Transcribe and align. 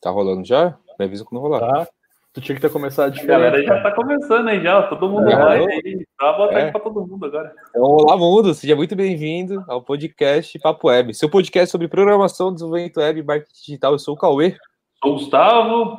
Tá 0.00 0.10
rolando 0.10 0.44
já? 0.44 0.76
Me 0.98 1.04
avisa 1.06 1.24
quando 1.24 1.40
rolar. 1.40 1.60
Tá. 1.60 1.88
Tu 2.32 2.40
tinha 2.42 2.54
que 2.54 2.60
ter 2.62 2.70
começado 2.70 3.06
A 3.06 3.10
diferente. 3.10 3.28
galera 3.40 3.62
já 3.64 3.82
tá 3.82 3.90
começando 3.92 4.48
aí 4.48 4.62
já, 4.62 4.82
todo 4.84 5.08
mundo 5.08 5.28
É. 5.28 5.36
vai 5.36 5.58
aí. 5.66 6.06
Dá 6.20 6.32
boa 6.34 6.48
tarde 6.50 6.68
É. 6.68 6.70
pra 6.70 6.80
todo 6.80 7.06
mundo 7.06 7.24
agora. 7.24 7.52
Então, 7.70 7.82
olá, 7.82 8.16
mundo! 8.16 8.54
Seja 8.54 8.76
muito 8.76 8.94
bem-vindo 8.94 9.64
ao 9.66 9.82
podcast 9.82 10.56
Papo 10.60 10.88
Web, 10.88 11.14
seu 11.14 11.28
podcast 11.28 11.70
sobre 11.72 11.88
programação, 11.88 12.52
desenvolvimento 12.52 12.98
web 13.00 13.20
e 13.20 13.22
marketing 13.24 13.52
digital. 13.66 13.92
Eu 13.92 13.98
sou 13.98 14.14
o 14.14 14.18
Cauê 14.18 14.56
Sou 15.02 15.12
o 15.12 15.14
Gustavo. 15.14 15.98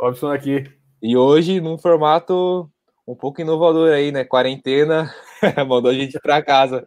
Robson 0.00 0.30
aqui. 0.32 0.64
e 1.02 1.16
hoje, 1.16 1.60
num 1.60 1.76
formato 1.78 2.68
um 3.06 3.14
pouco 3.14 3.40
inovador 3.40 3.90
aí, 3.92 4.10
né? 4.10 4.24
Quarentena, 4.24 5.12
mandou 5.68 5.90
a 5.90 5.94
gente 5.94 6.18
pra 6.20 6.42
casa. 6.42 6.86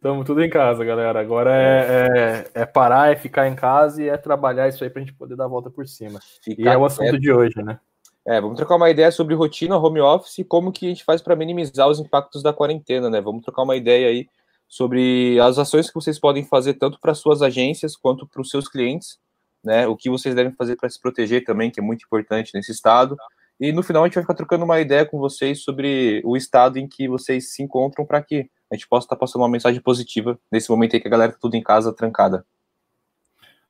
Estamos 0.00 0.24
tudo 0.24 0.42
em 0.42 0.48
casa, 0.48 0.82
galera. 0.82 1.20
Agora 1.20 1.54
é, 1.54 2.48
é, 2.54 2.62
é 2.62 2.64
parar, 2.64 3.12
é 3.12 3.16
ficar 3.16 3.46
em 3.46 3.54
casa 3.54 4.02
e 4.02 4.08
é 4.08 4.16
trabalhar 4.16 4.66
isso 4.66 4.82
aí 4.82 4.88
pra 4.88 5.00
gente 5.00 5.12
poder 5.12 5.36
dar 5.36 5.44
a 5.44 5.48
volta 5.48 5.68
por 5.68 5.86
cima. 5.86 6.18
E 6.46 6.54
Ficar 6.54 6.72
é 6.72 6.76
o 6.78 6.86
assunto 6.86 7.20
de 7.20 7.30
hoje, 7.30 7.62
né? 7.62 7.78
É, 8.26 8.40
vamos 8.40 8.56
trocar 8.56 8.76
uma 8.76 8.88
ideia 8.88 9.12
sobre 9.12 9.34
rotina, 9.34 9.76
home 9.76 10.00
office 10.00 10.38
e 10.38 10.44
como 10.44 10.72
que 10.72 10.86
a 10.86 10.88
gente 10.88 11.04
faz 11.04 11.20
para 11.20 11.36
minimizar 11.36 11.86
os 11.86 12.00
impactos 12.00 12.42
da 12.42 12.50
quarentena, 12.50 13.10
né? 13.10 13.20
Vamos 13.20 13.42
trocar 13.42 13.62
uma 13.62 13.76
ideia 13.76 14.08
aí 14.08 14.26
sobre 14.66 15.38
as 15.38 15.58
ações 15.58 15.88
que 15.88 15.94
vocês 15.94 16.18
podem 16.18 16.46
fazer 16.46 16.74
tanto 16.74 16.98
para 16.98 17.12
suas 17.12 17.42
agências 17.42 17.94
quanto 17.94 18.26
para 18.26 18.40
os 18.40 18.48
seus 18.48 18.66
clientes, 18.68 19.18
né? 19.62 19.86
O 19.86 19.94
que 19.94 20.08
vocês 20.08 20.34
devem 20.34 20.54
fazer 20.54 20.76
para 20.76 20.88
se 20.88 20.98
proteger 20.98 21.44
também, 21.44 21.70
que 21.70 21.78
é 21.78 21.82
muito 21.82 22.06
importante 22.06 22.52
nesse 22.54 22.72
estado. 22.72 23.18
E 23.60 23.70
no 23.70 23.82
final 23.82 24.02
a 24.02 24.06
gente 24.06 24.14
vai 24.14 24.24
ficar 24.24 24.32
trocando 24.34 24.64
uma 24.64 24.80
ideia 24.80 25.04
com 25.04 25.18
vocês 25.18 25.62
sobre 25.62 26.22
o 26.24 26.38
estado 26.38 26.78
em 26.78 26.88
que 26.88 27.06
vocês 27.06 27.52
se 27.52 27.62
encontram 27.62 28.06
para 28.06 28.22
que 28.22 28.48
a 28.70 28.74
gente 28.74 28.88
possa 28.88 29.06
estar 29.06 29.16
passando 29.16 29.42
uma 29.42 29.48
mensagem 29.48 29.80
positiva 29.80 30.38
nesse 30.50 30.70
momento 30.70 30.94
aí 30.94 31.00
que 31.00 31.08
a 31.08 31.10
galera 31.10 31.32
tá 31.32 31.38
tudo 31.40 31.56
em 31.56 31.62
casa 31.62 31.92
trancada. 31.92 32.44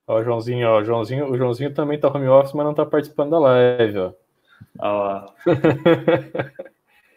Ó, 0.06 0.18
o 0.18 0.24
Joãozinho, 0.24 0.68
ó, 0.68 0.80
o 0.80 0.84
Joãozinho, 0.84 1.30
o 1.30 1.36
Joãozinho 1.36 1.72
também 1.72 1.98
tá 1.98 2.08
home 2.08 2.28
office, 2.28 2.52
mas 2.52 2.66
não 2.66 2.74
tá 2.74 2.84
participando 2.84 3.30
da 3.30 3.38
live, 3.38 3.98
ó. 3.98 4.12
Olha 4.78 4.92
lá. 4.92 5.34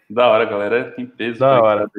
da 0.10 0.28
hora, 0.28 0.46
galera. 0.46 0.92
Tem 0.92 1.06
peso. 1.06 1.40
Da 1.40 1.62
hora. 1.62 1.90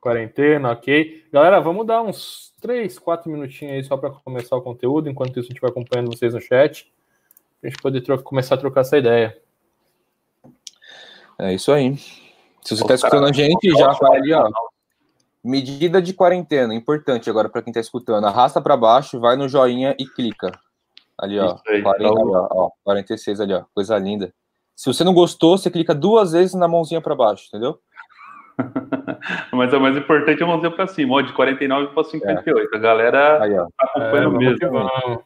Quarentena, 0.00 0.70
ok. 0.70 1.24
Galera, 1.32 1.60
vamos 1.60 1.86
dar 1.86 2.02
uns 2.02 2.54
3, 2.60 2.96
4 2.98 3.30
minutinhos 3.30 3.74
aí 3.74 3.82
só 3.82 3.96
para 3.96 4.10
começar 4.10 4.56
o 4.56 4.62
conteúdo. 4.62 5.08
Enquanto 5.08 5.40
isso, 5.40 5.48
a 5.48 5.52
gente 5.52 5.60
vai 5.60 5.70
acompanhando 5.70 6.14
vocês 6.14 6.32
no 6.32 6.40
chat. 6.40 6.92
Pra 7.60 7.70
gente 7.70 7.82
poder 7.82 8.00
tro- 8.02 8.22
começar 8.22 8.54
a 8.54 8.58
trocar 8.58 8.82
essa 8.82 8.96
ideia. 8.98 9.36
É 11.38 11.52
isso 11.52 11.72
aí. 11.72 11.96
Se 11.96 12.76
você 12.76 12.82
está 12.82 12.94
escutando 12.94 13.26
a 13.26 13.32
gente, 13.32 13.70
já 13.70 13.90
vai 13.92 14.18
ali, 14.18 14.32
ó. 14.32 14.48
Medida 15.46 16.02
de 16.02 16.12
quarentena, 16.12 16.74
importante 16.74 17.30
agora 17.30 17.48
para 17.48 17.62
quem 17.62 17.70
está 17.70 17.80
escutando. 17.80 18.26
Arrasta 18.26 18.60
para 18.60 18.76
baixo, 18.76 19.20
vai 19.20 19.36
no 19.36 19.48
joinha 19.48 19.94
e 19.96 20.04
clica. 20.04 20.50
Ali, 21.16 21.38
ó. 21.38 21.56
Aí, 21.68 21.82
40, 21.82 21.84
tá 21.84 22.20
ali, 22.20 22.30
ó, 22.34 22.48
ó, 22.50 22.70
46 22.82 23.40
ali, 23.40 23.54
ó. 23.54 23.62
Coisa 23.72 23.96
linda. 23.96 24.34
Se 24.74 24.92
você 24.92 25.04
não 25.04 25.14
gostou, 25.14 25.56
você 25.56 25.70
clica 25.70 25.94
duas 25.94 26.32
vezes 26.32 26.54
na 26.54 26.66
mãozinha 26.66 27.00
para 27.00 27.14
baixo, 27.14 27.46
entendeu? 27.46 27.78
Mas 29.52 29.72
o 29.72 29.78
mais 29.78 29.96
importante 29.96 30.42
é 30.42 30.46
mãozinha 30.46 30.72
pra 30.72 30.88
cima, 30.88 31.14
ó, 31.14 31.20
de 31.20 31.32
49 31.32 31.94
pra 31.94 32.02
58. 32.02 32.74
A 32.74 32.78
galera 32.78 33.42
Aí, 33.44 33.56
ó. 33.56 33.66
tá 33.66 33.86
acompanhando 33.86 34.32
vamos 34.32 34.38
mesmo. 34.38 35.24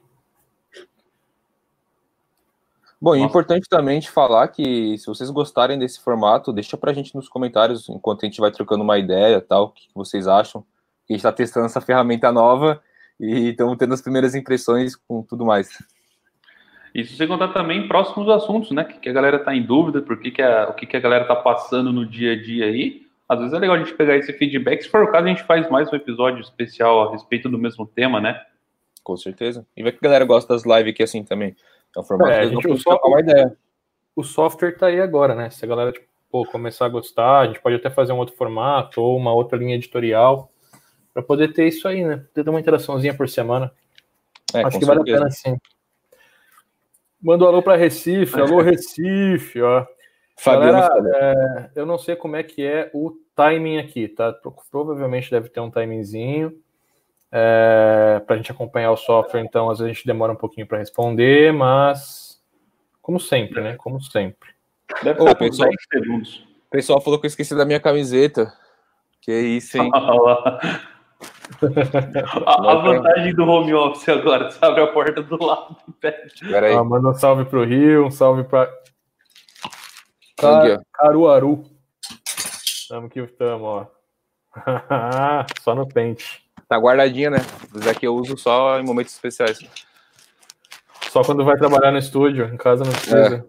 Bom, 3.02 3.14
é 3.14 3.20
importante 3.20 3.66
também 3.66 3.98
te 3.98 4.10
falar 4.10 4.46
que 4.48 4.98
se 4.98 5.06
vocês 5.06 5.30
gostarem 5.30 5.78
desse 5.78 6.02
formato, 6.02 6.52
deixa 6.52 6.76
pra 6.76 6.92
gente 6.92 7.14
nos 7.14 7.30
comentários 7.30 7.88
enquanto 7.88 8.24
a 8.24 8.26
gente 8.26 8.40
vai 8.40 8.50
trocando 8.50 8.84
uma 8.84 8.98
ideia 8.98 9.40
tal, 9.40 9.64
o 9.64 9.70
que 9.70 9.88
vocês 9.94 10.28
acham. 10.28 10.60
A 11.08 11.12
gente 11.12 11.20
está 11.20 11.32
testando 11.32 11.64
essa 11.64 11.80
ferramenta 11.80 12.30
nova 12.30 12.82
e 13.18 13.50
estamos 13.50 13.78
tendo 13.78 13.94
as 13.94 14.02
primeiras 14.02 14.34
impressões 14.34 14.94
com 14.94 15.22
tudo 15.22 15.46
mais. 15.46 15.70
Isso 16.94 17.16
sem 17.16 17.26
contar 17.26 17.48
também 17.48 17.88
próximos 17.88 18.28
assuntos, 18.28 18.70
né? 18.72 18.84
Que, 18.84 18.98
que 18.98 19.08
a 19.08 19.12
galera 19.12 19.38
tá 19.38 19.54
em 19.54 19.62
dúvida, 19.62 20.02
por 20.02 20.20
que 20.20 20.30
que 20.30 20.42
a, 20.42 20.68
o 20.68 20.74
que, 20.74 20.86
que 20.86 20.96
a 20.96 21.00
galera 21.00 21.24
tá 21.24 21.36
passando 21.36 21.92
no 21.92 22.04
dia 22.04 22.32
a 22.32 22.36
dia 22.36 22.66
aí. 22.66 23.06
Às 23.26 23.38
vezes 23.38 23.54
é 23.54 23.58
legal 23.58 23.76
a 23.76 23.78
gente 23.78 23.94
pegar 23.94 24.16
esse 24.16 24.32
feedback. 24.34 24.82
Se 24.82 24.88
for 24.90 25.05
o 25.05 25.10
caso, 25.10 25.24
a 25.24 25.28
gente 25.28 25.44
faz 25.44 25.70
mais 25.70 25.90
um 25.90 25.96
episódio 25.96 26.40
especial 26.40 27.08
a 27.08 27.12
respeito 27.12 27.48
do 27.48 27.56
mesmo 27.56 27.86
tema, 27.86 28.20
né? 28.20 28.39
Com 29.02 29.16
certeza. 29.16 29.66
E 29.77 29.83
vai 29.83 29.92
que 29.92 29.98
a 29.98 30.02
galera 30.02 30.24
gosta 30.24 30.52
das 30.52 30.64
lives 30.66 30.92
aqui 30.92 31.02
assim 31.02 31.24
também. 31.24 31.56
É 31.96 32.01
um 32.01 32.05
formato 32.05 32.30
É, 32.30 32.40
a 32.40 32.46
gente 32.46 32.83
trocar 32.83 33.08
uma 33.08 33.20
ideia. 33.20 33.56
O 34.14 34.23
software 34.23 34.77
tá 34.77 34.86
aí 34.86 35.01
agora, 35.01 35.34
né? 35.34 35.51
Se 35.51 35.64
a 35.64 35.68
galera 35.68 35.92
tipo, 35.92 36.06
pô, 36.30 36.45
começar 36.45 36.86
a 36.86 36.89
gostar, 36.89 37.40
a 37.40 37.46
gente 37.46 37.61
pode 37.61 37.77
até 37.77 37.90
fazer 37.90 38.12
um 38.12 38.18
outro 38.18 38.36
formato 38.36 39.01
ou 39.01 39.17
uma 39.17 39.33
outra 39.33 39.58
linha 39.58 39.74
editorial 39.74 40.51
para 41.12 41.23
poder 41.23 41.52
ter 41.52 41.67
isso 41.67 41.89
aí, 41.89 42.05
né? 42.05 42.17
Poder 42.17 42.45
ter 42.45 42.51
uma 42.51 42.61
interaçãozinha 42.61 43.14
por 43.14 43.28
semana. 43.28 43.73
É, 44.55 44.62
Acho 44.62 44.78
que 44.78 44.84
vale 44.84 45.01
a 45.01 45.05
certeza. 45.05 45.18
pena 45.18 45.30
sim. 45.30 45.56
Manda 47.23 47.45
um 47.45 47.48
alô 47.48 47.62
para 47.62 47.77
Recife, 47.77 48.40
alô 48.40 48.61
Recife, 48.62 49.61
ó. 49.61 49.86
Fabiano 50.36 50.80
Galera, 50.80 51.70
é, 51.74 51.80
eu 51.80 51.84
não 51.84 51.98
sei 51.98 52.17
como 52.17 52.34
é 52.34 52.42
que 52.42 52.64
é 52.64 52.90
o 52.95 53.12
timing 53.36 53.78
aqui, 53.78 54.08
tá? 54.08 54.33
Pro- 54.33 54.57
Provavelmente 54.70 55.30
deve 55.30 55.51
ter 55.51 55.61
um 55.61 55.70
timingzinho 55.70 56.58
é, 57.33 58.20
para 58.27 58.35
a 58.35 58.36
gente 58.36 58.51
acompanhar 58.51 58.91
o 58.91 58.96
software, 58.96 59.42
então 59.42 59.70
às 59.70 59.79
vezes 59.79 59.91
a 59.91 59.95
gente 59.95 60.07
demora 60.07 60.33
um 60.33 60.36
pouquinho 60.36 60.67
para 60.67 60.79
responder, 60.79 61.52
mas 61.52 62.41
como 63.01 63.20
sempre, 63.20 63.61
né? 63.61 63.77
Como 63.77 64.01
sempre. 64.01 64.51
Deve 65.02 65.23
Ô, 65.23 65.35
pessoal. 65.35 65.69
10 65.69 65.80
segundos. 65.92 66.36
O 66.67 66.70
pessoal 66.70 67.01
falou 67.01 67.19
que 67.19 67.27
eu 67.27 67.29
esqueci 67.29 67.57
da 67.57 67.64
minha 67.64 67.80
camiseta. 67.80 68.52
Que 69.20 69.33
isso, 69.33 69.79
hein? 69.79 69.90
Olha 69.95 70.20
lá. 70.20 70.61
a, 72.46 72.70
a 72.70 72.74
vantagem 72.77 73.35
do 73.35 73.45
home 73.45 73.74
office 73.74 74.08
agora, 74.08 74.51
você 74.51 74.64
abre 74.64 74.83
a 74.83 74.86
porta 74.86 75.23
do 75.23 75.45
lado 75.45 75.77
e 75.89 75.92
pede. 75.92 76.55
Ah, 76.55 76.85
manda 76.85 77.08
um 77.08 77.14
salve 77.14 77.45
pro 77.45 77.64
Rio, 77.64 78.07
um 78.07 78.11
salve 78.11 78.45
para. 78.45 78.73
Caruaru. 80.92 81.64
Tamo 82.89 83.11
que 83.11 83.24
tamo, 83.27 83.64
ó. 83.64 83.86
Só 85.63 85.74
no 85.74 85.86
pente. 85.86 86.49
Tá 86.70 86.79
guardadinha, 86.79 87.31
né? 87.31 87.39
Isso 87.75 87.91
aqui 87.91 88.07
eu 88.07 88.14
uso 88.14 88.39
só 88.39 88.79
em 88.79 88.85
momentos 88.85 89.13
especiais. 89.13 89.58
Só 91.11 91.25
quando 91.25 91.45
vai 91.45 91.57
trabalhar 91.57 91.91
no 91.91 91.98
estúdio, 91.98 92.45
em 92.45 92.57
casa 92.57 92.85
não 92.85 92.92
precisa. 92.92 93.45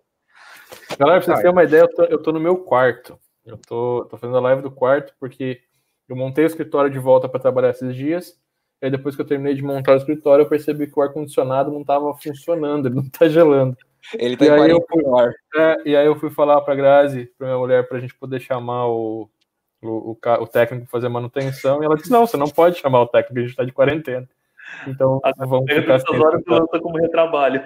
Galera, 0.98 1.20
pra 1.20 1.22
vocês 1.22 1.38
terem 1.38 1.52
uma 1.52 1.64
ideia, 1.64 1.82
eu 1.82 1.88
tô, 1.88 2.04
eu 2.06 2.18
tô 2.18 2.32
no 2.32 2.40
meu 2.40 2.58
quarto. 2.58 3.20
Eu 3.46 3.60
tô, 3.60 4.08
tô 4.10 4.18
fazendo 4.18 4.38
a 4.38 4.42
live 4.42 4.64
do 4.64 4.72
quarto 4.72 5.14
porque 5.20 5.62
eu 6.10 6.16
montei 6.16 6.46
o 6.46 6.48
escritório 6.48 6.90
de 6.90 6.98
volta 6.98 7.30
para 7.30 7.40
trabalhar 7.40 7.70
esses 7.70 7.96
dias. 7.96 8.40
E 8.82 8.86
aí 8.86 8.92
depois 8.92 9.16
que 9.16 9.22
eu 9.22 9.28
terminei 9.28 9.54
de 9.54 9.62
montar 9.62 9.94
o 9.94 9.98
escritório, 9.98 10.42
eu 10.42 10.50
percebi 10.50 10.88
que 10.88 10.98
o 10.98 11.04
ar-condicionado 11.04 11.72
não 11.72 11.84
tava 11.84 12.12
funcionando, 12.18 12.88
ele 12.88 12.96
não 12.96 13.08
tá 13.08 13.30
gelando. 13.30 13.78
Ele 14.16 14.36
tá 14.36 14.46
E 14.46 14.50
aí 14.50 14.72
eu 14.72 14.82
40 14.82 15.08
no 15.08 15.20
ar. 15.20 15.32
É, 15.56 15.78
e 15.86 15.96
aí 15.96 16.08
eu 16.08 16.16
fui 16.16 16.32
falar 16.32 16.60
pra 16.62 16.74
Grazi, 16.74 17.32
pra 17.38 17.46
minha 17.46 17.60
mulher, 17.60 17.88
pra 17.88 18.00
gente 18.00 18.16
poder 18.16 18.40
chamar 18.40 18.88
o, 18.88 19.30
o, 19.82 20.12
o, 20.12 20.18
o 20.42 20.48
técnico 20.48 20.88
fazer 20.88 21.10
manutenção. 21.10 21.82
E 21.82 21.86
ela 21.86 21.96
disse, 21.96 22.12
não, 22.12 22.26
você 22.26 22.38
não 22.38 22.48
pode 22.48 22.80
chamar 22.80 23.02
o 23.02 23.08
técnico, 23.08 23.40
a 23.40 23.46
gente 23.48 23.56
tá 23.56 23.64
de 23.64 23.72
quarentena. 23.72 24.28
Então, 24.88 25.20
vamos 25.38 25.72
ficar 25.72 25.96
Essas 25.96 26.20
horas 26.20 26.42
você 26.44 26.52
lança 26.52 26.80
como 26.80 26.98
retrabalho. 26.98 27.62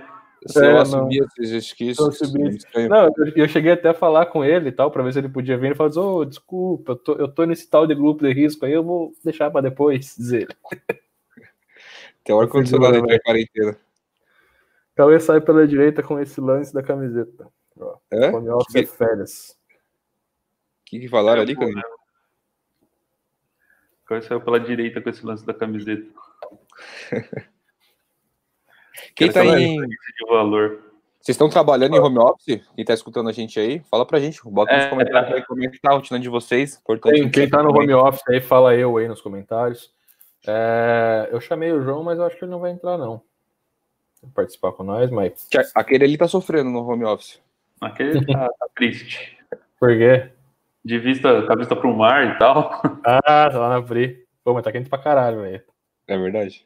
Se 0.47 0.59
eu 0.59 0.77
É, 0.77 0.81
assumir, 0.81 1.25
vocês 1.27 1.53
acham 1.53 1.75
que 1.77 1.85
isso 1.89 2.03
Eu 2.03 2.81
é. 2.81 2.87
Não, 2.87 3.05
eu, 3.05 3.13
eu 3.35 3.47
cheguei 3.47 3.71
até 3.71 3.89
a 3.89 3.93
falar 3.95 4.27
com 4.27 4.43
ele 4.43 4.69
e 4.69 4.71
tal, 4.71 4.91
pra 4.91 5.01
ver 5.01 5.11
se 5.13 5.19
ele 5.19 5.29
podia 5.29 5.57
vir. 5.57 5.67
Ele 5.67 5.75
falou 5.75 5.89
assim, 5.89 5.99
ô, 5.99 6.25
desculpa, 6.25 6.91
eu 6.91 6.95
tô, 6.95 7.13
eu 7.13 7.27
tô 7.27 7.45
nesse 7.45 7.67
tal 7.69 7.87
de 7.87 7.95
grupo 7.95 8.23
de 8.23 8.31
risco 8.31 8.65
aí, 8.65 8.71
eu 8.73 8.83
vou 8.83 9.11
deixar 9.23 9.49
pra 9.49 9.61
depois 9.61 10.13
dizer. 10.17 10.47
Tem 12.23 12.39
ar-condicionado 12.39 12.93
Figura, 12.95 13.13
aí 13.13 13.19
pra 13.19 13.25
quarentena. 13.25 13.77
Cauê 14.95 15.19
sai 15.19 15.41
pela 15.41 15.67
direita 15.67 16.01
com 16.03 16.19
esse 16.19 16.39
lance 16.39 16.73
da 16.73 16.81
camiseta. 16.83 17.47
Ó, 17.79 17.97
É? 18.11 18.29
office 18.31 18.71
Que- 18.73 18.79
é 18.79 18.85
férias. 18.85 19.49
O 19.49 20.85
que, 20.85 20.99
que 20.99 21.07
falaram 21.07 21.41
ali, 21.41 21.55
cara? 21.55 21.71
Agora 24.05 24.21
saiu 24.21 24.41
pela 24.41 24.59
direita 24.59 25.01
com 25.01 25.09
esse 25.09 25.25
lance 25.25 25.45
da 25.45 25.53
camiseta. 25.53 26.05
Quem 29.15 29.31
tá 29.31 29.41
Quero 29.41 29.57
em. 29.57 29.79
De 29.79 29.95
valor. 30.29 30.83
Vocês 31.19 31.33
estão 31.33 31.49
trabalhando 31.49 31.95
em 31.95 31.99
home 31.99 32.19
office? 32.19 32.61
Quem 32.75 32.85
tá 32.85 32.93
escutando 32.93 33.29
a 33.29 33.31
gente 33.31 33.59
aí? 33.59 33.79
Fala 33.89 34.05
pra 34.05 34.19
gente. 34.19 34.39
Bota 34.43 34.75
nos 34.75 34.85
É, 34.85 34.89
comentários 34.89 35.33
aí 35.33 35.43
como 35.43 35.63
é 35.63 35.67
que 35.69 35.81
tá 35.81 35.91
a 35.91 35.95
rotina 35.95 36.19
de 36.19 36.29
vocês. 36.29 36.77
Importante. 36.77 37.15
Quem, 37.15 37.31
quem 37.31 37.49
tá 37.49 37.63
no 37.63 37.71
home 37.71 37.93
office 37.95 38.21
aí, 38.29 38.39
fala 38.39 38.75
eu 38.75 38.95
aí 38.97 39.07
nos 39.07 39.21
comentários. 39.21 39.91
É, 40.45 41.27
eu 41.31 41.41
chamei 41.41 41.71
o 41.71 41.81
João, 41.81 42.03
mas 42.03 42.19
eu 42.19 42.25
acho 42.25 42.37
que 42.37 42.45
ele 42.45 42.51
não 42.51 42.59
vai 42.59 42.69
entrar, 42.69 42.95
não. 42.99 43.23
Vai 44.21 44.31
participar 44.35 44.73
com 44.73 44.83
nós, 44.83 45.09
mas. 45.09 45.47
Aquele 45.73 46.03
ali 46.03 46.15
tá 46.15 46.27
sofrendo 46.27 46.69
no 46.69 46.87
home 46.87 47.05
office. 47.05 47.41
Aquele 47.81 48.23
tá, 48.23 48.47
tá 48.47 48.67
triste. 48.75 49.35
Por 49.79 49.97
quê? 49.97 50.29
De 50.85 50.99
vista, 50.99 51.41
com 51.41 51.51
a 51.51 51.55
vista 51.55 51.75
pro 51.75 51.97
mar 51.97 52.35
e 52.35 52.37
tal. 52.37 52.79
Ah, 53.03 53.49
tá 53.49 53.59
lá 53.59 53.69
na 53.69 53.81
Pri. 53.81 54.23
Pô, 54.43 54.53
mas 54.53 54.63
tá 54.63 54.71
quente 54.71 54.87
pra 54.87 54.99
caralho, 54.99 55.41
velho. 55.41 55.63
É 56.07 56.17
verdade. 56.17 56.65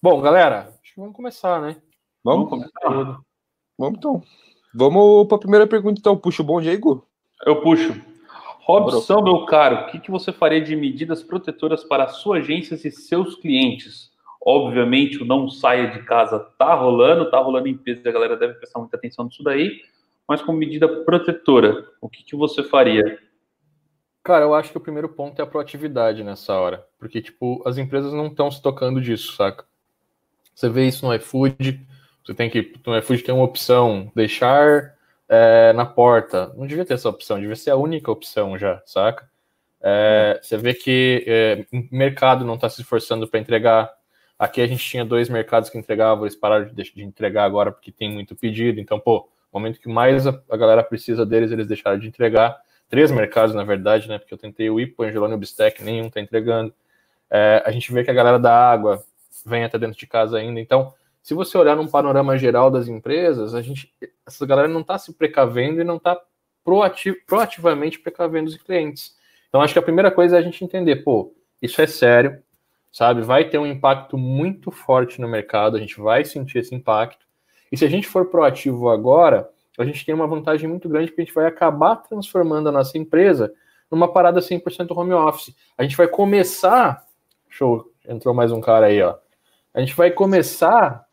Bom, 0.00 0.20
galera, 0.20 0.72
acho 0.82 0.94
que 0.94 1.00
vamos 1.00 1.16
começar, 1.16 1.60
né? 1.60 1.76
Vamos? 2.22 2.48
começar? 2.48 3.20
Vamos 3.76 3.98
então. 3.98 4.22
Vamos 4.72 5.26
pra 5.26 5.38
primeira 5.38 5.66
pergunta, 5.66 5.98
então. 5.98 6.16
Puxa 6.16 6.42
o 6.42 6.44
bonde 6.44 6.68
aí, 6.68 6.76
Gu. 6.76 7.04
Eu 7.44 7.60
puxo. 7.60 8.00
Robson, 8.60 9.22
meu 9.22 9.44
caro, 9.46 9.76
o 9.76 9.86
que, 9.86 10.00
que 10.00 10.10
você 10.10 10.32
faria 10.32 10.60
de 10.60 10.74
medidas 10.74 11.22
protetoras 11.22 11.84
para 11.84 12.08
suas 12.08 12.42
agências 12.42 12.84
e 12.84 12.90
seus 12.90 13.36
clientes? 13.36 14.10
Obviamente, 14.44 15.22
o 15.22 15.24
não 15.24 15.48
saia 15.48 15.90
de 15.90 16.02
casa 16.04 16.38
tá 16.58 16.74
rolando, 16.74 17.30
tá 17.30 17.38
rolando 17.38 17.68
em 17.68 17.76
peso, 17.76 18.00
a 18.04 18.12
galera 18.12 18.36
deve 18.36 18.54
prestar 18.54 18.80
muita 18.80 18.96
atenção 18.96 19.24
nisso 19.24 19.42
daí. 19.42 19.80
Mas 20.28 20.42
como 20.42 20.58
medida 20.58 20.88
protetora, 21.04 21.86
o 22.00 22.08
que, 22.08 22.24
que 22.24 22.36
você 22.36 22.62
faria? 22.62 23.18
Cara, 24.22 24.44
eu 24.44 24.54
acho 24.54 24.72
que 24.72 24.78
o 24.78 24.80
primeiro 24.80 25.08
ponto 25.08 25.38
é 25.40 25.42
a 25.42 25.46
proatividade 25.46 26.24
nessa 26.24 26.54
hora. 26.54 26.84
Porque, 26.98 27.22
tipo, 27.22 27.62
as 27.66 27.78
empresas 27.78 28.12
não 28.12 28.26
estão 28.26 28.50
se 28.50 28.60
tocando 28.60 29.00
disso, 29.00 29.34
saca? 29.36 29.64
Você 30.52 30.68
vê 30.68 30.88
isso 30.88 31.06
no 31.06 31.14
iFood, 31.14 31.86
você 32.24 32.34
tem 32.34 32.50
que. 32.50 32.74
No 32.84 32.98
iFood 32.98 33.22
tem 33.22 33.34
uma 33.34 33.44
opção, 33.44 34.10
deixar 34.16 34.96
é, 35.28 35.72
na 35.74 35.86
porta. 35.86 36.52
Não 36.56 36.66
devia 36.66 36.84
ter 36.84 36.94
essa 36.94 37.08
opção, 37.08 37.38
devia 37.38 37.54
ser 37.54 37.70
a 37.70 37.76
única 37.76 38.10
opção 38.10 38.58
já, 38.58 38.82
saca? 38.84 39.30
É, 39.80 40.40
você 40.42 40.56
vê 40.56 40.74
que 40.74 41.24
é, 41.26 41.64
o 41.72 41.86
mercado 41.94 42.44
não 42.44 42.54
está 42.54 42.68
se 42.68 42.80
esforçando 42.80 43.28
para 43.28 43.38
entregar. 43.38 43.92
Aqui 44.38 44.60
a 44.60 44.66
gente 44.66 44.84
tinha 44.84 45.04
dois 45.04 45.28
mercados 45.28 45.70
que 45.70 45.78
entregavam, 45.78 46.24
eles 46.24 46.36
pararam 46.36 46.66
de, 46.66 46.74
de, 46.74 47.04
entregar 47.04 47.44
agora 47.44 47.70
porque 47.70 47.92
tem 47.92 48.10
muito 48.12 48.34
pedido. 48.34 48.80
Então, 48.80 48.98
pô, 48.98 49.28
momento 49.52 49.80
que 49.80 49.88
mais 49.88 50.26
a, 50.26 50.40
a, 50.50 50.56
galera 50.56 50.82
precisa 50.82 51.24
deles, 51.24 51.50
eles 51.50 51.66
deixaram 51.66 51.98
de 51.98 52.08
entregar. 52.08 52.56
Três 52.88 53.10
mercados, 53.10 53.54
na 53.54 53.64
verdade, 53.64 54.08
né? 54.08 54.18
Porque 54.18 54.32
eu 54.32 54.38
tentei 54.38 54.70
o 54.70 54.78
Ipo, 54.78 55.02
Angelone 55.02 55.32
e 55.32 55.36
o 55.36 55.38
Bistec, 55.38 55.82
nenhum 55.82 56.06
está 56.06 56.20
entregando. 56.20 56.72
É, 57.30 57.62
a 57.64 57.70
gente 57.70 57.92
vê 57.92 58.04
que 58.04 58.10
a 58.10 58.14
galera 58.14 58.38
da 58.38 58.54
água 58.54 59.02
vem 59.44 59.64
até 59.64 59.78
dentro 59.78 59.98
de 59.98 60.06
casa 60.06 60.38
ainda. 60.38 60.60
Então, 60.60 60.92
se 61.22 61.34
você 61.34 61.58
olhar 61.58 61.74
num 61.74 61.88
panorama 61.88 62.38
geral 62.38 62.70
das 62.70 62.86
empresas, 62.86 63.54
a 63.54 63.60
gente, 63.60 63.92
essa 64.24 64.46
galera 64.46 64.68
não 64.68 64.80
está 64.80 64.96
se 64.96 65.12
precavendo 65.12 65.80
e 65.80 65.84
não 65.84 65.96
está 65.96 66.20
proativ, 66.64 67.16
proativamente 67.26 67.98
precavendo 67.98 68.48
os 68.48 68.56
clientes. 68.56 69.16
Então, 69.48 69.60
acho 69.60 69.72
que 69.72 69.78
a 69.78 69.82
primeira 69.82 70.10
coisa 70.10 70.36
é 70.36 70.38
a 70.38 70.42
gente 70.42 70.62
entender, 70.64 70.96
pô, 70.96 71.34
isso 71.60 71.82
é 71.82 71.86
sério, 71.86 72.40
sabe? 72.92 73.22
Vai 73.22 73.48
ter 73.48 73.58
um 73.58 73.66
impacto 73.66 74.16
muito 74.16 74.70
forte 74.70 75.20
no 75.20 75.28
mercado, 75.28 75.76
a 75.76 75.80
gente 75.80 76.00
vai 76.00 76.24
sentir 76.24 76.58
esse 76.58 76.74
impacto. 76.74 77.25
E 77.70 77.76
se 77.76 77.84
a 77.84 77.88
gente 77.88 78.06
for 78.06 78.26
proativo 78.26 78.88
agora, 78.88 79.48
a 79.78 79.84
gente 79.84 80.04
tem 80.04 80.14
uma 80.14 80.26
vantagem 80.26 80.68
muito 80.68 80.88
grande 80.88 81.12
que 81.12 81.20
a 81.20 81.24
gente 81.24 81.34
vai 81.34 81.46
acabar 81.46 81.96
transformando 81.96 82.68
a 82.68 82.72
nossa 82.72 82.96
empresa 82.96 83.52
numa 83.90 84.12
parada 84.12 84.40
100% 84.40 84.96
home 84.96 85.12
office. 85.12 85.54
A 85.76 85.82
gente 85.82 85.96
vai 85.96 86.08
começar. 86.08 87.04
Show, 87.48 87.90
entrou 88.08 88.34
mais 88.34 88.50
um 88.52 88.60
cara 88.60 88.86
aí, 88.86 89.02
ó. 89.02 89.16
A 89.74 89.80
gente 89.80 89.94
vai 89.94 90.10
começar. 90.10 91.04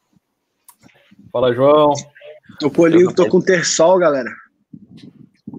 Fala, 1.31 1.53
João. 1.53 1.91
Tô 2.59 2.69
polindo, 2.69 3.13
tô 3.13 3.27
com 3.27 3.41
terçol, 3.41 3.97
galera. 3.97 4.29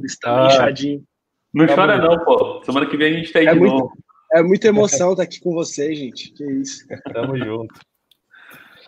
Está 0.02 0.44
ah, 0.44 0.46
inchadinho. 0.46 1.04
Não 1.52 1.66
tá 1.66 1.74
chora, 1.74 1.98
não, 1.98 2.24
pô. 2.24 2.62
Semana 2.64 2.86
que 2.86 2.96
vem 2.96 3.14
a 3.14 3.18
gente 3.18 3.32
tá 3.32 3.38
aí 3.38 3.46
é 3.46 3.52
de 3.52 3.58
muito, 3.58 3.72
novo. 3.72 3.92
É 4.32 4.42
muita 4.42 4.68
emoção 4.68 5.12
estar 5.12 5.22
aqui 5.24 5.40
com 5.40 5.52
vocês, 5.52 5.98
gente. 5.98 6.32
Que 6.32 6.44
isso. 6.44 6.86
Tamo 7.12 7.36
junto. 7.36 7.74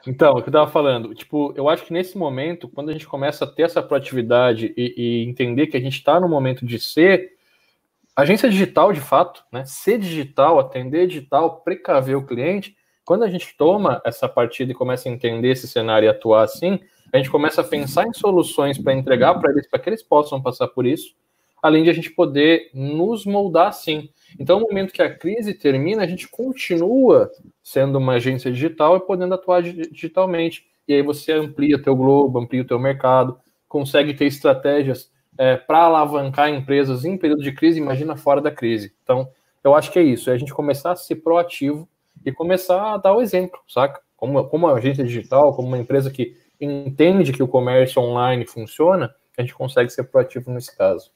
Então, 0.06 0.34
o 0.34 0.42
que 0.42 0.48
eu 0.48 0.52
tava 0.52 0.70
falando, 0.70 1.14
tipo, 1.14 1.52
eu 1.56 1.68
acho 1.68 1.84
que 1.84 1.92
nesse 1.92 2.16
momento, 2.16 2.68
quando 2.68 2.90
a 2.90 2.92
gente 2.92 3.06
começa 3.06 3.44
a 3.44 3.48
ter 3.48 3.62
essa 3.62 3.82
proatividade 3.82 4.72
e, 4.76 4.94
e 4.96 5.28
entender 5.28 5.66
que 5.66 5.76
a 5.76 5.80
gente 5.80 5.96
está 5.98 6.20
no 6.20 6.28
momento 6.28 6.64
de 6.64 6.78
ser 6.78 7.32
agência 8.14 8.48
digital 8.48 8.92
de 8.92 9.00
fato, 9.00 9.44
né? 9.52 9.64
Ser 9.64 9.98
digital, 9.98 10.58
atender 10.58 11.06
digital, 11.06 11.60
precaver 11.60 12.16
o 12.16 12.24
cliente, 12.24 12.76
quando 13.04 13.24
a 13.24 13.28
gente 13.28 13.56
toma 13.56 14.00
essa 14.04 14.28
partida 14.28 14.72
e 14.72 14.74
começa 14.74 15.08
a 15.08 15.12
entender 15.12 15.50
esse 15.50 15.68
cenário 15.68 16.06
e 16.06 16.08
atuar 16.08 16.42
assim, 16.42 16.80
a 17.12 17.18
gente 17.18 17.30
começa 17.30 17.60
a 17.60 17.64
pensar 17.64 18.06
em 18.06 18.12
soluções 18.12 18.78
para 18.78 18.94
entregar 18.94 19.34
para 19.38 19.50
eles, 19.50 19.68
para 19.68 19.78
que 19.78 19.88
eles 19.88 20.02
possam 20.02 20.42
passar 20.42 20.68
por 20.68 20.86
isso, 20.86 21.14
além 21.62 21.84
de 21.84 21.90
a 21.90 21.92
gente 21.92 22.10
poder 22.10 22.70
nos 22.74 23.24
moldar 23.24 23.68
assim. 23.68 24.08
Então, 24.38 24.60
no 24.60 24.66
momento 24.66 24.92
que 24.92 25.02
a 25.02 25.14
crise 25.14 25.54
termina, 25.54 26.02
a 26.02 26.06
gente 26.06 26.28
continua 26.28 27.30
sendo 27.62 27.98
uma 27.98 28.14
agência 28.14 28.50
digital 28.50 28.96
e 28.96 29.00
podendo 29.00 29.34
atuar 29.34 29.62
digitalmente. 29.62 30.66
E 30.86 30.94
aí 30.94 31.02
você 31.02 31.32
amplia 31.32 31.82
teu 31.82 31.96
globo, 31.96 32.38
amplia 32.38 32.62
o 32.62 32.66
teu 32.66 32.78
mercado, 32.78 33.38
consegue 33.68 34.14
ter 34.14 34.26
estratégias 34.26 35.10
é, 35.38 35.56
para 35.56 35.78
alavancar 35.78 36.48
empresas 36.48 37.04
em 37.04 37.18
período 37.18 37.42
de 37.42 37.52
crise, 37.52 37.78
imagina 37.78 38.16
fora 38.16 38.40
da 38.40 38.50
crise. 38.50 38.94
Então, 39.02 39.28
eu 39.62 39.74
acho 39.74 39.90
que 39.90 39.98
é 39.98 40.02
isso, 40.02 40.30
é 40.30 40.34
a 40.34 40.38
gente 40.38 40.54
começar 40.54 40.92
a 40.92 40.96
ser 40.96 41.16
proativo 41.16 41.88
e 42.24 42.32
começar 42.32 42.94
a 42.94 42.96
dar 42.96 43.14
o 43.14 43.20
exemplo, 43.20 43.58
saca? 43.68 44.00
Como, 44.16 44.42
como 44.44 44.66
uma 44.66 44.74
agência 44.74 45.04
digital, 45.04 45.54
como 45.54 45.68
uma 45.68 45.78
empresa 45.78 46.10
que 46.10 46.36
entende 46.60 47.32
que 47.32 47.42
o 47.42 47.48
comércio 47.48 48.00
online 48.00 48.46
funciona, 48.46 49.14
a 49.36 49.42
gente 49.42 49.54
consegue 49.54 49.90
ser 49.90 50.04
proativo 50.04 50.50
nesse 50.50 50.74
caso. 50.76 51.10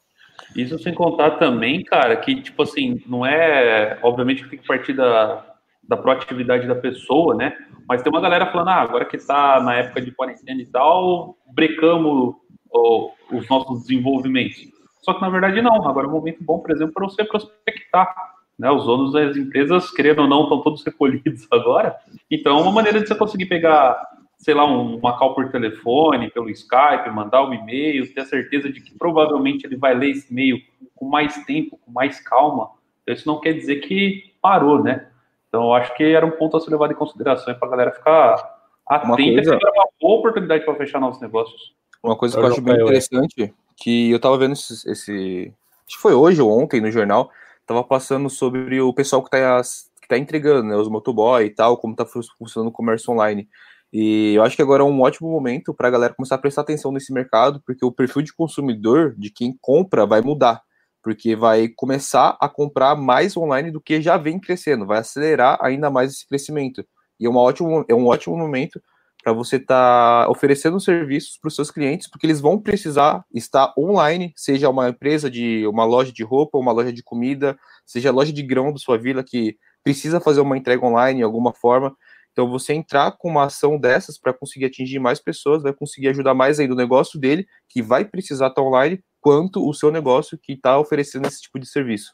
Isso 0.54 0.78
sem 0.78 0.94
contar 0.94 1.32
também, 1.32 1.84
cara, 1.84 2.16
que, 2.16 2.40
tipo 2.40 2.62
assim, 2.62 3.00
não 3.06 3.24
é. 3.24 3.98
Obviamente 4.02 4.42
que 4.42 4.50
tem 4.50 4.58
que 4.58 4.66
partir 4.66 4.92
da, 4.92 5.44
da 5.82 5.96
proatividade 5.96 6.66
da 6.66 6.74
pessoa, 6.74 7.34
né? 7.34 7.56
Mas 7.88 8.02
tem 8.02 8.12
uma 8.12 8.20
galera 8.20 8.46
falando, 8.46 8.68
ah, 8.68 8.82
agora 8.82 9.04
que 9.04 9.16
está 9.16 9.60
na 9.60 9.74
época 9.74 10.00
de 10.00 10.12
quarentena 10.12 10.60
e 10.60 10.66
tal, 10.66 11.36
brecamos 11.52 12.34
oh, 12.70 13.10
os 13.32 13.48
nossos 13.48 13.82
desenvolvimentos. 13.82 14.68
Só 15.02 15.14
que 15.14 15.20
na 15.20 15.28
verdade 15.28 15.60
não. 15.62 15.88
Agora 15.88 16.06
é 16.06 16.08
um 16.08 16.12
momento 16.12 16.38
bom, 16.42 16.58
por 16.60 16.70
exemplo, 16.70 16.94
para 16.94 17.06
você 17.06 17.24
prospectar. 17.24 18.14
Né? 18.58 18.70
Os 18.70 18.86
ônus 18.86 19.12
das 19.12 19.36
empresas, 19.36 19.90
querendo 19.90 20.22
ou 20.22 20.28
não, 20.28 20.42
estão 20.42 20.62
todos 20.62 20.84
recolhidos 20.84 21.46
agora. 21.50 21.96
Então, 22.30 22.58
é 22.58 22.62
uma 22.62 22.72
maneira 22.72 23.00
de 23.00 23.08
você 23.08 23.14
conseguir 23.14 23.46
pegar, 23.46 24.00
sei 24.40 24.54
lá, 24.54 24.64
um, 24.64 24.96
uma 24.96 25.18
call 25.18 25.34
por 25.34 25.50
telefone, 25.50 26.30
pelo 26.30 26.48
Skype, 26.48 27.10
mandar 27.12 27.44
um 27.44 27.52
e-mail, 27.52 28.12
ter 28.12 28.22
a 28.22 28.26
certeza 28.26 28.72
de 28.72 28.80
que 28.80 28.96
provavelmente 28.96 29.66
ele 29.66 29.76
vai 29.76 29.94
ler 29.94 30.10
esse 30.10 30.32
e-mail 30.32 30.58
com 30.96 31.06
mais 31.06 31.44
tempo, 31.44 31.78
com 31.78 31.92
mais 31.92 32.18
calma. 32.20 32.70
Então, 33.02 33.14
isso 33.14 33.28
não 33.28 33.38
quer 33.38 33.52
dizer 33.52 33.76
que 33.76 34.32
parou, 34.40 34.82
né? 34.82 35.08
Então, 35.48 35.64
eu 35.64 35.74
acho 35.74 35.94
que 35.94 36.04
era 36.04 36.24
um 36.24 36.30
ponto 36.30 36.56
a 36.56 36.60
ser 36.60 36.70
levado 36.70 36.92
em 36.92 36.96
consideração 36.96 37.54
para 37.54 37.68
a 37.68 37.70
galera 37.70 37.92
ficar 37.92 38.60
atenta 38.86 39.42
coisa... 39.42 39.54
e 39.54 39.56
uma 39.56 39.88
boa 40.00 40.18
oportunidade 40.18 40.64
para 40.64 40.74
fechar 40.74 41.00
novos 41.00 41.20
negócios. 41.20 41.74
Uma 42.02 42.16
coisa 42.16 42.34
que 42.34 42.42
eu 42.42 42.48
acho 42.48 42.62
bem 42.62 42.74
interessante, 42.74 43.54
que 43.76 44.10
eu 44.10 44.16
estava 44.16 44.38
vendo 44.38 44.54
esse, 44.54 44.90
esse, 44.90 45.52
Acho 45.86 45.96
que 45.96 46.02
foi 46.02 46.14
hoje 46.14 46.40
ou 46.40 46.50
ontem 46.50 46.80
no 46.80 46.90
jornal, 46.90 47.30
tava 47.66 47.84
passando 47.84 48.30
sobre 48.30 48.80
o 48.80 48.94
pessoal 48.94 49.22
que 49.22 49.30
tá, 49.30 49.60
que 50.00 50.08
tá 50.08 50.16
entregando, 50.16 50.68
né, 50.68 50.76
os 50.76 50.88
motoboy 50.88 51.44
e 51.44 51.50
tal, 51.50 51.76
como 51.76 51.94
tá 51.94 52.06
funcionando 52.06 52.68
o 52.68 52.72
comércio 52.72 53.12
online. 53.12 53.48
E 53.92 54.34
eu 54.34 54.42
acho 54.42 54.54
que 54.54 54.62
agora 54.62 54.82
é 54.82 54.86
um 54.86 55.00
ótimo 55.00 55.30
momento 55.30 55.74
para 55.74 55.88
a 55.88 55.90
galera 55.90 56.14
começar 56.14 56.36
a 56.36 56.38
prestar 56.38 56.62
atenção 56.62 56.92
nesse 56.92 57.12
mercado, 57.12 57.60
porque 57.66 57.84
o 57.84 57.90
perfil 57.90 58.22
de 58.22 58.32
consumidor 58.32 59.14
de 59.18 59.30
quem 59.30 59.56
compra 59.60 60.06
vai 60.06 60.20
mudar, 60.20 60.62
porque 61.02 61.34
vai 61.34 61.68
começar 61.68 62.36
a 62.40 62.48
comprar 62.48 62.94
mais 62.94 63.36
online 63.36 63.70
do 63.70 63.80
que 63.80 64.00
já 64.00 64.16
vem 64.16 64.38
crescendo, 64.38 64.86
vai 64.86 64.98
acelerar 64.98 65.58
ainda 65.60 65.90
mais 65.90 66.12
esse 66.12 66.26
crescimento. 66.26 66.84
E 67.18 67.26
é, 67.26 67.28
uma 67.28 67.40
ótimo, 67.40 67.84
é 67.88 67.94
um 67.94 68.06
ótimo 68.06 68.36
momento 68.36 68.80
para 69.22 69.32
você 69.32 69.56
estar 69.56 70.24
tá 70.24 70.30
oferecendo 70.30 70.80
serviços 70.80 71.36
para 71.38 71.48
os 71.48 71.54
seus 71.54 71.70
clientes, 71.70 72.08
porque 72.08 72.26
eles 72.26 72.40
vão 72.40 72.58
precisar 72.58 73.24
estar 73.34 73.72
online, 73.76 74.32
seja 74.36 74.70
uma 74.70 74.88
empresa 74.88 75.30
de 75.30 75.66
uma 75.66 75.84
loja 75.84 76.12
de 76.12 76.22
roupa, 76.22 76.58
uma 76.58 76.72
loja 76.72 76.92
de 76.92 77.02
comida, 77.02 77.58
seja 77.84 78.08
a 78.08 78.12
loja 78.12 78.32
de 78.32 78.42
grão 78.42 78.72
da 78.72 78.78
sua 78.78 78.96
vila 78.96 79.22
que 79.22 79.56
precisa 79.82 80.20
fazer 80.20 80.40
uma 80.40 80.56
entrega 80.56 80.84
online 80.84 81.18
de 81.18 81.24
alguma 81.24 81.52
forma. 81.52 81.94
Então, 82.32 82.48
você 82.48 82.72
entrar 82.72 83.12
com 83.12 83.28
uma 83.28 83.44
ação 83.44 83.78
dessas 83.78 84.18
para 84.18 84.32
conseguir 84.32 84.66
atingir 84.66 84.98
mais 84.98 85.20
pessoas, 85.20 85.62
vai 85.62 85.72
conseguir 85.72 86.08
ajudar 86.08 86.34
mais 86.34 86.60
aí 86.60 86.68
do 86.68 86.76
negócio 86.76 87.18
dele, 87.18 87.46
que 87.68 87.82
vai 87.82 88.04
precisar 88.04 88.48
estar 88.48 88.62
online, 88.62 89.02
quanto 89.20 89.68
o 89.68 89.74
seu 89.74 89.90
negócio 89.90 90.38
que 90.38 90.52
está 90.52 90.78
oferecendo 90.78 91.26
esse 91.26 91.42
tipo 91.42 91.58
de 91.58 91.66
serviço. 91.66 92.12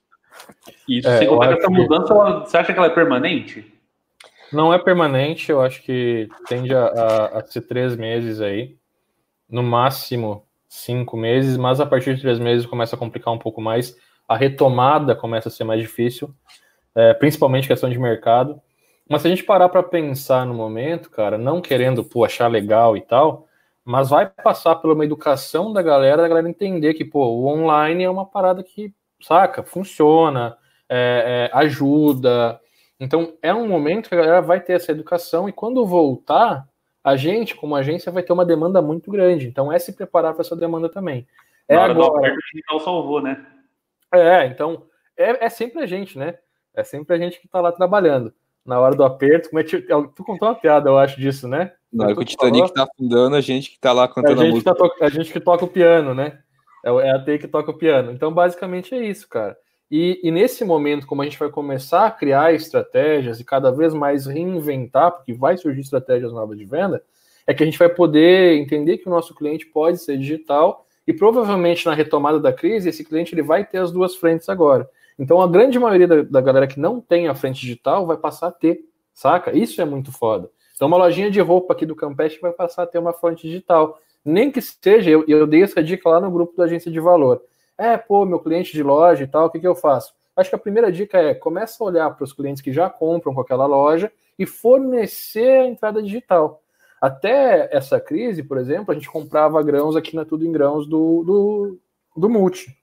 Isso, 0.89 1.09
é, 1.09 1.25
essa 1.25 1.71
mudança, 1.71 2.15
você 2.41 2.57
acha 2.57 2.73
que 2.73 2.79
ela 2.79 2.89
é 2.89 2.95
permanente? 2.95 3.73
Não 4.53 4.73
é 4.73 4.79
permanente, 4.79 5.51
eu 5.51 5.61
acho 5.61 5.83
que 5.83 6.29
tende 6.49 6.75
a, 6.75 6.85
a, 6.87 7.39
a, 7.39 7.47
ser 7.47 7.63
três 7.63 7.97
meses 7.97 8.41
aí, 8.41 8.77
no 9.49 9.63
máximo 9.63 10.45
cinco 10.69 11.17
meses, 11.17 11.57
mas 11.57 11.81
a 11.81 11.87
partir 11.87 12.15
de 12.15 12.21
três 12.21 12.39
meses 12.39 12.67
começa 12.67 12.97
a 12.97 12.99
complicar 12.99 13.33
um 13.33 13.39
pouco 13.39 13.61
mais, 13.61 13.97
a 14.29 14.37
retomada 14.37 15.15
começa 15.15 15.49
a 15.49 15.53
ser 15.53 15.65
mais 15.65 15.81
difícil, 15.81 16.35
é, 16.95 17.15
principalmente 17.15 17.69
questão 17.69 17.91
de 17.91 17.99
mercado. 17.99 18.61
Mas 19.09 19.23
se 19.23 19.29
a 19.29 19.31
gente 19.31 19.45
parar 19.45 19.69
para 19.69 19.83
pensar 19.83 20.45
no 20.45 20.55
momento, 20.55 21.11
cara, 21.11 21.39
não 21.39 21.61
querendo 21.61 22.05
pô, 22.05 22.25
achar 22.25 22.49
legal 22.49 22.97
e 22.97 23.01
tal, 23.01 23.47
mas 23.85 24.11
vai 24.11 24.27
passar 24.29 24.77
por 24.77 24.91
uma 24.93 25.05
educação 25.05 25.73
da 25.73 25.83
galera, 25.83 26.23
da 26.23 26.29
galera 26.29 26.49
entender 26.49 26.95
que 26.95 27.05
pô, 27.05 27.27
o 27.27 27.47
online 27.47 28.05
é 28.05 28.11
uma 28.11 28.27
parada 28.27 28.63
que, 28.63 28.93
saca, 29.21 29.63
funciona, 29.63 30.57
é, 30.89 31.51
é, 31.53 31.57
ajuda, 31.57 32.61
então, 32.99 33.35
é 33.43 33.53
um 33.55 33.69
momento 33.69 34.09
que 34.09 34.15
a 34.15 34.19
galera 34.19 34.41
vai 34.41 34.61
ter 34.61 34.73
essa 34.73 34.91
educação 34.91 35.49
e 35.49 35.53
quando 35.53 35.87
voltar, 35.87 36.67
a 37.05 37.15
gente, 37.15 37.55
como 37.55 37.77
agência, 37.77 38.11
vai 38.11 38.23
ter 38.23 38.33
uma 38.33 38.45
demanda 38.45 38.81
muito 38.81 39.11
grande. 39.11 39.47
Então, 39.47 39.71
é 39.71 39.79
se 39.79 39.93
preparar 39.93 40.33
para 40.33 40.41
essa 40.41 40.57
demanda 40.57 40.89
também. 40.89 41.27
É 41.69 41.77
agora. 41.77 42.33
O 42.33 42.37
digital 42.53 42.81
salvou, 42.81 43.21
né? 43.21 43.47
É, 44.13 44.47
então, 44.47 44.85
é, 45.17 45.45
é 45.45 45.49
sempre 45.49 45.83
a 45.83 45.87
gente, 45.87 46.19
né? 46.19 46.39
É 46.75 46.83
sempre 46.83 47.15
a 47.15 47.19
gente 47.19 47.39
que 47.39 47.47
está 47.47 47.61
lá 47.61 47.71
trabalhando. 47.71 48.33
Na 48.67 48.81
hora 48.81 48.95
do 48.95 49.05
aperto, 49.05 49.51
como 49.51 49.61
é 49.61 49.65
que, 49.65 49.81
tu 49.81 50.25
contou 50.25 50.49
uma 50.49 50.55
piada, 50.55 50.91
eu 50.91 50.99
acho, 50.99 51.21
disso, 51.21 51.47
né? 51.47 51.73
Na 51.93 52.07
hora 52.07 52.15
que 52.15 52.23
o 52.23 52.25
Titanic 52.25 52.67
está 52.67 52.83
afundando, 52.85 53.37
a 53.37 53.41
gente 53.41 53.71
que 53.71 53.77
está 53.77 53.93
lá 53.93 54.09
cantando 54.09 54.41
a, 54.41 54.45
a 54.45 54.49
música. 54.49 54.75
Tá 54.75 54.91
a 55.01 55.09
gente 55.09 55.33
que 55.33 55.41
toca 55.41 55.65
o 55.65 55.69
piano, 55.69 56.15
né? 56.15 56.39
É, 56.85 56.91
é 56.91 57.11
a 57.11 57.19
T 57.19 57.39
que 57.39 57.49
toca 57.49 57.71
o 57.71 57.79
piano. 57.79 58.13
Então, 58.13 58.33
basicamente 58.33 58.95
é 58.95 59.07
isso, 59.07 59.29
cara. 59.29 59.57
E, 59.91 60.21
e, 60.23 60.31
nesse 60.31 60.65
momento, 60.65 61.07
como 61.07 61.23
a 61.23 61.25
gente 61.25 61.39
vai 61.39 61.49
começar 61.49 62.07
a 62.07 62.11
criar 62.11 62.53
estratégias 62.53 63.39
e 63.39 63.45
cada 63.45 63.71
vez 63.71 63.95
mais 63.95 64.27
reinventar, 64.27 65.13
porque 65.13 65.33
vai 65.33 65.57
surgir 65.57 65.81
estratégias 65.81 66.33
novas 66.33 66.59
de 66.59 66.65
venda, 66.65 67.03
é 67.47 67.55
que 67.55 67.63
a 67.63 67.67
gente 67.67 67.79
vai 67.79 67.89
poder 67.89 68.59
entender 68.59 68.99
que 68.99 69.09
o 69.09 69.11
nosso 69.11 69.35
cliente 69.35 69.67
pode 69.67 69.99
ser 69.99 70.19
digital 70.19 70.85
e 71.07 71.13
provavelmente 71.13 71.87
na 71.87 71.95
retomada 71.95 72.41
da 72.41 72.53
crise, 72.53 72.89
esse 72.89 73.05
cliente 73.05 73.33
ele 73.33 73.43
vai 73.43 73.65
ter 73.65 73.79
as 73.79 73.93
duas 73.93 74.17
frentes 74.17 74.49
agora. 74.49 74.89
Então 75.19 75.41
a 75.41 75.49
grande 75.49 75.79
maioria 75.79 76.07
da, 76.07 76.23
da 76.23 76.41
galera 76.41 76.67
que 76.67 76.79
não 76.79 77.01
tem 77.01 77.29
a 77.29 77.35
frente 77.35 77.61
digital 77.61 78.07
vai 78.07 78.17
passar 78.17 78.49
a 78.49 78.53
ter, 78.53 78.81
saca? 79.15 79.57
Isso 79.57 79.81
é 79.81 79.85
muito 79.85 80.13
foda. 80.13 80.51
Então 80.75 80.89
uma 80.89 80.97
lojinha 80.97 81.31
de 81.31 81.41
roupa 81.41 81.73
aqui 81.73 81.87
do 81.87 81.97
Campeste 81.97 82.41
vai 82.41 82.53
passar 82.53 82.83
a 82.83 82.87
ter 82.87 82.99
uma 82.99 83.13
frente 83.13 83.43
digital. 83.49 83.99
Nem 84.25 84.51
que 84.51 84.61
seja, 84.61 85.11
eu, 85.11 85.25
eu 85.27 85.47
dei 85.47 85.63
essa 85.63 85.83
dica 85.83 86.09
lá 86.09 86.21
no 86.21 86.31
grupo 86.31 86.57
da 86.57 86.65
agência 86.65 86.91
de 86.91 87.01
valor. 87.01 87.43
É, 87.79 87.97
pô, 87.97 88.25
meu 88.25 88.41
cliente 88.41 88.73
de 88.73 88.83
loja 88.83 89.25
e 89.25 89.27
tal, 89.27 89.47
o 89.47 89.51
que, 89.51 89.61
que 89.61 89.67
eu 89.67 89.75
faço? 89.75 90.15
Acho 90.35 90.51
que 90.51 90.57
a 90.57 90.59
primeira 90.59 90.93
dica 90.93 91.19
é 91.19 91.35
começa 91.35 91.83
a 91.83 91.87
olhar 91.87 92.11
para 92.11 92.25
os 92.25 92.33
clientes 92.33 92.61
que 92.61 92.73
já 92.73 92.91
compram 92.91 93.35
com 93.35 93.41
aquela 93.41 93.67
loja 93.67 94.13
e 94.39 94.45
fornecer 94.45 95.61
a 95.61 95.67
entrada 95.67 96.03
digital. 96.03 96.63
Até 97.01 97.69
essa 97.75 98.01
crise, 98.01 98.43
por 98.43 98.59
exemplo, 98.59 98.91
a 98.91 98.95
gente 98.95 99.09
comprava 99.09 99.63
grãos 99.63 99.97
aqui 99.97 100.15
na 100.17 100.25
Tudo 100.25 100.47
em 100.47 100.53
Grãos 100.53 100.87
do, 100.87 101.23
do, 101.25 101.79
do 102.17 102.29
Multi 102.29 102.77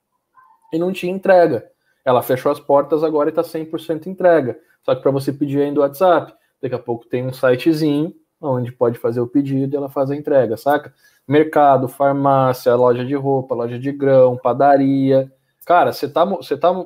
e 0.72 0.80
não 0.80 0.92
tinha 0.92 1.14
entrega. 1.14 1.72
Ela 2.06 2.22
fechou 2.22 2.52
as 2.52 2.60
portas 2.60 3.04
agora 3.04 3.30
e 3.30 3.32
está 3.32 3.44
100% 3.44 4.08
entrega. 4.08 4.60
Só 4.84 4.94
que 4.94 5.02
para 5.02 5.12
você 5.12 5.32
pedir 5.32 5.62
aí 5.62 5.72
do 5.72 5.82
WhatsApp, 5.82 6.34
daqui 6.62 6.76
a 6.76 6.80
pouco 6.80 7.06
tem 7.06 7.26
um 7.26 7.34
sitezinho 7.34 8.14
onde 8.42 8.72
pode 8.72 9.00
fazer 9.00 9.22
o 9.22 9.28
pedido 9.28 9.74
e 9.74 9.78
ela 9.78 9.90
faz 9.90 10.12
a 10.12 10.16
entrega, 10.16 10.58
saca? 10.58 10.94
Mercado, 11.28 11.88
farmácia, 11.88 12.76
loja 12.76 13.06
de 13.06 13.16
roupa, 13.16 13.56
loja 13.56 13.80
de 13.80 13.92
grão, 13.92 14.38
padaria. 14.38 15.32
Cara, 15.66 15.94
você 15.94 16.10
tá, 16.10 16.26
você 16.26 16.58
tá 16.58 16.86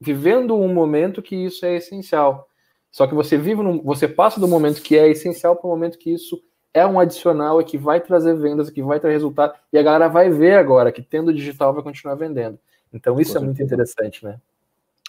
vivendo 0.00 0.56
um 0.56 0.72
momento 0.72 1.22
que 1.22 1.36
isso 1.36 1.64
é 1.64 1.76
essencial. 1.76 2.48
Só 2.90 3.06
que 3.06 3.14
você 3.14 3.36
vive, 3.36 3.62
num, 3.62 3.80
você 3.82 4.08
passa 4.08 4.40
do 4.40 4.48
momento 4.48 4.82
que 4.82 4.96
é 4.96 5.08
essencial 5.08 5.54
para 5.54 5.66
o 5.66 5.70
momento 5.70 5.98
que 5.98 6.12
isso 6.12 6.42
é 6.74 6.84
um 6.86 6.98
adicional 6.98 7.60
e 7.60 7.64
que 7.64 7.78
vai 7.78 8.00
trazer 8.00 8.34
vendas, 8.34 8.68
que 8.68 8.82
vai 8.82 8.98
trazer 8.98 9.14
resultado, 9.14 9.54
e 9.72 9.78
a 9.78 9.82
galera 9.82 10.08
vai 10.08 10.28
ver 10.28 10.56
agora 10.58 10.92
que 10.92 11.02
tendo 11.02 11.32
digital 11.32 11.72
vai 11.72 11.82
continuar 11.82 12.16
vendendo. 12.16 12.58
Então 12.92 13.20
isso 13.20 13.32
Com 13.32 13.38
é 13.38 13.40
certeza. 13.40 13.44
muito 13.44 13.62
interessante, 13.62 14.24
né? 14.24 14.40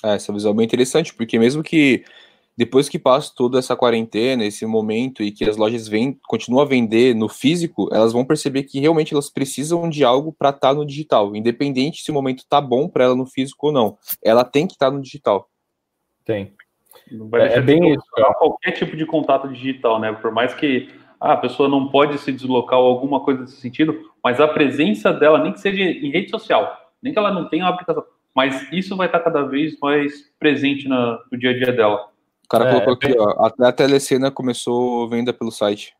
É, 0.03 0.15
essa 0.15 0.31
visão 0.31 0.51
é 0.51 0.55
bem 0.55 0.65
interessante, 0.65 1.13
porque 1.13 1.39
mesmo 1.39 1.63
que 1.63 2.03
depois 2.57 2.89
que 2.89 2.97
passa 2.97 3.31
toda 3.35 3.59
essa 3.59 3.75
quarentena, 3.75 4.43
esse 4.43 4.65
momento, 4.65 5.21
e 5.21 5.31
que 5.31 5.47
as 5.47 5.57
lojas 5.57 5.87
vêm, 5.87 6.17
continuam 6.27 6.63
a 6.63 6.67
vender 6.67 7.13
no 7.13 7.29
físico, 7.29 7.87
elas 7.93 8.11
vão 8.11 8.25
perceber 8.25 8.63
que 8.63 8.79
realmente 8.79 9.13
elas 9.13 9.29
precisam 9.29 9.87
de 9.87 10.03
algo 10.03 10.33
para 10.33 10.49
estar 10.49 10.69
tá 10.69 10.73
no 10.73 10.83
digital, 10.83 11.35
independente 11.35 12.01
se 12.01 12.09
o 12.09 12.13
momento 12.15 12.43
tá 12.49 12.59
bom 12.59 12.89
para 12.89 13.03
ela 13.03 13.15
no 13.15 13.27
físico 13.27 13.67
ou 13.67 13.71
não. 13.71 13.97
Ela 14.23 14.43
tem 14.43 14.65
que 14.65 14.73
estar 14.73 14.87
tá 14.87 14.91
no 14.91 15.01
digital. 15.01 15.47
Tem. 16.25 16.51
é, 17.35 17.57
é 17.57 17.61
bem 17.61 17.93
isso. 17.93 18.05
Qualquer 18.39 18.71
tipo 18.71 18.97
de 18.97 19.05
contato 19.05 19.47
digital, 19.47 19.99
né? 19.99 20.11
Por 20.13 20.31
mais 20.31 20.55
que 20.55 20.89
ah, 21.21 21.33
a 21.33 21.37
pessoa 21.37 21.69
não 21.69 21.89
pode 21.89 22.17
se 22.17 22.31
deslocar 22.31 22.79
ou 22.79 22.87
alguma 22.87 23.19
coisa 23.19 23.41
nesse 23.41 23.57
sentido, 23.57 24.11
mas 24.23 24.41
a 24.41 24.47
presença 24.47 25.13
dela, 25.13 25.37
nem 25.37 25.53
que 25.53 25.59
seja 25.59 25.79
em 25.79 26.09
rede 26.09 26.31
social, 26.31 26.75
nem 27.03 27.13
que 27.13 27.19
ela 27.19 27.31
não 27.31 27.47
tenha 27.47 27.65
uma 27.65 27.71
aplicação, 27.71 28.03
mas 28.37 28.71
isso 28.71 28.95
vai 28.95 29.07
estar 29.07 29.19
cada 29.21 29.41
vez 29.41 29.79
mais 29.79 30.29
presente 30.37 30.87
no, 30.87 31.19
no 31.31 31.39
dia 31.39 31.49
a 31.49 31.57
dia 31.57 31.73
dela. 31.73 32.11
O 32.45 32.47
cara 32.47 32.69
é, 32.69 32.71
colocou 32.71 32.93
aqui, 32.93 33.15
ó, 33.17 33.43
até 33.43 33.65
a 33.65 33.71
Telecena 33.71 34.29
começou 34.29 35.09
venda 35.09 35.33
pelo 35.33 35.49
site. 35.49 35.95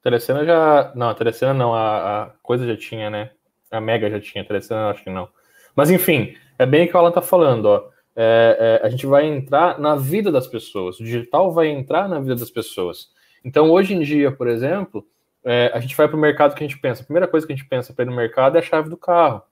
Telecena 0.00 0.44
já. 0.44 0.92
Não, 0.94 1.08
a 1.08 1.14
Telecena 1.14 1.52
não, 1.52 1.74
a, 1.74 2.22
a, 2.22 2.26
coisa 2.40 2.64
já 2.64 2.76
tinha, 2.76 3.10
né? 3.10 3.32
A 3.68 3.80
Mega 3.80 4.08
já 4.08 4.20
tinha, 4.20 4.44
a 4.44 4.46
Telecena 4.46 4.90
acho 4.90 5.02
que 5.02 5.10
não. 5.10 5.28
Mas 5.74 5.90
enfim, 5.90 6.36
é 6.56 6.64
bem 6.64 6.84
o 6.84 6.88
que 6.88 6.96
o 6.96 7.00
Alan 7.00 7.10
tá 7.10 7.20
falando, 7.20 7.64
ó. 7.64 7.88
É, 8.14 8.80
é, 8.80 8.86
a 8.86 8.88
gente 8.88 9.04
vai 9.04 9.26
entrar 9.26 9.76
na 9.80 9.96
vida 9.96 10.30
das 10.30 10.46
pessoas. 10.46 11.00
O 11.00 11.04
digital 11.04 11.50
vai 11.50 11.66
entrar 11.66 12.08
na 12.08 12.20
vida 12.20 12.36
das 12.36 12.50
pessoas. 12.50 13.08
Então, 13.44 13.72
hoje 13.72 13.92
em 13.92 14.02
dia, 14.02 14.30
por 14.30 14.46
exemplo, 14.46 15.04
é, 15.44 15.72
a 15.74 15.80
gente 15.80 15.96
vai 15.96 16.06
para 16.06 16.16
o 16.16 16.20
mercado 16.20 16.54
que 16.54 16.62
a 16.62 16.66
gente 16.68 16.78
pensa. 16.78 17.02
A 17.02 17.04
primeira 17.04 17.26
coisa 17.26 17.44
que 17.44 17.52
a 17.52 17.56
gente 17.56 17.68
pensa 17.68 17.92
para 17.92 18.04
ir 18.04 18.08
no 18.08 18.14
mercado 18.14 18.54
é 18.54 18.60
a 18.60 18.62
chave 18.62 18.88
do 18.88 18.96
carro. 18.96 19.42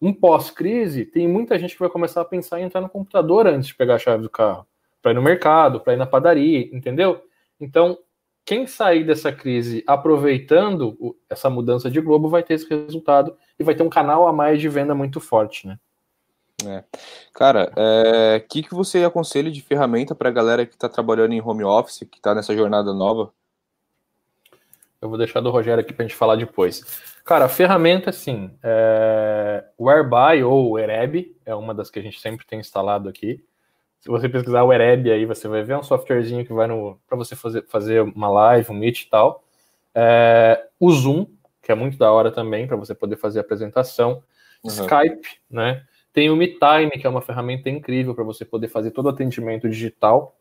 Um 0.00 0.12
pós-crise, 0.12 1.04
tem 1.04 1.26
muita 1.26 1.58
gente 1.58 1.74
que 1.74 1.80
vai 1.80 1.88
começar 1.88 2.20
a 2.20 2.24
pensar 2.24 2.60
em 2.60 2.64
entrar 2.64 2.80
no 2.80 2.88
computador 2.88 3.46
antes 3.46 3.68
de 3.68 3.74
pegar 3.74 3.94
a 3.94 3.98
chave 3.98 4.22
do 4.22 4.30
carro, 4.30 4.66
para 5.00 5.12
ir 5.12 5.14
no 5.14 5.22
mercado, 5.22 5.80
para 5.80 5.94
ir 5.94 5.96
na 5.96 6.06
padaria, 6.06 6.68
entendeu? 6.74 7.22
Então, 7.58 7.98
quem 8.44 8.66
sair 8.66 9.04
dessa 9.04 9.32
crise 9.32 9.82
aproveitando 9.86 11.16
essa 11.28 11.50
mudança 11.50 11.90
de 11.90 12.00
globo 12.00 12.28
vai 12.28 12.42
ter 12.42 12.54
esse 12.54 12.68
resultado 12.68 13.36
e 13.58 13.64
vai 13.64 13.74
ter 13.74 13.82
um 13.82 13.88
canal 13.88 14.28
a 14.28 14.32
mais 14.32 14.60
de 14.60 14.68
venda 14.68 14.94
muito 14.94 15.18
forte, 15.18 15.66
né? 15.66 15.78
É. 16.64 16.84
Cara, 17.34 17.72
o 17.76 17.80
é, 17.80 18.40
que, 18.40 18.62
que 18.62 18.74
você 18.74 19.04
aconselha 19.04 19.50
de 19.50 19.60
ferramenta 19.60 20.14
para 20.14 20.28
a 20.28 20.32
galera 20.32 20.64
que 20.64 20.74
está 20.74 20.88
trabalhando 20.88 21.32
em 21.32 21.42
home 21.42 21.64
office, 21.64 22.06
que 22.10 22.18
está 22.18 22.34
nessa 22.34 22.56
jornada 22.56 22.94
nova? 22.94 23.32
Eu 25.00 25.08
vou 25.08 25.18
deixar 25.18 25.40
do 25.40 25.50
Rogério 25.50 25.82
aqui 25.82 25.92
para 25.92 26.04
a 26.04 26.08
gente 26.08 26.16
falar 26.16 26.36
depois. 26.36 27.15
Cara, 27.26 27.46
a 27.46 27.48
ferramenta, 27.48 28.10
assim, 28.10 28.52
é... 28.62 29.64
ou 29.76 30.78
Ereb 30.78 31.36
é 31.44 31.56
uma 31.56 31.74
das 31.74 31.90
que 31.90 31.98
a 31.98 32.02
gente 32.02 32.20
sempre 32.20 32.46
tem 32.46 32.60
instalado 32.60 33.08
aqui. 33.08 33.44
Se 33.98 34.08
você 34.08 34.28
pesquisar 34.28 34.62
o 34.62 34.72
Ereb 34.72 35.10
aí, 35.10 35.26
você 35.26 35.48
vai 35.48 35.64
ver 35.64 35.76
um 35.76 35.82
softwarezinho 35.82 36.46
que 36.46 36.52
vai 36.52 36.68
no 36.68 37.00
para 37.08 37.18
você 37.18 37.34
fazer, 37.34 37.66
fazer 37.66 38.00
uma 38.02 38.30
live, 38.30 38.70
um 38.70 38.74
meet 38.74 39.02
e 39.02 39.10
tal. 39.10 39.42
É... 39.92 40.68
O 40.78 40.92
Zoom, 40.92 41.26
que 41.60 41.72
é 41.72 41.74
muito 41.74 41.98
da 41.98 42.12
hora 42.12 42.30
também, 42.30 42.64
para 42.64 42.76
você 42.76 42.94
poder 42.94 43.16
fazer 43.16 43.40
apresentação. 43.40 44.22
Uhum. 44.62 44.70
Skype, 44.70 45.40
né? 45.50 45.82
Tem 46.12 46.30
o 46.30 46.36
MeTime, 46.36 46.92
que 46.92 47.08
é 47.08 47.10
uma 47.10 47.20
ferramenta 47.20 47.68
incrível 47.68 48.14
para 48.14 48.22
você 48.22 48.44
poder 48.44 48.68
fazer 48.68 48.92
todo 48.92 49.06
o 49.06 49.08
atendimento 49.08 49.68
digital. 49.68 50.36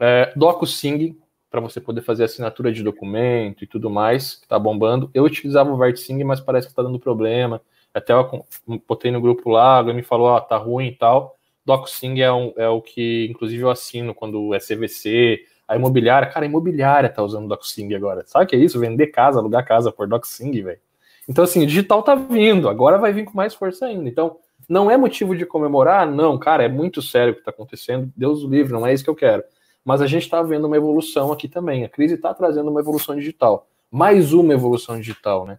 É, 0.00 0.32
DocuSign, 0.34 1.18
para 1.54 1.60
você 1.60 1.80
poder 1.80 2.02
fazer 2.02 2.24
assinatura 2.24 2.72
de 2.72 2.82
documento 2.82 3.62
e 3.62 3.66
tudo 3.66 3.88
mais, 3.88 4.34
que 4.34 4.42
está 4.42 4.58
bombando. 4.58 5.08
Eu 5.14 5.22
utilizava 5.22 5.70
o 5.70 5.76
VertSign, 5.76 6.24
mas 6.24 6.40
parece 6.40 6.66
que 6.66 6.72
está 6.72 6.82
dando 6.82 6.98
problema. 6.98 7.60
Até 7.94 8.12
eu 8.12 8.44
botei 8.88 9.12
no 9.12 9.20
grupo 9.20 9.48
lá, 9.48 9.76
alguém 9.76 9.94
me 9.94 10.02
falou, 10.02 10.34
ah, 10.34 10.40
tá 10.40 10.56
ruim 10.56 10.88
e 10.88 10.96
tal. 10.96 11.36
DocuSign 11.64 12.20
é, 12.20 12.32
um, 12.32 12.52
é 12.56 12.68
o 12.68 12.82
que, 12.82 13.28
inclusive, 13.30 13.62
eu 13.62 13.70
assino 13.70 14.12
quando 14.12 14.52
é 14.52 14.58
CVC, 14.58 15.44
a 15.68 15.76
imobiliária, 15.76 16.28
cara, 16.28 16.44
a 16.44 16.48
imobiliária 16.48 17.08
tá 17.08 17.22
usando 17.22 17.46
DocSing 17.46 17.94
agora. 17.94 18.24
Sabe 18.26 18.46
o 18.46 18.48
que 18.48 18.56
é 18.56 18.58
isso? 18.58 18.80
Vender 18.80 19.06
casa, 19.06 19.38
alugar 19.38 19.64
casa 19.64 19.92
por 19.92 20.08
DocSing, 20.08 20.60
velho. 20.60 20.80
Então, 21.28 21.44
assim, 21.44 21.62
o 21.62 21.66
digital 21.68 22.02
tá 22.02 22.16
vindo, 22.16 22.68
agora 22.68 22.98
vai 22.98 23.12
vir 23.12 23.26
com 23.26 23.36
mais 23.36 23.54
força 23.54 23.86
ainda. 23.86 24.08
Então, 24.08 24.38
não 24.68 24.90
é 24.90 24.96
motivo 24.96 25.36
de 25.36 25.46
comemorar? 25.46 26.04
Não, 26.04 26.36
cara, 26.36 26.64
é 26.64 26.68
muito 26.68 27.00
sério 27.00 27.30
o 27.30 27.34
que 27.34 27.42
está 27.42 27.52
acontecendo. 27.52 28.12
Deus 28.16 28.42
livre, 28.42 28.72
não 28.72 28.84
é 28.84 28.92
isso 28.92 29.04
que 29.04 29.10
eu 29.10 29.14
quero. 29.14 29.44
Mas 29.84 30.00
a 30.00 30.06
gente 30.06 30.22
está 30.22 30.42
vendo 30.42 30.66
uma 30.66 30.76
evolução 30.76 31.30
aqui 31.30 31.48
também. 31.48 31.84
A 31.84 31.88
crise 31.88 32.14
está 32.14 32.32
trazendo 32.32 32.70
uma 32.70 32.80
evolução 32.80 33.14
digital. 33.14 33.68
Mais 33.90 34.32
uma 34.32 34.54
evolução 34.54 34.98
digital, 34.98 35.46
né? 35.46 35.58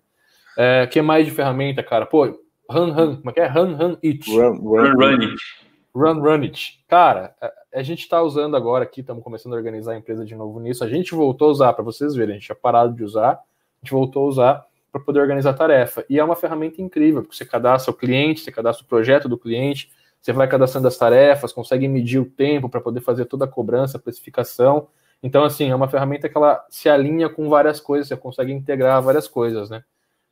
É, 0.57 0.87
que 0.87 1.01
mais 1.01 1.25
de 1.25 1.31
ferramenta, 1.31 1.83
cara? 1.83 2.05
Pô, 2.05 2.25
run, 2.69 2.91
run, 2.91 3.17
como 3.17 3.29
é 3.29 3.33
que 3.33 3.39
é? 3.39 3.47
Run, 3.47 3.75
run, 3.75 3.97
it. 4.03 4.29
Run, 4.31 4.57
run, 4.57 4.93
run 4.95 5.21
it. 5.21 5.41
Run, 5.93 6.19
run 6.19 6.41
it. 6.41 6.83
Cara, 6.87 7.35
a, 7.73 7.83
gente 7.83 7.99
está 7.99 8.21
usando 8.21 8.57
agora 8.57 8.83
aqui, 8.83 9.01
estamos 9.01 9.23
começando 9.23 9.53
a 9.53 9.57
organizar 9.57 9.93
a 9.93 9.97
empresa 9.97 10.25
de 10.25 10.35
novo 10.35 10.59
nisso. 10.59 10.83
A 10.83 10.89
gente 10.89 11.13
voltou 11.13 11.49
a 11.49 11.51
usar, 11.51 11.73
para 11.73 11.83
vocês 11.83 12.15
verem, 12.15 12.31
a 12.31 12.37
gente 12.37 12.47
tinha 12.47 12.55
parado 12.55 12.93
de 12.93 13.03
usar, 13.03 13.31
a 13.31 13.39
gente 13.83 13.91
voltou 13.91 14.25
a 14.25 14.27
usar 14.27 14.65
para 14.91 15.01
poder 15.01 15.19
organizar 15.19 15.51
a 15.51 15.53
tarefa. 15.53 16.05
E 16.09 16.17
é 16.17 16.23
uma 16.23 16.35
ferramenta 16.35 16.81
incrível, 16.81 17.21
porque 17.21 17.35
você 17.35 17.45
cadastra 17.45 17.91
o 17.91 17.95
cliente, 17.95 18.41
você 18.41 18.51
cadastra 18.51 18.83
o 18.83 18.87
projeto 18.87 19.29
do 19.29 19.37
cliente, 19.37 19.91
você 20.25 20.33
vai 20.33 20.47
cadastrando 20.47 20.87
as 20.87 20.97
tarefas, 20.97 21.53
consegue 21.53 21.87
medir 21.87 22.19
o 22.19 22.25
tempo 22.25 22.67
para 22.67 22.81
poder 22.81 23.01
fazer 23.01 23.25
toda 23.25 23.45
a 23.45 23.47
cobrança, 23.47 23.97
a 23.97 23.99
precificação. 23.99 24.87
Então, 25.21 25.43
assim, 25.43 25.69
é 25.69 25.75
uma 25.75 25.87
ferramenta 25.87 26.27
que 26.27 26.35
ela 26.35 26.65
se 26.67 26.89
alinha 26.89 27.29
com 27.29 27.47
várias 27.47 27.79
coisas, 27.79 28.07
você 28.07 28.17
consegue 28.17 28.51
integrar 28.51 29.01
várias 29.03 29.27
coisas, 29.27 29.69
né? 29.69 29.83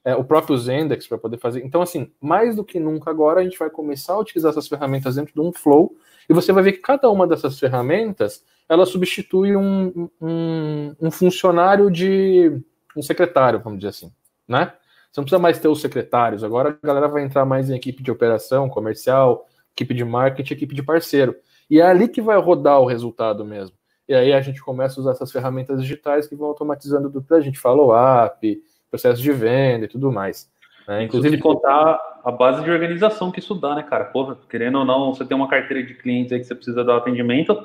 É, 0.03 0.15
o 0.15 0.23
próprio 0.23 0.57
Zendex 0.57 1.07
para 1.07 1.19
poder 1.19 1.37
fazer. 1.37 1.63
Então, 1.63 1.81
assim, 1.81 2.11
mais 2.19 2.55
do 2.55 2.63
que 2.63 2.79
nunca 2.79 3.11
agora, 3.11 3.39
a 3.39 3.43
gente 3.43 3.59
vai 3.59 3.69
começar 3.69 4.13
a 4.13 4.19
utilizar 4.19 4.49
essas 4.49 4.67
ferramentas 4.67 5.15
dentro 5.15 5.33
de 5.33 5.39
um 5.39 5.53
flow, 5.53 5.95
e 6.27 6.33
você 6.33 6.51
vai 6.51 6.63
ver 6.63 6.71
que 6.73 6.79
cada 6.79 7.09
uma 7.11 7.27
dessas 7.27 7.59
ferramentas, 7.59 8.43
ela 8.67 8.85
substitui 8.87 9.55
um, 9.55 10.09
um, 10.19 10.95
um 10.99 11.11
funcionário 11.11 11.91
de 11.91 12.59
um 12.97 13.01
secretário, 13.01 13.59
vamos 13.59 13.79
dizer 13.79 13.89
assim 13.89 14.11
né? 14.47 14.73
Você 15.11 15.19
não 15.19 15.25
precisa 15.25 15.39
mais 15.39 15.59
ter 15.59 15.67
os 15.67 15.81
secretários, 15.81 16.43
agora 16.43 16.77
a 16.81 16.87
galera 16.87 17.07
vai 17.07 17.23
entrar 17.23 17.45
mais 17.45 17.69
em 17.69 17.75
equipe 17.75 18.01
de 18.01 18.11
operação, 18.11 18.69
comercial, 18.69 19.47
equipe 19.75 19.93
de 19.93 20.05
marketing, 20.05 20.53
equipe 20.53 20.75
de 20.75 20.83
parceiro. 20.83 21.35
E 21.69 21.79
é 21.79 21.83
ali 21.83 22.07
que 22.07 22.21
vai 22.21 22.39
rodar 22.39 22.79
o 22.79 22.85
resultado 22.85 23.43
mesmo. 23.43 23.75
E 24.07 24.13
aí 24.13 24.33
a 24.33 24.41
gente 24.41 24.61
começa 24.61 24.99
a 24.99 25.01
usar 25.01 25.11
essas 25.11 25.31
ferramentas 25.31 25.81
digitais 25.81 26.27
que 26.27 26.35
vão 26.35 26.49
automatizando 26.49 27.09
tudo. 27.09 27.35
A 27.35 27.41
gente 27.41 27.59
follow-up, 27.59 28.61
processo 28.89 29.21
de 29.21 29.31
venda 29.31 29.85
e 29.85 29.87
tudo 29.87 30.11
mais. 30.11 30.51
Né? 30.87 31.03
Inclusive 31.03 31.37
contar 31.37 31.99
a 32.23 32.31
base 32.31 32.63
de 32.63 32.69
organização 32.69 33.31
que 33.31 33.39
isso 33.39 33.55
dá, 33.55 33.75
né, 33.75 33.83
cara? 33.83 34.05
Porra, 34.05 34.37
querendo 34.49 34.79
ou 34.79 34.85
não, 34.85 35.13
você 35.13 35.25
tem 35.25 35.35
uma 35.35 35.47
carteira 35.47 35.83
de 35.83 35.93
clientes 35.95 36.31
aí 36.31 36.39
que 36.39 36.45
você 36.45 36.55
precisa 36.55 36.83
dar 36.83 36.97
atendimento, 36.97 37.57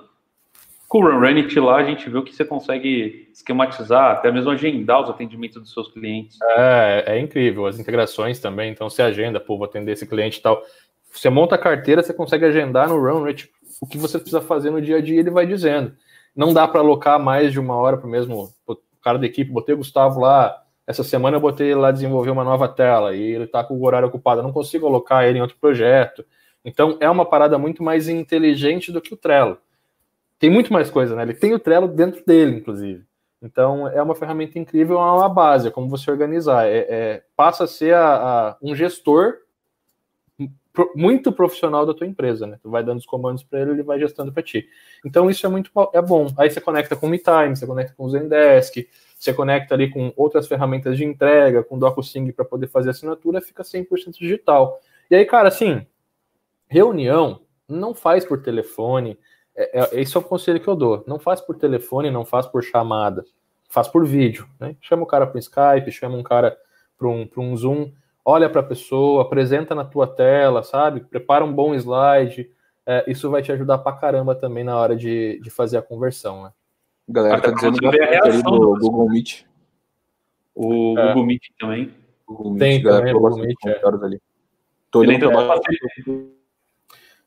com 0.89 1.05
o 1.05 1.21
Runit 1.21 1.61
lá, 1.61 1.77
a 1.77 1.85
gente 1.85 2.09
viu 2.09 2.23
que 2.23 2.35
você 2.35 2.47
consegue 2.47 3.29
esquematizar, 3.31 4.13
até 4.13 4.33
mesmo 4.33 4.51
agendar 4.51 5.03
os 5.03 5.11
atendimentos 5.11 5.61
dos 5.61 5.71
seus 5.71 5.93
clientes. 5.93 6.39
É, 6.57 7.05
é 7.09 7.21
incrível. 7.21 7.67
As 7.67 7.79
integrações 7.79 8.41
também, 8.41 8.73
então 8.73 8.89
você 8.89 9.03
agenda, 9.03 9.39
pô, 9.39 9.59
vou 9.59 9.67
atender 9.67 9.93
esse 9.93 10.07
cliente 10.07 10.39
e 10.39 10.43
tal. 10.43 10.63
Você 11.11 11.31
monta 11.31 11.55
a 11.55 11.59
carteira, 11.59 12.03
você 12.03 12.13
consegue 12.13 12.45
agendar 12.45 12.89
no 12.89 12.99
Run 12.99 13.25
Rate 13.25 13.51
o 13.81 13.87
que 13.87 13.99
você 13.99 14.19
precisa 14.19 14.41
fazer 14.41 14.71
no 14.71 14.83
dia 14.83 14.97
a 14.97 15.01
dia, 15.01 15.21
ele 15.21 15.31
vai 15.31 15.47
dizendo. 15.47 15.93
Não 16.35 16.53
dá 16.53 16.67
para 16.67 16.81
alocar 16.81 17.19
mais 17.19 17.53
de 17.53 17.61
uma 17.61 17.77
hora 17.77 17.97
para 17.97 18.07
o 18.07 18.11
mesmo 18.11 18.53
cara 19.03 19.19
da 19.19 19.27
equipe. 19.27 19.51
Botei 19.51 19.75
o 19.75 19.79
Gustavo 19.79 20.21
lá, 20.21 20.63
essa 20.87 21.05
semana 21.05 21.37
eu 21.37 21.41
botei 21.41 21.69
ele 21.69 21.81
lá 21.81 21.91
desenvolver 21.91 22.31
uma 22.31 22.45
nova 22.45 22.69
tela 22.69 23.15
e 23.15 23.23
ele 23.23 23.45
está 23.45 23.63
com 23.63 23.75
o 23.75 23.85
horário 23.85 24.09
ocupado. 24.09 24.41
Eu 24.41 24.45
não 24.45 24.53
consigo 24.53 24.87
alocar 24.87 25.25
ele 25.25 25.39
em 25.39 25.43
outro 25.43 25.57
projeto. 25.61 26.25
Então 26.65 26.97
é 27.01 27.09
uma 27.09 27.27
parada 27.27 27.59
muito 27.59 27.83
mais 27.83 28.09
inteligente 28.09 28.91
do 28.91 29.01
que 29.01 29.13
o 29.13 29.17
Trello. 29.17 29.59
Tem 30.39 30.49
muito 30.49 30.73
mais 30.73 30.91
coisa, 30.91 31.17
né? 31.17 31.23
Ele 31.23 31.35
tem 31.35 31.53
o 31.53 31.59
Trello 31.59 31.89
dentro 31.89 32.25
dele, 32.25 32.57
inclusive. 32.57 33.05
Então 33.43 33.87
é 33.89 34.01
uma 34.03 34.15
ferramenta 34.15 34.59
incrível, 34.59 34.99
é 34.99 35.13
uma 35.13 35.29
base, 35.29 35.69
é 35.69 35.71
como 35.71 35.89
você 35.89 36.11
organizar. 36.11 36.67
É, 36.67 36.87
é 36.89 37.23
passa 37.37 37.65
a 37.65 37.69
ser 37.69 37.95
a, 37.95 38.15
a, 38.15 38.57
um 38.63 38.75
gestor 38.75 39.35
muito 40.95 41.33
profissional 41.33 41.85
da 41.85 41.95
tua 41.95 42.07
empresa, 42.07 42.47
né? 42.47 42.59
Tu 42.63 42.71
vai 42.71 42.85
dando 42.85 42.99
os 42.99 43.07
comandos 43.07 43.43
para 43.43 43.61
ele, 43.61 43.71
ele 43.73 43.83
vai 43.83 43.99
gestando 43.99 44.33
para 44.33 44.43
ti. 44.43 44.69
Então 45.05 45.29
isso 45.31 45.47
é 45.47 45.49
muito 45.49 45.71
é 45.93 46.03
bom. 46.03 46.27
Aí 46.37 46.51
você 46.51 46.61
conecta 46.61 46.95
com 46.95 47.07
o 47.07 47.11
MeTime, 47.11 47.57
você 47.57 47.67
conecta 47.67 47.95
com 47.97 48.05
o 48.05 48.11
Zendesk, 48.11 48.89
você 49.19 49.33
conecta 49.35 49.75
ali 49.75 49.91
com 49.91 50.13
outras 50.17 50.47
ferramentas 50.47 50.97
de 50.97 51.05
entrega, 51.05 51.65
com 51.65 51.79
DocuSign 51.79 52.33
para 52.33 52.45
poder 52.45 52.69
fazer 52.69 52.91
assinatura, 52.91 53.41
fica 53.41 53.63
100% 53.63 54.19
digital. 54.19 54.81
E 55.11 55.17
aí, 55.17 55.25
cara, 55.25 55.49
assim, 55.49 55.87
reunião 56.69 57.41
não 57.69 57.95
faz 57.95 58.25
por 58.25 58.43
telefone. 58.43 59.19
É, 59.57 59.81
é, 59.81 60.01
esse 60.01 60.17
é 60.17 60.21
o 60.21 60.23
conselho 60.23 60.61
que 60.61 60.69
eu 60.69 60.77
dou. 60.77 61.03
Não 61.07 61.19
faz 61.19 61.41
por 61.41 61.57
telefone, 61.57 62.11
não 62.11 62.25
faz 62.25 62.47
por 62.47 62.63
chamada, 62.63 63.25
faz 63.69 63.89
por 63.89 64.07
vídeo. 64.07 64.49
Né? 64.61 64.77
Chama 64.81 65.03
o 65.03 65.07
cara 65.07 65.27
para 65.27 65.41
Skype, 65.41 65.91
chama 65.91 66.17
um 66.17 66.23
cara 66.23 66.57
para 66.97 67.09
um, 67.09 67.29
um 67.37 67.57
Zoom 67.57 67.91
olha 68.29 68.51
para 68.51 68.61
a 68.61 68.65
pessoa, 68.65 69.23
apresenta 69.23 69.75
na 69.75 69.87
tua 69.87 70.07
tela, 70.07 70.63
sabe? 70.63 71.01
Prepara 71.01 71.43
um 71.43 71.53
bom 71.53 71.75
slide. 71.75 72.51
É, 72.85 73.11
isso 73.11 73.31
vai 73.31 73.41
te 73.41 73.51
ajudar 73.51 73.79
pra 73.79 73.93
caramba 73.93 74.35
também 74.35 74.63
na 74.63 74.77
hora 74.77 74.95
de, 74.95 75.41
de 75.43 75.49
fazer 75.49 75.79
a 75.79 75.83
conversão, 75.83 76.45
né? 76.45 76.53
A 77.09 77.13
galera 77.13 77.41
tá 77.41 77.51
dizendo 77.53 77.81
bastante 77.81 78.43
do, 78.43 78.51
do 78.51 78.81
Google 78.81 79.09
Meet. 79.09 79.45
O 80.55 80.99
é. 80.99 81.09
Google 81.09 81.25
Meet 81.25 81.43
também. 81.59 81.95
Google 82.27 82.51
Meet, 82.53 82.61
Tem 82.61 82.83
galera, 82.83 83.07
também, 83.07 83.15
Google 83.15 83.39
Meet, 83.39 83.59
é. 83.67 84.05
ali. 84.05 84.21
Tô 84.91 85.03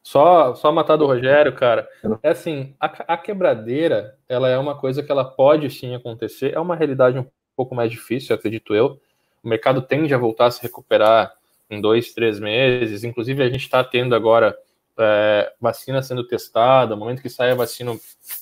só, 0.03 0.53
só 0.53 0.71
matar 0.71 0.97
do 0.97 1.07
Rogério, 1.07 1.55
cara. 1.55 1.87
É 2.21 2.29
assim, 2.29 2.75
a, 2.79 2.85
a, 3.13 3.17
quebradeira, 3.17 4.17
ela 4.29 4.49
é 4.49 4.57
uma 4.57 4.77
coisa 4.77 5.01
que 5.01 5.11
ela 5.11 5.25
pode 5.25 5.67
sim 5.71 5.95
acontecer. 5.95 6.53
É 6.53 6.59
uma 6.59 6.75
realidade 6.75 7.17
um 7.17 7.25
pouco 7.55 7.73
mais 7.73 7.89
difícil, 7.89 8.35
acredito 8.35 8.75
eu 8.75 8.99
o 9.43 9.49
mercado 9.49 9.81
tende 9.81 10.13
a 10.13 10.17
voltar 10.17 10.47
a 10.47 10.51
se 10.51 10.61
recuperar 10.61 11.33
em 11.69 11.79
dois, 11.79 12.13
três 12.13 12.39
meses. 12.39 13.03
Inclusive, 13.03 13.41
a 13.43 13.49
gente 13.49 13.63
está 13.63 13.83
tendo 13.83 14.13
agora 14.13 14.55
é, 14.99 15.51
vacina 15.59 16.01
sendo 16.01 16.25
testada, 16.25 16.95
no 16.95 16.99
momento 16.99 17.21
que 17.21 17.29
sai 17.29 17.51
a 17.51 17.55
vacina, 17.55 17.95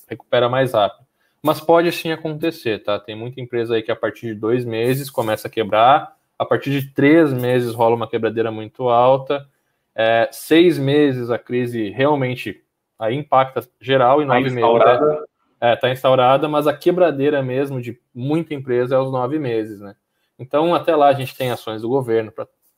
recupera 0.07 0.49
mais 0.49 0.73
rápido. 0.73 1.07
Mas 1.41 1.61
pode 1.61 1.91
sim 1.91 2.11
acontecer, 2.11 2.83
tá? 2.83 2.99
Tem 2.99 3.15
muita 3.15 3.39
empresa 3.39 3.75
aí 3.75 3.81
que 3.81 3.91
a 3.91 3.95
partir 3.95 4.27
de 4.27 4.35
dois 4.35 4.65
meses 4.65 5.09
começa 5.09 5.47
a 5.47 5.51
quebrar, 5.51 6.15
a 6.37 6.45
partir 6.45 6.69
de 6.71 6.93
três 6.93 7.31
meses 7.31 7.73
rola 7.73 7.95
uma 7.95 8.09
quebradeira 8.09 8.51
muito 8.51 8.89
alta, 8.89 9.47
é, 9.95 10.27
seis 10.31 10.77
meses 10.77 11.29
a 11.29 11.39
crise 11.39 11.89
realmente 11.89 12.61
aí 12.97 13.15
impacta 13.15 13.61
geral 13.79 14.21
e 14.21 14.27
tá 14.27 14.33
nove 14.33 14.49
meses. 14.49 14.69
Está 14.69 15.23
é, 15.61 15.75
tá 15.75 15.89
instaurada, 15.89 16.47
mas 16.47 16.67
a 16.67 16.73
quebradeira 16.73 17.41
mesmo 17.41 17.81
de 17.81 17.97
muita 18.13 18.53
empresa 18.53 18.95
é 18.95 18.99
os 18.99 19.11
nove 19.11 19.39
meses, 19.39 19.79
né? 19.79 19.95
Então, 20.39 20.73
até 20.73 20.95
lá 20.95 21.09
a 21.09 21.13
gente 21.13 21.35
tem 21.35 21.51
ações 21.51 21.81
do 21.81 21.89
governo 21.89 22.33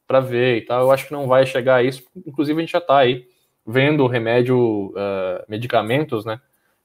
para 0.08 0.20
ver 0.20 0.58
e 0.58 0.62
tal. 0.66 0.82
Eu 0.82 0.92
acho 0.92 1.06
que 1.08 1.14
não 1.14 1.28
vai 1.28 1.46
chegar 1.46 1.76
a 1.76 1.84
isso. 1.84 2.04
Inclusive, 2.26 2.58
a 2.58 2.62
gente 2.62 2.72
já 2.72 2.80
está 2.80 2.98
aí 2.98 3.28
vendo 3.66 4.04
o 4.04 4.08
remédio, 4.08 4.90
uh, 4.90 5.46
medicamentos, 5.48 6.26
né, 6.26 6.42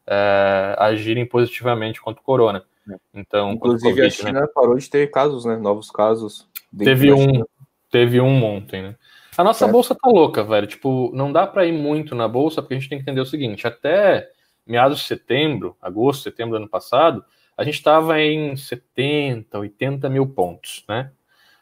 uh, 0.06 0.80
agirem 0.80 1.24
positivamente 1.24 2.00
contra 2.00 2.20
o 2.20 2.24
corona. 2.24 2.62
É. 2.88 2.96
Então, 3.14 3.52
inclusive 3.52 3.88
COVID, 3.88 4.06
a 4.06 4.10
China 4.10 4.40
né? 4.42 4.46
parou 4.54 4.76
de 4.76 4.88
ter 4.88 5.10
casos, 5.10 5.44
né, 5.44 5.56
novos 5.56 5.90
casos. 5.90 6.46
Teve 6.76 7.12
um, 7.12 7.42
teve 7.90 8.20
um 8.20 8.44
ontem, 8.44 8.82
né? 8.82 8.94
A 9.36 9.44
nossa 9.44 9.66
é. 9.66 9.68
bolsa 9.70 9.94
tá 9.94 10.08
louca, 10.08 10.44
velho. 10.44 10.66
Tipo, 10.66 11.10
não 11.14 11.32
dá 11.32 11.46
para 11.46 11.66
ir 11.66 11.72
muito 11.72 12.14
na 12.14 12.28
bolsa 12.28 12.62
porque 12.62 12.74
a 12.74 12.78
gente 12.78 12.88
tem 12.88 12.98
que 12.98 13.02
entender 13.02 13.20
o 13.20 13.26
seguinte: 13.26 13.66
até 13.66 14.28
meados 14.66 14.98
de 14.98 15.04
setembro, 15.04 15.76
agosto, 15.80 16.22
setembro 16.22 16.52
do 16.52 16.62
ano 16.62 16.68
passado, 16.68 17.24
a 17.56 17.64
gente 17.64 17.74
estava 17.74 18.20
em 18.20 18.56
70, 18.56 19.58
80 19.58 20.10
mil 20.10 20.26
pontos, 20.26 20.84
né? 20.88 21.10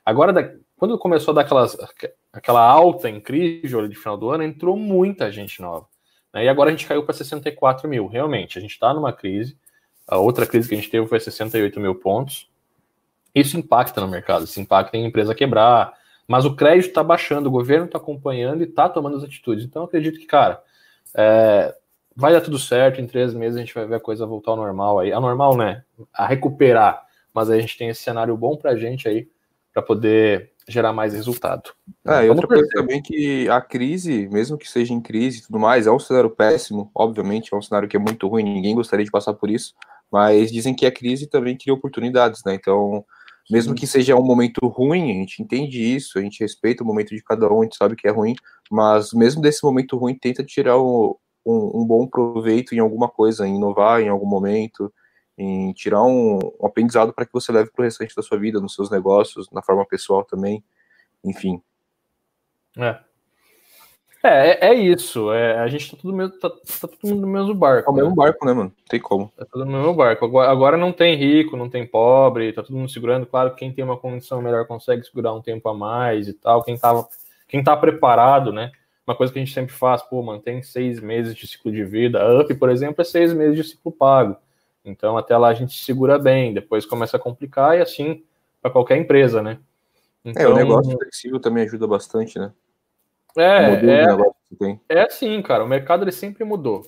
Agora, 0.05 0.59
quando 0.77 0.99
começou 0.99 1.33
a 1.33 1.37
dar 1.37 1.41
aquelas, 1.43 1.77
aquela 2.33 2.61
alta 2.61 3.09
incrível 3.09 3.87
de 3.89 3.95
final 3.95 4.17
do 4.17 4.31
ano, 4.31 4.43
entrou 4.43 4.77
muita 4.77 5.31
gente 5.31 5.63
nova. 5.63 5.87
Né? 6.33 6.45
E 6.45 6.49
agora 6.49 6.69
a 6.69 6.73
gente 6.73 6.87
caiu 6.87 7.05
para 7.05 7.15
64 7.15 7.89
mil. 7.89 8.07
Realmente, 8.07 8.59
a 8.59 8.61
gente 8.61 8.73
está 8.73 8.93
numa 8.93 9.13
crise. 9.13 9.57
A 10.07 10.19
outra 10.19 10.47
crise 10.47 10.69
que 10.69 10.75
a 10.75 10.79
gente 10.79 10.91
teve 10.91 11.07
foi 11.07 11.21
68 11.21 11.81
mil 11.81 11.95
pontos. 11.95 12.51
Isso 13.35 13.57
impacta 13.57 14.01
no 14.01 14.09
mercado, 14.09 14.45
isso 14.45 14.61
impacta 14.61 14.97
em 14.97 15.07
empresa 15.07 15.35
quebrar. 15.35 15.95
Mas 16.27 16.45
o 16.45 16.55
crédito 16.55 16.89
está 16.89 17.03
baixando, 17.03 17.49
o 17.49 17.53
governo 17.53 17.87
está 17.87 17.99
acompanhando 17.99 18.63
e 18.63 18.65
está 18.65 18.89
tomando 18.89 19.17
as 19.17 19.25
atitudes. 19.25 19.65
Então, 19.65 19.85
acredito 19.85 20.19
que, 20.19 20.27
cara, 20.27 20.63
é, 21.15 21.75
vai 22.17 22.33
dar 22.33 22.41
tudo 22.41 22.59
certo, 22.59 23.01
em 23.01 23.07
três 23.07 23.35
meses 23.35 23.57
a 23.57 23.61
gente 23.61 23.75
vai 23.75 23.87
ver 23.87 23.97
a 23.97 24.01
coisa 24.01 24.27
voltar 24.27 24.53
ao 24.53 24.57
normal 24.57 24.99
aí. 24.99 25.13
A 25.13 25.21
normal, 25.21 25.57
né? 25.57 25.83
A 26.13 26.27
recuperar. 26.27 27.03
Mas 27.33 27.51
a 27.51 27.59
gente 27.59 27.77
tem 27.77 27.89
esse 27.89 28.03
cenário 28.03 28.37
bom 28.37 28.57
pra 28.57 28.77
gente 28.77 29.09
aí, 29.09 29.29
para 29.73 29.83
poder 29.83 30.53
gerar 30.69 30.93
mais 30.93 31.13
resultado. 31.13 31.71
É, 32.07 32.25
e 32.25 32.31
outra 32.31 32.47
coisa 32.47 32.67
também 32.73 33.03
que 33.03 33.49
a 33.49 33.61
crise, 33.61 34.29
mesmo 34.29 34.57
que 34.57 34.71
seja 34.71 34.95
em 34.95 35.01
crise 35.01 35.41
e 35.41 35.43
tudo 35.43 35.59
mais, 35.59 35.87
é 35.87 35.91
um 35.91 35.99
cenário 35.99 36.31
péssimo, 36.31 36.91
obviamente, 36.95 37.53
é 37.53 37.57
um 37.57 37.63
cenário 37.63 37.89
que 37.89 37.97
é 37.97 38.01
muito 38.01 38.27
ruim, 38.29 38.45
ninguém 38.45 38.75
gostaria 38.75 39.05
de 39.05 39.11
passar 39.11 39.35
por 39.35 39.51
isso, 39.51 39.75
mas 40.11 40.51
dizem 40.51 40.75
que 40.75 40.87
a 40.87 40.93
crise 40.93 41.27
também 41.27 41.57
cria 41.57 41.75
oportunidades, 41.75 42.43
né? 42.45 42.55
Então, 42.55 43.05
mesmo 43.51 43.75
que 43.75 43.87
seja 43.87 44.17
um 44.17 44.25
momento 44.25 44.67
ruim, 44.67 45.11
a 45.11 45.15
gente 45.15 45.43
entende 45.43 45.83
isso, 45.83 46.19
a 46.19 46.23
gente 46.23 46.41
respeita 46.41 46.83
o 46.83 46.87
momento 46.87 47.15
de 47.15 47.23
cada 47.23 47.53
um, 47.53 47.61
a 47.61 47.65
gente 47.65 47.77
sabe 47.77 47.97
que 47.97 48.09
é 48.09 48.11
ruim, 48.11 48.35
mas 48.71 49.13
mesmo 49.13 49.43
desse 49.43 49.63
momento 49.63 49.99
ruim, 49.99 50.15
tenta 50.15 50.43
tirar 50.43 50.79
o, 50.79 51.19
um, 51.45 51.81
um, 51.83 51.87
bom 51.87 52.07
proveito 52.07 52.75
em 52.75 52.79
alguma 52.79 53.09
coisa, 53.09 53.47
em 53.47 53.57
inovar 53.57 54.01
em 54.01 54.09
algum 54.09 54.27
momento, 54.27 54.93
em 55.37 55.73
tirar 55.73 56.03
um, 56.03 56.39
um 56.61 56.67
aprendizado 56.67 57.13
para 57.13 57.27
que 57.27 57.33
você 57.33 57.53
leve 57.53 57.71
para 57.71 57.83
o 57.83 57.85
restante 57.85 58.15
da 58.15 58.23
sua 58.23 58.39
vida, 58.39 58.61
nos 58.61 58.75
seus 58.75 58.91
negócios, 58.91 59.51
na 59.51 59.63
forma 59.63 59.85
pessoal 59.87 60.25
também, 60.25 60.63
enfim. 61.25 61.61
É. 62.79 62.99
É, 64.25 64.69
é, 64.69 64.71
é 64.71 64.75
isso. 64.75 65.31
É, 65.31 65.59
a 65.59 65.69
gente 65.69 65.91
tá 65.91 65.99
todo, 66.01 66.17
mesmo, 66.17 66.39
tá, 66.39 66.49
tá 66.49 66.89
todo 66.89 66.99
mundo 67.05 67.21
no 67.21 67.27
mesmo 67.27 67.55
barco. 67.55 67.91
É 67.91 67.93
o 67.93 67.95
né? 67.95 68.03
mesmo 68.03 68.17
barco, 68.17 68.47
né, 68.47 68.55
mano? 68.55 68.73
Não 68.75 68.85
tem 68.89 68.99
como. 68.99 69.31
Tá 69.37 69.45
todo 69.45 69.67
no 69.67 69.73
mesmo 69.73 69.93
barco. 69.93 70.25
Agora, 70.25 70.51
agora 70.51 70.77
não 70.79 70.93
tem 70.93 71.15
rico, 71.15 71.59
não 71.59 71.69
tem 71.69 71.87
pobre, 71.87 72.51
tá 72.55 72.63
todo 72.63 72.75
mundo 72.75 72.91
segurando. 72.91 73.27
Claro 73.27 73.51
que 73.51 73.57
quem 73.57 73.71
tem 73.71 73.85
uma 73.85 73.99
condição 73.99 74.41
melhor 74.41 74.67
consegue 74.67 75.05
segurar 75.05 75.35
um 75.35 75.43
tempo 75.43 75.69
a 75.69 75.75
mais 75.75 76.27
e 76.27 76.33
tal. 76.33 76.65
Quem, 76.65 76.79
tava, 76.79 77.07
quem 77.47 77.63
tá 77.63 77.77
preparado, 77.77 78.51
né? 78.51 78.73
Uma 79.07 79.15
coisa 79.15 79.33
que 79.33 79.39
a 79.39 79.45
gente 79.45 79.55
sempre 79.55 79.75
faz, 79.75 80.03
pô, 80.03 80.23
mantém 80.23 80.63
seis 80.63 81.01
meses 81.01 81.35
de 81.35 81.47
ciclo 81.47 81.71
de 81.71 81.85
vida. 81.85 82.23
A 82.23 82.41
UP, 82.41 82.55
por 82.55 82.71
exemplo, 82.71 83.03
é 83.03 83.05
seis 83.05 83.33
meses 83.33 83.57
de 83.57 83.65
ciclo 83.65 83.93
pago. 83.93 84.37
Então, 84.85 85.17
até 85.17 85.37
lá 85.37 85.49
a 85.49 85.55
gente 85.55 85.83
segura 85.83 86.19
bem, 86.19 86.53
depois 86.53 86.85
começa 86.85 87.17
a 87.17 87.21
complicar 87.21 87.77
e 87.77 87.81
assim 87.81 88.23
para 88.61 88.71
qualquer 88.71 88.97
empresa, 88.97 89.43
né? 89.43 89.59
Então, 90.25 90.43
é, 90.43 90.47
o 90.47 90.53
então, 90.53 90.63
negócio 90.63 90.97
flexível 90.97 91.39
também 91.39 91.65
ajuda 91.65 91.87
bastante, 91.87 92.39
né? 92.39 92.53
É, 93.37 93.75
é, 93.85 95.01
é 95.01 95.03
assim, 95.03 95.41
cara, 95.43 95.65
o 95.65 95.69
mercado 95.69 96.05
ele 96.05 96.13
sempre 96.13 96.45
mudou. 96.45 96.87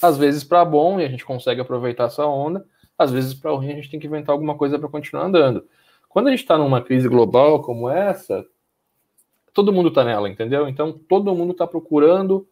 Às 0.00 0.16
vezes 0.16 0.44
para 0.44 0.64
bom 0.64 1.00
e 1.00 1.04
a 1.04 1.08
gente 1.08 1.24
consegue 1.24 1.60
aproveitar 1.60 2.04
essa 2.04 2.24
onda, 2.24 2.64
às 2.96 3.10
vezes 3.10 3.34
para 3.34 3.50
ruim 3.50 3.72
a 3.72 3.74
gente 3.74 3.90
tem 3.90 4.00
que 4.00 4.06
inventar 4.06 4.32
alguma 4.32 4.56
coisa 4.56 4.78
para 4.78 4.88
continuar 4.88 5.24
andando. 5.24 5.66
Quando 6.08 6.28
a 6.28 6.30
gente 6.30 6.40
está 6.40 6.56
numa 6.56 6.82
crise 6.82 7.08
global 7.08 7.60
como 7.60 7.90
essa, 7.90 8.44
todo 9.60 9.74
mundo 9.74 9.90
está 9.90 10.02
nela, 10.02 10.26
entendeu? 10.26 10.66
Então 10.66 10.90
todo 10.90 11.34
mundo 11.34 11.52
está 11.52 11.66
procurando 11.66 12.48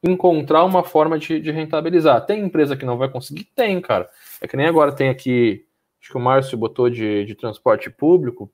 encontrar 0.00 0.64
uma 0.64 0.84
forma 0.84 1.18
de, 1.18 1.40
de, 1.40 1.50
rentabilizar. 1.50 2.24
Tem 2.24 2.40
empresa 2.40 2.76
que 2.76 2.84
não 2.84 2.96
vai 2.96 3.08
conseguir? 3.08 3.48
Tem, 3.54 3.80
cara. 3.80 4.08
É 4.40 4.46
que 4.46 4.56
nem 4.56 4.66
agora 4.66 4.92
tem 4.92 5.08
aqui, 5.08 5.66
acho 6.00 6.10
que 6.10 6.16
o 6.16 6.20
Márcio 6.20 6.56
botou 6.56 6.88
de, 6.88 7.24
de 7.24 7.34
transporte 7.34 7.90
público, 7.90 8.48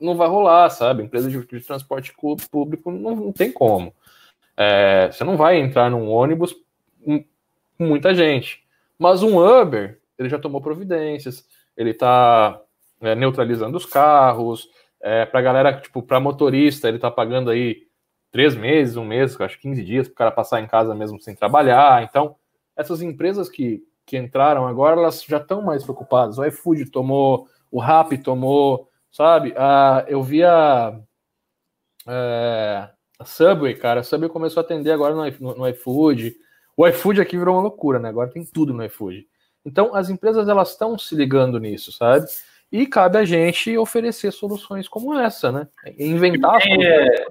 não 0.00 0.16
vai 0.16 0.28
rolar, 0.28 0.70
sabe? 0.70 1.02
Empresa 1.02 1.30
de, 1.30 1.38
de 1.46 1.60
transporte 1.60 2.14
público 2.50 2.90
não, 2.90 3.14
não 3.14 3.32
tem 3.32 3.52
como. 3.52 3.94
É, 4.56 5.10
você 5.12 5.22
não 5.22 5.36
vai 5.36 5.58
entrar 5.58 5.90
num 5.90 6.08
ônibus 6.08 6.56
com 7.04 7.22
muita 7.78 8.14
gente. 8.14 8.64
Mas 8.98 9.22
um 9.22 9.38
Uber, 9.38 10.00
ele 10.18 10.30
já 10.30 10.38
tomou 10.38 10.62
providências, 10.62 11.46
ele 11.76 11.90
está 11.90 12.62
é, 13.02 13.14
neutralizando 13.14 13.76
os 13.76 13.84
carros, 13.84 14.70
é, 15.00 15.26
para 15.26 15.42
galera, 15.42 15.80
tipo, 15.80 16.02
para 16.02 16.20
motorista, 16.20 16.88
ele 16.88 16.98
tá 16.98 17.10
pagando 17.10 17.50
aí 17.50 17.86
três 18.30 18.54
meses, 18.54 18.96
um 18.96 19.04
mês, 19.04 19.40
acho 19.40 19.58
15 19.60 19.84
dias, 19.84 20.08
para 20.08 20.12
o 20.12 20.16
cara 20.16 20.30
passar 20.30 20.60
em 20.60 20.66
casa 20.66 20.94
mesmo 20.94 21.20
sem 21.20 21.34
trabalhar. 21.34 22.02
Então, 22.02 22.36
essas 22.76 23.00
empresas 23.00 23.48
que, 23.48 23.82
que 24.04 24.16
entraram 24.16 24.66
agora, 24.66 25.00
elas 25.00 25.22
já 25.24 25.38
estão 25.38 25.62
mais 25.62 25.82
preocupadas. 25.82 26.38
O 26.38 26.44
iFood 26.44 26.90
tomou, 26.90 27.48
o 27.70 27.80
Rappi 27.80 28.18
tomou, 28.18 28.90
sabe? 29.10 29.54
Ah, 29.56 30.04
eu 30.08 30.22
vi 30.22 30.44
a, 30.44 31.00
é, 32.06 32.88
A 33.18 33.24
Subway, 33.24 33.74
cara, 33.74 34.00
a 34.00 34.04
Subway 34.04 34.28
começou 34.28 34.60
a 34.60 34.64
atender 34.64 34.92
agora 34.92 35.14
no, 35.14 35.54
no 35.54 35.68
iFood. 35.68 36.36
O 36.76 36.86
iFood 36.86 37.20
aqui 37.20 37.38
virou 37.38 37.54
uma 37.54 37.62
loucura, 37.62 37.98
né? 37.98 38.08
Agora 38.10 38.30
tem 38.30 38.44
tudo 38.44 38.74
no 38.74 38.84
iFood. 38.84 39.26
Então, 39.64 39.94
as 39.94 40.10
empresas 40.10 40.48
elas 40.48 40.70
estão 40.70 40.98
se 40.98 41.14
ligando 41.14 41.58
nisso, 41.58 41.90
sabe? 41.90 42.26
E 42.70 42.86
cabe 42.86 43.18
a 43.18 43.24
gente 43.24 43.76
oferecer 43.78 44.32
soluções 44.32 44.88
como 44.88 45.14
essa, 45.18 45.52
né? 45.52 45.68
Inventar. 45.98 46.60
E, 46.66 46.84
é, 46.84 47.26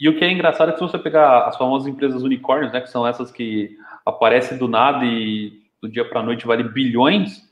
e 0.00 0.08
o 0.08 0.16
que 0.16 0.24
é 0.24 0.30
engraçado 0.30 0.68
é 0.68 0.72
que 0.72 0.78
se 0.78 0.84
você 0.84 0.98
pegar 0.98 1.46
as 1.46 1.56
famosas 1.56 1.88
empresas 1.88 2.22
unicórnios, 2.22 2.72
né, 2.72 2.80
que 2.80 2.90
são 2.90 3.06
essas 3.06 3.30
que 3.32 3.76
aparecem 4.04 4.56
do 4.56 4.68
nada 4.68 5.04
e 5.04 5.60
do 5.82 5.88
dia 5.88 6.08
para 6.08 6.20
a 6.20 6.22
noite 6.22 6.46
vale 6.46 6.62
bilhões, 6.62 7.42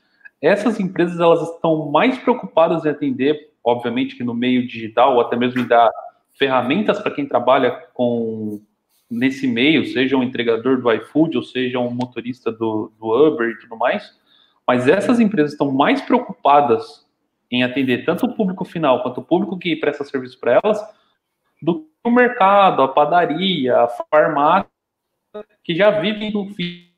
essas 0.41 0.79
empresas 0.79 1.19
elas 1.19 1.41
estão 1.41 1.91
mais 1.91 2.17
preocupadas 2.17 2.85
em 2.85 2.89
atender, 2.89 3.51
obviamente 3.63 4.15
que 4.15 4.23
no 4.23 4.33
meio 4.33 4.65
digital, 4.65 5.15
ou 5.15 5.21
até 5.21 5.35
mesmo 5.35 5.61
em 5.61 5.67
dar 5.67 5.89
ferramentas 6.37 6.99
para 6.99 7.11
quem 7.11 7.27
trabalha 7.27 7.71
com 7.93 8.61
nesse 9.09 9.47
meio, 9.47 9.85
seja 9.85 10.17
um 10.17 10.23
entregador 10.23 10.81
do 10.81 10.91
iFood 10.91 11.37
ou 11.37 11.43
seja 11.43 11.79
um 11.79 11.91
motorista 11.91 12.51
do, 12.51 12.91
do 12.99 13.27
Uber 13.27 13.49
e 13.49 13.59
tudo 13.59 13.77
mais. 13.77 14.17
Mas 14.67 14.87
essas 14.87 15.19
empresas 15.19 15.51
estão 15.51 15.71
mais 15.71 16.01
preocupadas 16.01 17.04
em 17.55 17.63
atender 17.63 18.05
tanto 18.05 18.25
o 18.25 18.35
público 18.35 18.65
final 18.65 19.01
quanto 19.01 19.21
o 19.21 19.23
público 19.23 19.57
que 19.57 19.75
presta 19.75 20.03
serviço 20.03 20.39
para 20.39 20.59
elas 20.63 20.81
do 21.61 21.81
que 21.81 21.89
o 22.03 22.11
mercado, 22.11 22.81
a 22.81 22.87
padaria, 22.87 23.77
a 23.77 23.87
farmácia, 23.87 24.69
que 25.63 25.73
já 25.73 25.89
vivem 25.91 26.31
no 26.31 26.47
fim 26.53 26.89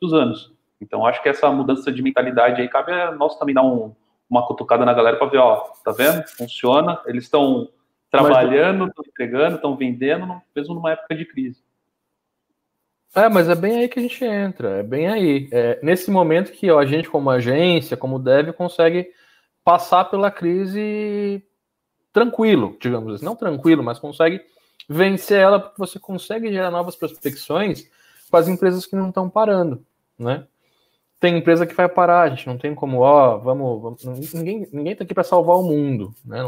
dos 0.00 0.12
anos. 0.12 0.52
Então, 0.80 1.06
acho 1.06 1.22
que 1.22 1.28
essa 1.28 1.50
mudança 1.50 1.92
de 1.92 2.02
mentalidade 2.02 2.60
aí 2.60 2.68
cabe 2.68 2.92
a 2.92 3.12
nós 3.12 3.38
também 3.38 3.54
dar 3.54 3.62
um, 3.62 3.94
uma 4.28 4.46
cutucada 4.46 4.84
na 4.84 4.92
galera 4.92 5.16
para 5.16 5.28
ver, 5.28 5.38
ó, 5.38 5.56
tá 5.84 5.92
vendo? 5.92 6.26
Funciona, 6.36 7.00
eles 7.06 7.24
estão 7.24 7.68
trabalhando, 8.10 8.88
estão 8.88 9.04
entregando, 9.06 9.56
estão 9.56 9.76
vendendo, 9.76 10.42
mesmo 10.54 10.74
numa 10.74 10.92
época 10.92 11.14
de 11.14 11.24
crise. 11.24 11.62
É, 13.14 13.28
mas 13.28 13.48
é 13.48 13.54
bem 13.54 13.78
aí 13.78 13.88
que 13.88 13.98
a 13.98 14.02
gente 14.02 14.24
entra, 14.24 14.80
é 14.80 14.82
bem 14.82 15.06
aí. 15.06 15.48
É 15.52 15.78
nesse 15.82 16.10
momento 16.10 16.50
que 16.50 16.70
ó, 16.70 16.78
a 16.78 16.86
gente, 16.86 17.10
como 17.10 17.30
agência, 17.30 17.96
como 17.96 18.18
deve, 18.18 18.52
consegue 18.52 19.10
passar 19.64 20.04
pela 20.06 20.30
crise 20.30 21.42
tranquilo, 22.12 22.76
digamos 22.80 23.14
assim, 23.14 23.24
não 23.24 23.36
tranquilo, 23.36 23.82
mas 23.82 23.98
consegue 23.98 24.40
vencer 24.88 25.40
ela 25.40 25.58
porque 25.58 25.78
você 25.78 25.98
consegue 25.98 26.52
gerar 26.52 26.70
novas 26.70 26.96
prospecções 26.96 27.88
com 28.30 28.36
as 28.36 28.48
empresas 28.48 28.84
que 28.86 28.96
não 28.96 29.08
estão 29.08 29.30
parando, 29.30 29.84
né? 30.18 30.46
Tem 31.18 31.38
empresa 31.38 31.66
que 31.66 31.74
vai 31.74 31.88
parar, 31.88 32.22
a 32.22 32.28
gente 32.30 32.46
não 32.48 32.58
tem 32.58 32.74
como, 32.74 33.00
ó, 33.00 33.38
vamos, 33.38 34.02
vamos 34.02 34.34
ninguém, 34.34 34.68
ninguém 34.72 34.96
tá 34.96 35.04
aqui 35.04 35.14
para 35.14 35.22
salvar 35.22 35.56
o 35.56 35.62
mundo, 35.62 36.14
né? 36.24 36.38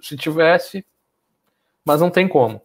Se 0.00 0.16
tivesse, 0.16 0.84
mas 1.84 2.00
não 2.00 2.10
tem 2.10 2.26
como. 2.26 2.62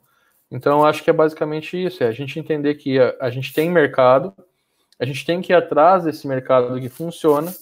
Então, 0.49 0.85
acho 0.85 1.03
que 1.03 1.09
é 1.09 1.13
basicamente 1.13 1.75
isso: 1.83 2.03
é 2.03 2.07
a 2.07 2.11
gente 2.11 2.39
entender 2.39 2.75
que 2.75 2.97
a, 2.97 3.15
a 3.19 3.29
gente 3.29 3.53
tem 3.53 3.69
mercado, 3.69 4.33
a 4.97 5.05
gente 5.05 5.25
tem 5.25 5.41
que 5.41 5.51
ir 5.51 5.55
atrás 5.55 6.05
desse 6.05 6.25
mercado 6.25 6.79
que 6.79 6.87
funciona 6.87 7.53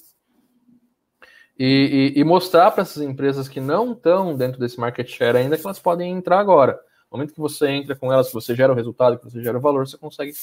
e, 1.57 2.13
e, 2.15 2.19
e 2.19 2.23
mostrar 2.23 2.71
para 2.71 2.81
essas 2.81 3.01
empresas 3.01 3.47
que 3.47 3.59
não 3.59 3.93
estão 3.93 4.35
dentro 4.35 4.59
desse 4.59 4.79
market 4.79 5.07
share 5.07 5.37
ainda 5.37 5.57
que 5.57 5.65
elas 5.65 5.79
podem 5.79 6.11
entrar 6.11 6.39
agora. 6.39 6.73
No 7.11 7.17
momento 7.17 7.33
que 7.33 7.39
você 7.39 7.69
entra 7.69 7.95
com 7.95 8.11
elas, 8.11 8.27
que 8.27 8.33
você 8.33 8.55
gera 8.55 8.73
o 8.73 8.75
resultado, 8.75 9.17
que 9.17 9.25
você 9.25 9.41
gera 9.41 9.57
o 9.57 9.61
valor, 9.61 9.87
você 9.87 9.97
consegue 9.97 10.33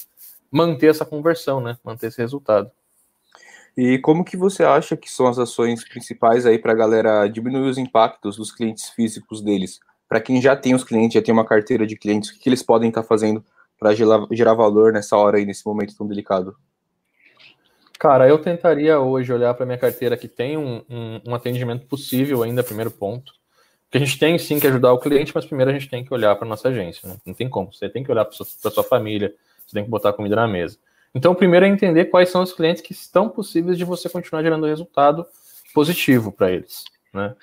manter 0.50 0.88
essa 0.88 1.04
conversão, 1.04 1.60
né? 1.60 1.76
Manter 1.84 2.08
esse 2.08 2.20
resultado. 2.20 2.70
E 3.76 3.98
como 3.98 4.24
que 4.24 4.36
você 4.36 4.64
acha 4.64 4.96
que 4.96 5.10
são 5.10 5.26
as 5.26 5.38
ações 5.38 5.86
principais 5.88 6.46
aí 6.46 6.58
para 6.58 6.72
a 6.72 6.76
galera 6.76 7.26
diminuir 7.28 7.68
os 7.68 7.78
impactos 7.78 8.36
dos 8.36 8.52
clientes 8.52 8.90
físicos 8.90 9.40
deles? 9.40 9.80
para 10.12 10.20
quem 10.20 10.42
já 10.42 10.54
tem 10.54 10.74
os 10.74 10.84
clientes, 10.84 11.14
já 11.14 11.22
tem 11.22 11.32
uma 11.32 11.46
carteira 11.46 11.86
de 11.86 11.96
clientes, 11.96 12.28
o 12.28 12.34
que, 12.34 12.40
que 12.40 12.46
eles 12.46 12.62
podem 12.62 12.90
estar 12.90 13.00
tá 13.00 13.08
fazendo 13.08 13.42
para 13.78 13.94
gerar, 13.94 14.26
gerar 14.30 14.52
valor 14.52 14.92
nessa 14.92 15.16
hora 15.16 15.38
aí, 15.38 15.46
nesse 15.46 15.64
momento 15.64 15.96
tão 15.96 16.06
delicado? 16.06 16.54
Cara, 18.02 18.28
eu 18.28 18.36
tentaria 18.36 18.98
hoje 18.98 19.32
olhar 19.32 19.54
para 19.54 19.64
minha 19.64 19.78
carteira 19.78 20.16
que 20.16 20.26
tem 20.26 20.56
um, 20.56 20.82
um, 20.90 21.20
um, 21.24 21.34
atendimento 21.36 21.86
possível 21.86 22.42
ainda, 22.42 22.60
primeiro 22.60 22.90
ponto. 22.90 23.32
Porque 23.84 23.96
a 23.96 24.00
gente 24.00 24.18
tem 24.18 24.36
sim 24.40 24.58
que 24.58 24.66
ajudar 24.66 24.92
o 24.92 24.98
cliente, 24.98 25.30
mas 25.32 25.46
primeiro 25.46 25.70
a 25.70 25.72
gente 25.72 25.88
tem 25.88 26.04
que 26.04 26.12
olhar 26.12 26.34
para 26.34 26.48
nossa 26.48 26.68
agência. 26.68 27.08
Né? 27.08 27.14
Não 27.24 27.32
tem 27.32 27.48
como. 27.48 27.72
Você 27.72 27.88
tem 27.88 28.02
que 28.02 28.10
olhar 28.10 28.24
para 28.24 28.34
sua, 28.34 28.44
sua 28.44 28.82
família, 28.82 29.32
você 29.64 29.74
tem 29.74 29.84
que 29.84 29.88
botar 29.88 30.12
comida 30.14 30.34
na 30.34 30.48
mesa. 30.48 30.78
Então, 31.14 31.32
primeiro 31.32 31.64
é 31.64 31.68
entender 31.68 32.06
quais 32.06 32.28
são 32.28 32.42
os 32.42 32.52
clientes 32.52 32.82
que 32.82 32.90
estão 32.90 33.28
possíveis 33.28 33.78
de 33.78 33.84
você 33.84 34.08
continuar 34.08 34.42
gerando 34.42 34.66
resultado 34.66 35.24
positivo 35.72 36.32
para 36.32 36.50
eles. 36.50 36.82
Né? 37.14 37.36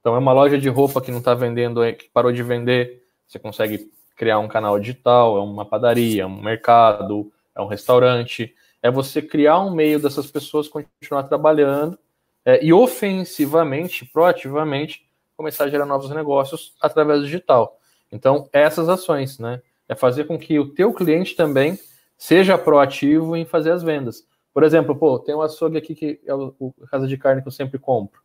Então 0.00 0.14
é 0.14 0.18
uma 0.18 0.32
loja 0.32 0.56
de 0.56 0.70
roupa 0.70 1.02
que 1.02 1.10
não 1.10 1.18
está 1.18 1.34
vendendo, 1.34 1.84
é, 1.84 1.92
que 1.92 2.08
parou 2.08 2.32
de 2.32 2.42
vender, 2.42 3.02
você 3.26 3.38
consegue 3.38 3.92
criar 4.16 4.38
um 4.38 4.48
canal 4.48 4.80
digital, 4.80 5.36
é 5.36 5.42
uma 5.42 5.66
padaria, 5.66 6.22
é 6.22 6.26
um 6.26 6.40
mercado, 6.40 7.30
é 7.54 7.60
um 7.60 7.66
restaurante. 7.66 8.54
É 8.82 8.90
você 8.90 9.20
criar 9.20 9.60
um 9.60 9.74
meio 9.74 10.00
dessas 10.00 10.30
pessoas 10.30 10.68
continuar 10.68 11.24
trabalhando 11.24 11.98
é, 12.44 12.64
e 12.64 12.72
ofensivamente, 12.72 14.04
proativamente, 14.06 15.06
começar 15.36 15.64
a 15.64 15.68
gerar 15.68 15.86
novos 15.86 16.10
negócios 16.10 16.74
através 16.80 17.20
do 17.20 17.26
digital. 17.26 17.78
Então, 18.10 18.48
essas 18.52 18.88
ações, 18.88 19.38
né? 19.38 19.60
É 19.88 19.94
fazer 19.94 20.24
com 20.24 20.38
que 20.38 20.58
o 20.58 20.68
teu 20.74 20.92
cliente 20.92 21.34
também 21.34 21.78
seja 22.16 22.58
proativo 22.58 23.36
em 23.36 23.44
fazer 23.44 23.70
as 23.70 23.82
vendas. 23.82 24.26
Por 24.52 24.62
exemplo, 24.62 24.96
pô, 24.96 25.18
tem 25.18 25.34
um 25.34 25.40
açougue 25.40 25.78
aqui 25.78 25.94
que 25.94 26.20
é 26.26 26.34
o, 26.34 26.54
o 26.58 26.72
casa 26.90 27.06
de 27.06 27.16
carne 27.16 27.40
que 27.40 27.48
eu 27.48 27.52
sempre 27.52 27.78
compro. 27.78 28.20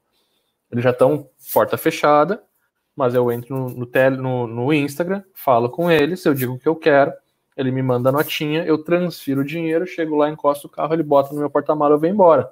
Eles 0.71 0.83
já 0.83 0.89
estão 0.89 1.29
porta 1.53 1.77
fechada, 1.77 2.43
mas 2.95 3.13
eu 3.13 3.31
entro 3.31 3.55
no, 3.55 3.69
no, 3.69 3.85
tele, 3.85 4.17
no, 4.17 4.47
no 4.47 4.73
Instagram, 4.73 5.23
falo 5.33 5.69
com 5.69 5.91
eles, 5.91 6.25
eu 6.25 6.33
digo 6.33 6.53
o 6.53 6.59
que 6.59 6.67
eu 6.67 6.75
quero, 6.75 7.13
ele 7.55 7.71
me 7.71 7.81
manda 7.81 8.09
a 8.09 8.11
notinha, 8.11 8.63
eu 8.63 8.83
transfiro 8.83 9.41
o 9.41 9.45
dinheiro, 9.45 9.85
chego 9.85 10.15
lá, 10.15 10.29
encosto 10.29 10.67
o 10.67 10.69
carro, 10.69 10.93
ele 10.93 11.03
bota 11.03 11.33
no 11.33 11.39
meu 11.39 11.49
porta-malas, 11.49 11.95
eu 11.95 11.99
venho 11.99 12.13
embora. 12.13 12.51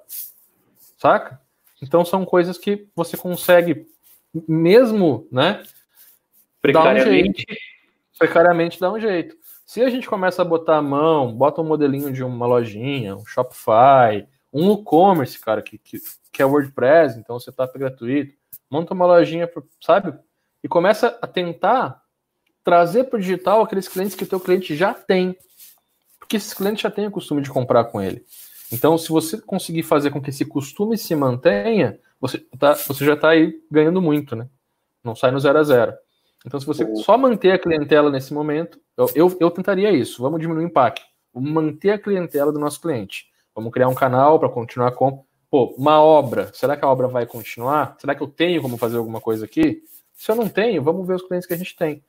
Saca? 0.98 1.40
Então 1.82 2.06
são 2.06 2.26
coisas 2.26 2.58
que 2.58 2.88
você 2.96 3.18
consegue, 3.18 3.88
mesmo, 4.48 5.28
né? 5.32 5.64
Precariamente. 6.62 7.46
Um 7.50 8.18
precariamente 8.20 8.80
dá 8.80 8.92
um 8.92 9.00
jeito. 9.00 9.36
Se 9.66 9.82
a 9.82 9.90
gente 9.90 10.08
começa 10.08 10.42
a 10.42 10.46
botar 10.46 10.78
a 10.78 10.82
mão, 10.82 11.34
bota 11.34 11.62
um 11.62 11.66
modelinho 11.66 12.12
de 12.14 12.24
uma 12.24 12.46
lojinha, 12.46 13.16
um 13.16 13.26
Shopify, 13.26 14.28
um 14.54 14.74
e-commerce, 14.74 15.40
cara, 15.40 15.62
que, 15.62 15.78
que, 15.78 15.98
que, 16.32 16.42
é 16.42 16.46
WordPress, 16.46 17.18
então 17.18 17.40
você 17.40 17.52
tá 17.52 17.66
gratuito, 17.74 18.36
monta 18.70 18.94
uma 18.94 19.06
lojinha, 19.06 19.50
sabe? 19.80 20.14
E 20.64 20.68
começa 20.68 21.18
a 21.22 21.26
tentar 21.26 22.02
trazer 22.64 23.06
para 23.06 23.18
o 23.18 23.22
digital 23.22 23.62
aqueles 23.62 23.88
clientes 23.88 24.16
que 24.16 24.24
o 24.24 24.28
teu 24.28 24.40
cliente 24.40 24.76
já 24.76 24.94
tem. 24.94 25.36
Porque 26.20 26.38
esses 26.38 26.54
clientes 26.54 26.82
já 26.82 26.92
têm 26.92 27.08
o 27.08 27.12
costume 27.12 27.42
de 27.42 27.50
comprar 27.50 27.86
com 27.86 28.02
ele. 28.02 28.24
Então, 28.72 28.98
se 28.98 29.10
você 29.10 29.40
conseguir 29.40 29.84
fazer 29.84 30.12
com 30.12 30.22
que 30.22 30.30
esse 30.30 30.46
costume 30.46 30.98
se 30.98 31.14
mantenha, 31.14 32.00
você, 32.20 32.38
tá, 32.58 32.74
você 32.74 33.04
já 33.04 33.16
está 33.16 33.30
aí 33.30 33.60
ganhando 33.70 34.02
muito, 34.02 34.36
né? 34.36 34.48
Não 35.04 35.16
sai 35.16 35.32
no 35.32 35.40
zero 35.40 35.60
a 35.60 35.64
zero. 35.64 35.94
Então, 36.46 36.60
se 36.60 36.66
você 36.66 36.86
só 36.98 37.18
manter 37.18 37.52
a 37.52 37.60
clientela 37.60 38.10
nesse 38.10 38.34
momento, 38.34 38.80
eu, 38.98 39.10
eu, 39.14 39.38
eu 39.40 39.52
tentaria 39.52 39.92
isso. 39.92 40.22
Vamos 40.22 40.40
diminuir 40.40 40.64
o 40.64 40.68
impacto. 40.68 41.02
Vamos 41.34 41.52
manter 41.52 41.92
a 41.92 42.00
clientela 42.00 42.52
do 42.52 42.60
nosso 42.60 42.80
cliente. 42.82 43.26
Vamos 43.54 43.72
criar 43.72 43.90
um 43.90 43.96
canal 43.96 44.40
para 44.40 44.50
continuar 44.50 44.92
com. 44.92 45.26
Pô, 45.50 45.76
uma 45.78 46.02
obra. 46.02 46.50
Será 46.54 46.78
que 46.78 46.86
a 46.86 46.88
obra 46.88 47.08
vai 47.08 47.26
continuar? 47.26 47.98
Será 48.00 48.16
que 48.16 48.24
eu 48.24 48.28
tenho 48.28 48.62
como 48.62 48.78
fazer 48.78 48.98
alguma 48.98 49.20
coisa 49.20 49.46
aqui? 49.46 49.84
Se 50.14 50.32
eu 50.32 50.36
não 50.36 50.48
tenho, 50.48 50.82
vamos 50.82 51.06
ver 51.06 51.16
os 51.16 51.24
clientes 51.24 51.48
que 51.48 51.54
a 51.54 51.58
gente 51.58 51.76
tem. 51.76 52.02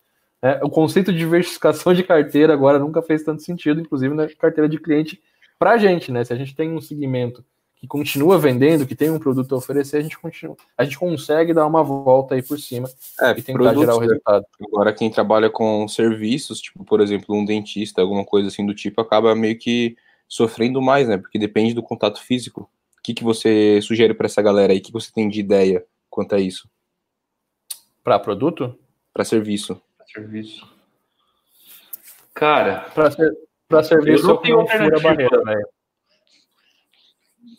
É, 0.42 0.60
o 0.62 0.68
conceito 0.68 1.12
de 1.12 1.18
diversificação 1.18 1.94
de 1.94 2.02
carteira 2.02 2.52
agora 2.52 2.78
nunca 2.78 3.00
fez 3.00 3.22
tanto 3.22 3.42
sentido, 3.42 3.80
inclusive 3.80 4.12
na 4.12 4.28
carteira 4.28 4.68
de 4.68 4.78
cliente 4.78 5.22
para 5.56 5.72
a 5.72 5.78
gente, 5.78 6.10
né? 6.10 6.24
Se 6.24 6.32
a 6.32 6.36
gente 6.36 6.56
tem 6.56 6.72
um 6.72 6.80
segmento 6.80 7.44
que 7.76 7.86
continua 7.86 8.38
vendendo, 8.38 8.86
que 8.86 8.96
tem 8.96 9.10
um 9.10 9.18
produto 9.18 9.54
a 9.54 9.58
oferecer, 9.58 9.98
a 9.98 10.00
gente 10.02 10.18
continua, 10.18 10.56
a 10.76 10.84
gente 10.84 10.98
consegue 10.98 11.54
dar 11.54 11.66
uma 11.66 11.82
volta 11.82 12.34
aí 12.34 12.42
por 12.42 12.58
cima 12.58 12.88
é, 13.20 13.30
e 13.30 13.42
tentar 13.42 13.58
produtos, 13.58 13.80
gerar 13.80 13.96
o 13.96 13.98
resultado. 14.00 14.46
Agora 14.66 14.92
quem 14.92 15.10
trabalha 15.10 15.48
com 15.48 15.86
serviços, 15.86 16.60
tipo, 16.60 16.84
por 16.84 17.00
exemplo, 17.00 17.36
um 17.36 17.44
dentista, 17.44 18.00
alguma 18.00 18.24
coisa 18.24 18.48
assim 18.48 18.66
do 18.66 18.74
tipo, 18.74 19.00
acaba 19.00 19.34
meio 19.34 19.56
que 19.56 19.96
sofrendo 20.28 20.80
mais, 20.82 21.06
né? 21.06 21.18
Porque 21.18 21.38
depende 21.38 21.74
do 21.74 21.82
contato 21.82 22.20
físico. 22.20 22.62
O 22.98 23.02
que, 23.02 23.14
que 23.14 23.22
você 23.22 23.80
sugere 23.82 24.14
para 24.14 24.26
essa 24.26 24.40
galera 24.40 24.72
aí? 24.72 24.78
O 24.78 24.82
que 24.82 24.92
você 24.92 25.12
tem 25.12 25.28
de 25.28 25.40
ideia 25.40 25.84
quanto 26.08 26.34
a 26.34 26.40
isso? 26.40 26.68
Para 28.02 28.18
produto? 28.18 28.76
Para 29.12 29.24
serviço. 29.24 29.80
Pra 30.12 30.22
serviço. 30.22 30.66
Cara, 32.34 32.90
para 32.94 33.10
ser, 33.10 33.32
serviço 33.84 34.24
eu 34.24 34.28
não 34.28 34.36
tenho 34.38 34.60
alternativa. 34.60 35.00
Barreira, 35.00 35.42
velho. 35.42 35.68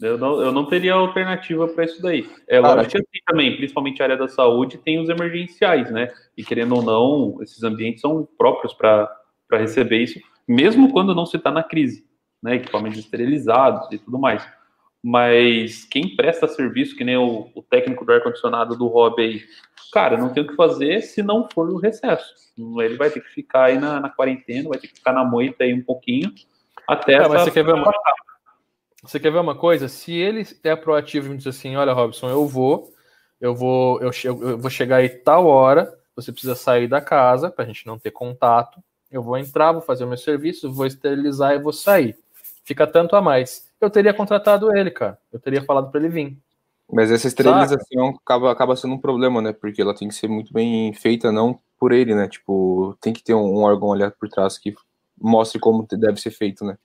Eu 0.02 0.18
não, 0.18 0.42
eu 0.42 0.52
não 0.52 0.66
teria 0.66 0.94
alternativa 0.94 1.68
para 1.68 1.86
isso 1.86 2.02
daí. 2.02 2.30
É 2.48 2.60
lógico 2.60 2.92
que 2.92 2.98
assim, 2.98 3.24
também, 3.26 3.56
principalmente 3.56 4.02
a 4.02 4.06
área 4.06 4.18
da 4.18 4.28
saúde, 4.28 4.78
tem 4.78 5.00
os 5.00 5.08
emergenciais, 5.08 5.90
né? 5.92 6.12
E 6.36 6.44
querendo 6.44 6.76
ou 6.76 6.82
não, 6.82 7.42
esses 7.42 7.64
ambientes 7.64 8.02
são 8.02 8.28
próprios 8.38 8.74
para 8.74 9.10
receber 9.52 10.00
isso, 10.00 10.20
mesmo 10.48 10.92
quando 10.92 11.16
não 11.16 11.26
se 11.26 11.38
está 11.38 11.52
na 11.52 11.64
crise 11.64 12.06
né, 12.44 12.56
equipamentos 12.56 13.00
esterilizados 13.00 13.88
e 13.92 13.98
tudo 13.98 14.20
mais. 14.20 14.46
Mas 15.02 15.86
quem 15.86 16.16
presta 16.16 16.48
serviço, 16.48 16.96
que 16.96 17.06
nem 17.06 17.16
o, 17.16 17.50
o 17.56 17.64
técnico 17.64 18.04
do 18.04 18.12
ar-condicionado 18.12 18.78
do 18.78 18.88
Rob 18.88 19.22
aí, 19.22 19.42
cara, 19.94 20.18
não 20.18 20.34
tem 20.34 20.44
o 20.44 20.48
que 20.48 20.56
fazer 20.56 21.02
se 21.02 21.22
não 21.22 21.48
for 21.50 21.68
no 21.68 21.78
recesso. 21.78 22.34
Ele 22.58 22.98
vai 22.98 23.10
ter 23.10 23.22
que 23.22 23.30
ficar 23.30 23.66
aí 23.66 23.80
na, 23.80 24.00
na 24.00 24.10
quarentena, 24.10 24.70
vai 24.70 24.80
ter 24.80 24.88
que 24.88 24.96
ficar 24.96 25.14
na 25.14 25.24
moita 25.24 25.64
aí 25.64 25.74
um 25.74 25.84
pouquinho, 25.84 26.34
até 26.88 27.14
é, 27.14 27.28
mas 27.28 27.44
você 27.44 27.52
quer 27.52 27.64
ver 27.64 27.74
uma... 27.74 27.92
Você 29.04 29.20
quer 29.20 29.32
ver 29.32 29.40
uma 29.40 29.56
coisa? 29.56 29.88
Se 29.90 30.14
ele 30.14 30.48
é 30.64 30.76
proativo 30.76 31.34
e 31.34 31.38
diz 31.38 31.48
assim, 31.48 31.76
olha, 31.76 31.92
Robson, 31.92 32.30
eu 32.30 32.48
vou, 32.48 32.90
eu 33.40 33.54
vou, 33.54 34.00
eu, 34.02 34.12
eu 34.24 34.58
vou 34.58 34.70
chegar 34.70 34.98
aí 34.98 35.10
tal 35.10 35.46
hora, 35.46 35.94
você 36.16 36.32
precisa 36.32 36.56
sair 36.56 36.88
da 36.88 37.02
casa 37.02 37.52
para 37.52 37.66
a 37.66 37.68
gente 37.68 37.86
não 37.86 38.00
ter 38.00 38.12
contato. 38.12 38.82
Eu 39.12 39.22
vou 39.22 39.38
entrar, 39.38 39.74
vou 39.74 39.82
fazer 39.82 40.06
o 40.06 40.08
meu 40.08 40.18
serviço, 40.18 40.72
vou 40.72 40.86
esterilizar 40.86 41.54
e 41.54 41.60
vou 41.60 41.74
sair. 41.74 42.16
Fica 42.64 42.88
tanto 42.88 43.16
a 43.16 43.22
mais. 43.22 43.70
Eu 43.80 43.90
teria 43.90 44.14
contratado 44.14 44.76
ele, 44.76 44.90
cara. 44.90 45.20
Eu 45.32 45.40
teria 45.40 45.62
falado 45.64 45.92
para 45.92 46.00
ele 46.00 46.10
vir. 46.10 46.38
Mas 46.94 47.12
essa 47.12 47.28
esterilização 47.28 48.10
acaba, 48.24 48.52
acaba 48.52 48.76
sendo 48.76 48.94
um 48.94 49.00
problema, 49.00 49.42
né? 49.42 49.52
Porque 49.52 49.82
ela 49.82 49.96
tem 49.96 50.08
que 50.08 50.16
ser 50.16 50.28
muito 50.28 50.54
bem 50.54 50.94
feita, 50.94 51.32
não 51.32 51.60
por 51.80 51.92
ele, 51.92 52.14
né? 52.14 52.28
Tipo, 52.28 52.96
tem 53.02 53.12
que 53.12 53.24
ter 53.24 53.34
um, 53.34 53.60
um 53.60 53.64
órgão 53.64 53.92
ali 53.92 54.10
por 54.12 54.30
trás 54.30 54.58
que 54.58 54.74
mostre 55.20 55.60
como 55.60 55.86
deve 55.90 56.22
ser 56.22 56.32
feito, 56.32 56.64
né? 56.64 56.78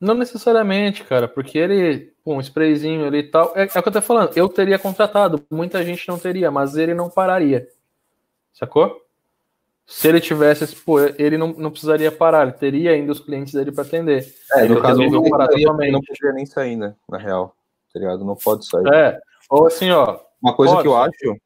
Não 0.00 0.14
necessariamente, 0.14 1.04
cara, 1.04 1.28
porque 1.28 1.58
ele, 1.58 2.12
pô, 2.24 2.34
um 2.34 2.40
sprayzinho 2.40 3.06
ali 3.06 3.18
e 3.18 3.30
tal. 3.30 3.52
É, 3.54 3.62
é, 3.62 3.78
o 3.78 3.82
que 3.82 3.88
eu 3.88 3.92
tô 3.92 4.02
falando, 4.02 4.32
eu 4.34 4.48
teria 4.48 4.78
contratado, 4.78 5.44
muita 5.50 5.84
gente 5.84 6.08
não 6.08 6.18
teria, 6.18 6.50
mas 6.50 6.76
ele 6.76 6.94
não 6.94 7.10
pararia. 7.10 7.68
Sacou? 8.52 9.00
Se 9.86 10.08
ele 10.08 10.20
tivesse, 10.20 10.74
pô, 10.76 11.00
ele 11.00 11.36
não, 11.36 11.48
não 11.48 11.70
precisaria 11.70 12.10
parar, 12.10 12.44
ele 12.44 12.52
teria 12.52 12.92
ainda 12.92 13.12
os 13.12 13.20
clientes 13.20 13.52
dele 13.52 13.72
para 13.72 13.84
atender. 13.84 14.32
É, 14.52 14.66
no 14.66 14.80
caso, 14.80 15.02
ele 15.02 15.30
parar 15.30 15.48
totalmente. 15.48 15.92
não 15.92 16.00
poderia 16.00 16.32
nem 16.32 16.46
sair, 16.46 16.76
né? 16.76 16.94
Na 17.08 17.18
real, 17.18 17.54
tá 17.92 17.98
ligado? 17.98 18.24
Não 18.24 18.36
pode 18.36 18.66
sair. 18.66 18.86
É, 18.92 19.20
ou 19.48 19.66
assim, 19.66 19.90
ó. 19.90 20.18
Uma 20.42 20.54
coisa 20.54 20.74
Robson, 20.74 20.82
que 20.82 20.88
eu 20.88 20.96
acho. 20.96 21.40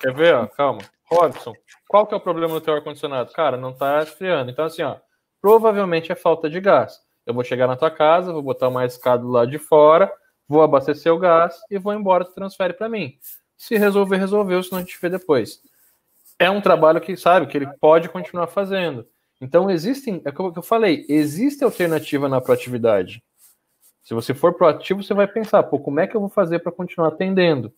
Quer 0.00 0.14
ver, 0.14 0.34
ó? 0.34 0.46
Calma. 0.46 0.80
Robson, 1.10 1.54
qual 1.88 2.06
que 2.06 2.14
é 2.14 2.16
o 2.16 2.20
problema 2.20 2.54
do 2.54 2.60
teu 2.60 2.74
ar-condicionado? 2.74 3.32
Cara, 3.32 3.56
não 3.56 3.72
tá 3.72 4.02
esfriando. 4.02 4.50
Então, 4.50 4.64
assim, 4.64 4.82
ó, 4.82 4.96
provavelmente 5.40 6.12
é 6.12 6.14
falta 6.14 6.48
de 6.48 6.60
gás. 6.60 7.00
Eu 7.26 7.34
vou 7.34 7.44
chegar 7.44 7.66
na 7.66 7.76
tua 7.76 7.90
casa, 7.90 8.32
vou 8.32 8.42
botar 8.42 8.68
uma 8.68 8.84
escada 8.84 9.26
lado 9.26 9.50
de 9.50 9.58
fora, 9.58 10.10
vou 10.46 10.62
abastecer 10.62 11.12
o 11.12 11.18
gás 11.18 11.56
e 11.70 11.78
vou 11.78 11.92
embora, 11.92 12.24
tu 12.24 12.32
transfere 12.32 12.72
para 12.72 12.88
mim. 12.88 13.18
Se 13.56 13.76
resolver, 13.76 14.16
resolveu, 14.16 14.62
senão 14.62 14.78
a 14.78 14.80
gente 14.82 14.98
vê 15.00 15.10
depois. 15.10 15.60
É 16.38 16.48
um 16.48 16.60
trabalho 16.60 17.00
que, 17.00 17.16
sabe, 17.16 17.46
que 17.46 17.56
ele 17.56 17.66
pode 17.80 18.08
continuar 18.08 18.46
fazendo. 18.46 19.06
Então, 19.40 19.70
existem, 19.70 20.22
é 20.24 20.30
o 20.30 20.52
que 20.52 20.58
eu 20.58 20.62
falei, 20.62 21.04
existe 21.08 21.64
alternativa 21.64 22.28
na 22.28 22.40
proatividade. 22.40 23.22
Se 24.08 24.14
você 24.14 24.32
for 24.32 24.54
proativo, 24.54 25.02
você 25.02 25.12
vai 25.12 25.28
pensar, 25.28 25.62
pô, 25.64 25.78
como 25.78 26.00
é 26.00 26.06
que 26.06 26.16
eu 26.16 26.20
vou 26.20 26.30
fazer 26.30 26.60
para 26.60 26.72
continuar 26.72 27.08
atendendo? 27.08 27.70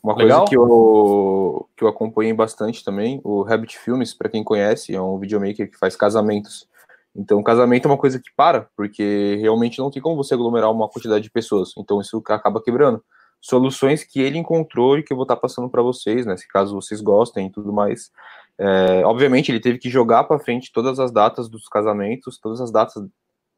Uma 0.00 0.14
Legal? 0.14 0.38
coisa 0.38 0.48
que 0.48 0.56
eu, 0.56 1.68
que 1.76 1.82
eu 1.82 1.88
acompanhei 1.88 2.32
bastante 2.32 2.84
também, 2.84 3.20
o 3.24 3.42
Rabbit 3.42 3.76
Filmes, 3.76 4.14
para 4.14 4.28
quem 4.28 4.44
conhece, 4.44 4.94
é 4.94 5.02
um 5.02 5.18
videomaker 5.18 5.68
que 5.68 5.76
faz 5.76 5.96
casamentos. 5.96 6.68
Então, 7.16 7.42
casamento 7.42 7.88
é 7.88 7.90
uma 7.90 7.98
coisa 7.98 8.20
que 8.20 8.30
para, 8.36 8.68
porque 8.76 9.36
realmente 9.40 9.80
não 9.80 9.90
tem 9.90 10.00
como 10.00 10.14
você 10.14 10.34
aglomerar 10.34 10.70
uma 10.70 10.88
quantidade 10.88 11.24
de 11.24 11.30
pessoas. 11.32 11.72
Então, 11.76 12.00
isso 12.00 12.22
acaba 12.28 12.62
quebrando. 12.62 13.02
Soluções 13.40 14.04
que 14.04 14.20
ele 14.20 14.38
encontrou 14.38 14.96
e 14.96 15.02
que 15.02 15.12
eu 15.12 15.16
vou 15.16 15.24
estar 15.24 15.36
passando 15.36 15.68
para 15.68 15.82
vocês, 15.82 16.24
né? 16.24 16.36
Se 16.36 16.46
caso 16.46 16.80
vocês 16.80 17.00
gostem 17.00 17.48
e 17.48 17.50
tudo 17.50 17.72
mais. 17.72 18.12
É, 18.56 19.04
obviamente, 19.04 19.50
ele 19.50 19.58
teve 19.58 19.78
que 19.78 19.90
jogar 19.90 20.22
para 20.22 20.38
frente 20.38 20.70
todas 20.72 21.00
as 21.00 21.10
datas 21.10 21.48
dos 21.48 21.66
casamentos, 21.66 22.38
todas 22.38 22.60
as 22.60 22.70
datas 22.70 23.02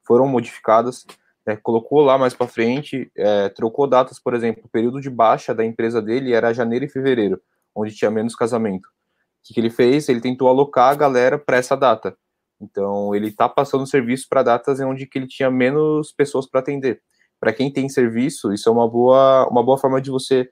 foram 0.07 0.27
modificadas, 0.27 1.05
né, 1.47 1.57
colocou 1.57 2.01
lá 2.01 2.19
mais 2.19 2.35
para 2.35 2.49
frente, 2.49 3.11
é, 3.17 3.49
trocou 3.51 3.87
datas, 3.87 4.19
por 4.19 4.35
exemplo, 4.35 4.65
o 4.65 4.69
período 4.69 5.01
de 5.01 5.09
baixa 5.09 5.55
da 5.55 5.65
empresa 5.65 6.03
dele 6.03 6.33
era 6.33 6.53
janeiro 6.53 6.85
e 6.85 6.89
fevereiro, 6.89 7.41
onde 7.75 7.95
tinha 7.95 8.11
menos 8.11 8.35
casamento. 8.35 8.87
O 8.87 8.91
que, 9.45 9.55
que 9.55 9.61
ele 9.61 9.71
fez? 9.71 10.09
Ele 10.09 10.21
tentou 10.21 10.49
alocar 10.49 10.91
a 10.91 10.97
galera 10.97 11.39
para 11.39 11.57
essa 11.57 11.77
data. 11.77 12.17
Então, 12.61 13.15
ele 13.15 13.29
está 13.29 13.49
passando 13.49 13.87
serviço 13.87 14.27
para 14.29 14.43
datas 14.43 14.81
onde 14.81 15.07
que 15.07 15.19
ele 15.19 15.29
tinha 15.29 15.51
menos 15.51 16.11
pessoas 16.13 16.49
para 16.49 16.61
atender. 16.61 17.01
Para 17.39 17.53
quem 17.53 17.71
tem 17.71 17.89
serviço, 17.89 18.53
isso 18.53 18.69
é 18.69 18.73
uma 18.73 18.89
boa, 18.89 19.47
uma 19.49 19.63
boa 19.63 19.79
forma 19.79 20.01
de 20.01 20.11
você 20.11 20.49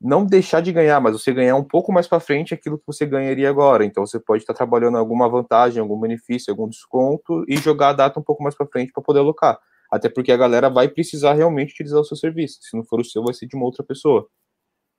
não 0.00 0.26
deixar 0.26 0.60
de 0.60 0.72
ganhar, 0.72 1.00
mas 1.00 1.12
você 1.12 1.32
ganhar 1.32 1.56
um 1.56 1.64
pouco 1.64 1.92
mais 1.92 2.06
para 2.06 2.20
frente 2.20 2.52
aquilo 2.52 2.76
que 2.76 2.86
você 2.86 3.06
ganharia 3.06 3.48
agora. 3.48 3.86
Então, 3.86 4.04
você 4.04 4.20
pode 4.20 4.42
estar 4.42 4.52
tá 4.52 4.58
trabalhando 4.58 4.98
alguma 4.98 5.28
vantagem, 5.30 5.80
algum 5.80 5.98
benefício, 5.98 6.50
algum 6.50 6.68
desconto 6.68 7.44
e 7.48 7.56
jogar 7.56 7.90
a 7.90 7.92
data 7.94 8.20
um 8.20 8.22
pouco 8.22 8.42
mais 8.42 8.54
para 8.54 8.66
frente 8.66 8.92
para 8.92 9.02
poder 9.02 9.20
alocar. 9.20 9.58
Até 9.94 10.08
porque 10.08 10.32
a 10.32 10.36
galera 10.36 10.68
vai 10.68 10.88
precisar 10.88 11.34
realmente 11.34 11.72
utilizar 11.72 12.00
o 12.00 12.04
seu 12.04 12.16
serviço. 12.16 12.58
Se 12.60 12.76
não 12.76 12.82
for 12.82 12.98
o 12.98 13.04
seu, 13.04 13.22
vai 13.22 13.32
ser 13.32 13.46
de 13.46 13.54
uma 13.54 13.64
outra 13.64 13.84
pessoa. 13.84 14.26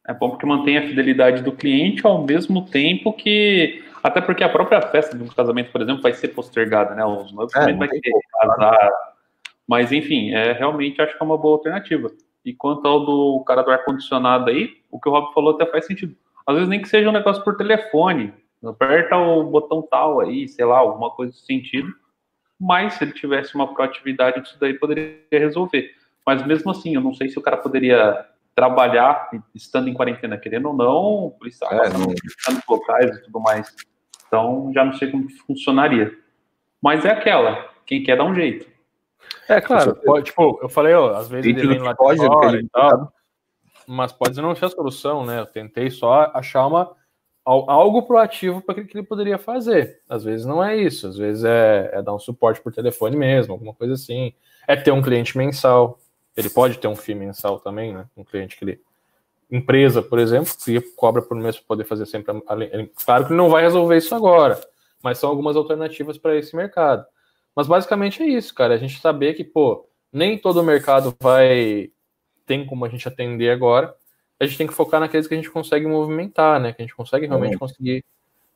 É 0.08 0.14
bom 0.14 0.30
porque 0.30 0.46
mantém 0.46 0.78
a 0.78 0.88
fidelidade 0.88 1.44
do 1.44 1.52
cliente 1.52 2.08
ao 2.08 2.24
mesmo 2.24 2.66
tempo 2.66 3.12
que. 3.12 3.84
Até 4.02 4.22
porque 4.22 4.42
a 4.42 4.48
própria 4.48 4.82
festa 4.82 5.18
de 5.18 5.22
um 5.22 5.28
casamento, 5.28 5.70
por 5.70 5.82
exemplo, 5.82 6.02
vai 6.02 6.14
ser 6.14 6.30
postergada, 6.30 6.96
né? 6.96 7.04
Os 7.04 7.34
noivos 7.34 7.54
é, 7.56 7.60
também 7.60 7.76
vai 7.76 7.90
ter 7.90 8.12
casar. 8.40 8.92
Mas, 9.68 9.92
enfim, 9.92 10.32
é, 10.32 10.54
realmente 10.54 11.02
acho 11.02 11.18
que 11.18 11.22
é 11.22 11.26
uma 11.26 11.38
boa 11.38 11.58
alternativa. 11.58 12.10
E 12.46 12.54
quanto 12.54 12.88
ao 12.88 13.06
do 13.06 13.44
cara 13.46 13.64
do 13.64 13.72
ar-condicionado 13.72 14.50
aí, 14.50 14.70
o 14.90 14.98
que 14.98 15.10
o 15.10 15.12
Rob 15.12 15.34
falou 15.34 15.56
até 15.56 15.66
faz 15.66 15.86
sentido. 15.88 16.16
Às 16.48 16.56
vezes 16.56 16.70
nem 16.70 16.82
que 16.82 16.88
seja 16.88 17.10
um 17.10 17.14
negócio 17.14 17.44
por 17.44 17.58
telefone. 17.58 18.34
Aperta 18.64 19.18
o 19.18 19.44
botão 19.44 19.82
tal 19.82 20.22
aí, 20.22 20.48
sei 20.48 20.64
lá, 20.64 20.78
alguma 20.78 21.12
coisa 21.12 21.34
nesse 21.34 21.46
sentido. 21.46 21.90
Mas 22.60 22.94
se 22.94 23.04
ele 23.04 23.12
tivesse 23.12 23.56
uma 23.56 23.74
proatividade, 23.74 24.41
isso 24.41 24.58
daí 24.60 24.74
poderia 24.74 25.18
resolver. 25.32 25.91
Mas 26.26 26.46
mesmo 26.46 26.72
assim, 26.72 26.96
eu 26.96 27.02
não 27.02 27.13
sei 27.13 27.30
se 27.30 27.38
o 27.38 27.41
cara 27.41 27.58
poderia 27.58 28.26
trabalhar 28.56 29.30
estando 29.54 29.89
em 29.89 29.94
quarentena, 29.94 30.38
querendo 30.38 30.70
ou 30.70 30.74
não, 30.74 31.36
por 31.38 31.48
isso 31.48 31.63
é, 31.65 31.89
não... 31.89 32.13
locais 32.68 33.18
e 33.18 33.24
tudo 33.24 33.39
mais. 33.41 33.76
Então, 34.28 34.72
já 34.74 34.86
não 34.86 34.94
sei 34.94 35.12
como 35.12 35.30
funcionaria. 35.46 36.18
Mas 36.82 37.04
é 37.04 37.12
aquela, 37.12 37.70
quem 37.86 38.02
quer 38.02 38.18
dar 38.18 38.24
um 38.24 38.34
jeito. 38.34 38.68
É, 39.50 39.60
claro, 39.60 39.96
pode, 39.96 40.26
tipo, 40.26 40.60
eu 40.62 40.70
falei, 40.70 40.94
ó, 40.94 41.15
às 41.15 41.28
vezes 41.28 41.46
ele 41.46 41.68
vem 41.68 41.80
lá 41.80 41.96
pode, 41.96 42.20
de 42.20 42.26
fora 42.26 42.60
e 42.60 42.70
tal, 42.70 43.12
mas 43.88 44.12
pode 44.12 44.39
não 44.41 44.56
ser 44.56 44.65
a 44.65 44.70
solução, 44.70 45.26
né? 45.26 45.39
Eu 45.39 45.46
tentei 45.46 45.89
só 45.89 46.32
achar 46.34 46.65
uma, 46.65 46.91
algo 47.46 48.02
proativo 48.02 48.60
para 48.62 48.84
que 48.84 48.98
ele 48.98 49.06
poderia 49.06 49.38
fazer. 49.38 50.02
Às 50.10 50.24
vezes 50.24 50.46
não 50.46 50.64
é 50.64 50.76
isso, 50.76 51.08
às 51.08 51.18
vezes 51.18 51.44
é, 51.44 51.92
é 51.94 52.02
dar 52.02 52.16
um 52.16 52.20
suporte 52.20 52.60
por 52.60 52.74
telefone 52.74 53.16
mesmo, 53.16 53.54
alguma 53.54 53.74
coisa 53.74 53.94
assim. 53.94 54.34
É 54.68 54.76
ter 54.76 54.92
um 54.92 55.02
cliente 55.02 55.38
mensal, 55.38 56.00
ele 56.36 56.50
pode 56.50 56.80
ter 56.80 56.88
um 56.88 56.96
FII 56.96 57.16
mensal 57.16 57.60
também, 57.60 57.94
né? 57.94 58.06
Um 58.18 58.24
cliente 58.24 58.58
que 58.58 58.66
ele. 58.66 58.82
Empresa, 59.50 60.02
por 60.02 60.18
exemplo, 60.18 60.52
que 60.64 60.82
cobra 60.96 61.22
por 61.22 61.38
mês 61.38 61.56
para 61.56 61.68
poder 61.68 61.84
fazer 61.86 62.08
sempre. 62.08 62.34
Claro 63.06 63.26
que 63.26 63.32
ele 63.32 63.38
não 63.38 63.48
vai 63.48 63.62
resolver 63.62 63.96
isso 63.96 64.16
agora, 64.16 64.60
mas 65.04 65.20
são 65.20 65.30
algumas 65.30 65.56
alternativas 65.56 66.18
para 66.18 66.36
esse 66.36 66.56
mercado. 66.56 67.06
Mas 67.56 67.68
basicamente 67.68 68.24
é 68.24 68.26
isso, 68.26 68.54
cara. 68.56 68.74
A 68.74 68.78
gente 68.78 69.00
saber 69.00 69.36
que, 69.36 69.44
pô, 69.44 69.88
nem 70.12 70.38
todo 70.38 70.64
mercado 70.64 71.16
vai. 71.22 71.92
tem 72.46 72.66
como 72.66 72.86
a 72.86 72.90
gente 72.90 73.08
atender 73.08 73.52
agora. 73.52 73.96
A 74.39 74.45
gente 74.45 74.58
tem 74.58 74.67
que 74.67 74.74
focar 74.74 75.00
naqueles 75.00 75.28
que 75.28 75.34
a 75.34 75.38
gente 75.38 75.50
consegue 75.50 75.88
movimentar, 75.88 76.60
né? 76.60 76.74
Que 76.74 76.82
a 76.82 76.86
gente 76.86 76.95
consegue 76.95 77.26
realmente 77.26 77.58
conseguir 77.58 78.04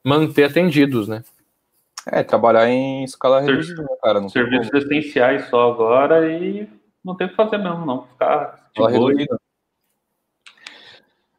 manter 0.03 0.45
atendidos, 0.45 1.07
né? 1.07 1.23
É, 2.07 2.23
trabalhar 2.23 2.67
em 2.67 3.03
escala 3.03 3.41
reduzida, 3.41 3.81
né, 3.83 3.95
cara. 4.01 4.19
Não 4.19 4.29
Serviços 4.29 4.73
essenciais 4.73 5.47
só 5.49 5.71
agora 5.71 6.29
e 6.29 6.67
não 7.03 7.15
tem 7.15 7.27
o 7.27 7.29
que 7.29 7.35
fazer 7.35 7.57
mesmo, 7.57 7.85
não. 7.85 8.07
Ficar 8.07 8.69
de 8.75 9.27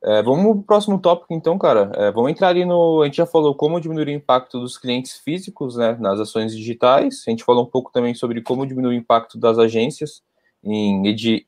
É, 0.02 0.22
vamos 0.22 0.54
pro 0.54 0.62
próximo 0.62 0.98
tópico, 0.98 1.34
então, 1.34 1.58
cara. 1.58 1.92
É, 1.94 2.10
vamos 2.10 2.30
entrar 2.30 2.48
ali 2.48 2.64
no. 2.64 3.02
A 3.02 3.06
gente 3.06 3.16
já 3.16 3.26
falou 3.26 3.54
como 3.54 3.80
diminuir 3.80 4.06
o 4.06 4.10
impacto 4.10 4.58
dos 4.60 4.78
clientes 4.78 5.18
físicos 5.18 5.76
né, 5.76 5.96
nas 6.00 6.18
ações 6.20 6.56
digitais. 6.56 7.24
A 7.26 7.30
gente 7.30 7.44
falou 7.44 7.64
um 7.64 7.70
pouco 7.70 7.90
também 7.92 8.14
sobre 8.14 8.40
como 8.40 8.66
diminuir 8.66 8.96
o 8.96 8.98
impacto 8.98 9.38
das 9.38 9.58
agências 9.58 10.22
em, 10.62 11.02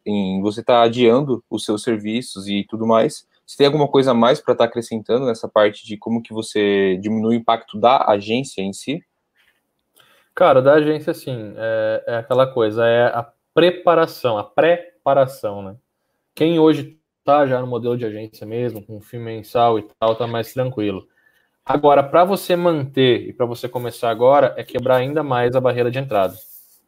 em 0.06 0.40
você 0.40 0.60
estar 0.60 0.80
tá 0.80 0.82
adiando 0.82 1.44
os 1.50 1.64
seus 1.64 1.82
serviços 1.82 2.48
e 2.48 2.64
tudo 2.68 2.86
mais. 2.86 3.26
Você 3.46 3.56
tem 3.56 3.66
alguma 3.66 3.88
coisa 3.88 4.12
a 4.12 4.14
mais 4.14 4.40
para 4.40 4.52
estar 4.52 4.64
tá 4.64 4.70
acrescentando 4.70 5.26
nessa 5.26 5.48
parte 5.48 5.86
de 5.86 5.96
como 5.96 6.22
que 6.22 6.32
você 6.32 6.96
diminui 7.00 7.36
o 7.36 7.38
impacto 7.38 7.78
da 7.78 8.10
agência 8.10 8.62
em 8.62 8.72
si? 8.72 9.02
Cara, 10.34 10.62
da 10.62 10.74
agência, 10.74 11.12
sim, 11.12 11.52
é, 11.56 12.04
é 12.06 12.16
aquela 12.16 12.46
coisa, 12.46 12.86
é 12.86 13.04
a 13.06 13.30
preparação, 13.52 14.38
a 14.38 14.44
preparação, 14.44 15.62
né? 15.62 15.76
Quem 16.34 16.58
hoje 16.58 16.98
tá 17.22 17.46
já 17.46 17.60
no 17.60 17.66
modelo 17.66 17.96
de 17.96 18.06
agência 18.06 18.46
mesmo, 18.46 18.84
com 18.84 19.00
fim 19.00 19.18
mensal 19.18 19.78
e 19.78 19.86
tal, 20.00 20.16
tá 20.16 20.26
mais 20.26 20.52
tranquilo. 20.52 21.06
Agora, 21.64 22.02
para 22.02 22.24
você 22.24 22.56
manter 22.56 23.28
e 23.28 23.32
para 23.32 23.46
você 23.46 23.68
começar 23.68 24.10
agora, 24.10 24.54
é 24.56 24.64
quebrar 24.64 24.96
ainda 24.96 25.22
mais 25.22 25.54
a 25.54 25.60
barreira 25.60 25.90
de 25.90 25.98
entrada. 25.98 26.34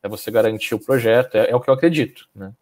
É 0.04 0.08
você 0.08 0.30
garantir 0.30 0.74
o 0.74 0.78
projeto, 0.78 1.34
é, 1.36 1.50
é 1.50 1.56
o 1.56 1.60
que 1.60 1.70
eu 1.70 1.74
acredito, 1.74 2.28
né? 2.34 2.52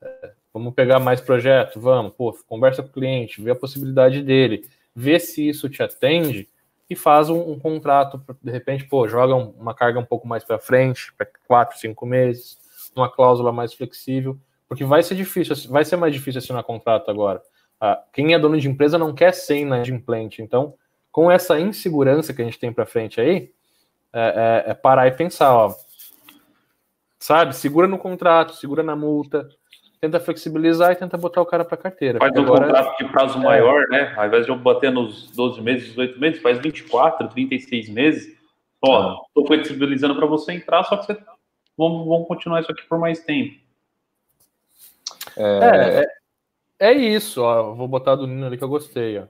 É, 0.00 0.30
vamos 0.54 0.72
pegar 0.72 1.00
mais 1.00 1.20
projeto, 1.20 1.80
vamos, 1.80 2.12
pô, 2.14 2.32
conversa 2.46 2.82
com 2.82 2.88
o 2.88 2.92
cliente, 2.92 3.42
vê 3.42 3.50
a 3.50 3.56
possibilidade 3.56 4.22
dele, 4.22 4.64
vê 4.94 5.18
se 5.18 5.48
isso 5.48 5.68
te 5.68 5.82
atende 5.82 6.48
e 6.88 6.94
faz 6.94 7.28
um, 7.28 7.50
um 7.50 7.58
contrato, 7.58 8.22
de 8.40 8.52
repente, 8.52 8.84
pô, 8.84 9.08
joga 9.08 9.34
uma 9.34 9.74
carga 9.74 9.98
um 9.98 10.04
pouco 10.04 10.28
mais 10.28 10.44
para 10.44 10.60
frente, 10.60 11.12
para 11.14 11.26
quatro, 11.48 11.76
cinco 11.76 12.06
meses, 12.06 12.56
uma 12.94 13.10
cláusula 13.10 13.50
mais 13.50 13.74
flexível, 13.74 14.38
porque 14.68 14.84
vai 14.84 15.02
ser 15.02 15.16
difícil, 15.16 15.56
vai 15.68 15.84
ser 15.84 15.96
mais 15.96 16.14
difícil 16.14 16.38
assinar 16.38 16.62
contrato 16.62 17.10
agora. 17.10 17.42
Ah, 17.80 18.00
quem 18.12 18.32
é 18.32 18.38
dono 18.38 18.58
de 18.58 18.68
empresa 18.68 18.96
não 18.96 19.12
quer 19.12 19.34
ser 19.34 19.58
inadimplente. 19.58 20.40
Então, 20.40 20.74
com 21.10 21.30
essa 21.30 21.58
insegurança 21.58 22.32
que 22.32 22.42
a 22.42 22.44
gente 22.44 22.58
tem 22.58 22.72
para 22.72 22.86
frente 22.86 23.20
aí, 23.20 23.50
é, 24.12 24.64
é, 24.66 24.70
é, 24.70 24.74
parar 24.74 25.06
e 25.06 25.12
pensar, 25.12 25.54
ó, 25.54 25.74
sabe? 27.26 27.56
Segura 27.56 27.88
no 27.88 27.98
contrato, 27.98 28.54
segura 28.54 28.84
na 28.84 28.94
multa, 28.94 29.48
tenta 30.00 30.20
flexibilizar 30.20 30.92
e 30.92 30.94
tenta 30.94 31.18
botar 31.18 31.40
o 31.40 31.46
cara 31.46 31.64
para 31.64 31.76
carteira. 31.76 32.20
Faz 32.20 32.32
um 32.36 32.42
agora, 32.42 32.66
contrato 32.66 32.98
de 32.98 33.10
prazo 33.10 33.38
é, 33.38 33.42
maior, 33.42 33.88
né? 33.88 34.14
Ao 34.16 34.26
invés 34.26 34.46
de 34.46 34.52
eu 34.52 34.56
bater 34.56 34.92
nos 34.92 35.28
12 35.32 35.60
meses, 35.60 35.88
18 35.88 36.20
meses, 36.20 36.40
faz 36.40 36.58
24, 36.58 37.28
36 37.28 37.88
meses. 37.88 38.36
Ó, 38.80 39.24
tô 39.34 39.44
flexibilizando 39.44 40.14
para 40.14 40.26
você 40.26 40.52
entrar, 40.52 40.84
só 40.84 40.96
que 40.98 41.06
você 41.06 41.18
vamos, 41.76 42.06
vamos 42.06 42.28
continuar 42.28 42.60
isso 42.60 42.70
aqui 42.70 42.86
por 42.88 42.98
mais 43.00 43.18
tempo. 43.18 43.56
É, 45.36 46.04
é, 46.78 46.90
é 46.90 46.92
isso, 46.92 47.42
ó. 47.42 47.74
Vou 47.74 47.88
botar 47.88 48.14
do 48.14 48.28
Nino 48.28 48.46
ali 48.46 48.56
que 48.56 48.62
eu 48.62 48.68
gostei, 48.68 49.18
ó. 49.18 49.24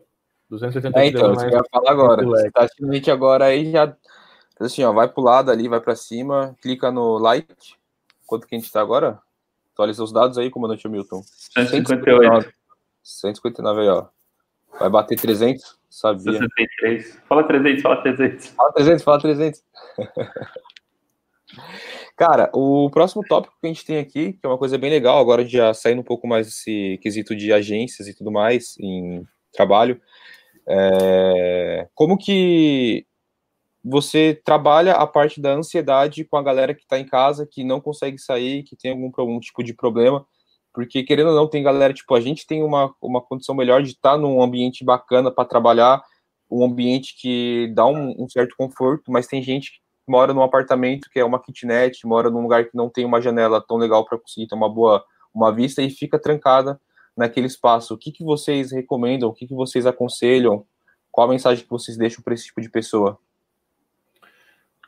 270 0.51 1.01
é, 1.01 1.07
então, 1.07 1.35
você 1.35 1.49
vai 1.49 1.63
falar 1.73 1.91
agora. 1.91 2.23
Você 2.23 2.51
tá 2.51 2.65
assistindo 2.65 2.91
a 2.91 2.95
gente 2.95 3.11
agora 3.11 3.47
aí, 3.47 3.71
já. 3.73 3.97
Assim, 4.61 4.85
ó, 4.85 4.93
vai 4.93 5.09
pro 5.09 5.23
lado 5.23 5.51
ali, 5.51 5.67
vai 5.67 5.81
para 5.81 5.97
cima, 5.97 6.55
clica 6.61 6.91
no 6.91 7.17
like. 7.17 7.75
Quanto 8.27 8.47
que 8.47 8.55
a 8.55 8.59
gente 8.59 8.71
tá 8.71 8.81
agora? 8.81 9.21
Atualiza 9.73 10.03
os 10.03 10.13
dados 10.13 10.39
aí, 10.39 10.51
comandante 10.51 10.89
Milton. 10.89 11.23
158. 11.23 12.53
159 13.03 13.81
aí, 13.81 13.89
ó. 13.89 14.07
Vai 14.79 14.91
bater 14.91 15.19
300? 15.19 15.79
Sabia. 15.89 16.33
63. 16.33 17.21
Fala 17.29 17.45
300, 17.45 17.83
fala 17.83 18.03
300. 18.03 18.47
Fala 18.49 18.73
300, 18.73 19.05
fala 19.05 19.21
300. 19.21 19.65
Cara, 22.17 22.51
o 22.55 22.91
próximo 22.91 23.23
tópico 23.23 23.55
que 23.61 23.67
a 23.67 23.69
gente 23.69 23.85
tem 23.85 23.99
aqui, 23.99 24.33
que 24.33 24.41
é 24.43 24.49
uma 24.49 24.59
coisa 24.59 24.77
bem 24.79 24.91
legal, 24.91 25.19
agora 25.19 25.45
já 25.45 25.73
saindo 25.73 26.01
um 26.01 26.05
pouco 26.05 26.27
mais 26.27 26.47
desse 26.47 26.99
quesito 27.03 27.37
de 27.37 27.53
agências 27.53 28.09
e 28.09 28.15
tudo 28.15 28.33
mais 28.33 28.77
em 28.81 29.23
trabalho, 29.53 30.01
é... 30.67 31.87
como 31.95 32.17
que 32.19 33.06
você 33.89 34.35
trabalha 34.45 34.95
a 34.95 35.07
parte 35.07 35.41
da 35.41 35.53
ansiedade 35.53 36.25
com 36.25 36.37
a 36.37 36.43
galera 36.43 36.75
que 36.75 36.83
está 36.83 36.99
em 36.99 37.07
casa, 37.07 37.47
que 37.47 37.63
não 37.63 37.81
consegue 37.81 38.19
sair, 38.19 38.65
que 38.65 38.75
tem 38.75 38.91
algum, 38.91 39.13
algum 39.17 39.39
tipo 39.39 39.63
de 39.63 39.73
problema, 39.73 40.27
porque 40.75 41.05
querendo 41.05 41.29
ou 41.31 41.37
não, 41.37 41.49
tem 41.49 41.63
galera, 41.63 41.95
tipo, 41.95 42.13
a 42.13 42.21
gente 42.21 42.45
tem 42.47 42.65
uma, 42.65 42.93
uma 43.01 43.21
condição 43.21 43.55
melhor 43.55 43.83
de 43.83 43.91
estar 43.91 44.13
tá 44.13 44.19
num 44.19 44.43
ambiente 44.43 44.85
bacana 44.85 45.31
para 45.31 45.49
trabalhar, 45.49 46.03
um 46.51 46.65
ambiente 46.65 47.17
que 47.17 47.73
dá 47.77 47.87
um, 47.87 48.25
um, 48.25 48.29
certo 48.29 48.57
conforto, 48.59 49.05
mas 49.11 49.29
tem 49.29 49.41
gente 49.41 49.73
que 49.73 49.79
mora 50.09 50.35
num 50.35 50.43
apartamento 50.43 51.09
que 51.09 51.21
é 51.21 51.25
uma 51.25 51.41
kitnet, 51.41 52.05
mora 52.05 52.29
num 52.29 52.43
lugar 52.43 52.65
que 52.65 52.77
não 52.77 52.91
tem 52.91 53.05
uma 53.05 53.21
janela 53.21 53.61
tão 53.61 53.77
legal 53.77 54.05
para 54.05 54.19
conseguir 54.19 54.49
ter 54.49 54.57
uma 54.57 54.69
boa 54.69 55.05
uma 55.33 55.55
vista 55.55 55.81
e 55.81 55.91
fica 55.91 56.19
trancada 56.19 56.81
naquele 57.17 57.47
espaço. 57.47 57.95
O 57.95 57.99
que, 57.99 58.11
que 58.11 58.25
vocês 58.25 58.73
recomendam? 58.73 59.29
O 59.29 59.33
que, 59.33 59.47
que 59.47 59.55
vocês 59.55 59.87
aconselham? 59.87 60.67
Qual 61.13 61.29
a 61.29 61.31
mensagem 61.31 61.63
que 61.63 61.71
vocês 61.71 61.97
deixam 61.97 62.23
para 62.23 62.35
esse 62.35 62.47
tipo 62.47 62.61
de 62.61 62.71
pessoa? 62.71 63.19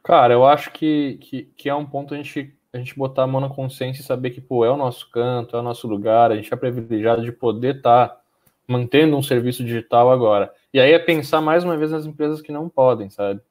Cara, 0.09 0.33
eu 0.33 0.47
acho 0.47 0.71
que, 0.71 1.19
que, 1.21 1.43
que, 1.55 1.69
é 1.69 1.75
um 1.75 1.85
ponto 1.85 2.15
a 2.15 2.17
gente, 2.17 2.57
a 2.73 2.79
gente 2.79 2.97
botar 2.97 3.25
a 3.25 3.27
mão 3.27 3.43
na 3.43 3.51
consciência 3.51 4.01
e 4.01 4.05
saber 4.05 4.31
que, 4.31 4.41
pô, 4.41 4.65
é 4.65 4.71
o 4.71 4.77
nosso 4.77 5.11
canto, 5.11 5.55
é 5.55 5.61
o 5.61 5.63
nosso 5.63 5.87
lugar, 5.87 6.33
a 6.33 6.37
gente 6.37 6.51
é 6.51 6.57
privilegiado 6.57 7.23
de 7.23 7.31
poder 7.31 7.77
estar 7.77 8.09
tá 8.09 8.21
mantendo 8.67 9.19
um 9.19 9.23
serviço 9.23 9.63
digital 9.63 10.11
agora. 10.11 10.51
E 10.73 10.81
aí 10.81 10.93
é 10.93 10.99
pensar 10.99 11.43
mais 11.43 11.63
uma 11.63 11.77
vez 11.77 11.91
nas 11.91 12.07
empresas 12.07 12.41
que 12.41 12.51
não 12.51 12.71
podem, 12.71 13.11
sabe? 13.11 13.43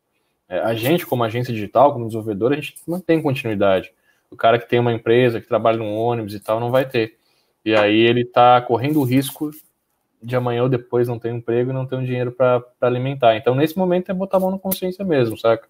É, 0.50 0.58
a 0.58 0.74
gente, 0.74 1.06
como 1.06 1.24
agência 1.24 1.54
digital, 1.54 1.94
como 1.94 2.08
desenvolvedor, 2.08 2.52
a 2.52 2.56
gente 2.56 2.74
mantém 2.88 3.22
continuidade. 3.22 3.94
O 4.32 4.36
cara 4.36 4.58
que 4.58 4.68
tem 4.68 4.80
uma 4.80 4.92
empresa, 4.92 5.40
que 5.40 5.48
trabalha 5.48 5.78
num 5.78 5.96
ônibus 5.96 6.34
e 6.34 6.40
tal, 6.40 6.60
não 6.60 6.72
vai 6.72 6.90
ter. 6.90 7.20
E 7.64 7.76
aí 7.76 8.00
ele 8.00 8.22
está 8.22 8.60
correndo 8.62 9.00
o 9.00 9.04
risco 9.04 9.52
de 10.24 10.36
amanhã 10.36 10.64
ou 10.64 10.70
depois 10.70 11.08
não 11.08 11.20
ter 11.20 11.32
um 11.32 11.38
emprego 11.38 11.70
e 11.70 11.74
não 11.74 11.86
ter 11.86 11.98
um 11.98 12.04
dinheiro 12.04 12.32
para 12.32 12.64
alimentar. 12.82 13.36
Então, 13.36 13.54
nesse 13.54 13.78
momento, 13.78 14.10
é 14.10 14.14
botar 14.16 14.38
a 14.38 14.40
mão 14.40 14.50
na 14.50 14.58
consciência 14.58 15.06
mesmo, 15.06 15.38
saca? 15.38 15.68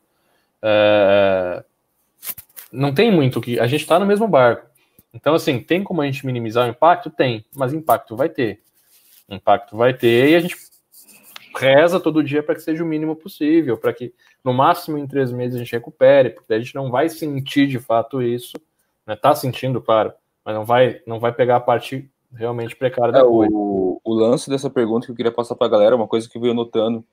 É... 0.68 1.64
Não 2.72 2.94
tem 2.94 3.10
muito 3.10 3.40
que. 3.40 3.60
A 3.60 3.68
gente 3.68 3.82
está 3.82 3.98
no 3.98 4.06
mesmo 4.06 4.28
barco. 4.28 4.68
Então, 5.14 5.34
assim, 5.34 5.60
tem 5.60 5.84
como 5.84 6.02
a 6.02 6.06
gente 6.06 6.26
minimizar 6.26 6.68
o 6.68 6.70
impacto? 6.70 7.10
Tem, 7.10 7.46
mas 7.56 7.74
impacto 7.74 8.16
vai 8.16 8.28
ter. 8.28 8.62
Impacto 9.30 9.78
vai 9.78 9.94
ter 9.94 10.30
e 10.30 10.36
a 10.36 10.40
gente 10.40 10.56
reza 11.58 12.00
todo 12.00 12.24
dia 12.24 12.44
para 12.44 12.54
que 12.54 12.62
seja 12.62 12.84
o 12.84 12.88
mínimo 12.88 13.16
possível, 13.16 13.78
para 13.78 13.92
que 13.94 14.14
no 14.44 14.54
máximo 14.54 14.98
em 14.98 15.08
três 15.08 15.32
meses 15.32 15.56
a 15.56 15.60
gente 15.60 15.72
recupere, 15.72 16.30
porque 16.30 16.54
a 16.54 16.60
gente 16.60 16.76
não 16.76 16.92
vai 16.92 17.10
sentir 17.10 17.68
de 17.68 17.80
fato 17.80 18.22
isso, 18.22 18.58
né? 19.06 19.16
Tá 19.16 19.34
sentindo, 19.34 19.82
claro, 19.82 20.14
mas 20.46 20.54
não 20.54 20.66
vai, 20.66 21.02
não 21.08 21.20
vai 21.20 21.34
pegar 21.34 21.56
a 21.56 21.62
parte 21.62 22.10
realmente 22.34 22.76
precária 22.76 23.12
da 23.12 23.20
é, 23.20 23.24
coisa. 23.24 23.52
O, 23.54 24.00
o 24.04 24.14
lance 24.14 24.50
dessa 24.50 24.70
pergunta 24.70 25.06
que 25.06 25.12
eu 25.12 25.16
queria 25.16 25.32
passar 25.32 25.56
para 25.56 25.68
a 25.68 25.70
galera, 25.70 25.96
uma 25.96 26.08
coisa 26.08 26.30
que 26.30 26.38
eu 26.38 26.42
venho 26.42 26.54
notando, 26.54 27.04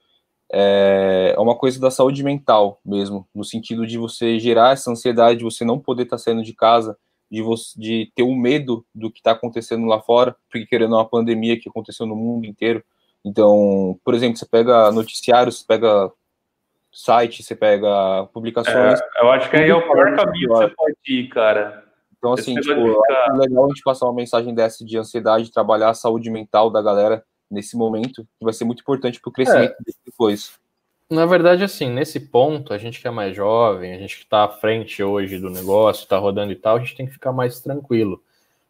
é, 0.53 1.35
é 1.37 1.41
uma 1.41 1.57
coisa 1.57 1.81
da 1.81 1.91
saúde 1.91 2.23
mental 2.23 2.81
mesmo, 2.85 3.27
no 3.35 3.45
sentido 3.45 3.87
de 3.87 3.99
você 3.99 4.39
gerar 4.39 4.73
essa 4.73 4.91
ansiedade, 4.91 5.39
de 5.39 5.45
você 5.45 5.65
não 5.65 5.79
poder 5.79 6.05
estar 6.05 6.17
tá 6.17 6.23
saindo 6.23 6.43
de 6.43 6.55
casa, 6.55 6.97
de, 7.31 7.43
você, 7.43 7.79
de 7.79 8.13
ter 8.15 8.23
o 8.23 8.29
um 8.29 8.37
medo 8.37 8.85
do 8.95 9.11
que 9.11 9.19
está 9.19 9.33
acontecendo 9.33 9.87
lá 9.87 10.01
fora, 10.01 10.37
porque 10.51 10.67
querendo 10.67 10.95
uma 10.95 11.09
pandemia 11.09 11.59
que 11.59 11.69
aconteceu 11.69 12.07
no 12.07 12.15
mundo 12.15 12.47
inteiro. 12.47 12.85
Então, 13.25 13.99
por 14.05 14.15
exemplo, 14.15 14.37
você 14.37 14.47
pega 14.47 14.93
noticiários, 14.93 15.61
você 15.61 15.65
pega 15.67 16.13
site, 16.93 17.43
você 17.43 17.57
pega 17.57 18.27
publicações. 18.33 19.01
É, 19.01 19.23
eu 19.23 19.31
acho 19.31 19.51
que 19.51 19.57
aí 19.57 19.69
é 19.69 19.75
o 19.75 19.83
pior 19.83 20.15
caminho 20.15 20.49
que 20.49 20.55
você 20.55 20.69
pode 20.69 20.97
ir, 21.09 21.29
cara. 21.29 21.85
Então, 22.17 22.33
assim, 22.35 22.55
tipo, 22.55 23.03
ficar... 23.03 23.27
é 23.31 23.33
legal 23.33 23.65
a 23.65 23.69
gente 23.69 23.83
passar 23.83 24.07
uma 24.07 24.15
mensagem 24.15 24.55
dessa 24.55 24.85
de 24.85 24.97
ansiedade, 24.97 25.51
trabalhar 25.51 25.91
a 25.91 25.95
saúde 25.95 26.31
mental 26.31 26.71
da 26.71 26.81
galera 26.81 27.25
nesse 27.55 27.77
momento, 27.77 28.27
que 28.39 28.45
vai 28.45 28.53
ser 28.53 28.65
muito 28.65 28.81
importante 28.81 29.21
para 29.21 29.31
o 29.31 29.33
crescimento 29.33 29.77
é. 29.81 29.93
depois. 30.05 30.59
Na 31.09 31.27
verdade, 31.27 31.63
assim, 31.63 31.91
nesse 31.91 32.19
ponto, 32.19 32.73
a 32.73 32.79
gente 32.79 33.01
que 33.01 33.07
é 33.07 33.11
mais 33.11 33.37
jovem, 33.37 33.95
a 33.95 33.99
gente 33.99 34.17
que 34.17 34.25
está 34.25 34.45
à 34.45 34.49
frente 34.49 35.03
hoje 35.03 35.39
do 35.39 35.51
negócio, 35.51 36.03
está 36.03 36.19
rodando 36.19 36.53
e 36.53 36.57
tal, 36.57 36.77
a 36.77 36.81
gente 36.81 36.97
tem 36.97 37.07
que 37.07 37.13
ficar 37.13 37.33
mais 37.33 37.61
tranquilo. 37.61 38.23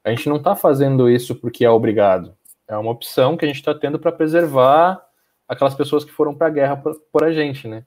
A 0.05 0.11
gente 0.11 0.29
não 0.29 0.37
está 0.37 0.55
fazendo 0.55 1.09
isso 1.09 1.35
porque 1.35 1.65
é 1.65 1.71
obrigado. 1.71 2.37
É 2.69 2.77
uma 2.77 2.91
opção 2.91 3.37
que 3.37 3.45
a 3.45 3.49
gente 3.49 3.59
está 3.59 3.75
tendo 3.75 3.99
para 3.99 4.13
preservar 4.13 5.03
aquelas 5.49 5.75
pessoas 5.75 6.05
que 6.05 6.13
foram 6.13 6.35
para 6.35 6.49
a 6.49 6.51
guerra 6.51 6.77
por, 6.77 7.01
por, 7.13 7.25
a 7.25 7.33
gente, 7.33 7.69
né? 7.69 7.85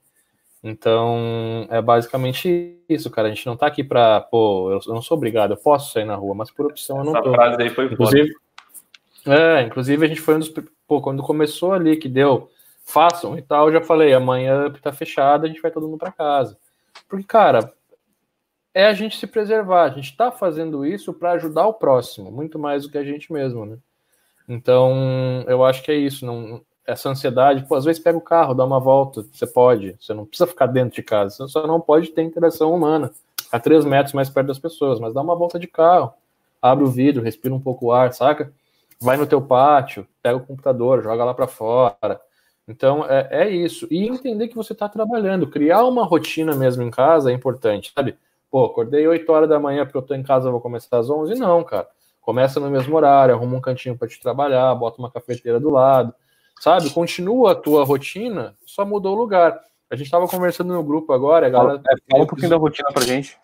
Então, 0.64 1.68
é 1.70 1.82
basicamente 1.82 2.78
isso, 2.90 3.10
cara. 3.12 3.28
A 3.28 3.32
gente 3.32 3.46
não 3.46 3.54
está 3.54 3.68
aqui 3.68 3.84
para, 3.84 4.22
pô, 4.22 4.72
eu 4.72 4.94
não 4.94 5.02
sou 5.02 5.18
obrigado, 5.18 5.52
eu 5.52 5.58
posso 5.58 5.94
sair 5.94 6.06
na 6.06 6.16
rua, 6.16 6.34
mas 6.34 6.50
por 6.50 6.66
opção 6.66 6.98
eu 7.00 7.04
não 7.04 7.14
Essa 7.14 7.24
tô. 7.24 7.32
frase 7.32 7.62
aí 7.62 7.70
foi 7.70 7.86
inclusive, 7.86 8.34
é, 9.28 9.64
inclusive 9.64 10.06
a 10.06 10.10
gente 10.10 10.22
foi 10.22 10.36
um 10.36 10.40
dos, 10.40 10.54
pô, 10.88 11.02
quando 11.02 11.24
começou 11.24 11.74
ali 11.74 11.98
que 11.98 12.10
deu, 12.10 12.50
façam 12.84 13.38
e 13.38 13.42
tal, 13.42 13.68
eu 13.68 13.74
já 13.74 13.82
falei, 13.82 14.14
amanhã 14.14 14.72
tá 14.82 14.92
fechado, 14.92 15.46
a 15.46 15.48
gente 15.48 15.62
vai 15.62 15.72
todo 15.72 15.88
mundo 15.88 16.00
para 16.00 16.12
casa. 16.12 16.58
Porque, 17.08 17.26
cara, 17.26 17.74
é 18.74 18.86
a 18.86 18.94
gente 18.94 19.18
se 19.18 19.28
preservar, 19.28 19.84
a 19.84 19.90
gente 19.90 20.16
tá 20.16 20.32
fazendo 20.32 20.86
isso 20.86 21.14
para 21.14 21.32
ajudar 21.32 21.68
o 21.68 21.74
próximo, 21.74 22.32
muito 22.32 22.58
mais 22.58 22.84
do 22.84 22.92
que 22.92 22.98
a 22.98 23.04
gente 23.04 23.32
mesmo, 23.32 23.66
né? 23.66 23.78
Então, 24.48 25.44
eu 25.48 25.66
acho 25.66 25.84
que 25.84 25.92
é 25.92 25.96
isso, 25.96 26.26
não 26.26 26.62
essa 26.88 27.10
ansiedade, 27.10 27.66
pô, 27.68 27.76
às 27.76 27.84
vezes 27.84 28.02
pega 28.02 28.18
o 28.18 28.22
carro, 28.22 28.54
dá 28.54 28.64
uma 28.64 28.80
volta, 28.80 29.26
você 29.30 29.46
pode, 29.46 29.98
você 30.00 30.14
não 30.14 30.26
precisa 30.26 30.48
ficar 30.48 30.68
dentro 30.68 30.96
de 30.96 31.04
casa, 31.04 31.36
você 31.36 31.52
só 31.52 31.68
não 31.68 31.82
pode 31.82 32.12
ter 32.12 32.22
interação 32.22 32.74
humana, 32.74 33.12
a 33.52 33.60
três 33.60 33.84
metros 33.84 34.14
mais 34.14 34.30
perto 34.30 34.48
das 34.48 34.58
pessoas, 34.58 34.98
mas 34.98 35.14
dá 35.14 35.22
uma 35.22 35.36
volta 35.36 35.60
de 35.60 35.68
carro, 35.68 36.14
abre 36.62 36.86
o 36.86 36.88
vidro, 36.88 37.22
respira 37.22 37.54
um 37.54 37.60
pouco 37.60 37.88
o 37.88 37.92
ar, 37.92 38.14
saca? 38.14 38.54
Vai 39.00 39.18
no 39.18 39.28
teu 39.28 39.42
pátio, 39.42 40.08
pega 40.22 40.38
o 40.38 40.46
computador, 40.46 41.04
joga 41.04 41.24
lá 41.24 41.34
para 41.34 41.48
fora. 41.48 42.20
Então, 42.68 43.06
é, 43.06 43.28
é 43.32 43.50
isso. 43.50 43.88
E 43.90 44.08
entender 44.08 44.48
que 44.48 44.56
você 44.56 44.74
está 44.74 44.90
trabalhando, 44.90 45.50
criar 45.50 45.86
uma 45.86 46.04
rotina 46.04 46.56
mesmo 46.56 46.84
em 46.84 46.92
casa 46.92 47.32
é 47.32 47.34
importante, 47.34 47.94
sabe? 47.96 48.18
Pô, 48.50 48.66
acordei 48.66 49.08
8 49.08 49.32
horas 49.32 49.50
da 49.50 49.60
manhã 49.60 49.86
porque 49.86 49.98
eu 49.98 50.02
tô 50.02 50.14
em 50.14 50.24
casa, 50.24 50.52
vou 50.52 50.62
começar 50.62 50.98
às 50.98 51.10
11. 51.10 51.36
Não, 51.36 51.64
cara. 51.64 51.88
Começa 52.22 52.60
no 52.60 52.70
mesmo 52.70 52.94
horário, 52.94 53.34
arruma 53.34 53.56
um 53.56 53.62
cantinho 53.62 53.98
para 53.98 54.08
te 54.08 54.20
trabalhar, 54.20 54.76
bota 54.76 55.00
uma 55.00 55.10
cafeteira 55.10 55.62
do 55.62 55.70
lado, 55.70 56.14
sabe? 56.60 56.90
Continua 56.90 57.54
a 57.54 57.56
tua 57.56 57.86
rotina, 57.86 58.54
só 58.66 58.86
mudou 58.86 59.16
o 59.16 59.20
lugar. 59.20 59.62
A 59.90 59.96
gente 59.96 60.08
estava 60.08 60.28
conversando 60.28 60.74
no 60.74 60.84
grupo 60.84 61.14
agora, 61.14 61.48
a 61.48 61.50
galera... 61.50 61.82
É, 61.90 61.96
fala 62.12 62.24
um 62.26 62.28
pouquinho 62.28 62.50
da 62.50 62.58
rotina 62.58 62.90
pra 62.92 63.06
gente, 63.06 63.40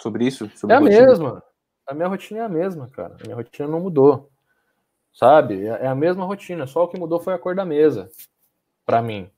sobre 0.00 0.26
isso. 0.26 0.50
Sobre 0.54 0.74
é 0.74 0.78
a 0.78 0.80
rotina. 0.80 1.06
mesma. 1.06 1.42
A 1.86 1.92
minha 1.92 2.08
rotina 2.08 2.40
é 2.40 2.42
a 2.44 2.48
mesma, 2.48 2.88
cara. 2.88 3.14
A 3.20 3.24
minha 3.24 3.36
rotina 3.36 3.68
não 3.68 3.80
mudou, 3.80 4.30
sabe? 5.12 5.66
É, 5.66 5.84
é 5.84 5.86
a 5.86 5.94
mesma 5.94 6.24
rotina, 6.24 6.66
só 6.66 6.84
o 6.84 6.88
que 6.88 6.98
mudou 6.98 7.20
foi 7.20 7.34
a 7.34 7.38
cor 7.38 7.54
da 7.54 7.64
mesa, 7.64 8.10
para 8.84 9.02
mim. 9.02 9.30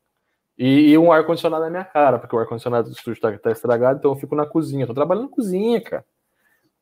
E, 0.58 0.90
e, 0.90 0.98
um 0.98 1.10
ar-condicionado 1.10 1.64
na 1.64 1.70
minha 1.70 1.84
cara, 1.84 2.18
porque 2.18 2.36
o 2.36 2.38
ar-condicionado 2.38 2.90
do 2.90 2.94
estúdio 2.94 3.20
tá, 3.20 3.36
tá 3.38 3.50
estragado, 3.50 3.98
então 3.98 4.10
eu 4.12 4.16
fico 4.16 4.34
na 4.34 4.44
cozinha. 4.44 4.86
tô 4.86 4.92
trabalhando 4.92 5.24
na 5.24 5.34
cozinha, 5.34 5.80
cara. 5.80 6.04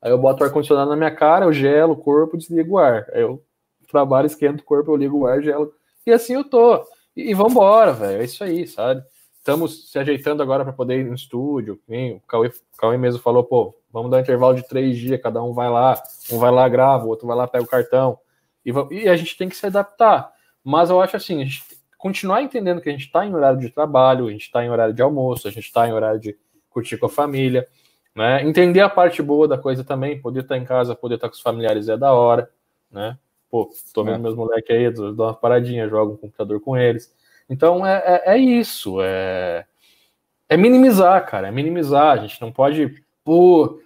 Aí 0.01 0.11
eu 0.11 0.17
boto 0.17 0.43
o 0.43 0.45
ar-condicionado 0.45 0.89
na 0.89 0.95
minha 0.95 1.15
cara, 1.15 1.45
eu 1.45 1.53
gelo 1.53 1.93
o 1.93 1.97
corpo, 1.97 2.37
desligo 2.37 2.75
o 2.75 2.77
ar. 2.77 3.05
Aí 3.13 3.21
eu 3.21 3.43
trabalho, 3.89 4.25
esquento 4.25 4.61
o 4.61 4.65
corpo, 4.65 4.91
eu 4.91 4.95
ligo 4.95 5.19
o 5.19 5.27
ar, 5.27 5.41
gelo. 5.41 5.73
E 6.05 6.11
assim 6.11 6.33
eu 6.33 6.43
tô. 6.43 6.85
E, 7.15 7.31
e 7.31 7.33
vambora, 7.33 7.93
velho. 7.93 8.21
É 8.21 8.25
isso 8.25 8.43
aí, 8.43 8.67
sabe? 8.67 9.01
Estamos 9.37 9.89
se 9.91 9.97
ajeitando 9.97 10.43
agora 10.43 10.63
para 10.63 10.73
poder 10.73 10.99
ir 10.99 11.05
no 11.05 11.15
estúdio. 11.15 11.79
O 11.87 12.21
Cauê, 12.27 12.49
o 12.49 12.77
Cauê 12.77 12.97
mesmo 12.97 13.21
falou, 13.21 13.43
pô, 13.43 13.75
vamos 13.91 14.11
dar 14.11 14.17
um 14.17 14.21
intervalo 14.21 14.55
de 14.55 14.67
três 14.67 14.97
dias, 14.97 15.21
cada 15.21 15.41
um 15.41 15.53
vai 15.53 15.69
lá, 15.69 16.01
um 16.31 16.37
vai 16.37 16.51
lá, 16.51 16.67
grava, 16.67 17.05
o 17.05 17.09
outro 17.09 17.25
vai 17.27 17.35
lá, 17.35 17.47
pega 17.47 17.63
o 17.63 17.67
cartão. 17.67 18.19
E, 18.65 18.71
e 18.91 19.09
a 19.09 19.15
gente 19.15 19.37
tem 19.37 19.49
que 19.49 19.55
se 19.55 19.65
adaptar. 19.65 20.31
Mas 20.63 20.89
eu 20.89 21.01
acho 21.01 21.15
assim, 21.15 21.41
a 21.41 21.45
gente 21.45 21.63
continuar 21.97 22.41
entendendo 22.41 22.81
que 22.81 22.89
a 22.89 22.91
gente 22.91 23.05
está 23.05 23.25
em 23.25 23.33
horário 23.33 23.59
de 23.59 23.69
trabalho, 23.69 24.27
a 24.27 24.31
gente 24.31 24.43
está 24.43 24.63
em 24.63 24.69
horário 24.69 24.93
de 24.93 25.01
almoço, 25.01 25.47
a 25.47 25.51
gente 25.51 25.65
está 25.65 25.87
em 25.87 25.93
horário 25.93 26.19
de 26.19 26.37
curtir 26.69 26.97
com 26.97 27.07
a 27.07 27.09
família, 27.09 27.67
né? 28.15 28.43
Entender 28.43 28.81
a 28.81 28.89
parte 28.89 29.21
boa 29.21 29.47
da 29.47 29.57
coisa 29.57 29.83
também, 29.83 30.21
poder 30.21 30.41
estar 30.41 30.55
tá 30.55 30.61
em 30.61 30.65
casa, 30.65 30.95
poder 30.95 31.15
estar 31.15 31.27
tá 31.27 31.31
com 31.31 31.35
os 31.35 31.41
familiares 31.41 31.89
é 31.89 31.97
da 31.97 32.13
hora, 32.13 32.49
né? 32.91 33.17
Pô, 33.49 33.69
tô 33.93 34.03
vendo 34.03 34.15
é. 34.15 34.19
meus 34.19 34.35
moleques 34.35 34.69
aí, 34.69 34.89
dou 34.91 35.13
uma 35.13 35.33
paradinha, 35.33 35.89
jogo 35.89 36.13
um 36.13 36.17
computador 36.17 36.61
com 36.61 36.77
eles. 36.77 37.13
Então 37.49 37.85
é, 37.85 38.03
é, 38.05 38.35
é, 38.35 38.37
isso, 38.37 39.01
é, 39.01 39.65
é 40.47 40.55
minimizar, 40.55 41.25
cara, 41.25 41.47
é 41.47 41.51
minimizar. 41.51 42.11
A 42.11 42.17
gente 42.17 42.39
não 42.41 42.51
pode, 42.51 43.03
pô, 43.23 43.81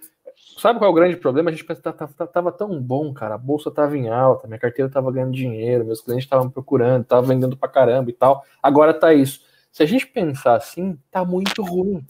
sabe 0.58 0.78
qual 0.78 0.88
é 0.88 0.92
o 0.92 0.94
grande 0.94 1.16
problema? 1.16 1.50
A 1.50 1.52
gente 1.52 1.64
pensa, 1.64 1.80
tava, 1.80 2.26
tava 2.26 2.52
tão 2.52 2.80
bom, 2.80 3.12
cara, 3.12 3.34
a 3.34 3.38
bolsa 3.38 3.70
tava 3.70 3.96
em 3.96 4.08
alta, 4.08 4.46
minha 4.46 4.58
carteira 4.58 4.90
tava 4.90 5.10
ganhando 5.12 5.32
dinheiro, 5.32 5.84
meus 5.84 6.00
clientes 6.00 6.24
estavam 6.24 6.50
procurando, 6.50 7.04
tava 7.04 7.26
vendendo 7.26 7.56
pra 7.56 7.68
caramba 7.68 8.10
e 8.10 8.12
tal. 8.12 8.44
Agora 8.62 8.94
tá 8.94 9.12
isso. 9.12 9.40
Se 9.70 9.82
a 9.82 9.86
gente 9.86 10.06
pensar 10.06 10.56
assim, 10.56 10.98
tá 11.10 11.24
muito 11.24 11.62
ruim. 11.62 12.06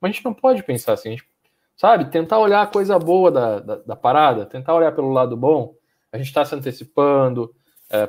Mas 0.00 0.10
a 0.10 0.12
gente 0.12 0.24
não 0.24 0.34
pode 0.34 0.62
pensar 0.62 0.94
assim, 0.94 1.10
gente, 1.10 1.26
sabe? 1.76 2.10
Tentar 2.10 2.38
olhar 2.38 2.62
a 2.62 2.66
coisa 2.66 2.98
boa 2.98 3.30
da, 3.30 3.60
da, 3.60 3.76
da, 3.76 3.96
parada, 3.96 4.46
tentar 4.46 4.74
olhar 4.74 4.92
pelo 4.92 5.10
lado 5.10 5.36
bom. 5.36 5.74
A 6.12 6.18
gente 6.18 6.26
está 6.26 6.44
se 6.44 6.54
antecipando. 6.54 7.54
É, 7.90 8.08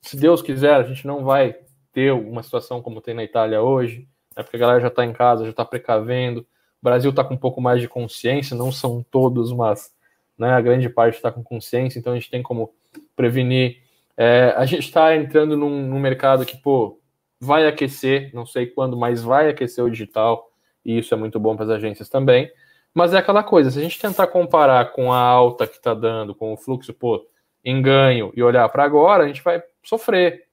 se 0.00 0.16
Deus 0.16 0.42
quiser, 0.42 0.74
a 0.74 0.82
gente 0.82 1.06
não 1.06 1.24
vai 1.24 1.56
ter 1.92 2.12
uma 2.12 2.42
situação 2.42 2.80
como 2.82 3.00
tem 3.00 3.14
na 3.14 3.22
Itália 3.22 3.62
hoje, 3.62 4.08
né, 4.36 4.42
porque 4.42 4.56
a 4.56 4.60
galera 4.60 4.80
já 4.80 4.88
está 4.88 5.04
em 5.04 5.12
casa, 5.12 5.44
já 5.44 5.50
está 5.50 5.64
precavendo. 5.64 6.46
O 6.82 6.84
Brasil 6.84 7.10
está 7.10 7.22
com 7.22 7.34
um 7.34 7.38
pouco 7.38 7.60
mais 7.60 7.80
de 7.80 7.88
consciência, 7.88 8.56
não 8.56 8.72
são 8.72 9.04
todos, 9.08 9.52
mas 9.52 9.94
né, 10.36 10.50
a 10.50 10.60
grande 10.60 10.88
parte 10.88 11.14
está 11.14 11.30
com 11.30 11.42
consciência, 11.42 11.98
então 11.98 12.12
a 12.12 12.16
gente 12.16 12.30
tem 12.30 12.42
como 12.42 12.74
prevenir. 13.14 13.78
É, 14.16 14.52
a 14.56 14.66
gente 14.66 14.86
está 14.86 15.14
entrando 15.16 15.56
num, 15.56 15.86
num 15.86 16.00
mercado 16.00 16.44
que, 16.44 16.56
pô, 16.56 17.00
vai 17.40 17.66
aquecer, 17.66 18.30
não 18.34 18.44
sei 18.44 18.66
quando, 18.66 18.96
mas 18.96 19.22
vai 19.22 19.48
aquecer 19.48 19.84
o 19.84 19.90
digital 19.90 20.50
e 20.84 20.98
isso 20.98 21.14
é 21.14 21.16
muito 21.16 21.38
bom 21.38 21.54
para 21.54 21.64
as 21.64 21.70
agências 21.70 22.08
também. 22.08 22.50
Mas 22.94 23.14
é 23.14 23.18
aquela 23.18 23.42
coisa, 23.42 23.70
se 23.70 23.78
a 23.78 23.82
gente 23.82 23.98
tentar 23.98 24.26
comparar 24.26 24.92
com 24.92 25.12
a 25.12 25.18
alta 25.18 25.66
que 25.66 25.76
está 25.76 25.94
dando, 25.94 26.34
com 26.34 26.52
o 26.52 26.56
fluxo 26.56 26.92
pô, 26.92 27.26
em 27.64 27.80
ganho 27.80 28.32
e 28.36 28.42
olhar 28.42 28.68
para 28.68 28.84
agora, 28.84 29.24
a 29.24 29.26
gente 29.26 29.42
vai 29.42 29.62
sofrer. 29.82 30.46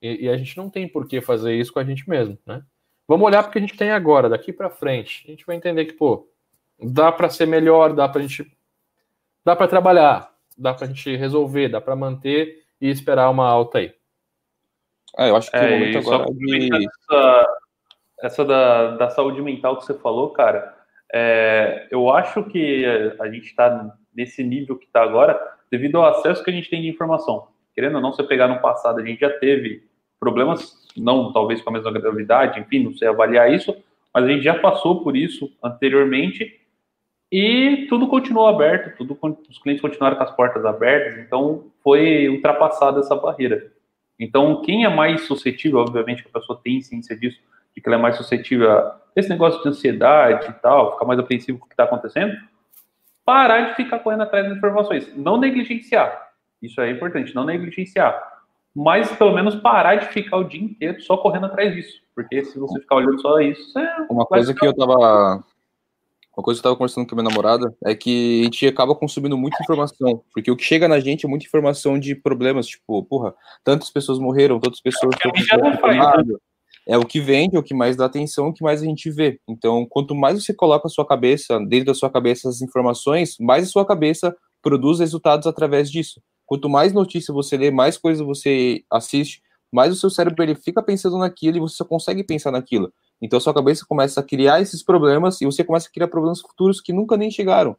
E, 0.00 0.26
e, 0.26 0.28
a 0.28 0.36
gente 0.36 0.56
não 0.56 0.70
tem 0.70 0.88
por 0.88 1.06
que 1.06 1.20
fazer 1.20 1.54
isso 1.54 1.72
com 1.72 1.78
a 1.78 1.84
gente 1.84 2.08
mesmo, 2.08 2.38
né? 2.46 2.62
Vamos 3.06 3.26
olhar 3.26 3.42
porque 3.42 3.58
a 3.58 3.60
gente 3.60 3.76
tem 3.76 3.90
agora, 3.90 4.28
daqui 4.28 4.52
para 4.52 4.70
frente. 4.70 5.24
A 5.26 5.30
gente 5.30 5.46
vai 5.46 5.56
entender 5.56 5.84
que, 5.84 5.92
pô, 5.92 6.28
dá 6.80 7.12
para 7.12 7.28
ser 7.28 7.46
melhor, 7.46 7.92
dá 7.94 8.08
para 8.08 8.20
a 8.20 8.26
gente. 8.26 8.50
dá 9.44 9.54
para 9.54 9.68
trabalhar, 9.68 10.32
dá 10.56 10.72
para 10.72 10.86
a 10.86 10.88
gente 10.88 11.14
resolver, 11.16 11.68
dá 11.68 11.80
para 11.80 11.94
manter 11.94 12.64
e 12.80 12.88
esperar 12.88 13.30
uma 13.30 13.46
alta 13.46 13.78
aí. 13.78 13.94
Ah, 15.16 15.28
eu 15.28 15.36
acho 15.36 15.50
que 15.50 15.56
é, 15.56 15.60
o 15.60 15.70
momento 15.70 15.98
agora 15.98 16.24
é 16.24 16.32
de 16.32 16.88
essa 18.22 18.44
da, 18.44 18.96
da 18.96 19.10
saúde 19.10 19.42
mental 19.42 19.76
que 19.76 19.84
você 19.84 19.94
falou, 19.94 20.30
cara, 20.30 20.74
é, 21.12 21.86
eu 21.90 22.10
acho 22.10 22.42
que 22.44 22.84
a 23.20 23.28
gente 23.28 23.46
está 23.46 23.96
nesse 24.14 24.42
nível 24.42 24.78
que 24.78 24.86
está 24.86 25.02
agora 25.02 25.38
devido 25.70 25.98
ao 25.98 26.06
acesso 26.06 26.42
que 26.42 26.50
a 26.50 26.54
gente 26.54 26.70
tem 26.70 26.80
de 26.80 26.88
informação. 26.88 27.48
Querendo 27.74 27.96
ou 27.96 28.00
não, 28.00 28.12
você 28.12 28.22
pegar 28.22 28.48
no 28.48 28.60
passado, 28.60 29.00
a 29.00 29.04
gente 29.04 29.20
já 29.20 29.30
teve 29.30 29.84
problemas, 30.18 30.88
não 30.96 31.32
talvez 31.32 31.60
com 31.60 31.70
a 31.70 31.72
mesma 31.72 31.92
gravidade, 31.92 32.60
enfim, 32.60 32.84
não 32.84 32.94
sei 32.94 33.08
avaliar 33.08 33.52
isso, 33.52 33.74
mas 34.12 34.24
a 34.24 34.28
gente 34.28 34.42
já 34.42 34.58
passou 34.58 35.02
por 35.02 35.16
isso 35.16 35.50
anteriormente 35.62 36.60
e 37.30 37.86
tudo 37.88 38.06
continuou 38.06 38.46
aberto, 38.46 38.96
tudo, 38.96 39.18
os 39.50 39.58
clientes 39.58 39.82
continuaram 39.82 40.16
com 40.16 40.22
as 40.22 40.30
portas 40.30 40.64
abertas, 40.64 41.18
então 41.18 41.64
foi 41.82 42.28
ultrapassada 42.28 43.00
essa 43.00 43.16
barreira. 43.16 43.72
Então, 44.18 44.62
quem 44.62 44.84
é 44.84 44.88
mais 44.88 45.22
suscetível, 45.22 45.80
obviamente 45.80 46.22
que 46.22 46.28
a 46.28 46.38
pessoa 46.38 46.60
tem 46.62 46.80
ciência 46.80 47.16
disso, 47.16 47.40
de 47.74 47.80
que 47.80 47.88
ela 47.88 47.96
é 47.96 48.00
mais 48.00 48.16
suscetível 48.16 48.70
a 48.70 49.00
esse 49.16 49.28
negócio 49.28 49.60
de 49.62 49.68
ansiedade 49.68 50.48
e 50.48 50.52
tal, 50.54 50.92
ficar 50.92 51.04
mais 51.04 51.18
apreensivo 51.18 51.58
com 51.58 51.64
o 51.64 51.68
que 51.68 51.74
está 51.74 51.84
acontecendo, 51.84 52.36
parar 53.24 53.70
de 53.70 53.74
ficar 53.74 53.98
correndo 53.98 54.22
atrás 54.22 54.48
das 54.48 54.56
informações. 54.56 55.12
Não 55.16 55.36
negligenciar. 55.36 56.30
Isso 56.62 56.80
é 56.80 56.90
importante, 56.90 57.34
não 57.34 57.44
negligenciar. 57.44 58.33
Mas 58.74 59.14
pelo 59.16 59.32
menos 59.32 59.54
parar 59.54 59.96
de 59.96 60.06
ficar 60.06 60.38
o 60.38 60.44
dia 60.44 60.62
inteiro 60.62 61.00
só 61.00 61.16
correndo 61.16 61.46
atrás 61.46 61.72
disso. 61.74 62.02
Porque 62.14 62.44
se 62.44 62.58
você 62.58 62.80
ficar 62.80 62.96
olhando 62.96 63.20
só 63.20 63.40
isso, 63.40 63.78
é 63.78 64.06
Uma 64.10 64.26
coisa 64.26 64.52
ficar... 64.52 64.60
que 64.60 64.66
eu 64.66 64.74
tava. 64.74 65.44
Uma 66.36 66.42
coisa 66.42 66.60
que 66.60 66.66
eu 66.66 66.70
tava 66.70 66.76
conversando 66.76 67.06
com 67.06 67.14
a 67.14 67.22
minha 67.22 67.30
namorada 67.30 67.72
é 67.84 67.94
que 67.94 68.40
a 68.40 68.44
gente 68.44 68.66
acaba 68.66 68.92
consumindo 68.96 69.38
muita 69.38 69.62
informação. 69.62 70.20
Porque 70.32 70.50
o 70.50 70.56
que 70.56 70.64
chega 70.64 70.88
na 70.88 70.98
gente 70.98 71.24
é 71.24 71.28
muita 71.28 71.46
informação 71.46 71.96
de 71.96 72.16
problemas, 72.16 72.66
tipo, 72.66 73.04
porra, 73.04 73.32
tantas 73.62 73.88
pessoas 73.88 74.18
morreram, 74.18 74.58
tantas 74.58 74.80
pessoas. 74.80 75.14
É, 75.52 75.56
né? 75.56 76.34
é 76.88 76.98
o 76.98 77.06
que 77.06 77.20
vende, 77.20 77.54
é 77.54 77.58
o 77.58 77.62
que 77.62 77.72
mais 77.72 77.96
dá 77.96 78.06
atenção, 78.06 78.46
é 78.46 78.48
o 78.48 78.52
que 78.52 78.64
mais 78.64 78.82
a 78.82 78.84
gente 78.84 79.08
vê. 79.10 79.38
Então, 79.48 79.86
quanto 79.88 80.12
mais 80.12 80.42
você 80.42 80.52
coloca 80.52 80.88
a 80.88 80.90
sua 80.90 81.06
cabeça, 81.06 81.58
dentro 81.60 81.86
da 81.86 81.94
sua 81.94 82.10
cabeça 82.10 82.48
as 82.48 82.60
informações, 82.60 83.36
mais 83.38 83.64
a 83.68 83.70
sua 83.70 83.86
cabeça 83.86 84.34
produz 84.60 84.98
resultados 84.98 85.46
através 85.46 85.88
disso. 85.88 86.20
Quanto 86.46 86.68
mais 86.68 86.92
notícia 86.92 87.32
você 87.32 87.56
lê, 87.56 87.70
mais 87.70 87.96
coisa 87.96 88.24
você 88.24 88.84
assiste, 88.90 89.42
mais 89.72 89.92
o 89.92 89.96
seu 89.96 90.10
cérebro 90.10 90.42
ele 90.42 90.54
fica 90.54 90.82
pensando 90.82 91.18
naquilo 91.18 91.56
e 91.56 91.60
você 91.60 91.76
só 91.76 91.84
consegue 91.84 92.22
pensar 92.22 92.50
naquilo. 92.50 92.92
Então, 93.20 93.40
sua 93.40 93.54
cabeça 93.54 93.84
começa 93.88 94.20
a 94.20 94.22
criar 94.22 94.60
esses 94.60 94.82
problemas 94.82 95.40
e 95.40 95.46
você 95.46 95.64
começa 95.64 95.88
a 95.88 95.92
criar 95.92 96.08
problemas 96.08 96.40
futuros 96.40 96.80
que 96.80 96.92
nunca 96.92 97.16
nem 97.16 97.30
chegaram. 97.30 97.76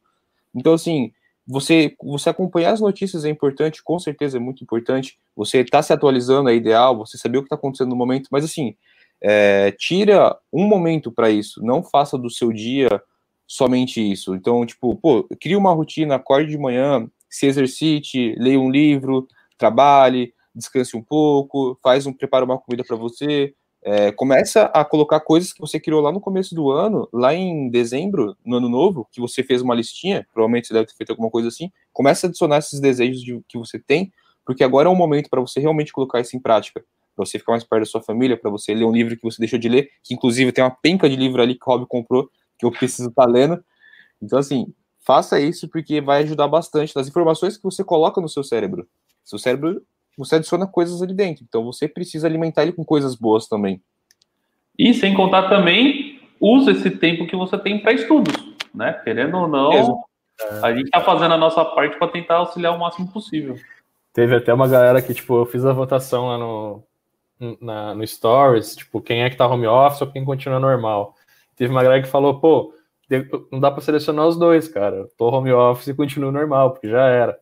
Então, 0.53 0.74
assim, 0.74 1.11
você, 1.47 1.95
você 2.01 2.30
acompanhar 2.30 2.72
as 2.72 2.82
notícias 2.82 3.24
é 3.24 3.30
importante, 3.30 3.84
com 3.84 3.99
certeza 3.99 4.38
é 4.38 4.39
muito 4.39 4.63
importante. 4.63 5.18
Você 5.36 5.59
está 5.59 5.82
se 5.82 5.93
atualizando 5.93 6.49
é 6.49 6.55
ideal, 6.55 6.97
você 6.97 7.18
saber 7.18 7.38
o 7.38 7.41
que 7.41 7.45
está 7.45 7.55
acontecendo 7.55 7.89
no 7.89 7.95
momento, 7.95 8.28
mas 8.32 8.43
assim, 8.43 8.76
é, 9.22 9.72
tira 9.72 10.36
um 10.51 10.68
momento 10.68 11.11
para 11.11 11.30
isso, 11.30 11.63
não 11.63 11.84
faça 11.84 12.18
do 12.18 12.30
seu 12.30 12.51
dia 12.51 12.89
somente 13.47 14.01
isso. 14.01 14.34
Então, 14.34 14.66
tipo, 14.66 14.95
pô, 14.95 15.28
cria 15.39 15.57
uma 15.57 15.74
rotina, 15.74 16.16
acorde 16.16 16.49
de 16.49 16.57
manhã, 16.57 17.07
se 17.30 17.45
exercite, 17.45 18.36
leia 18.38 18.59
um 18.59 18.69
livro, 18.69 19.28
trabalhe, 19.57 20.34
descanse 20.53 20.95
um 20.95 21.01
pouco, 21.01 21.78
faz 21.84 22.05
um 22.05 22.13
prepara 22.13 22.45
uma 22.45 22.57
comida 22.57 22.84
para 22.84 22.95
você, 22.95 23.53
é, 23.88 24.11
começa 24.11 24.63
a 24.63 24.84
colocar 24.84 25.19
coisas 25.19 25.53
que 25.53 25.61
você 25.61 25.80
criou 25.80 26.01
lá 26.01 26.11
no 26.11 26.19
começo 26.19 26.55
do 26.55 26.71
ano, 26.71 27.07
lá 27.13 27.36
em 27.36 27.69
dezembro, 27.69 28.36
no 28.43 28.57
ano 28.57 28.67
novo, 28.67 29.07
que 29.11 29.21
você 29.21 29.43
fez 29.43 29.61
uma 29.61 29.76
listinha, 29.76 30.26
provavelmente 30.34 30.67
você 30.67 30.73
deve 30.73 30.88
ter 30.88 30.95
feito 30.95 31.11
alguma 31.11 31.30
coisa 31.30 31.49
assim, 31.49 31.71
começa 31.93 32.26
a 32.26 32.28
adicionar 32.28 32.57
esses 32.57 32.80
desejos 32.80 33.21
de, 33.21 33.39
que 33.47 33.59
você 33.59 33.78
tem, 33.78 34.11
porque 34.43 34.63
agora 34.63 34.89
é 34.89 34.91
o 34.91 34.95
momento 34.95 35.30
para 35.30 35.39
você 35.39 35.59
realmente 35.59 35.93
colocar 35.93 36.19
isso 36.19 36.36
em 36.36 36.39
prática. 36.39 36.84
Para 37.15 37.26
você 37.26 37.38
ficar 37.38 37.51
mais 37.51 37.63
perto 37.63 37.84
da 37.84 37.86
sua 37.86 38.01
família, 38.01 38.36
para 38.36 38.49
você 38.49 38.73
ler 38.73 38.86
um 38.86 38.91
livro 38.91 39.15
que 39.15 39.23
você 39.23 39.38
deixou 39.39 39.59
de 39.59 39.69
ler, 39.69 39.89
que 40.03 40.15
inclusive 40.15 40.51
tem 40.51 40.63
uma 40.63 40.71
penca 40.71 41.07
de 41.07 41.15
livro 41.15 41.39
ali 41.39 41.53
que 41.53 41.63
o 41.67 41.71
Rob 41.71 41.86
comprou, 41.88 42.28
que 42.57 42.65
eu 42.65 42.71
preciso 42.71 43.09
estar 43.09 43.26
tá 43.26 43.32
lendo. 43.32 43.63
Então, 44.19 44.39
assim, 44.39 44.73
faça 45.06 45.39
isso 45.39 45.70
porque 45.70 46.01
vai 46.01 46.24
ajudar 46.24 46.47
bastante 46.47 46.95
nas 46.95 47.08
informações 47.08 47.56
que 47.56 47.64
você 47.64 47.84
coloca 47.84 48.20
no 48.20 48.28
seu 48.28 48.43
cérebro. 48.43 48.88
Seu 49.24 49.38
cérebro, 49.38 49.82
você 50.18 50.36
adiciona 50.36 50.66
coisas 50.66 51.01
ali 51.01 51.14
dentro, 51.14 51.45
então 51.47 51.64
você 51.64 51.88
precisa 51.88 52.28
alimentar 52.28 52.64
ele 52.64 52.74
com 52.74 52.84
coisas 52.84 53.16
boas 53.16 53.47
também. 53.47 53.82
E 54.78 54.93
sem 54.93 55.14
contar 55.14 55.49
também, 55.49 56.20
usa 56.39 56.72
esse 56.72 56.89
tempo 56.91 57.28
que 57.28 57.36
você 57.36 57.58
tem 57.58 57.80
para 57.80 57.93
estudos, 57.93 58.34
né? 58.74 58.93
Querendo 59.03 59.38
ou 59.38 59.47
não, 59.47 60.03
a 60.62 60.74
gente 60.74 60.86
está 60.86 61.01
fazendo 61.01 61.34
a 61.34 61.38
nossa 61.38 61.64
parte 61.64 61.97
para 61.97 62.08
tentar 62.08 62.36
auxiliar 62.36 62.76
o 62.76 62.80
máximo 62.80 63.08
possível. 63.12 63.58
Teve 64.14 64.36
até 64.36 64.53
uma 64.53 64.68
galera 64.68 65.01
que, 65.01 65.14
tipo, 65.14 65.38
eu 65.38 65.45
fiz 65.45 65.66
a 65.66 65.74
votação 65.74 66.28
lá 66.28 66.38
no, 66.38 66.84
na, 67.62 67.93
no 67.93 68.06
Stories, 68.06 68.76
tipo, 68.76 69.01
quem 69.01 69.24
é 69.24 69.30
que 69.30 69.36
tá 69.36 69.47
home 69.47 69.68
office 69.68 70.01
ou 70.01 70.08
quem 70.08 70.26
continua 70.26 70.60
normal. 70.60 71.16
Teve 71.56 71.72
uma 71.72 71.84
galera 71.84 72.01
que 72.01 72.10
falou, 72.10 72.39
pô, 72.39 72.74
não 73.51 73.60
dá 73.60 73.70
para 73.72 73.82
selecionar 73.82 74.28
os 74.28 74.38
dois, 74.38 74.68
cara. 74.68 75.08
Tô 75.18 75.30
home 75.30 75.51
office 75.51 75.88
e 75.88 75.93
continuo 75.93 76.32
normal, 76.32 76.72
porque 76.72 76.89
já 76.89 77.08
era. 77.08 77.39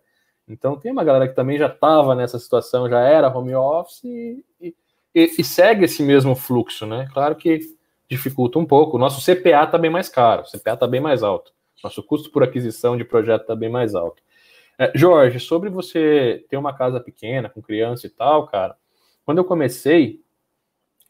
Então 0.47 0.78
tem 0.78 0.91
uma 0.91 1.03
galera 1.03 1.28
que 1.28 1.36
também 1.36 1.57
já 1.57 1.68
estava 1.68 2.16
nessa 2.16 2.38
situação, 2.38 2.89
já 2.89 2.99
era 2.99 3.36
home 3.36 3.55
office 3.55 4.03
e, 4.03 4.43
e, 4.61 5.32
e, 5.39 5.43
segue 5.43 5.86
esse 5.86 6.03
mesmo 6.03 6.36
fluxo, 6.36 6.86
né? 6.86 7.07
Claro 7.14 7.36
que 7.36 7.61
dificulta 8.09 8.59
um 8.59 8.66
pouco. 8.66 8.97
O 8.97 8.99
nosso 8.99 9.22
CPA 9.22 9.66
tá 9.68 9.78
bem 9.78 9.89
mais 9.89 10.09
caro, 10.09 10.43
o 10.43 10.45
CPA 10.45 10.76
tá 10.76 10.88
bem 10.88 10.99
mais 10.99 11.24
alto. 11.24 11.53
Nosso 11.84 12.03
custo 12.03 12.30
por 12.30 12.43
aquisição 12.43 12.97
de 12.97 13.03
projeto 13.03 13.45
tá 13.45 13.55
bem 13.55 13.70
mais 13.70 13.95
alto. 13.95 14.22
É, 14.78 14.91
Jorge, 14.95 15.39
sobre 15.39 15.70
você 15.70 16.45
ter 16.49 16.57
uma 16.57 16.74
casa 16.74 16.99
pequena, 16.99 17.49
com 17.49 17.61
criança 17.61 18.07
e 18.07 18.09
tal, 18.09 18.47
cara, 18.47 18.76
quando 19.26 19.38
eu 19.38 19.45
comecei, 19.45 20.22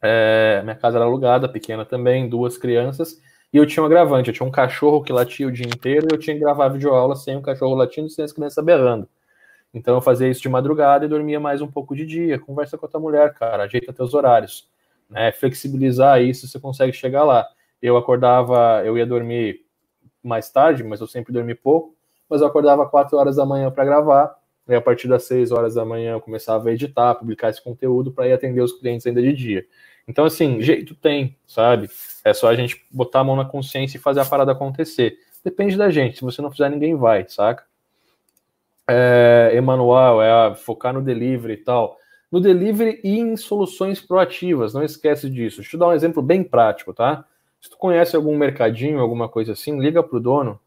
é, 0.02 0.60
minha 0.62 0.76
casa 0.76 0.98
era 0.98 1.04
alugada, 1.04 1.48
pequena 1.48 1.84
também, 1.84 2.28
duas 2.28 2.58
crianças, 2.58 3.20
e 3.54 3.56
eu 3.56 3.64
tinha 3.64 3.84
um 3.84 3.86
agravante. 3.86 4.30
Eu 4.30 4.34
tinha 4.34 4.46
um 4.46 4.50
cachorro 4.50 5.00
que 5.00 5.12
latia 5.12 5.46
o 5.46 5.52
dia 5.52 5.64
inteiro 5.64 6.08
e 6.10 6.14
eu 6.14 6.18
tinha 6.18 6.34
que 6.34 6.40
gravar 6.40 6.68
videoaula 6.68 7.14
sem 7.14 7.36
o 7.36 7.40
cachorro 7.40 7.76
latindo 7.76 8.10
sem 8.10 8.24
as 8.24 8.32
crianças 8.32 8.62
berrando. 8.64 9.08
Então 9.72 9.94
eu 9.94 10.00
fazia 10.00 10.28
isso 10.28 10.42
de 10.42 10.48
madrugada 10.48 11.04
e 11.04 11.08
dormia 11.08 11.38
mais 11.38 11.62
um 11.62 11.70
pouco 11.70 11.94
de 11.94 12.04
dia. 12.04 12.36
Conversa 12.36 12.76
com 12.76 12.86
a 12.86 12.88
tua 12.88 12.98
mulher, 12.98 13.32
cara, 13.34 13.62
ajeita 13.62 13.92
teus 13.92 14.12
horários. 14.12 14.68
Né? 15.08 15.30
Flexibilizar 15.30 16.20
isso, 16.20 16.48
você 16.48 16.58
consegue 16.58 16.92
chegar 16.92 17.22
lá. 17.22 17.46
Eu 17.80 17.96
acordava, 17.96 18.82
eu 18.84 18.98
ia 18.98 19.06
dormir 19.06 19.60
mais 20.20 20.50
tarde, 20.50 20.82
mas 20.82 21.00
eu 21.00 21.06
sempre 21.06 21.32
dormi 21.32 21.54
pouco, 21.54 21.94
mas 22.28 22.40
eu 22.40 22.48
acordava 22.48 22.84
4 22.88 23.16
horas 23.16 23.36
da 23.36 23.46
manhã 23.46 23.70
para 23.70 23.84
gravar 23.84 24.36
E 24.68 24.74
a 24.74 24.80
partir 24.80 25.06
das 25.06 25.24
6 25.24 25.52
horas 25.52 25.76
da 25.76 25.84
manhã 25.84 26.14
eu 26.14 26.20
começava 26.20 26.70
a 26.70 26.72
editar, 26.72 27.14
publicar 27.14 27.50
esse 27.50 27.62
conteúdo 27.62 28.10
para 28.10 28.26
ir 28.26 28.32
atender 28.32 28.62
os 28.62 28.72
clientes 28.72 29.06
ainda 29.06 29.22
de 29.22 29.32
dia. 29.32 29.64
Então, 30.06 30.24
assim, 30.24 30.60
jeito 30.60 30.94
tem, 30.94 31.36
sabe? 31.46 31.88
É 32.24 32.32
só 32.34 32.48
a 32.48 32.54
gente 32.54 32.84
botar 32.90 33.20
a 33.20 33.24
mão 33.24 33.36
na 33.36 33.44
consciência 33.44 33.96
e 33.96 34.00
fazer 34.00 34.20
a 34.20 34.24
parada 34.24 34.52
acontecer. 34.52 35.16
Depende 35.42 35.76
da 35.76 35.90
gente. 35.90 36.16
Se 36.16 36.22
você 36.22 36.40
não 36.42 36.50
fizer, 36.50 36.68
ninguém 36.70 36.94
vai, 36.94 37.26
saca? 37.28 37.64
É, 38.88 39.52
Emanuel, 39.54 40.20
é 40.22 40.54
focar 40.54 40.92
no 40.92 41.02
delivery 41.02 41.54
e 41.54 41.58
tal. 41.58 41.98
No 42.30 42.40
delivery 42.40 43.00
e 43.04 43.18
em 43.18 43.36
soluções 43.36 44.00
proativas, 44.00 44.74
não 44.74 44.82
esquece 44.82 45.30
disso. 45.30 45.60
Deixa 45.60 45.76
eu 45.76 45.80
dar 45.80 45.88
um 45.88 45.92
exemplo 45.92 46.22
bem 46.22 46.42
prático, 46.42 46.92
tá? 46.92 47.24
Se 47.60 47.70
tu 47.70 47.78
conhece 47.78 48.14
algum 48.14 48.36
mercadinho, 48.36 49.00
alguma 49.00 49.28
coisa 49.28 49.52
assim, 49.52 49.80
liga 49.80 50.02
pro 50.02 50.20
dono 50.20 50.60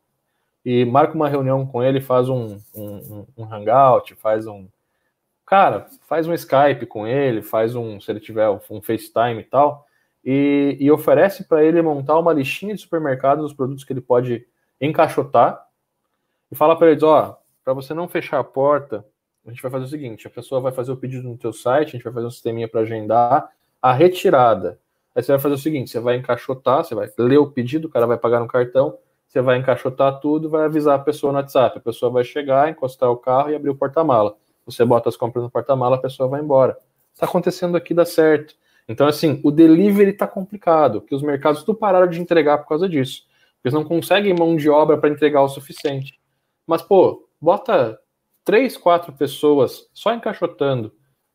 e 0.65 0.83
marca 0.83 1.13
uma 1.13 1.29
reunião 1.29 1.65
com 1.65 1.83
ele, 1.83 2.01
faz 2.01 2.27
um, 2.27 2.57
um, 2.75 3.25
um 3.37 3.53
hangout, 3.53 4.15
faz 4.15 4.47
um. 4.47 4.67
Cara, 5.47 5.87
faz 6.05 6.27
um 6.27 6.33
Skype 6.33 6.85
com 6.85 7.07
ele, 7.07 7.41
faz 7.41 7.73
um, 7.73 8.01
se 8.01 8.11
ele 8.11 8.19
tiver 8.19 8.49
um 8.49 8.81
FaceTime 8.81 9.39
e 9.39 9.43
tal, 9.45 9.87
e, 10.23 10.75
e 10.77 10.91
oferece 10.91 11.45
para 11.45 11.63
ele 11.63 11.81
montar 11.81 12.19
uma 12.19 12.33
listinha 12.33 12.75
de 12.75 12.81
supermercados 12.81 13.45
dos 13.45 13.53
produtos 13.53 13.85
que 13.85 13.93
ele 13.93 14.01
pode 14.01 14.45
encaixotar 14.79 15.65
e 16.51 16.55
fala 16.55 16.77
para 16.77 16.91
eles, 16.91 17.01
ó, 17.01 17.39
para 17.63 17.73
você 17.73 17.93
não 17.93 18.09
fechar 18.09 18.39
a 18.39 18.43
porta, 18.43 19.05
a 19.45 19.49
gente 19.49 19.61
vai 19.61 19.71
fazer 19.71 19.85
o 19.85 19.87
seguinte, 19.87 20.27
a 20.27 20.29
pessoa 20.29 20.59
vai 20.59 20.73
fazer 20.73 20.91
o 20.91 20.97
pedido 20.97 21.25
no 21.25 21.37
teu 21.37 21.53
site, 21.53 21.87
a 21.87 21.91
gente 21.91 22.03
vai 22.03 22.11
fazer 22.11 22.27
um 22.27 22.31
sisteminha 22.31 22.67
para 22.67 22.81
agendar 22.81 23.49
a 23.81 23.93
retirada. 23.93 24.77
Aí 25.15 25.23
você 25.23 25.31
vai 25.31 25.39
fazer 25.39 25.55
o 25.55 25.57
seguinte, 25.57 25.89
você 25.89 25.99
vai 26.01 26.17
encaixotar, 26.17 26.83
você 26.83 26.93
vai 26.93 27.09
ler 27.17 27.37
o 27.37 27.49
pedido, 27.49 27.87
o 27.87 27.89
cara 27.89 28.05
vai 28.05 28.17
pagar 28.17 28.41
no 28.41 28.47
cartão, 28.49 28.97
você 29.25 29.41
vai 29.41 29.57
encaixotar 29.57 30.19
tudo, 30.19 30.49
vai 30.49 30.65
avisar 30.65 30.95
a 30.95 30.99
pessoa 30.99 31.31
no 31.31 31.39
WhatsApp. 31.39 31.77
A 31.77 31.81
pessoa 31.81 32.11
vai 32.11 32.23
chegar, 32.23 32.69
encostar 32.69 33.09
o 33.09 33.17
carro 33.17 33.49
e 33.49 33.55
abrir 33.55 33.69
o 33.69 33.75
porta-mala. 33.75 34.35
Você 34.67 34.85
bota 34.85 35.09
as 35.09 35.17
compras 35.17 35.43
no 35.43 35.49
porta-mala, 35.49 35.95
a 35.95 36.01
pessoa 36.01 36.29
vai 36.29 36.41
embora. 36.41 36.77
Está 37.13 37.25
acontecendo 37.25 37.75
aqui, 37.75 37.93
dá 37.93 38.05
certo. 38.05 38.53
Então, 38.87 39.07
assim, 39.07 39.41
o 39.43 39.49
delivery 39.49 40.11
está 40.11 40.27
complicado, 40.27 41.01
porque 41.01 41.15
os 41.15 41.23
mercados 41.23 41.63
tudo 41.63 41.77
pararam 41.77 42.07
de 42.07 42.21
entregar 42.21 42.59
por 42.59 42.67
causa 42.67 42.87
disso. 42.87 43.23
Eles 43.63 43.73
não 43.73 43.83
conseguem 43.83 44.35
mão 44.37 44.55
de 44.55 44.69
obra 44.69 44.97
para 44.97 45.09
entregar 45.09 45.41
o 45.41 45.49
suficiente. 45.49 46.19
Mas, 46.65 46.81
pô, 46.81 47.27
bota 47.39 47.99
três, 48.43 48.77
quatro 48.77 49.11
pessoas 49.13 49.89
só 49.93 50.13
encaixotando 50.13 50.93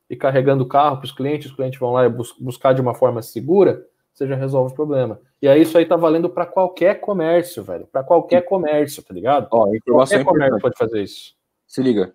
e 0.09 0.17
carregando 0.17 0.65
o 0.65 0.69
carro 0.69 0.99
para 0.99 1.07
os 1.07 1.13
clientes, 1.13 1.51
os 1.51 1.57
clientes 1.57 1.81
vão 1.81 1.93
lá 1.93 2.05
e 2.05 2.09
bus 2.09 2.35
buscar 2.39 2.75
de 2.75 2.81
uma 2.81 2.95
forma 2.95 3.23
segura, 3.23 3.87
você 4.13 4.27
já 4.27 4.37
resolve 4.37 4.73
o 4.73 4.77
problema. 4.77 5.21
E 5.41 5.49
aí 5.49 5.63
isso 5.63 5.77
aí 5.77 5.87
tá 5.87 5.97
valendo 5.97 6.29
para 6.29 6.47
qualquer 6.47 7.01
comércio, 7.01 7.63
velho. 7.65 7.87
Para 7.87 8.05
qualquer 8.05 8.43
comércio, 8.43 9.03
tá 9.03 9.13
ligado? 9.13 9.49
Ó, 9.51 9.75
informação 9.75 10.23
qualquer 10.23 10.25
comércio 10.25 10.61
pode 10.61 10.79
fazer 10.79 11.03
isso. 11.03 11.35
Se 11.67 11.83
liga. 11.83 12.15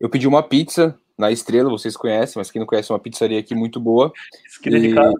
Eu 0.00 0.08
pedi 0.08 0.28
uma 0.28 0.42
pizza 0.42 0.98
na 1.18 1.30
Estrela, 1.30 1.70
vocês 1.70 1.96
conhecem, 1.96 2.34
mas 2.36 2.50
quem 2.50 2.60
não 2.60 2.66
conhece 2.66 2.90
é 2.90 2.94
uma 2.94 3.00
pizzaria 3.00 3.40
aqui 3.40 3.54
muito 3.54 3.80
boa. 3.80 4.12
Esquina 4.46 4.78
e... 4.78 4.88
de 4.88 4.94
casa. 4.94 5.14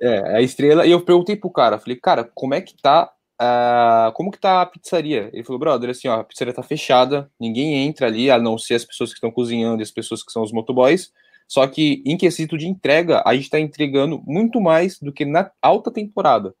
É, 0.00 0.36
a 0.36 0.42
Estrela. 0.42 0.86
E 0.86 0.90
eu 0.90 1.00
perguntei 1.00 1.34
pro 1.34 1.50
cara, 1.50 1.78
falei, 1.78 1.96
cara, 1.96 2.24
como 2.34 2.54
é 2.54 2.60
que 2.60 2.76
tá 2.80 3.12
Uh, 3.40 4.10
como 4.14 4.32
que 4.32 4.38
tá 4.40 4.62
a 4.62 4.66
pizzaria? 4.66 5.30
Ele 5.32 5.44
falou, 5.44 5.60
brother, 5.60 5.90
assim, 5.90 6.08
ó, 6.08 6.18
a 6.18 6.24
pizzaria 6.24 6.52
tá 6.52 6.62
fechada, 6.62 7.30
ninguém 7.38 7.86
entra 7.86 8.08
ali, 8.08 8.32
a 8.32 8.36
não 8.36 8.58
ser 8.58 8.74
as 8.74 8.84
pessoas 8.84 9.10
que 9.10 9.16
estão 9.16 9.30
cozinhando 9.30 9.80
e 9.80 9.84
as 9.84 9.92
pessoas 9.92 10.24
que 10.24 10.32
são 10.32 10.42
os 10.42 10.50
motoboys. 10.50 11.12
Só 11.46 11.64
que 11.68 12.02
em 12.04 12.16
quesito 12.16 12.58
de 12.58 12.66
entrega, 12.66 13.22
a 13.24 13.34
gente 13.34 13.44
está 13.44 13.60
entregando 13.60 14.20
muito 14.26 14.60
mais 14.60 14.98
do 14.98 15.12
que 15.12 15.24
na 15.24 15.52
alta 15.62 15.88
temporada. 15.90 16.52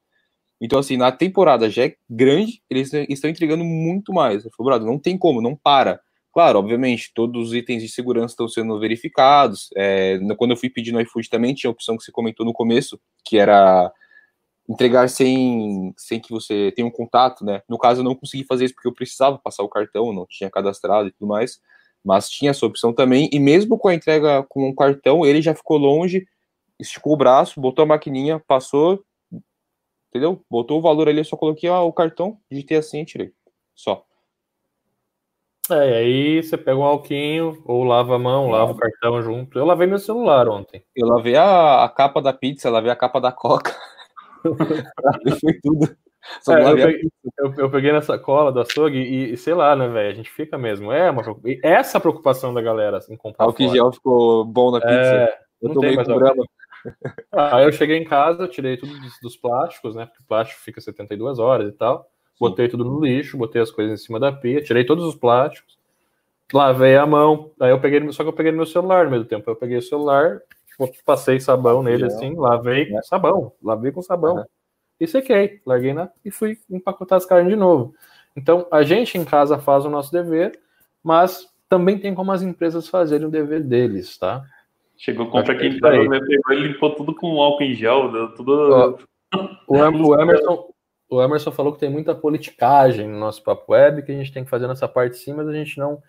Então, 0.60 0.78
assim, 0.78 0.96
na 0.96 1.10
temporada 1.10 1.68
já 1.68 1.86
é 1.86 1.96
grande, 2.08 2.62
eles 2.70 2.92
estão 3.08 3.28
entregando 3.28 3.64
muito 3.64 4.12
mais. 4.12 4.44
Ele 4.44 4.54
falou, 4.56 4.70
brother, 4.70 4.88
não 4.88 5.00
tem 5.00 5.18
como, 5.18 5.42
não 5.42 5.56
para. 5.56 6.00
Claro, 6.38 6.60
obviamente, 6.60 7.10
todos 7.12 7.48
os 7.48 7.52
itens 7.52 7.82
de 7.82 7.88
segurança 7.88 8.32
estão 8.32 8.46
sendo 8.46 8.78
verificados. 8.78 9.70
É, 9.76 10.20
quando 10.36 10.52
eu 10.52 10.56
fui 10.56 10.70
pedir 10.70 10.92
no 10.92 11.00
iFood 11.00 11.28
também, 11.28 11.52
tinha 11.52 11.68
a 11.68 11.72
opção 11.72 11.96
que 11.96 12.04
você 12.04 12.12
comentou 12.12 12.46
no 12.46 12.52
começo, 12.52 12.96
que 13.24 13.36
era 13.36 13.92
entregar 14.70 15.08
sem, 15.10 15.92
sem 15.96 16.20
que 16.20 16.30
você 16.30 16.72
tenha 16.76 16.86
um 16.86 16.92
contato, 16.92 17.44
né? 17.44 17.62
No 17.68 17.76
caso, 17.76 18.02
eu 18.02 18.04
não 18.04 18.14
consegui 18.14 18.44
fazer 18.44 18.66
isso 18.66 18.74
porque 18.76 18.86
eu 18.88 18.94
precisava 18.94 19.36
passar 19.36 19.64
o 19.64 19.68
cartão, 19.68 20.12
não 20.12 20.26
tinha 20.30 20.48
cadastrado 20.48 21.08
e 21.08 21.12
tudo 21.12 21.26
mais 21.28 21.60
mas 22.04 22.30
tinha 22.30 22.52
essa 22.52 22.64
opção 22.64 22.92
também, 22.94 23.28
e 23.32 23.40
mesmo 23.40 23.76
com 23.76 23.88
a 23.88 23.94
entrega 23.94 24.44
com 24.48 24.68
um 24.68 24.74
cartão, 24.74 25.26
ele 25.26 25.42
já 25.42 25.54
ficou 25.54 25.76
longe, 25.76 26.24
esticou 26.80 27.14
o 27.14 27.16
braço, 27.16 27.60
botou 27.60 27.82
a 27.82 27.86
maquininha, 27.86 28.40
passou, 28.46 29.04
entendeu? 30.08 30.44
Botou 30.50 30.78
o 30.78 30.82
valor 30.82 31.08
ali, 31.08 31.18
eu 31.20 31.24
só 31.24 31.36
coloquei 31.36 31.68
ó, 31.68 31.86
o 31.86 31.92
cartão, 31.92 32.38
digitei 32.50 32.78
assim 32.78 33.00
e 33.00 33.04
tirei. 33.04 33.32
Só. 33.74 34.07
É, 35.70 35.90
e 35.90 35.94
aí 35.94 36.42
você 36.42 36.56
pega 36.56 36.78
um 36.78 36.84
alquinho, 36.84 37.62
ou 37.64 37.84
lava 37.84 38.16
a 38.16 38.18
mão, 38.18 38.50
lava 38.50 38.72
o 38.72 38.76
cartão 38.76 39.22
junto. 39.22 39.58
Eu 39.58 39.64
lavei 39.64 39.86
meu 39.86 39.98
celular 39.98 40.48
ontem. 40.48 40.82
Eu 40.94 41.06
lavei 41.06 41.36
a, 41.36 41.84
a 41.84 41.88
capa 41.88 42.20
da 42.20 42.32
pizza, 42.32 42.70
lavei 42.70 42.90
a 42.90 42.96
capa 42.96 43.20
da 43.20 43.32
coca. 43.32 43.74
foi 45.40 45.52
tudo. 45.62 45.96
É, 46.48 46.70
eu, 46.70 46.76
peguei, 46.76 47.10
eu, 47.38 47.54
eu, 47.56 47.70
peguei, 47.70 47.92
na 47.92 48.02
sacola 48.02 48.52
do 48.52 48.60
açougue 48.60 48.98
e, 48.98 49.32
e 49.32 49.36
sei 49.36 49.54
lá, 49.54 49.74
né, 49.74 49.88
velho? 49.88 50.10
A 50.10 50.14
gente 50.14 50.30
fica 50.30 50.58
mesmo. 50.58 50.92
É 50.92 51.10
uma 51.10 51.22
essa 51.62 51.98
preocupação 52.00 52.52
da 52.52 52.60
galera 52.60 52.98
assim, 52.98 53.16
comprar. 53.16 53.46
Ah, 53.46 53.48
o 53.48 53.52
que 53.52 53.68
gel 53.68 53.92
ficou 53.92 54.44
bom 54.44 54.70
na 54.70 54.80
pizza. 54.80 54.94
É, 54.94 55.38
eu 55.62 55.72
tomei 55.72 55.96
com 55.96 56.02
grama. 56.02 56.44
Aí 57.32 57.64
eu 57.64 57.72
cheguei 57.72 57.96
em 57.96 58.04
casa, 58.04 58.46
tirei 58.46 58.76
tudo 58.76 58.92
dos, 59.00 59.18
dos, 59.20 59.36
plásticos, 59.36 59.94
né? 59.94 60.06
Porque 60.06 60.22
o 60.22 60.26
plástico 60.26 60.60
fica 60.60 60.80
72 60.80 61.38
horas 61.38 61.68
e 61.68 61.72
tal. 61.72 62.08
Botei 62.38 62.68
tudo 62.68 62.84
no 62.84 63.04
lixo, 63.04 63.36
botei 63.36 63.60
as 63.60 63.70
coisas 63.70 64.00
em 64.00 64.04
cima 64.04 64.20
da 64.20 64.30
pia, 64.30 64.62
tirei 64.62 64.84
todos 64.84 65.04
os 65.04 65.16
plásticos, 65.16 65.76
lavei 66.52 66.96
a 66.96 67.04
mão. 67.04 67.50
Aí 67.60 67.70
eu 67.70 67.80
peguei, 67.80 68.12
só 68.12 68.22
que 68.22 68.28
eu 68.28 68.34
peguei 68.34 68.52
no 68.52 68.58
meu 68.58 68.66
celular 68.66 69.04
no 69.04 69.10
meio 69.10 69.24
do 69.24 69.28
tempo. 69.28 69.50
Eu 69.50 69.56
peguei 69.56 69.78
o 69.78 69.82
celular, 69.82 70.40
passei 71.04 71.40
sabão 71.40 71.82
nele 71.82 72.04
assim, 72.04 72.34
lavei 72.36 72.86
com 72.86 73.02
sabão, 73.02 73.52
lavei 73.62 73.90
com 73.90 74.02
sabão. 74.02 74.44
E 75.00 75.06
sequei, 75.06 75.60
larguei 75.64 75.92
na 75.92 76.10
e 76.24 76.30
fui 76.30 76.58
empacotar 76.70 77.16
as 77.16 77.26
carnes 77.26 77.50
de 77.50 77.56
novo. 77.56 77.94
Então, 78.36 78.66
a 78.70 78.82
gente 78.82 79.16
em 79.18 79.24
casa 79.24 79.58
faz 79.58 79.84
o 79.84 79.90
nosso 79.90 80.12
dever, 80.12 80.58
mas 81.02 81.48
também 81.68 81.98
tem 81.98 82.14
como 82.14 82.32
as 82.32 82.42
empresas 82.42 82.88
fazerem 82.88 83.26
o 83.26 83.30
dever 83.30 83.62
deles, 83.62 84.16
tá? 84.16 84.44
Chegou 84.96 85.30
compra 85.30 85.54
aqui 85.54 85.66
em 85.66 85.78
casa, 85.78 85.96
ele 85.96 86.68
limpou 86.68 86.94
tudo 86.94 87.14
com 87.14 87.40
álcool 87.40 87.62
em 87.62 87.74
gel, 87.74 88.10
deu 88.10 88.34
tudo. 88.34 88.98
o, 89.68 89.74
o, 89.76 90.20
Emerson, 90.20 90.68
o 91.08 91.22
Emerson 91.22 91.50
falou 91.50 91.72
que 91.72 91.78
tem 91.78 91.90
muita 91.90 92.14
politicagem 92.14 93.08
no 93.08 93.18
nosso 93.18 93.42
papo 93.42 93.72
web, 93.72 94.02
que 94.02 94.12
a 94.12 94.14
gente 94.14 94.32
tem 94.32 94.44
que 94.44 94.50
fazer 94.50 94.66
nessa 94.66 94.86
parte 94.86 95.16
sim, 95.16 95.32
mas 95.32 95.48
a 95.48 95.52
gente 95.52 95.78
não. 95.78 96.02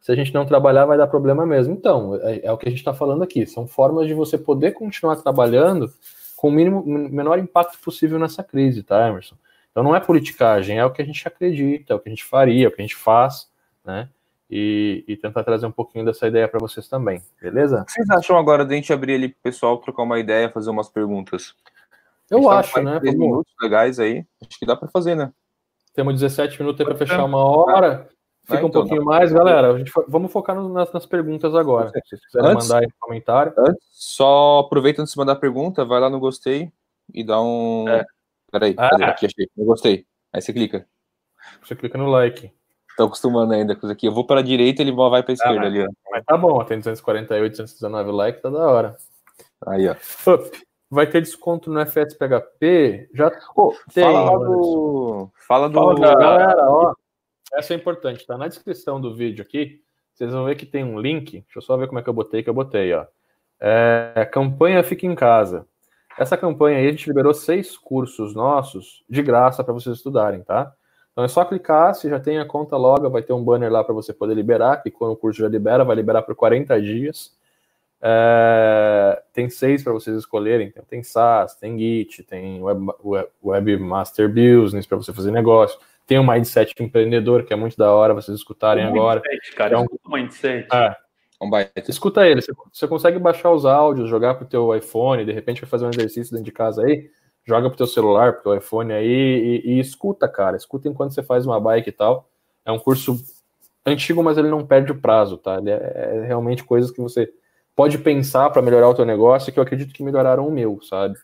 Se 0.00 0.10
a 0.10 0.14
gente 0.14 0.32
não 0.32 0.46
trabalhar, 0.46 0.86
vai 0.86 0.96
dar 0.96 1.06
problema 1.06 1.44
mesmo. 1.44 1.74
Então, 1.74 2.18
é, 2.22 2.46
é 2.46 2.52
o 2.52 2.56
que 2.56 2.66
a 2.66 2.70
gente 2.70 2.78
está 2.78 2.94
falando 2.94 3.22
aqui. 3.22 3.44
São 3.44 3.66
formas 3.66 4.06
de 4.06 4.14
você 4.14 4.38
poder 4.38 4.72
continuar 4.72 5.16
trabalhando 5.16 5.92
com 6.40 6.48
o 6.48 6.50
mínimo, 6.50 6.82
menor 6.86 7.38
impacto 7.38 7.78
possível 7.80 8.18
nessa 8.18 8.42
crise, 8.42 8.82
tá, 8.82 9.06
Emerson? 9.06 9.36
Então 9.70 9.82
não 9.82 9.94
é 9.94 10.00
politicagem, 10.00 10.78
é 10.78 10.84
o 10.84 10.90
que 10.90 11.02
a 11.02 11.04
gente 11.04 11.26
acredita, 11.28 11.92
é 11.92 11.96
o 11.96 12.00
que 12.00 12.08
a 12.08 12.12
gente 12.12 12.24
faria, 12.24 12.64
é 12.64 12.68
o 12.68 12.72
que 12.72 12.80
a 12.80 12.84
gente 12.84 12.96
faz, 12.96 13.48
né? 13.84 14.08
E, 14.50 15.04
e 15.06 15.16
tentar 15.16 15.44
trazer 15.44 15.66
um 15.66 15.70
pouquinho 15.70 16.04
dessa 16.04 16.26
ideia 16.26 16.48
para 16.48 16.58
vocês 16.58 16.88
também, 16.88 17.22
beleza? 17.40 17.82
O 17.82 17.84
que 17.84 17.92
vocês 17.92 18.10
acham 18.10 18.36
agora 18.36 18.64
de 18.64 18.72
a 18.72 18.76
gente 18.76 18.92
abrir 18.92 19.14
ali 19.14 19.28
pro 19.28 19.42
pessoal 19.42 19.78
trocar 19.78 20.02
uma 20.02 20.18
ideia, 20.18 20.50
fazer 20.50 20.70
umas 20.70 20.88
perguntas? 20.88 21.54
Eu 22.30 22.48
acho, 22.48 22.80
né? 22.82 23.00
Vamos... 23.02 23.18
minutos 23.18 23.52
legais 23.60 23.98
aí, 23.98 24.24
acho 24.46 24.58
que 24.58 24.66
dá 24.66 24.76
para 24.76 24.88
fazer, 24.88 25.14
né? 25.14 25.32
Temos 25.92 26.14
17 26.14 26.60
minutos 26.60 26.86
para 26.86 26.96
fechar 26.96 27.24
uma 27.24 27.44
hora. 27.44 28.08
Fica 28.44 28.64
um 28.64 28.68
então, 28.68 28.82
pouquinho 28.82 29.04
mais, 29.04 29.32
galera. 29.32 29.72
A 29.72 29.78
gente, 29.78 29.92
vamos 30.08 30.32
focar 30.32 30.56
no, 30.56 30.68
nas, 30.68 30.92
nas, 30.92 31.06
perguntas 31.06 31.54
agora. 31.54 31.88
Se 31.88 32.00
vocês 32.08 32.24
quiserem 32.26 32.50
antes, 32.50 32.68
mandar 32.68 32.80
aí 32.80 32.86
no 32.86 32.92
comentário. 32.98 33.52
Antes, 33.58 33.86
só 33.90 34.60
aproveita 34.60 35.02
antes 35.02 35.12
de 35.12 35.18
mandar 35.18 35.32
a 35.32 35.36
pergunta, 35.36 35.84
vai 35.84 36.00
lá 36.00 36.08
no 36.08 36.18
gostei 36.18 36.72
e 37.12 37.22
dá 37.22 37.40
um. 37.40 37.88
É. 37.88 38.04
Peraí, 38.50 38.74
ah. 38.76 38.88
cadê? 38.90 39.04
Aqui 39.04 39.26
achei. 39.26 39.48
Eu 39.56 39.64
gostei. 39.64 40.06
Aí 40.32 40.40
você 40.40 40.52
clica. 40.52 40.86
Você 41.62 41.74
clica 41.76 41.98
no 41.98 42.08
like. 42.08 42.50
Tô 42.96 43.04
acostumando 43.04 43.52
ainda 43.52 43.74
com 43.74 43.86
isso 43.86 43.92
aqui. 43.92 44.06
Eu 44.06 44.12
vou 44.12 44.26
para 44.26 44.40
a 44.40 44.42
direita 44.42 44.82
ele 44.82 44.92
vai 44.92 45.22
para 45.22 45.32
a 45.32 45.34
esquerda 45.34 45.62
ah, 45.62 45.66
ali, 45.66 45.82
ó. 45.82 45.88
Mas 46.10 46.24
tá 46.24 46.36
bom, 46.36 46.62
tem 46.64 46.78
248, 46.78 47.56
219 47.56 48.10
likes, 48.10 48.42
tá 48.42 48.50
da 48.50 48.68
hora. 48.68 48.96
Aí, 49.66 49.88
ó. 49.88 49.92
Up. 50.32 50.50
Vai 50.90 51.06
ter 51.06 51.20
desconto 51.20 51.70
no 51.70 51.80
FSPHP? 51.86 53.08
Já 53.14 53.30
oh, 53.54 53.72
tem. 53.94 54.02
Fala 54.02 54.38
do. 54.38 55.30
Fala 55.46 55.68
do. 55.68 55.74
Fala, 55.74 56.16
galera, 56.16 56.68
ó. 56.68 56.94
Essa 57.54 57.74
é 57.74 57.76
importante, 57.76 58.26
tá 58.26 58.36
na 58.36 58.48
descrição 58.48 59.00
do 59.00 59.14
vídeo 59.14 59.42
aqui. 59.42 59.80
Vocês 60.12 60.32
vão 60.32 60.44
ver 60.44 60.56
que 60.56 60.66
tem 60.66 60.84
um 60.84 61.00
link. 61.00 61.40
Deixa 61.40 61.58
eu 61.58 61.62
só 61.62 61.76
ver 61.76 61.86
como 61.86 61.98
é 61.98 62.02
que 62.02 62.08
eu 62.08 62.14
botei, 62.14 62.42
que 62.42 62.50
eu 62.50 62.54
botei, 62.54 62.92
ó. 62.92 63.06
É, 63.60 64.28
campanha 64.32 64.82
Fica 64.82 65.06
em 65.06 65.14
Casa. 65.14 65.66
Essa 66.18 66.36
campanha 66.36 66.78
aí 66.78 66.88
a 66.88 66.90
gente 66.90 67.06
liberou 67.06 67.32
seis 67.32 67.78
cursos 67.78 68.34
nossos 68.34 69.04
de 69.08 69.22
graça 69.22 69.62
para 69.62 69.72
vocês 69.72 69.96
estudarem, 69.96 70.42
tá? 70.42 70.72
Então 71.12 71.24
é 71.24 71.28
só 71.28 71.44
clicar, 71.44 71.94
se 71.94 72.08
já 72.08 72.20
tem 72.20 72.38
a 72.38 72.44
conta 72.44 72.76
logo, 72.76 73.08
vai 73.08 73.22
ter 73.22 73.32
um 73.32 73.42
banner 73.42 73.70
lá 73.70 73.82
para 73.82 73.94
você 73.94 74.12
poder 74.12 74.34
liberar, 74.34 74.82
que 74.82 74.90
quando 74.90 75.12
o 75.12 75.16
curso 75.16 75.40
já 75.40 75.48
libera, 75.48 75.84
vai 75.84 75.96
liberar 75.96 76.22
por 76.22 76.34
40 76.34 76.80
dias. 76.80 77.36
É, 78.02 79.22
tem 79.32 79.50
seis 79.50 79.82
para 79.82 79.92
vocês 79.92 80.16
escolherem. 80.16 80.68
Então, 80.68 80.84
tem 80.88 81.02
SaaS, 81.02 81.54
tem 81.56 81.78
Git, 81.78 82.22
tem 82.24 82.62
Web, 82.62 82.86
Web, 83.04 83.28
Webmaster 83.42 84.28
Business 84.28 84.86
para 84.86 84.96
você 84.96 85.12
fazer 85.12 85.30
negócio 85.30 85.78
tem 86.10 86.18
um 86.18 86.26
mindset 86.26 86.74
empreendedor, 86.82 87.44
que 87.44 87.52
é 87.52 87.56
muito 87.56 87.76
da 87.76 87.92
hora 87.92 88.12
vocês 88.12 88.36
escutarem 88.36 88.84
um 88.84 88.88
agora. 88.88 89.22
Mindset, 89.24 89.54
cara, 89.54 89.76
é 89.76 89.78
um, 89.78 89.86
mindset. 90.08 90.66
É, 90.74 90.96
um 91.40 91.48
Escuta 91.86 92.26
ele, 92.26 92.42
você, 92.42 92.52
você 92.72 92.88
consegue 92.88 93.16
baixar 93.16 93.52
os 93.52 93.64
áudios, 93.64 94.10
jogar 94.10 94.34
pro 94.34 94.44
teu 94.44 94.74
iPhone, 94.74 95.24
de 95.24 95.30
repente 95.30 95.60
vai 95.60 95.70
fazer 95.70 95.86
um 95.86 95.90
exercício 95.90 96.32
dentro 96.32 96.46
de 96.46 96.50
casa 96.50 96.84
aí, 96.84 97.08
joga 97.46 97.68
pro 97.68 97.76
teu 97.76 97.86
celular, 97.86 98.32
pro 98.32 98.42
teu 98.42 98.56
iPhone 98.56 98.92
aí 98.92 99.06
e, 99.64 99.74
e 99.74 99.78
escuta, 99.78 100.28
cara. 100.28 100.56
Escuta 100.56 100.88
enquanto 100.88 101.14
você 101.14 101.22
faz 101.22 101.46
uma 101.46 101.60
bike 101.60 101.90
e 101.90 101.92
tal. 101.92 102.28
É 102.64 102.72
um 102.72 102.78
curso 102.80 103.16
antigo, 103.86 104.20
mas 104.20 104.36
ele 104.36 104.48
não 104.48 104.66
perde 104.66 104.90
o 104.90 105.00
prazo, 105.00 105.36
tá? 105.36 105.58
Ele 105.58 105.70
é, 105.70 105.76
é 105.76 106.24
realmente 106.26 106.64
coisas 106.64 106.90
que 106.90 107.00
você 107.00 107.32
pode 107.80 107.96
pensar 107.96 108.50
para 108.50 108.60
melhorar 108.60 108.90
o 108.90 108.94
teu 108.94 109.06
negócio, 109.06 109.50
que 109.50 109.58
eu 109.58 109.62
acredito 109.62 109.94
que 109.94 110.02
melhoraram 110.02 110.46
o 110.46 110.52
meu, 110.52 110.82
sabe? 110.82 111.14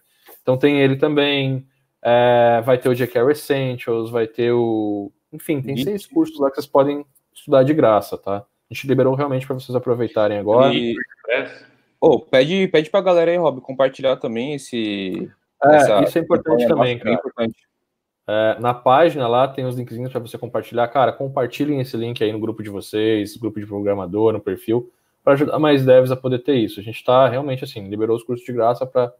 Então 0.40 0.56
tem 0.56 0.80
ele 0.80 0.96
também, 0.96 1.66
é, 2.02 2.62
vai 2.64 2.78
ter 2.78 2.88
o 2.88 2.94
GCare 2.94 3.30
Essentials, 3.30 4.10
vai 4.10 4.26
ter 4.26 4.52
o... 4.52 5.12
Enfim, 5.30 5.60
tem 5.60 5.76
seis 5.76 6.06
cursos 6.06 6.40
lá 6.40 6.48
que 6.48 6.54
vocês 6.54 6.66
podem 6.66 7.04
estudar 7.34 7.62
de 7.62 7.74
graça, 7.74 8.16
tá? 8.16 8.38
A 8.38 8.72
gente 8.72 8.86
liberou 8.86 9.14
realmente 9.14 9.46
para 9.46 9.52
vocês 9.52 9.76
aproveitarem 9.76 10.38
agora. 10.38 10.72
E... 10.72 10.94
Oh, 12.00 12.20
pede, 12.20 12.68
pede 12.68 12.88
pra 12.88 13.02
galera 13.02 13.30
aí, 13.30 13.36
Rob, 13.36 13.60
compartilhar 13.60 14.16
também 14.16 14.54
esse... 14.54 15.30
É, 15.62 15.76
essa... 15.76 16.02
isso 16.04 16.16
é 16.16 16.22
importante 16.22 16.66
também, 16.66 16.98
cara. 16.98 17.10
É 17.10 17.14
importante. 17.18 17.68
É, 18.26 18.56
na 18.58 18.72
página 18.72 19.28
lá 19.28 19.46
tem 19.46 19.66
os 19.66 19.76
linkzinhos 19.76 20.10
para 20.10 20.22
você 20.22 20.38
compartilhar. 20.38 20.88
Cara, 20.88 21.12
compartilhem 21.12 21.82
esse 21.82 21.98
link 21.98 22.24
aí 22.24 22.32
no 22.32 22.40
grupo 22.40 22.62
de 22.62 22.70
vocês, 22.70 23.36
grupo 23.36 23.60
de 23.60 23.66
programador, 23.66 24.32
no 24.32 24.40
perfil, 24.40 24.90
para 25.26 25.34
ajudar 25.34 25.58
mais 25.58 25.84
devs 25.84 26.12
a 26.12 26.16
poder 26.16 26.38
ter 26.38 26.54
isso. 26.54 26.78
A 26.78 26.82
gente 26.84 26.94
está 26.94 27.28
realmente 27.28 27.64
assim, 27.64 27.88
liberou 27.88 28.14
os 28.14 28.22
cursos 28.22 28.46
de 28.46 28.52
graça 28.52 28.86
para, 28.86 29.12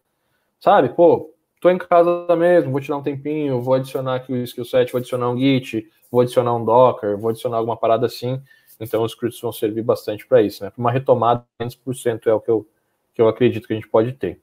sabe, 0.61 0.91
pô, 0.91 1.35
tô 1.61 1.69
em 1.69 1.77
casa 1.77 2.25
mesmo, 2.37 2.71
vou 2.71 2.81
te 2.81 2.89
dar 2.89 2.99
um 2.99 3.03
tempinho, 3.03 3.61
vou 3.61 3.75
adicionar 3.75 4.15
aqui 4.15 4.33
o 4.33 4.37
skill 4.45 4.65
set, 4.65 4.93
vou 4.93 5.01
adicionar 5.01 5.29
um 5.29 5.37
Git, 5.37 5.91
vou 6.09 6.21
adicionar 6.21 6.55
um 6.55 6.65
Docker, 6.65 7.19
vou 7.19 7.31
adicionar 7.31 7.57
alguma 7.57 7.77
parada 7.77 8.07
assim. 8.07 8.41
Então 8.79 9.03
os 9.03 9.17
cursos 9.17 9.41
vão 9.41 9.51
servir 9.51 9.83
bastante 9.83 10.25
para 10.25 10.41
isso, 10.41 10.63
né? 10.63 10.71
Para 10.71 10.81
uma 10.81 10.93
retomada, 10.93 11.45
500% 11.61 12.29
é 12.29 12.35
o 12.35 12.41
que 12.41 12.53
eu, 12.53 12.69
que 13.13 13.21
eu 13.21 13.27
acredito 13.27 13.67
que 13.67 13.73
a 13.73 13.77
gente 13.77 13.89
pode 13.89 14.13
ter. 14.13 14.41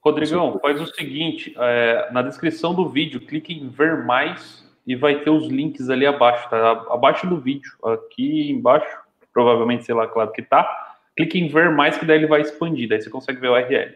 Rodrigão, 0.00 0.58
faz 0.60 0.80
o 0.80 0.86
seguinte: 0.86 1.54
é, 1.56 2.10
na 2.10 2.22
descrição 2.22 2.74
do 2.74 2.88
vídeo, 2.88 3.20
clique 3.20 3.54
em 3.54 3.68
ver 3.68 4.04
mais 4.04 4.68
e 4.84 4.96
vai 4.96 5.20
ter 5.20 5.30
os 5.30 5.46
links 5.46 5.88
ali 5.88 6.06
abaixo, 6.06 6.50
tá? 6.50 6.86
Abaixo 6.90 7.24
do 7.28 7.38
vídeo, 7.38 7.70
aqui 7.84 8.50
embaixo, 8.50 8.98
provavelmente, 9.32 9.84
sei 9.84 9.94
lá, 9.94 10.08
claro 10.08 10.32
que 10.32 10.42
tá. 10.42 10.83
Clique 11.16 11.38
em 11.38 11.48
ver 11.48 11.70
mais, 11.70 11.96
que 11.96 12.04
daí 12.04 12.18
ele 12.18 12.26
vai 12.26 12.40
expandir, 12.40 12.88
daí 12.88 13.00
você 13.00 13.10
consegue 13.10 13.40
ver 13.40 13.48
o 13.48 13.52
URL. 13.52 13.94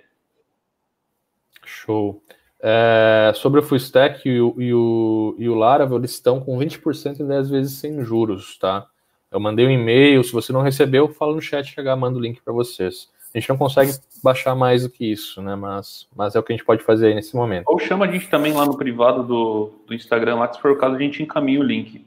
Show. 1.64 2.22
É, 2.60 3.32
sobre 3.34 3.60
o 3.60 3.62
Full 3.62 3.76
Stack 3.76 4.28
e 4.28 4.40
o, 4.40 4.54
e 4.58 4.74
o, 4.74 5.34
e 5.38 5.48
o 5.48 5.54
Laravel, 5.54 5.98
eles 5.98 6.12
estão 6.12 6.40
com 6.40 6.58
20% 6.58 7.20
em 7.20 7.26
10 7.26 7.50
vezes 7.50 7.78
sem 7.78 8.02
juros, 8.02 8.58
tá? 8.58 8.86
Eu 9.30 9.38
mandei 9.38 9.66
um 9.66 9.70
e-mail, 9.70 10.24
se 10.24 10.32
você 10.32 10.52
não 10.52 10.62
recebeu, 10.62 11.08
fala 11.08 11.34
no 11.34 11.40
chat 11.40 11.74
que 11.74 11.94
manda 11.94 12.18
o 12.18 12.20
link 12.20 12.40
para 12.40 12.52
vocês. 12.52 13.08
A 13.34 13.38
gente 13.38 13.48
não 13.50 13.58
consegue 13.58 13.92
baixar 14.22 14.54
mais 14.54 14.84
do 14.84 14.90
que 14.90 15.04
isso, 15.04 15.42
né? 15.42 15.54
Mas, 15.54 16.08
mas 16.16 16.34
é 16.34 16.38
o 16.38 16.42
que 16.42 16.52
a 16.52 16.56
gente 16.56 16.64
pode 16.64 16.82
fazer 16.82 17.08
aí 17.08 17.14
nesse 17.14 17.36
momento. 17.36 17.64
Ou 17.66 17.78
chama 17.78 18.06
a 18.06 18.10
gente 18.10 18.28
também 18.28 18.54
lá 18.54 18.64
no 18.64 18.76
privado 18.76 19.22
do, 19.22 19.72
do 19.86 19.94
Instagram, 19.94 20.36
lá 20.36 20.48
que 20.48 20.56
se 20.56 20.62
for 20.62 20.72
o 20.72 20.78
caso 20.78 20.96
a 20.96 20.98
gente 20.98 21.22
encaminha 21.22 21.60
o 21.60 21.62
link. 21.62 22.06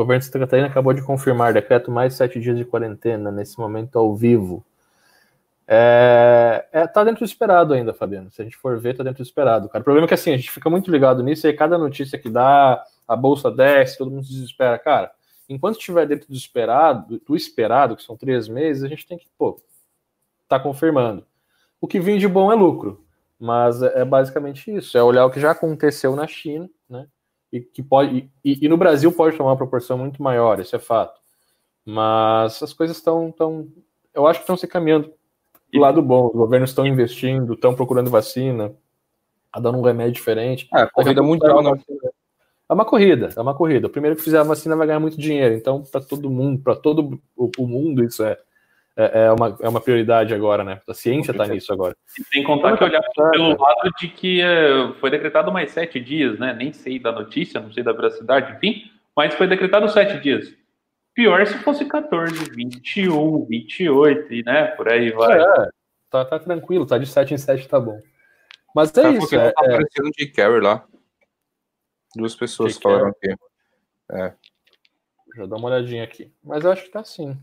O 0.00 0.02
governo 0.02 0.20
de 0.20 0.26
Santa 0.26 0.38
Catarina 0.38 0.66
acabou 0.66 0.94
de 0.94 1.02
confirmar 1.02 1.52
decreto 1.52 1.90
mais 1.90 2.14
sete 2.14 2.40
dias 2.40 2.56
de 2.56 2.64
quarentena, 2.64 3.30
nesse 3.30 3.58
momento 3.58 3.98
ao 3.98 4.16
vivo. 4.16 4.64
É, 5.68 6.66
é, 6.72 6.86
tá 6.86 7.04
dentro 7.04 7.20
do 7.20 7.28
esperado 7.28 7.74
ainda, 7.74 7.92
Fabiano. 7.92 8.30
Se 8.30 8.40
a 8.40 8.44
gente 8.44 8.56
for 8.56 8.78
ver, 8.78 8.96
tá 8.96 9.04
dentro 9.04 9.22
do 9.22 9.26
esperado, 9.26 9.68
cara. 9.68 9.82
O 9.82 9.84
problema 9.84 10.06
é 10.06 10.08
que 10.08 10.14
assim, 10.14 10.32
a 10.32 10.36
gente 10.38 10.50
fica 10.50 10.70
muito 10.70 10.90
ligado 10.90 11.22
nisso 11.22 11.46
e 11.46 11.52
cada 11.52 11.76
notícia 11.76 12.18
que 12.18 12.30
dá, 12.30 12.82
a 13.06 13.14
bolsa 13.14 13.50
desce, 13.50 13.98
todo 13.98 14.10
mundo 14.10 14.24
se 14.24 14.32
desespera. 14.32 14.78
Cara, 14.78 15.12
enquanto 15.46 15.78
estiver 15.78 16.06
dentro 16.06 16.28
do 16.28 16.34
esperado, 16.34 17.20
do 17.20 17.36
esperado, 17.36 17.94
que 17.94 18.02
são 18.02 18.16
três 18.16 18.48
meses, 18.48 18.82
a 18.82 18.88
gente 18.88 19.06
tem 19.06 19.18
que, 19.18 19.26
pô, 19.36 19.60
está 20.44 20.58
confirmando. 20.58 21.26
O 21.78 21.86
que 21.86 22.00
vem 22.00 22.18
de 22.18 22.26
bom 22.26 22.50
é 22.50 22.54
lucro, 22.54 23.04
mas 23.38 23.82
é, 23.82 24.00
é 24.00 24.04
basicamente 24.04 24.74
isso, 24.74 24.96
é 24.96 25.02
olhar 25.02 25.26
o 25.26 25.30
que 25.30 25.38
já 25.38 25.50
aconteceu 25.50 26.16
na 26.16 26.26
China, 26.26 26.70
né? 26.88 27.06
E 27.52 27.60
que 27.60 27.82
pode 27.82 28.30
e, 28.44 28.64
e 28.64 28.68
no 28.68 28.76
Brasil 28.76 29.10
pode 29.12 29.36
tomar 29.36 29.50
uma 29.50 29.56
proporção 29.56 29.98
muito 29.98 30.22
maior, 30.22 30.60
isso 30.60 30.76
é 30.76 30.78
fato. 30.78 31.20
Mas 31.84 32.62
as 32.62 32.72
coisas 32.72 32.96
estão 32.96 33.32
tão, 33.32 33.66
eu 34.14 34.26
acho 34.26 34.40
que 34.40 34.44
estão 34.44 34.56
se 34.56 34.66
caminhando 34.66 35.12
do 35.72 35.80
lado 35.80 36.02
bom. 36.02 36.26
Os 36.26 36.34
governos 36.34 36.70
estão 36.70 36.86
investindo, 36.86 37.54
estão 37.54 37.74
procurando 37.74 38.10
vacina, 38.10 38.72
a 39.52 39.60
dando 39.60 39.78
um 39.78 39.82
remédio 39.82 40.12
diferente. 40.12 40.68
É, 40.74 40.86
corrida 40.86 41.22
mundial, 41.22 41.62
né? 41.62 41.72
É 42.68 42.72
uma 42.72 42.84
corrida, 42.84 43.30
é 43.36 43.40
uma 43.40 43.54
corrida. 43.54 43.88
O 43.88 43.90
primeiro 43.90 44.16
que 44.16 44.22
fizer 44.22 44.38
a 44.38 44.44
vacina 44.44 44.76
vai 44.76 44.86
ganhar 44.86 45.00
muito 45.00 45.18
dinheiro. 45.18 45.54
Então, 45.54 45.82
para 45.82 46.00
todo 46.00 46.30
mundo, 46.30 46.62
para 46.62 46.76
todo 46.76 47.20
o, 47.36 47.66
mundo, 47.66 48.04
isso 48.04 48.22
é, 48.22 48.38
é, 48.96 49.24
é, 49.24 49.32
uma, 49.32 49.56
é 49.60 49.68
uma 49.68 49.80
prioridade 49.80 50.34
agora, 50.34 50.64
né? 50.64 50.80
A 50.88 50.94
ciência 50.94 51.30
está 51.32 51.46
nisso 51.46 51.72
agora. 51.72 51.96
E 52.18 52.24
sem 52.24 52.42
contar 52.42 52.76
que 52.76 52.84
olhar 52.84 53.02
pelo 53.32 53.56
lado 53.58 53.90
de 53.98 54.08
que 54.08 54.40
é, 54.40 54.92
foi 55.00 55.10
decretado 55.10 55.52
mais 55.52 55.70
sete 55.70 56.00
dias, 56.00 56.38
né? 56.38 56.52
Nem 56.52 56.72
sei 56.72 56.98
da 56.98 57.12
notícia, 57.12 57.60
não 57.60 57.72
sei 57.72 57.82
da 57.82 57.92
veracidade, 57.92 58.52
enfim, 58.54 58.90
mas 59.16 59.34
foi 59.34 59.46
decretado 59.46 59.88
sete 59.88 60.20
dias. 60.20 60.54
Pior 61.14 61.44
se 61.46 61.58
fosse 61.58 61.84
14, 61.84 62.50
21, 62.54 63.44
28, 63.46 64.32
e 64.32 64.42
né? 64.42 64.66
Por 64.68 64.88
aí 64.88 65.10
vai. 65.10 65.40
É, 65.40 65.70
tá, 66.08 66.24
tá 66.24 66.38
tranquilo, 66.38 66.86
tá 66.86 66.98
de 66.98 67.06
7 67.06 67.34
em 67.34 67.38
7, 67.38 67.68
tá 67.68 67.80
bom. 67.80 67.98
Mas 68.74 68.96
é 68.96 69.10
isso. 69.10 69.34
É, 69.34 69.50
tá 69.50 69.60
aparecendo 69.60 70.08
é... 70.08 70.10
de 70.16 70.26
Carry 70.28 70.60
lá. 70.60 70.86
Duas 72.14 72.34
pessoas 72.34 72.76
falaram 72.76 73.08
aqui. 73.08 73.34
É. 74.12 74.34
Já 75.36 75.46
dá 75.46 75.56
uma 75.56 75.68
olhadinha 75.68 76.04
aqui. 76.04 76.32
Mas 76.42 76.64
eu 76.64 76.72
acho 76.72 76.84
que 76.84 76.90
tá 76.90 77.04
sim. 77.04 77.36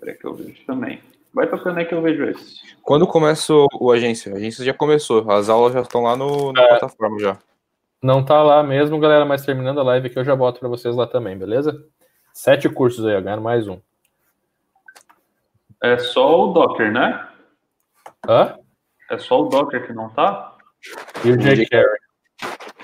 Espera 0.00 0.16
que 0.16 0.26
eu 0.26 0.34
vejo 0.34 0.64
também. 0.64 1.02
Vai 1.32 1.46
tocando 1.46 1.78
aí 1.78 1.84
que 1.84 1.94
eu 1.94 2.00
vejo 2.00 2.24
esse. 2.24 2.74
Quando 2.82 3.06
começa 3.06 3.52
o, 3.52 3.68
o 3.78 3.92
agência? 3.92 4.32
A 4.32 4.36
agência 4.36 4.64
já 4.64 4.72
começou, 4.72 5.30
as 5.30 5.50
aulas 5.50 5.74
já 5.74 5.82
estão 5.82 6.04
lá 6.04 6.16
no, 6.16 6.54
na 6.54 6.62
é, 6.62 6.68
plataforma 6.68 7.18
já. 7.18 7.38
Não 8.02 8.24
tá 8.24 8.42
lá 8.42 8.62
mesmo, 8.62 8.98
galera, 8.98 9.26
mas 9.26 9.44
terminando 9.44 9.78
a 9.78 9.82
live 9.82 10.06
aqui 10.06 10.18
eu 10.18 10.24
já 10.24 10.34
boto 10.34 10.58
para 10.58 10.70
vocês 10.70 10.96
lá 10.96 11.06
também, 11.06 11.36
beleza? 11.36 11.84
Sete 12.32 12.66
cursos 12.70 13.04
aí, 13.04 13.20
ganhando 13.20 13.42
mais 13.42 13.68
um. 13.68 13.78
É 15.82 15.98
só 15.98 16.48
o 16.48 16.52
Docker, 16.54 16.90
né? 16.90 17.28
Hã? 18.26 18.56
É 19.10 19.18
só 19.18 19.42
o 19.42 19.48
Docker 19.50 19.86
que 19.86 19.92
não 19.92 20.08
tá? 20.08 20.56
E 21.22 21.30
o 21.30 21.36
jQuery. 21.36 21.84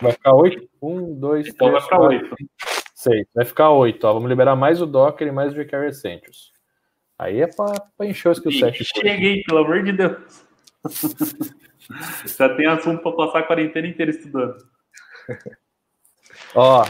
Vai 0.02 0.12
ficar 0.12 0.34
oito? 0.34 0.68
Um, 0.82 1.18
dois, 1.18 1.48
então 1.48 1.68
três, 1.68 1.72
vai 1.72 1.82
ficar 1.82 2.00
oito. 2.00 2.36
Seis. 2.94 3.26
Vai 3.34 3.44
ficar 3.46 3.70
oito, 3.70 4.06
ó. 4.06 4.12
Vamos 4.12 4.28
liberar 4.28 4.54
mais 4.54 4.82
o 4.82 4.86
Docker 4.86 5.26
e 5.26 5.32
mais 5.32 5.54
o 5.54 5.56
jQuery 5.56 5.88
Essentials. 5.88 6.54
Aí 7.18 7.40
é 7.40 7.46
para 7.46 8.06
encher 8.06 8.28
o 8.28 8.32
skill 8.32 8.52
set. 8.52 8.84
Cheguei, 8.84 9.42
pelo 9.42 9.60
amor 9.60 9.82
de 9.82 9.92
Deus. 9.92 10.46
Já 12.36 12.54
tem 12.54 12.66
assunto 12.66 13.02
para 13.02 13.16
passar 13.16 13.38
a 13.40 13.42
quarentena 13.44 13.86
inteira 13.86 14.10
estudando. 14.10 14.56
Ó, 16.54 16.84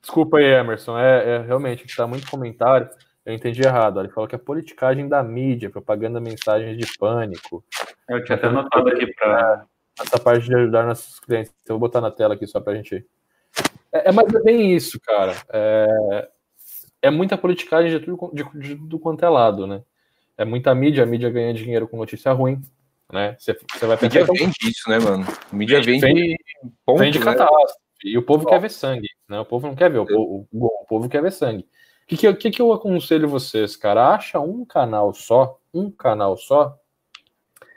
desculpa 0.00 0.38
aí, 0.38 0.44
Emerson. 0.44 0.98
É, 0.98 1.36
é 1.36 1.38
realmente 1.38 1.86
está 1.86 2.06
muito 2.06 2.30
comentário. 2.30 2.88
Eu 3.24 3.34
entendi 3.34 3.62
errado. 3.62 4.00
Ele 4.00 4.08
falou 4.08 4.28
que 4.28 4.34
é 4.34 4.38
politicagem 4.38 5.08
da 5.08 5.22
mídia, 5.22 5.70
propaganda 5.70 6.20
mensagens 6.20 6.76
de 6.76 6.86
pânico. 6.98 7.64
Eu 8.08 8.24
tinha 8.24 8.36
até 8.36 8.46
anotado 8.46 8.88
aqui 8.88 9.06
para 9.14 9.66
essa 10.00 10.18
parte 10.18 10.46
de 10.46 10.54
ajudar 10.54 10.86
nossos 10.86 11.20
clientes. 11.20 11.52
Então, 11.62 11.76
eu 11.76 11.78
vou 11.78 11.88
botar 11.88 12.00
na 12.00 12.10
tela 12.10 12.34
aqui 12.34 12.46
só 12.46 12.60
para 12.60 12.72
a 12.72 12.76
gente. 12.76 13.04
É, 13.92 14.08
é, 14.08 14.12
mas 14.12 14.32
é 14.32 14.40
bem 14.40 14.74
isso, 14.74 15.00
cara. 15.00 15.34
É, 15.52 16.28
é 17.02 17.10
muita 17.10 17.38
politicagem 17.38 17.90
de 17.90 18.04
tudo, 18.04 18.30
de, 18.32 18.44
de 18.58 18.76
tudo 18.76 18.98
quanto 18.98 19.24
é 19.24 19.28
lado, 19.28 19.66
né? 19.66 19.82
É 20.36 20.44
muita 20.44 20.74
mídia, 20.74 21.02
a 21.02 21.06
mídia 21.06 21.30
ganha 21.30 21.52
dinheiro 21.52 21.88
com 21.88 21.96
notícia 21.96 22.32
ruim, 22.32 22.60
né? 23.12 23.36
Você, 23.38 23.52
vai 23.86 23.96
pensar. 23.96 24.20
Mídia 24.20 24.26
vende 24.26 24.56
isso, 24.62 24.88
né, 24.88 24.98
mano? 24.98 25.26
A 25.52 25.56
mídia 25.56 25.80
vende. 25.80 26.00
Vende, 26.00 26.36
ponto, 26.84 26.98
vende 26.98 27.18
né? 27.18 27.24
catástrofe. 27.24 27.74
E 28.04 28.16
o 28.16 28.22
povo 28.22 28.46
quer 28.46 28.60
ver 28.60 28.70
sangue, 28.70 29.08
né? 29.28 29.40
O 29.40 29.44
povo 29.44 29.66
não 29.66 29.74
quer 29.74 29.90
ver, 29.90 29.98
o, 29.98 30.04
o, 30.04 30.46
o, 30.52 30.66
o 30.66 30.86
povo 30.86 31.08
quer 31.08 31.22
ver 31.22 31.32
sangue. 31.32 31.62
O 31.62 32.06
que, 32.06 32.16
que, 32.16 32.34
que, 32.34 32.50
que 32.50 32.62
eu 32.62 32.72
aconselho 32.72 33.28
vocês, 33.28 33.76
cara? 33.76 34.14
Acha 34.14 34.38
um 34.40 34.64
canal 34.64 35.12
só, 35.12 35.58
um 35.74 35.90
canal 35.90 36.36
só, 36.36 36.78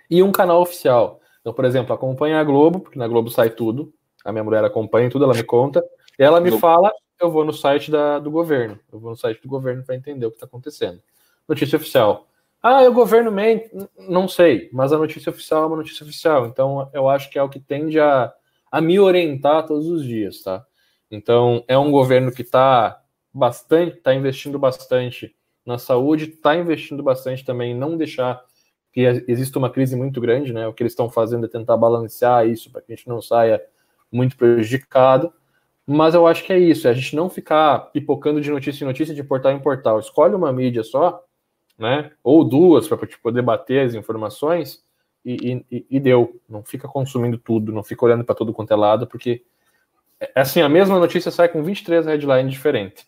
e 0.10 0.22
um 0.22 0.32
canal 0.32 0.62
oficial. 0.62 1.20
Então, 1.42 1.54
por 1.54 1.66
exemplo, 1.66 1.94
acompanha 1.94 2.40
a 2.40 2.44
Globo, 2.44 2.80
porque 2.82 3.00
na 3.00 3.08
Globo 3.08 3.30
sai 3.30 3.50
tudo. 3.50 3.94
A 4.24 4.32
minha 4.32 4.44
mulher 4.44 4.64
acompanha 4.64 5.10
tudo, 5.10 5.26
ela 5.26 5.34
me 5.34 5.44
conta. 5.44 5.84
E 6.20 6.24
ela 6.24 6.40
me 6.40 6.50
Globo. 6.50 6.62
fala 6.62 6.92
eu 7.22 7.32
vou 7.32 7.46
no 7.46 7.54
site 7.54 7.92
da, 7.92 8.20
do 8.20 8.32
governo. 8.32 8.80
Eu 8.92 9.00
vou 9.00 9.12
no 9.12 9.18
site 9.18 9.42
do 9.42 9.48
governo 9.48 9.84
para 9.84 9.96
entender 9.96 10.26
o 10.26 10.30
que 10.30 10.38
está 10.38 10.46
acontecendo. 10.46 11.02
Notícia 11.48 11.78
oficial. 11.78 12.28
Ah, 12.62 12.84
o 12.84 12.94
governo 12.94 13.32
mente? 13.32 13.70
Não 13.98 14.28
sei, 14.28 14.70
mas 14.72 14.94
a 14.94 14.98
notícia 14.98 15.30
oficial 15.30 15.64
é 15.64 15.68
uma 15.68 15.78
notícia 15.78 16.04
oficial. 16.04 16.46
Então, 16.46 16.90
eu 16.94 17.10
acho 17.10 17.30
que 17.30 17.40
é 17.40 17.44
o 17.44 17.50
que 17.50 17.60
tende 17.60 18.00
a, 18.00 18.32
a 18.72 18.80
me 18.80 19.00
orientar 19.00 19.66
todos 19.66 19.88
os 19.88 20.04
dias, 20.04 20.44
tá? 20.44 20.64
Então, 21.10 21.64
é 21.68 21.78
um 21.78 21.92
governo 21.92 22.32
que 22.32 22.44
está 22.44 23.02
bastante, 23.34 23.98
está 23.98 24.14
investindo 24.14 24.60
bastante 24.60 25.36
na 25.66 25.78
saúde, 25.78 26.26
está 26.26 26.56
investindo 26.56 27.02
bastante 27.02 27.44
também 27.44 27.72
em 27.72 27.78
não 27.78 27.98
deixar 27.98 28.44
que 28.94 29.02
exista 29.28 29.58
uma 29.58 29.70
crise 29.70 29.96
muito 29.96 30.20
grande, 30.20 30.54
né? 30.54 30.68
O 30.68 30.74
que 30.74 30.84
eles 30.84 30.94
estão 30.94 31.10
fazendo 31.10 31.46
é 31.46 31.50
tentar 31.50 31.78
balancear 31.78 32.48
isso 32.48 32.72
para 32.72 32.82
que 32.82 32.92
a 32.92 32.96
gente 32.96 33.08
não 33.08 33.22
saia 33.22 33.62
muito 34.12 34.36
prejudicado 34.36 35.34
Mas 35.92 36.14
eu 36.14 36.26
acho 36.26 36.44
que 36.46 36.54
é 36.54 36.60
isso, 36.60 36.88
é 36.88 36.92
a 36.92 36.94
gente 36.94 37.16
não 37.16 37.30
ficar 37.30 37.80
pipocando 37.92 38.40
de 38.40 38.50
notícia 38.50 38.84
em 38.84 38.88
notícia, 38.88 39.14
de 39.14 39.24
portal 39.24 39.52
em 39.52 39.60
portal. 39.60 40.00
Escolhe 40.00 40.34
uma 40.34 40.52
mídia 40.54 40.84
só, 40.84 41.22
né? 41.78 42.12
Ou 42.24 42.46
duas 42.46 42.88
para 42.88 42.98
poder 43.22 43.42
bater 43.42 43.86
as 43.86 43.94
informações 43.94 44.82
e, 45.26 45.62
e, 45.70 45.86
e, 45.90 46.00
deu. 46.00 46.40
Não 46.48 46.64
fica 46.64 46.88
consumindo 46.88 47.38
tudo, 47.38 47.74
não 47.74 47.84
fica 47.84 48.06
olhando 48.06 48.24
para 48.24 48.36
todo 48.36 48.54
quanto 48.54 48.72
é 48.72 48.76
lado, 48.76 49.06
porque 49.06 49.44
é, 50.18 50.32
é 50.34 50.42
assim, 50.42 50.62
a 50.62 50.70
mesma 50.70 50.98
notícia 50.98 51.30
sai 51.30 51.50
com 51.50 51.62
23 51.62 52.06
headlines 52.06 52.54
diferentes. 52.54 53.06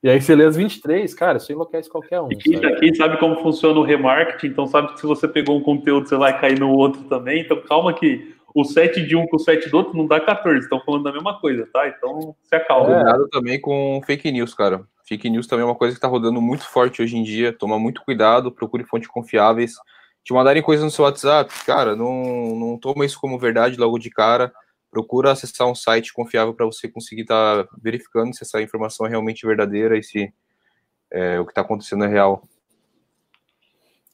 E 0.00 0.08
aí 0.08 0.20
você 0.20 0.34
lê 0.34 0.44
as 0.44 0.56
23, 0.56 1.12
cara, 1.14 1.38
isso 1.38 1.50
enlouquece 1.50 1.88
qualquer 1.88 2.20
um. 2.20 2.30
E 2.30 2.36
quem, 2.36 2.60
sabe? 2.60 2.76
quem 2.76 2.94
sabe 2.94 3.16
como 3.18 3.36
funciona 3.42 3.78
o 3.80 3.84
remarketing, 3.84 4.48
então 4.48 4.66
sabe 4.66 4.92
que 4.92 5.00
se 5.00 5.06
você 5.06 5.26
pegou 5.26 5.56
um 5.56 5.62
conteúdo, 5.62 6.08
você 6.08 6.16
vai 6.16 6.38
cair 6.40 6.58
no 6.58 6.70
outro 6.70 7.02
também. 7.04 7.42
Então 7.42 7.60
calma 7.62 7.92
que 7.92 8.34
o 8.54 8.64
7 8.64 9.06
de 9.06 9.16
um 9.16 9.26
com 9.26 9.36
o 9.36 9.40
7 9.40 9.68
do 9.70 9.76
outro 9.76 9.96
não 9.96 10.06
dá 10.06 10.20
14, 10.20 10.60
estão 10.60 10.80
falando 10.80 11.04
da 11.04 11.12
mesma 11.12 11.38
coisa, 11.40 11.66
tá? 11.72 11.88
Então 11.88 12.36
se 12.42 12.54
acalma. 12.54 12.92
É. 12.92 13.02
Cuidado 13.02 13.28
também 13.28 13.60
com 13.60 14.00
fake 14.04 14.30
news, 14.30 14.54
cara. 14.54 14.86
Fake 15.04 15.28
news 15.30 15.46
também 15.46 15.62
é 15.62 15.66
uma 15.66 15.74
coisa 15.74 15.94
que 15.94 16.00
tá 16.00 16.08
rodando 16.08 16.40
muito 16.40 16.64
forte 16.64 17.02
hoje 17.02 17.16
em 17.16 17.22
dia. 17.22 17.52
Toma 17.52 17.78
muito 17.78 18.02
cuidado, 18.02 18.52
procure 18.52 18.84
fontes 18.84 19.08
confiáveis. 19.08 19.74
Te 20.24 20.32
mandarem 20.32 20.62
coisas 20.62 20.84
no 20.84 20.90
seu 20.90 21.04
WhatsApp, 21.04 21.52
cara, 21.66 21.96
não, 21.96 22.54
não 22.54 22.78
toma 22.78 23.04
isso 23.04 23.20
como 23.20 23.38
verdade 23.38 23.76
logo 23.76 23.98
de 23.98 24.08
cara. 24.08 24.52
Procura 24.90 25.32
acessar 25.32 25.66
um 25.66 25.74
site 25.74 26.12
confiável 26.12 26.54
para 26.54 26.66
você 26.66 26.88
conseguir 26.88 27.22
estar 27.22 27.64
tá 27.64 27.70
verificando 27.82 28.34
se 28.34 28.44
essa 28.44 28.62
informação 28.62 29.06
é 29.06 29.08
realmente 29.08 29.46
verdadeira 29.46 29.98
e 29.98 30.02
se 30.02 30.32
é, 31.10 31.40
o 31.40 31.44
que 31.44 31.50
está 31.50 31.62
acontecendo 31.62 32.04
é 32.04 32.08
real. 32.08 32.46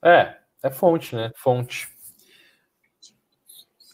É, 0.02 0.36
é 0.62 0.70
fonte, 0.70 1.14
né? 1.14 1.30
Fonte. 1.36 1.88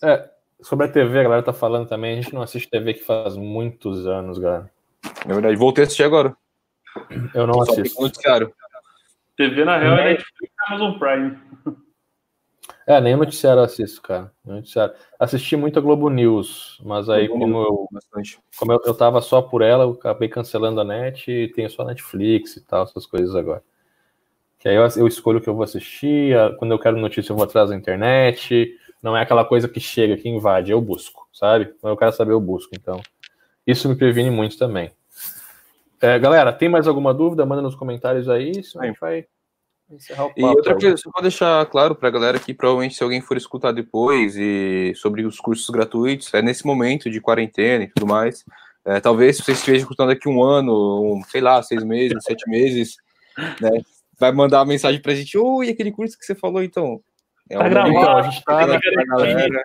É, 0.03 0.31
sobre 0.65 0.87
a 0.87 0.89
TV, 0.89 1.21
a 1.21 1.23
galera 1.23 1.43
tá 1.43 1.53
falando 1.53 1.87
também, 1.87 2.19
a 2.19 2.23
gente 2.23 2.35
não 2.35 2.43
assiste 2.43 2.71
TV 2.71 2.95
que 2.95 3.05
faz 3.05 3.37
muitos 3.37 4.07
anos, 4.07 4.39
galera. 4.39 4.71
É 5.25 5.33
verdade, 5.33 5.57
voltei 5.57 5.85
a 5.85 5.87
assistir 5.87 6.05
agora. 6.05 6.35
Eu 7.35 7.47
não 7.47 7.62
Só 7.65 7.73
assisto. 7.73 8.01
Noticiário. 8.01 8.53
TV, 9.37 9.65
na 9.65 9.79
real, 9.79 9.99
é 9.99 10.05
Netflix 10.05 10.53
Amazon 10.69 10.99
Prime. 10.99 11.39
É, 12.87 13.01
nem 13.01 13.15
o 13.15 13.17
noticiário 13.17 13.61
eu 13.61 13.65
assisto, 13.65 14.03
cara. 14.03 14.31
Noticiário. 14.45 14.95
Assisti 15.19 15.57
muito 15.57 15.79
a 15.79 15.83
Globo 15.83 16.11
News, 16.11 16.79
mas 16.85 17.09
aí, 17.09 17.27
Globo 17.27 17.41
como, 17.41 17.59
eu, 17.62 17.89
como 18.59 18.73
eu, 18.73 18.81
eu 18.85 18.95
tava 18.95 19.23
só 19.23 19.41
por 19.41 19.62
ela, 19.62 19.85
eu 19.85 19.93
acabei 19.93 20.29
cancelando 20.29 20.83
a 20.83 20.85
net 20.85 21.31
e 21.31 21.49
tenho 21.49 21.71
só 21.71 21.83
Netflix 21.83 22.57
e 22.57 22.61
tal, 22.62 22.85
essas 22.85 23.07
coisas 23.07 23.35
agora. 23.35 23.62
Que 24.59 24.69
aí 24.69 24.77
eu, 24.77 24.87
eu 24.97 25.07
escolho 25.07 25.39
o 25.39 25.41
que 25.41 25.49
eu 25.49 25.55
vou 25.55 25.65
assistir, 25.65 26.37
quando 26.59 26.73
eu 26.73 26.79
quero 26.79 26.99
notícia 26.99 27.33
eu 27.33 27.37
vou 27.37 27.45
atrás 27.45 27.71
da 27.71 27.77
internet, 27.77 28.79
não 29.05 29.15
é 29.15 29.21
aquela 29.21 29.45
coisa 29.45 29.69
que 29.69 29.79
chega, 29.79 30.17
que 30.17 30.31
invade, 30.31 30.73
eu 30.73 30.81
busco, 30.81 31.29
sabe? 31.31 31.75
Eu 31.83 31.95
quero 31.95 32.11
saber, 32.13 32.33
eu 32.33 32.41
busco, 32.41 32.71
então. 32.75 33.03
Isso 33.67 33.87
me 33.87 33.95
previne 33.95 34.31
muito 34.31 34.57
também. 34.57 34.91
É, 36.01 36.19
galera, 36.19 36.51
tem 36.55 36.71
mais 36.71 36.89
alguma 36.89 37.13
dúvida? 37.13 37.45
Manda 37.45 37.61
nos 37.61 37.75
comentários 37.75 38.31
aí, 38.31 38.65
senão 38.65 38.83
a 38.83 38.87
gente 38.87 38.99
vai 38.99 39.27
encerrar 39.91 40.25
o 40.25 40.29
papo. 40.29 40.41
E 40.41 40.45
outra 40.45 40.75
coisa, 40.75 40.97
só 40.97 41.11
para 41.11 41.21
deixar 41.21 41.67
claro 41.67 41.95
para 41.95 42.09
a 42.09 42.13
galera 42.13 42.39
que 42.39 42.55
provavelmente 42.55 42.95
se 42.95 43.03
alguém 43.03 43.21
for 43.21 43.37
escutar 43.37 43.73
depois 43.73 44.37
e 44.37 44.95
sobre 44.97 45.27
os 45.27 45.39
cursos 45.39 45.69
gratuitos, 45.69 46.33
é 46.33 46.41
nesse 46.41 46.67
momento 46.67 47.11
de 47.11 47.21
quarentena 47.21 47.85
e 47.85 47.89
tudo 47.89 48.07
mais. 48.07 48.43
É, 48.87 49.01
talvez 49.01 49.37
se 49.37 49.43
você 49.43 49.53
esteja 49.53 49.81
escutando 49.81 50.09
daqui 50.09 50.31
um 50.31 50.43
ano, 50.43 51.17
um, 51.17 51.23
sei 51.25 51.43
lá, 51.43 51.63
seis 51.63 51.85
meses, 51.85 52.25
sete 52.25 52.49
meses, 52.49 52.97
né, 53.61 53.83
vai 54.19 54.33
mandar 54.33 54.61
uma 54.61 54.67
mensagem 54.67 55.01
para 55.03 55.13
a 55.13 55.15
gente, 55.15 55.37
oi, 55.37 55.69
aquele 55.69 55.93
curso 55.93 56.19
que 56.19 56.25
você 56.25 56.35
falou, 56.35 56.63
então, 56.63 57.03
é 57.51 57.59
tá 57.59 57.69
gravado, 57.69 57.97
então, 57.97 58.17
a 58.17 58.23
gente 58.23 58.45
tá 58.45 58.67
na 58.67 58.79
galera. 59.07 59.65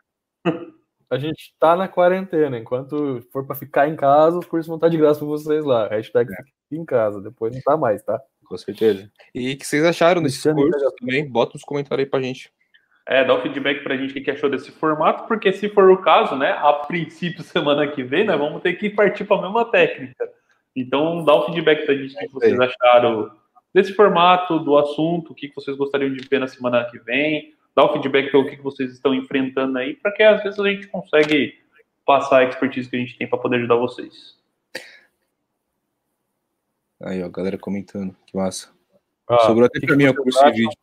A 1.10 1.18
gente 1.18 1.56
tá 1.60 1.76
na 1.76 1.88
quarentena. 1.88 2.58
Enquanto 2.58 3.22
for 3.32 3.46
para 3.46 3.56
ficar 3.56 3.88
em 3.88 3.96
casa, 3.96 4.38
os 4.38 4.46
cursos 4.46 4.68
vão 4.68 4.76
estar 4.76 4.90
de 4.90 4.98
graça 4.98 5.20
para 5.20 5.28
vocês 5.28 5.66
lá. 5.66 5.88
Hashtag 5.88 6.32
é. 6.32 6.76
em 6.76 6.86
casa. 6.86 7.22
Depois 7.22 7.54
não 7.54 7.62
tá 7.62 7.76
mais, 7.76 8.04
tá? 8.04 8.22
Com 8.46 8.58
certeza. 8.58 9.10
E 9.34 9.54
o 9.54 9.58
que 9.58 9.66
vocês 9.66 9.84
acharam 9.84 10.22
desse 10.22 10.54
curso 10.54 10.96
também? 11.00 11.28
Bota 11.28 11.54
nos 11.56 11.64
comentários 11.64 12.06
aí 12.06 12.10
pra 12.10 12.22
gente. 12.22 12.52
É, 13.08 13.24
dá 13.24 13.34
o 13.34 13.40
um 13.40 13.42
feedback 13.42 13.84
pra 13.84 13.98
gente 13.98 14.20
o 14.20 14.24
que 14.24 14.30
achou 14.30 14.52
desse 14.52 14.72
formato, 14.72 15.28
porque 15.28 15.52
se 15.52 15.68
for 15.70 15.90
o 15.90 15.98
caso, 15.98 16.36
né, 16.36 16.52
a 16.52 16.74
princípio, 16.74 17.42
semana 17.44 17.88
que 17.88 18.04
vem, 18.04 18.24
nós 18.24 18.38
vamos 18.38 18.62
ter 18.62 18.74
que 18.74 18.88
partir 18.88 19.24
para 19.24 19.38
a 19.38 19.42
mesma 19.42 19.66
técnica. 19.66 20.30
Então, 20.76 21.26
dá 21.26 21.34
o 21.34 21.42
um 21.42 21.46
feedback 21.46 21.86
pra 21.86 21.96
gente 21.96 22.16
o 22.16 22.20
que 22.20 22.28
vocês 22.28 22.60
acharam 22.60 23.32
desse 23.74 23.94
formato, 23.94 24.60
do 24.60 24.78
assunto, 24.78 25.32
o 25.32 25.36
que 25.36 25.52
vocês 25.56 25.76
gostariam 25.76 26.14
de 26.14 26.28
ver 26.28 26.40
na 26.40 26.48
semana 26.48 26.86
que 26.86 27.00
vem 27.00 27.58
dar 27.80 27.86
o 27.86 27.94
feedback 27.94 28.30
pelo 28.30 28.46
que 28.46 28.62
vocês 28.62 28.92
estão 28.92 29.16
enfrentando 29.16 29.78
aí, 29.78 29.96
para 29.96 30.12
que 30.12 30.22
às 30.22 30.44
vezes 30.44 30.60
a 30.60 30.68
gente 30.68 30.88
consegue 30.88 31.58
passar 32.06 32.40
a 32.40 32.44
expertise 32.44 32.90
que 32.90 32.96
a 32.98 33.00
gente 33.00 33.18
tem 33.18 33.28
para 33.28 33.40
poder 33.40 33.56
ajudar 33.58 33.76
vocês. 33.76 34.38
Aí, 37.02 37.24
ó, 37.24 37.30
galera 37.30 37.58
comentando, 37.58 38.14
que 38.26 38.36
massa. 38.36 38.70
Ah, 39.26 39.40
Sobrou 39.46 39.66
até 39.66 39.80
para 39.80 39.96
mim 39.96 40.08
o 40.08 40.14
curso 40.14 40.44
de 40.44 40.52
vídeo. 40.52 40.78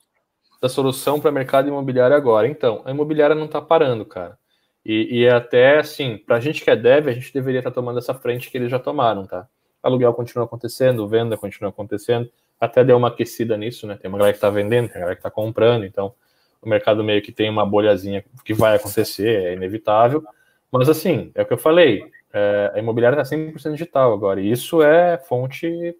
Da 0.62 0.70
solução 0.70 1.20
para 1.20 1.30
mercado 1.30 1.68
imobiliário 1.68 2.16
agora. 2.16 2.48
Então, 2.48 2.80
a 2.86 2.90
imobiliária 2.90 3.34
não 3.34 3.44
está 3.44 3.60
parando, 3.60 4.06
cara. 4.06 4.38
E, 4.82 5.18
e 5.18 5.24
é 5.24 5.32
até 5.32 5.78
assim, 5.78 6.16
para 6.16 6.36
a 6.36 6.40
gente 6.40 6.64
que 6.64 6.70
é 6.70 6.76
dev, 6.76 7.08
a 7.08 7.12
gente 7.12 7.34
deveria 7.34 7.60
estar 7.60 7.70
tá 7.70 7.74
tomando 7.74 7.98
essa 7.98 8.14
frente 8.14 8.50
que 8.50 8.56
eles 8.56 8.70
já 8.70 8.78
tomaram, 8.78 9.26
tá? 9.26 9.46
Aluguel 9.82 10.14
continua 10.14 10.46
acontecendo, 10.46 11.06
venda 11.06 11.36
continua 11.36 11.68
acontecendo, 11.68 12.30
até 12.58 12.82
deu 12.82 12.96
uma 12.96 13.08
aquecida 13.08 13.56
nisso, 13.56 13.86
né? 13.86 13.96
Tem 13.96 14.08
uma 14.08 14.16
galera 14.16 14.32
que 14.32 14.38
está 14.38 14.48
vendendo, 14.48 14.88
tem 14.88 14.96
uma 14.96 15.00
galera 15.00 15.16
que 15.16 15.20
está 15.20 15.30
comprando, 15.30 15.84
então 15.84 16.14
o 16.62 16.68
mercado 16.68 17.02
meio 17.04 17.22
que 17.22 17.32
tem 17.32 17.48
uma 17.48 17.64
bolhazinha 17.64 18.24
que 18.44 18.54
vai 18.54 18.76
acontecer, 18.76 19.44
é 19.44 19.52
inevitável. 19.54 20.24
Mas 20.70 20.88
assim, 20.88 21.30
é 21.34 21.42
o 21.42 21.46
que 21.46 21.52
eu 21.52 21.58
falei, 21.58 22.04
é, 22.32 22.72
a 22.74 22.78
imobiliária 22.78 23.20
está 23.20 23.36
100% 23.36 23.72
digital 23.72 24.12
agora, 24.12 24.40
e 24.40 24.50
isso 24.50 24.82
é 24.82 25.16
fonte, 25.16 25.96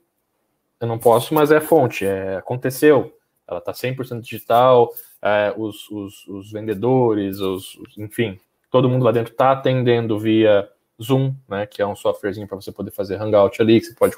eu 0.81 0.87
não 0.87 0.99
posso, 0.99 1.33
mas 1.33 1.51
é 1.51 1.61
fonte, 1.61 2.05
é, 2.05 2.37
aconteceu, 2.37 3.17
ela 3.49 3.59
está 3.59 3.73
100% 3.73 4.21
digital, 4.21 4.93
é, 5.23 5.55
os, 5.57 5.89
os, 5.91 6.27
os, 6.29 6.53
vendedores, 6.53 7.41
os, 7.41 7.77
os, 7.77 7.97
enfim, 7.97 8.39
todo 8.71 8.89
mundo 8.89 9.05
lá 9.05 9.13
dentro 9.13 9.33
está 9.33 9.53
atendendo 9.53 10.19
via 10.19 10.69
Zoom, 11.03 11.35
né, 11.49 11.65
que 11.65 11.81
é 11.81 11.87
um 11.87 11.97
softwarezinho 11.97 12.47
para 12.47 12.57
você 12.57 12.73
poder 12.73 12.91
fazer 12.91 13.21
hangout 13.21 13.63
ali, 13.63 13.81
que 13.81 13.87
você 13.87 13.95
pode 13.95 14.17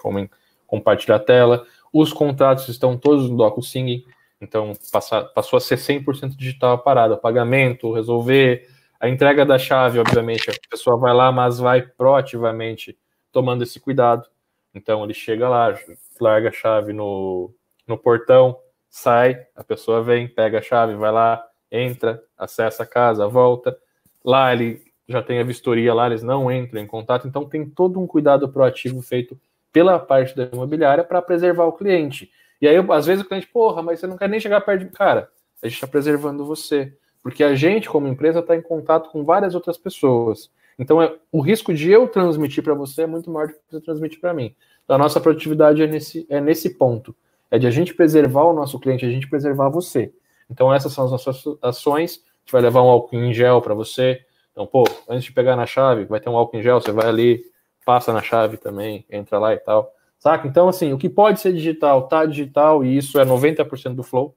compartilhar 0.66 1.16
a 1.16 1.20
tela, 1.20 1.66
os 1.92 2.12
contratos 2.12 2.68
estão 2.68 2.96
todos 2.96 3.30
no 3.30 3.36
DocuSign, 3.36 4.04
então, 4.40 4.72
passa, 4.92 5.22
passou 5.22 5.56
a 5.56 5.60
ser 5.60 5.76
100% 5.76 6.36
digital 6.36 6.74
a 6.74 6.78
parada, 6.78 7.16
pagamento, 7.16 7.92
resolver, 7.92 8.68
a 9.00 9.08
entrega 9.08 9.44
da 9.44 9.58
chave, 9.58 9.98
obviamente, 9.98 10.50
a 10.50 10.54
pessoa 10.70 10.96
vai 10.96 11.14
lá, 11.14 11.30
mas 11.30 11.58
vai 11.58 11.82
proativamente 11.82 12.98
tomando 13.32 13.62
esse 13.62 13.78
cuidado. 13.78 14.26
Então, 14.74 15.04
ele 15.04 15.14
chega 15.14 15.48
lá, 15.48 15.74
larga 16.20 16.48
a 16.48 16.52
chave 16.52 16.92
no, 16.92 17.52
no 17.86 17.96
portão, 17.96 18.58
sai, 18.88 19.46
a 19.54 19.62
pessoa 19.62 20.02
vem, 20.02 20.26
pega 20.26 20.58
a 20.58 20.62
chave, 20.62 20.94
vai 20.94 21.12
lá, 21.12 21.44
entra, 21.70 22.22
acessa 22.36 22.82
a 22.82 22.86
casa, 22.86 23.28
volta. 23.28 23.76
Lá 24.24 24.52
ele 24.52 24.82
já 25.08 25.22
tem 25.22 25.38
a 25.38 25.44
vistoria, 25.44 25.94
lá 25.94 26.06
eles 26.06 26.22
não 26.22 26.50
entram 26.50 26.80
em 26.80 26.86
contato, 26.86 27.26
então 27.26 27.48
tem 27.48 27.68
todo 27.68 27.98
um 27.98 28.06
cuidado 28.06 28.48
proativo 28.48 29.00
feito 29.00 29.38
pela 29.72 29.98
parte 29.98 30.36
da 30.36 30.44
imobiliária 30.44 31.04
para 31.04 31.22
preservar 31.22 31.64
o 31.64 31.72
cliente. 31.72 32.30
E 32.60 32.66
aí, 32.68 32.76
às 32.90 33.06
vezes, 33.06 33.24
o 33.24 33.28
cliente, 33.28 33.46
porra, 33.46 33.82
mas 33.82 34.00
você 34.00 34.06
não 34.06 34.16
quer 34.16 34.28
nem 34.28 34.40
chegar 34.40 34.60
perto 34.60 34.84
de. 34.84 34.90
Cara, 34.90 35.30
a 35.62 35.66
gente 35.66 35.76
está 35.76 35.86
preservando 35.86 36.44
você. 36.44 36.92
Porque 37.22 37.42
a 37.44 37.54
gente, 37.54 37.88
como 37.88 38.08
empresa, 38.08 38.40
está 38.40 38.56
em 38.56 38.62
contato 38.62 39.10
com 39.10 39.24
várias 39.24 39.54
outras 39.54 39.76
pessoas. 39.76 40.50
Então, 40.78 41.02
é, 41.02 41.14
o 41.32 41.40
risco 41.40 41.74
de 41.74 41.90
eu 41.90 42.06
transmitir 42.06 42.62
para 42.62 42.74
você 42.74 43.02
é 43.02 43.06
muito 43.06 43.30
maior 43.30 43.48
do 43.48 43.54
que 43.54 43.60
você 43.70 43.80
transmitir 43.80 44.20
para 44.20 44.32
mim. 44.32 44.54
Então, 44.84 44.96
a 44.96 44.98
nossa 44.98 45.20
produtividade 45.20 45.82
é 45.82 45.86
nesse, 45.86 46.26
é 46.30 46.40
nesse 46.40 46.70
ponto. 46.70 47.14
É 47.50 47.58
de 47.58 47.66
a 47.66 47.70
gente 47.70 47.94
preservar 47.94 48.44
o 48.44 48.52
nosso 48.52 48.78
cliente, 48.78 49.04
a 49.04 49.10
gente 49.10 49.28
preservar 49.28 49.68
você. 49.68 50.12
Então, 50.48 50.72
essas 50.72 50.92
são 50.92 51.04
as 51.04 51.10
nossas 51.10 51.42
ações. 51.60 52.22
A 52.24 52.40
gente 52.40 52.52
vai 52.52 52.62
levar 52.62 52.82
um 52.82 52.88
álcool 52.88 53.16
em 53.16 53.34
gel 53.34 53.60
para 53.60 53.74
você. 53.74 54.24
Então, 54.52 54.66
pô, 54.66 54.84
antes 55.08 55.24
de 55.24 55.32
pegar 55.32 55.56
na 55.56 55.66
chave, 55.66 56.04
vai 56.04 56.20
ter 56.20 56.28
um 56.28 56.36
álcool 56.36 56.56
em 56.56 56.62
gel, 56.62 56.80
você 56.80 56.90
vai 56.90 57.06
ali, 57.06 57.44
passa 57.84 58.12
na 58.12 58.22
chave 58.22 58.56
também, 58.56 59.04
entra 59.10 59.38
lá 59.38 59.54
e 59.54 59.58
tal. 59.58 59.92
Saca? 60.18 60.48
Então, 60.48 60.68
assim, 60.68 60.92
o 60.92 60.98
que 60.98 61.08
pode 61.08 61.40
ser 61.40 61.52
digital, 61.52 62.08
tá 62.08 62.26
digital, 62.26 62.84
e 62.84 62.96
isso 62.96 63.20
é 63.20 63.24
90% 63.24 63.94
do 63.94 64.02
flow. 64.02 64.36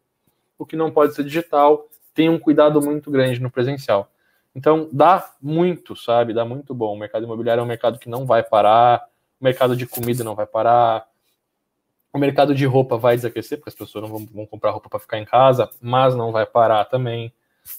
O 0.57 0.65
que 0.65 0.75
não 0.75 0.91
pode 0.91 1.15
ser 1.15 1.23
digital, 1.23 1.87
tem 2.13 2.29
um 2.29 2.37
cuidado 2.37 2.81
muito 2.81 3.09
grande 3.09 3.41
no 3.41 3.49
presencial. 3.49 4.11
Então, 4.53 4.89
dá 4.91 5.33
muito, 5.41 5.95
sabe? 5.95 6.33
Dá 6.33 6.45
muito 6.45 6.75
bom. 6.75 6.93
O 6.93 6.99
mercado 6.99 7.23
imobiliário 7.23 7.61
é 7.61 7.63
um 7.63 7.67
mercado 7.67 7.97
que 7.97 8.09
não 8.09 8.25
vai 8.25 8.43
parar, 8.43 9.03
o 9.39 9.43
mercado 9.43 9.75
de 9.75 9.87
comida 9.87 10.23
não 10.23 10.35
vai 10.35 10.45
parar, 10.45 11.07
o 12.13 12.19
mercado 12.19 12.53
de 12.53 12.65
roupa 12.65 12.97
vai 12.97 13.15
desaquecer, 13.15 13.57
porque 13.57 13.69
as 13.69 13.75
pessoas 13.75 14.03
não 14.03 14.09
vão, 14.09 14.25
vão 14.25 14.45
comprar 14.45 14.71
roupa 14.71 14.89
para 14.89 14.99
ficar 14.99 15.17
em 15.17 15.25
casa, 15.25 15.69
mas 15.81 16.15
não 16.15 16.31
vai 16.31 16.45
parar 16.45 16.85
também, 16.85 17.33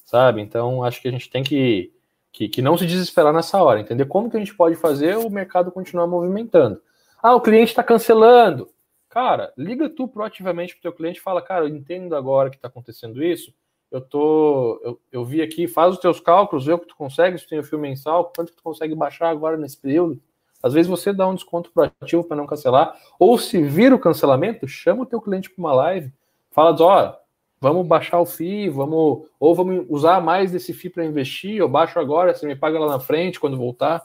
sabe? 0.06 0.40
Então, 0.40 0.82
acho 0.82 1.00
que 1.00 1.08
a 1.08 1.10
gente 1.10 1.30
tem 1.30 1.42
que, 1.42 1.92
que, 2.32 2.48
que 2.48 2.62
não 2.62 2.76
se 2.78 2.86
desesperar 2.86 3.32
nessa 3.32 3.62
hora, 3.62 3.80
entender 3.80 4.06
como 4.06 4.30
que 4.30 4.36
a 4.36 4.40
gente 4.40 4.54
pode 4.54 4.74
fazer 4.74 5.16
o 5.18 5.28
mercado 5.28 5.70
continuar 5.70 6.06
movimentando. 6.06 6.80
Ah, 7.22 7.36
o 7.36 7.40
cliente 7.40 7.70
está 7.70 7.84
cancelando. 7.84 8.68
Cara, 9.08 9.52
liga 9.56 9.88
tu 9.88 10.08
proativamente 10.08 10.74
para 10.74 10.80
o 10.80 10.82
teu 10.82 10.92
cliente 10.92 11.20
e 11.20 11.22
fala, 11.22 11.40
cara, 11.40 11.66
eu 11.66 11.68
entendo 11.68 12.16
agora 12.16 12.50
que 12.50 12.56
está 12.56 12.66
acontecendo 12.66 13.22
isso. 13.22 13.54
Eu 13.92 14.00
tô, 14.00 14.80
eu, 14.82 15.00
eu, 15.12 15.24
vi 15.24 15.40
aqui, 15.40 15.68
faz 15.68 15.94
os 15.94 16.00
teus 16.00 16.18
cálculos, 16.18 16.66
vê 16.66 16.72
o 16.72 16.78
que 16.78 16.86
tu 16.86 16.96
consegue, 16.96 17.38
se 17.38 17.46
tem 17.46 17.60
o 17.60 17.64
fio 17.64 17.78
mensal, 17.78 18.32
quanto 18.34 18.50
que 18.50 18.56
tu 18.56 18.62
consegue 18.62 18.94
baixar 18.94 19.28
agora 19.28 19.56
nesse 19.56 19.76
período, 19.76 20.20
Às 20.62 20.72
vezes 20.72 20.88
você 20.88 21.12
dá 21.12 21.28
um 21.28 21.34
desconto 21.34 21.70
proativo 21.70 22.24
para 22.24 22.36
não 22.36 22.46
cancelar, 22.46 22.96
ou 23.18 23.38
se 23.38 23.62
vira 23.62 23.94
o 23.94 23.98
cancelamento, 23.98 24.66
chama 24.66 25.02
o 25.02 25.06
teu 25.06 25.20
cliente 25.20 25.50
para 25.50 25.62
uma 25.62 25.74
live, 25.74 26.12
fala, 26.50 26.74
ó, 26.80 27.14
vamos 27.60 27.86
baixar 27.86 28.18
o 28.18 28.26
FII, 28.26 28.70
vamos, 28.70 29.26
ou 29.38 29.54
vamos 29.54 29.84
usar 29.88 30.20
mais 30.20 30.50
desse 30.50 30.72
FII 30.72 30.90
para 30.90 31.04
investir, 31.04 31.56
eu 31.56 31.68
baixo 31.68 32.00
agora, 32.00 32.34
você 32.34 32.46
me 32.46 32.56
paga 32.56 32.78
lá 32.80 32.88
na 32.88 33.00
frente 33.00 33.38
quando 33.38 33.58
voltar. 33.58 34.04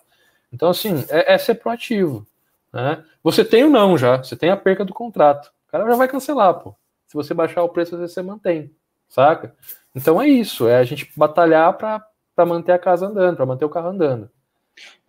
Então, 0.51 0.69
assim, 0.69 1.05
é, 1.09 1.33
é 1.33 1.37
ser 1.37 1.55
proativo. 1.55 2.27
Né? 2.73 3.03
Você 3.23 3.43
tem 3.43 3.63
o 3.63 3.69
não 3.69 3.97
já, 3.97 4.17
você 4.17 4.35
tem 4.35 4.49
a 4.49 4.57
perca 4.57 4.85
do 4.85 4.93
contrato. 4.93 5.51
O 5.67 5.71
cara 5.71 5.89
já 5.89 5.95
vai 5.95 6.07
cancelar, 6.07 6.55
pô. 6.55 6.75
Se 7.07 7.13
você 7.13 7.33
baixar 7.33 7.63
o 7.63 7.69
preço, 7.69 7.97
você 7.97 8.21
mantém, 8.21 8.71
saca? 9.07 9.55
Então 9.95 10.21
é 10.21 10.27
isso, 10.27 10.67
é 10.67 10.77
a 10.77 10.83
gente 10.83 11.09
batalhar 11.15 11.77
para 11.77 12.45
manter 12.45 12.73
a 12.73 12.79
casa 12.79 13.07
andando, 13.07 13.37
para 13.37 13.45
manter 13.45 13.65
o 13.65 13.69
carro 13.69 13.89
andando. 13.89 14.29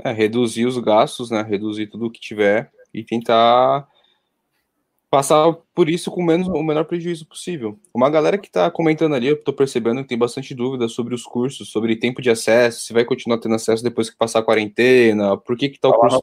É, 0.03 0.13
reduzir 0.13 0.67
os 0.67 0.79
gastos, 0.79 1.31
né? 1.31 1.43
Reduzir 1.43 1.89
tudo 1.89 2.07
o 2.07 2.11
que 2.11 2.21
tiver 2.21 2.71
e 2.95 3.05
tentar 3.05 3.87
passar 5.11 5.53
por 5.75 5.89
isso 5.89 6.11
com 6.11 6.23
menos, 6.23 6.49
o 6.49 6.63
menor 6.63 6.85
prejuízo 6.85 7.27
possível. 7.27 7.79
Uma 7.95 8.11
galera 8.11 8.39
que 8.39 8.47
está 8.47 8.71
comentando 8.71 9.15
ali, 9.15 9.29
eu 9.29 9.35
estou 9.35 9.55
percebendo 9.55 10.03
que 10.03 10.09
tem 10.09 10.19
bastante 10.19 10.55
dúvida 10.55 10.89
sobre 10.89 11.15
os 11.15 11.23
cursos, 11.23 11.71
sobre 11.71 11.97
tempo 11.97 12.21
de 12.21 12.31
acesso, 12.31 12.81
se 12.81 12.93
vai 12.93 13.05
continuar 13.05 13.39
tendo 13.39 13.55
acesso 13.55 13.83
depois 13.83 14.11
que 14.11 14.17
passar 14.17 14.41
a 14.41 14.43
quarentena, 14.43 15.37
por 15.37 15.57
que 15.57 15.69
que 15.71 15.81
tá 15.81 15.89
o 15.89 15.99
curso 15.99 16.21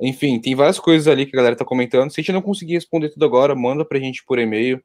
Enfim, 0.00 0.40
tem 0.40 0.54
várias 0.54 0.78
coisas 0.78 1.08
ali 1.08 1.26
que 1.26 1.34
a 1.34 1.38
galera 1.38 1.54
está 1.54 1.64
comentando. 1.64 2.10
Se 2.10 2.20
a 2.20 2.22
gente 2.22 2.32
não 2.32 2.42
conseguir 2.42 2.74
responder 2.74 3.10
tudo 3.10 3.24
agora, 3.24 3.54
manda 3.54 3.84
para 3.84 3.98
a 3.98 4.00
gente 4.00 4.24
por 4.24 4.38
e-mail. 4.38 4.82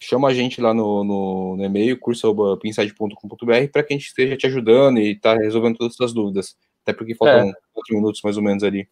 Chama 0.00 0.28
a 0.28 0.34
gente 0.34 0.60
lá 0.60 0.74
no, 0.74 1.04
no, 1.04 1.56
no 1.56 1.64
e-mail, 1.64 1.98
curso.pinside.com.br, 1.98 3.70
para 3.72 3.82
que 3.82 3.94
a 3.94 3.96
gente 3.96 4.06
esteja 4.06 4.36
te 4.36 4.46
ajudando 4.46 4.98
e 4.98 5.18
tá 5.18 5.34
resolvendo 5.34 5.76
todas 5.76 5.92
as 5.92 5.96
suas 5.96 6.12
dúvidas. 6.12 6.56
Até 6.82 6.92
porque 6.92 7.14
faltam 7.14 7.48
é. 7.48 7.52
4 7.72 7.94
minutos 7.94 8.20
mais 8.22 8.36
ou 8.36 8.42
menos 8.42 8.62
ali. 8.62 8.88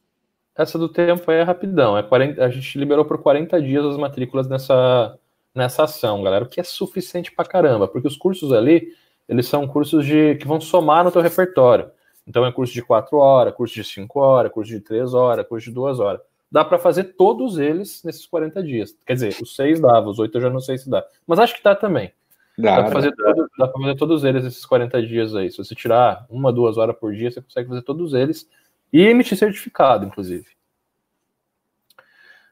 Essa 0.57 0.79
do 0.79 0.89
tempo 0.89 1.31
é 1.31 1.43
rapidão. 1.43 1.97
É 1.97 2.03
40, 2.03 2.43
a 2.43 2.49
gente 2.49 2.79
liberou 2.79 3.05
por 3.05 3.19
40 3.19 3.61
dias 3.61 3.85
as 3.85 3.97
matrículas 3.97 4.49
nessa, 4.49 5.19
nessa 5.55 5.85
ação, 5.85 6.23
galera, 6.23 6.45
o 6.45 6.49
que 6.49 6.61
é 6.61 6.65
suficiente 6.65 7.33
pra 7.33 7.45
caramba, 7.45 7.89
porque 7.89 8.09
os 8.09 8.17
cursos 8.17 8.53
ali, 8.53 8.89
eles 9.29 9.47
são 9.47 9.67
cursos 9.67 10.05
de 10.05 10.35
que 10.37 10.47
vão 10.47 10.61
somar 10.61 11.05
no 11.05 11.13
teu 11.13 11.23
repertório. 11.23 11.91
Então 12.27 12.47
é 12.47 12.53
curso 12.53 12.73
de 12.73 12.83
4 12.83 13.17
horas, 13.17 13.55
curso 13.55 13.75
de 13.75 13.85
5 13.85 14.21
horas, 14.21 14.53
curso 14.53 14.71
de 14.71 14.81
3 14.81 15.15
horas, 15.15 15.47
curso 15.47 15.69
de 15.69 15.75
2 15.75 16.01
horas. 16.01 16.21
Dá 16.51 16.65
para 16.65 16.79
fazer 16.79 17.05
todos 17.15 17.59
eles 17.59 18.03
nesses 18.05 18.27
40 18.27 18.63
dias. 18.63 18.97
Quer 19.07 19.15
dizer, 19.15 19.37
os 19.41 19.57
6 19.57 19.81
dava, 19.81 20.09
os 20.09 20.19
8 20.19 20.37
eu 20.37 20.43
já 20.43 20.51
não 20.51 20.61
sei 20.61 20.79
se 20.79 20.89
dá. 20.89 21.05
Mas 21.27 21.39
acho 21.39 21.57
que 21.57 21.63
dá 21.63 21.75
também. 21.75 22.13
Dá, 22.59 22.77
dá 22.77 22.83
para 22.83 22.93
fazer, 22.93 23.13
todo, 23.17 23.49
fazer 23.57 23.95
todos 23.97 24.25
eles 24.25 24.45
esses 24.45 24.65
40 24.67 25.03
dias 25.07 25.35
aí. 25.35 25.51
Se 25.51 25.57
você 25.57 25.75
tirar 25.75 26.27
uma, 26.29 26.53
duas 26.53 26.77
horas 26.77 26.95
por 26.97 27.13
dia, 27.15 27.31
você 27.31 27.41
consegue 27.41 27.69
fazer 27.69 27.83
todos 27.83 28.13
eles 28.13 28.49
e 28.93 29.01
emitir 29.01 29.39
certificado, 29.39 30.05
inclusive. 30.05 30.47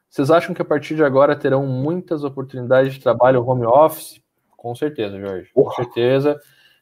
Vocês 0.08 0.30
acham 0.30 0.54
que 0.54 0.62
a 0.62 0.64
partir 0.64 0.96
de 0.96 1.04
agora 1.04 1.36
terão 1.36 1.66
muitas 1.66 2.24
oportunidades 2.24 2.94
de 2.94 3.00
trabalho 3.00 3.46
home 3.46 3.66
office? 3.66 4.20
Com 4.56 4.74
certeza, 4.74 5.20
Jorge. 5.20 5.50
Com 5.54 5.70
certeza. 5.72 6.40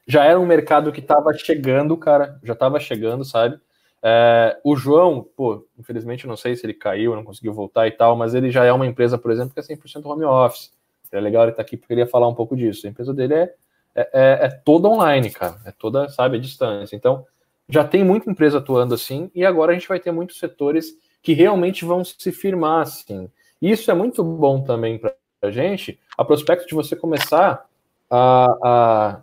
Já 0.09 0.25
era 0.25 0.41
um 0.41 0.47
mercado 0.47 0.91
que 0.91 1.01
estava 1.01 1.35
chegando, 1.35 1.95
cara. 1.97 2.41
Já 2.43 2.55
estava 2.55 2.81
chegando, 2.81 3.25
sabe? 3.27 3.61
É, 4.03 4.59
o 4.65 4.75
João, 4.75 5.23
pô, 5.37 5.67
infelizmente 5.79 6.27
não 6.27 6.37
sei 6.37 6.57
se 6.57 6.65
ele 6.65 6.73
caiu, 6.73 7.15
não 7.15 7.25
conseguiu 7.25 7.53
voltar 7.53 7.87
e 7.87 7.91
tal, 7.91 8.17
mas 8.17 8.35
ele 8.35 8.51
já 8.51 8.65
é 8.65 8.73
uma 8.73 8.87
empresa, 8.87 9.19
por 9.19 9.31
exemplo, 9.31 9.53
que 9.53 9.61
é 9.61 9.63
100% 9.63 10.07
home 10.07 10.25
office. 10.25 10.73
É 11.13 11.21
legal 11.21 11.43
ele 11.43 11.51
estar 11.51 11.63
tá 11.63 11.67
aqui 11.67 11.77
porque 11.77 11.93
ele 11.93 12.01
ia 12.01 12.07
falar 12.07 12.27
um 12.27 12.35
pouco 12.35 12.57
disso. 12.57 12.87
A 12.87 12.91
empresa 12.91 13.13
dele 13.13 13.35
é, 13.35 13.55
é, 13.95 14.09
é, 14.13 14.39
é 14.47 14.49
toda 14.49 14.89
online, 14.89 15.31
cara. 15.31 15.57
É 15.67 15.73
toda, 15.73 16.09
sabe, 16.09 16.39
a 16.39 16.41
distância. 16.41 16.97
Então, 16.97 17.27
já 17.69 17.85
tem 17.85 18.03
muita 18.03 18.31
empresa 18.31 18.59
atuando 18.59 18.95
assim, 18.95 19.31
e 19.35 19.45
agora 19.45 19.73
a 19.73 19.75
gente 19.75 19.89
vai 19.89 20.01
ter 20.01 20.11
muitos 20.11 20.39
setores 20.39 20.97
que 21.23 21.35
realmente 21.35 21.85
vão 21.85 22.03
se 22.03 22.33
firmar 22.33 22.81
assim. 22.81 23.31
E 23.61 23.71
isso 23.71 23.91
é 23.91 23.95
muito 23.95 24.25
bom 24.25 24.63
também 24.63 24.99
para 24.99 25.15
a 25.43 25.51
gente, 25.51 26.01
a 26.17 26.25
prospecto 26.25 26.67
de 26.67 26.75
você 26.75 26.97
começar 26.97 27.67
a, 28.11 28.47
a 28.63 29.23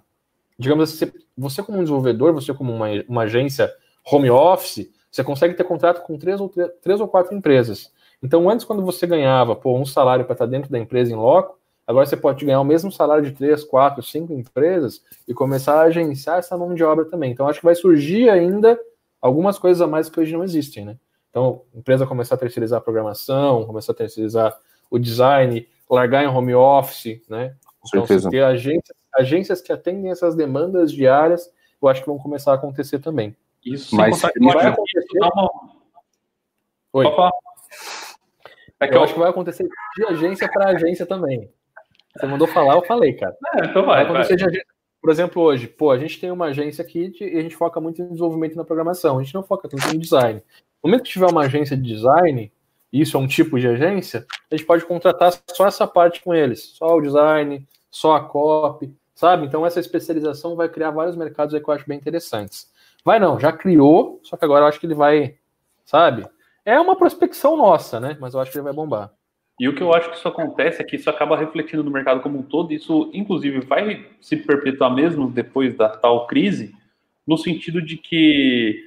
digamos 0.58 0.94
assim, 0.94 1.12
você 1.38 1.62
como 1.62 1.80
um 1.80 1.84
desenvolvedor, 1.84 2.34
você 2.34 2.54
como 2.54 2.74
uma, 2.74 2.88
uma 3.08 3.24
agência 3.24 3.72
home 4.10 4.30
office, 4.30 4.90
você 5.12 5.24
consegue 5.24 5.54
ter 5.54 5.64
contrato 5.64 6.04
com 6.04 6.18
três 6.18 6.40
ou, 6.40 6.52
três 6.82 7.00
ou 7.00 7.08
quatro 7.08 7.36
empresas. 7.36 7.92
Então, 8.22 8.50
antes, 8.50 8.66
quando 8.66 8.84
você 8.84 9.06
ganhava 9.06 9.56
pô, 9.56 9.78
um 9.78 9.86
salário 9.86 10.26
para 10.26 10.34
estar 10.34 10.46
dentro 10.46 10.72
da 10.72 10.80
empresa 10.80 11.12
em 11.12 11.16
loco, 11.16 11.58
Agora 11.88 12.06
você 12.06 12.18
pode 12.18 12.44
ganhar 12.44 12.60
o 12.60 12.66
mesmo 12.66 12.92
salário 12.92 13.24
de 13.24 13.32
três, 13.32 13.64
quatro, 13.64 14.02
cinco 14.02 14.34
empresas 14.34 15.04
e 15.28 15.34
começar 15.34 15.76
a 15.76 15.84
agenciar 15.84 16.40
essa 16.40 16.58
mão 16.58 16.74
de 16.74 16.84
obra 16.84 17.06
também. 17.06 17.32
Então, 17.32 17.48
acho 17.48 17.60
que 17.60 17.66
vai 17.66 17.76
surgir 17.76 18.30
ainda 18.30 18.80
algumas 19.22 19.60
coisas 19.60 19.82
a 19.82 19.88
mais 19.88 20.10
que 20.10 20.20
hoje 20.20 20.34
não 20.34 20.44
existem, 20.44 20.84
né? 20.84 20.98
Então, 21.30 21.62
empresa 21.76 22.08
começar 22.08 22.36
a 22.36 22.38
terceirizar 22.38 22.80
a 22.80 22.82
programação, 22.82 23.66
começar 23.66 23.92
a 23.92 23.96
terceirizar 23.96 24.58
o 24.90 24.98
design, 24.98 25.68
largar 25.90 26.24
em 26.24 26.28
home 26.28 26.56
office, 26.56 27.22
né? 27.30 27.56
Então, 27.88 28.32
ter 28.32 28.44
agências, 28.44 28.98
agências 29.18 29.62
que 29.62 29.72
atendem 29.72 30.12
essas 30.12 30.36
demandas 30.36 30.92
diárias, 30.92 31.52
eu 31.82 31.88
acho 31.88 32.02
que 32.02 32.08
vão 32.08 32.18
começar 32.18 32.52
a 32.52 32.56
acontecer 32.56 33.00
também. 33.00 33.36
Isso, 33.66 33.96
mas 33.96 34.22
vai 34.22 34.68
acontecer. 34.68 35.20
Uma... 35.20 35.52
Oi. 36.94 37.06
É 38.80 38.88
que 38.88 38.94
eu, 38.94 38.98
eu 38.98 39.04
acho 39.04 39.14
que 39.14 39.20
vai 39.20 39.30
acontecer 39.30 39.68
de 39.98 40.06
agência 40.06 40.50
para 40.52 40.70
agência 40.70 41.06
também. 41.06 41.50
Você 42.16 42.26
mandou 42.28 42.48
falar, 42.48 42.76
eu 42.76 42.86
falei, 42.86 43.14
cara. 43.14 43.36
É, 43.56 43.66
então 43.66 43.86
vai. 43.86 44.06
vai. 44.06 44.24
Por 45.02 45.12
exemplo, 45.12 45.42
hoje, 45.42 45.68
pô, 45.68 45.92
a 45.92 45.98
gente 45.98 46.20
tem 46.20 46.32
uma 46.32 46.48
agência 46.48 46.82
aqui 46.82 47.10
de, 47.10 47.24
e 47.24 47.38
a 47.38 47.42
gente 47.42 47.56
foca 47.56 47.80
muito 47.80 48.02
em 48.02 48.08
desenvolvimento 48.08 48.56
na 48.56 48.64
programação. 48.64 49.20
A 49.20 49.24
gente 49.24 49.36
não 49.36 49.44
foca 49.44 49.70
tanto 49.70 49.96
em 49.96 50.00
design. 50.00 50.42
No 50.84 50.90
momento 50.90 51.04
que 51.04 51.12
tiver 51.12 51.30
uma 51.30 51.44
agência 51.44 51.78
de 51.78 51.84
design, 51.84 52.52
isso 52.92 53.18
é 53.18 53.20
um 53.20 53.28
tipo 53.28 53.60
de 53.60 53.68
agência, 53.68 54.26
a 54.50 54.56
gente 54.56 54.66
pode 54.66 54.86
contratar 54.86 55.34
só 55.52 55.68
essa 55.68 55.86
parte 55.86 56.24
com 56.24 56.34
eles, 56.34 56.74
só 56.76 56.96
o 56.96 57.02
design, 57.02 57.68
só 57.92 58.16
a 58.16 58.24
copy, 58.24 58.96
sabe? 59.16 59.46
Então 59.46 59.66
essa 59.66 59.80
especialização 59.80 60.56
vai 60.56 60.70
criar 60.70 60.92
vários 60.92 61.16
mercados 61.16 61.56
aí 61.56 61.62
que 61.62 61.70
eu 61.70 61.74
acho 61.74 61.88
bem 61.88 61.98
interessantes. 61.98 62.72
Vai 63.04 63.20
não, 63.20 63.40
já 63.40 63.52
criou, 63.52 64.20
só 64.22 64.36
que 64.36 64.46
agora 64.46 64.66
eu 64.66 64.68
acho 64.68 64.80
que 64.80 64.86
ele 64.86 64.94
vai, 64.94 65.36
sabe? 65.86 66.28
É 66.66 66.80
uma 66.80 66.96
prospecção 66.96 67.56
nossa, 67.56 68.00
né? 68.00 68.18
Mas 68.20 68.34
eu 68.34 68.40
acho 68.40 68.52
que 68.52 68.58
ele 68.58 68.66
vai 68.66 68.74
bombar. 68.74 69.12
E 69.60 69.70
o 69.70 69.76
que 69.76 69.82
eu 69.82 69.94
acho 69.94 70.10
que 70.10 70.18
isso 70.18 70.28
acontece 70.28 70.82
é 70.82 70.86
que 70.86 70.98
isso 70.98 71.10
acaba 71.10 71.38
refletindo 71.38 71.84
no 71.84 71.92
mercado 71.92 72.20
como 72.20 72.40
um 72.40 72.44
todo, 72.44 72.74
isso, 72.74 73.10
inclusive, 73.14 73.62
vai 73.62 74.06
se 74.20 74.36
perpetuar 74.36 74.94
mesmo 74.94 75.30
depois 75.30 75.76
da 75.78 75.88
tal 75.88 76.28
crise, 76.28 76.76
no 77.26 77.38
sentido 77.38 77.82
de 77.82 77.96
que, 77.96 78.84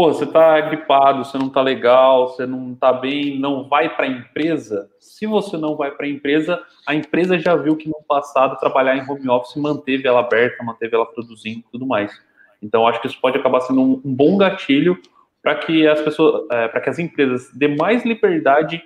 pô, 0.00 0.14
você 0.14 0.24
tá 0.24 0.58
gripado, 0.62 1.26
você 1.26 1.36
não 1.36 1.50
tá 1.50 1.60
legal, 1.60 2.28
você 2.28 2.46
não 2.46 2.74
tá 2.74 2.90
bem, 2.90 3.38
não 3.38 3.68
vai 3.68 3.94
para 3.94 4.06
a 4.06 4.08
empresa. 4.08 4.88
Se 4.98 5.26
você 5.26 5.58
não 5.58 5.76
vai 5.76 5.90
para 5.90 6.06
a 6.06 6.08
empresa, 6.08 6.58
a 6.86 6.94
empresa 6.94 7.38
já 7.38 7.54
viu 7.54 7.76
que 7.76 7.86
no 7.86 8.02
passado 8.08 8.58
trabalhar 8.58 8.96
em 8.96 9.06
home 9.06 9.28
office 9.28 9.56
manteve 9.56 10.08
ela 10.08 10.20
aberta, 10.20 10.64
manteve 10.64 10.94
ela 10.94 11.04
produzindo 11.04 11.58
e 11.58 11.70
tudo 11.70 11.86
mais. 11.86 12.18
Então, 12.62 12.86
acho 12.86 12.98
que 13.02 13.08
isso 13.08 13.20
pode 13.20 13.36
acabar 13.36 13.60
sendo 13.60 13.82
um, 13.82 14.00
um 14.02 14.14
bom 14.14 14.38
gatilho 14.38 14.98
para 15.42 15.56
que 15.56 15.86
as 15.86 16.00
pessoas, 16.00 16.46
é, 16.50 16.68
para 16.68 16.80
que 16.80 16.88
as 16.88 16.98
empresas 16.98 17.50
dê 17.52 17.68
mais 17.68 18.02
liberdade 18.02 18.82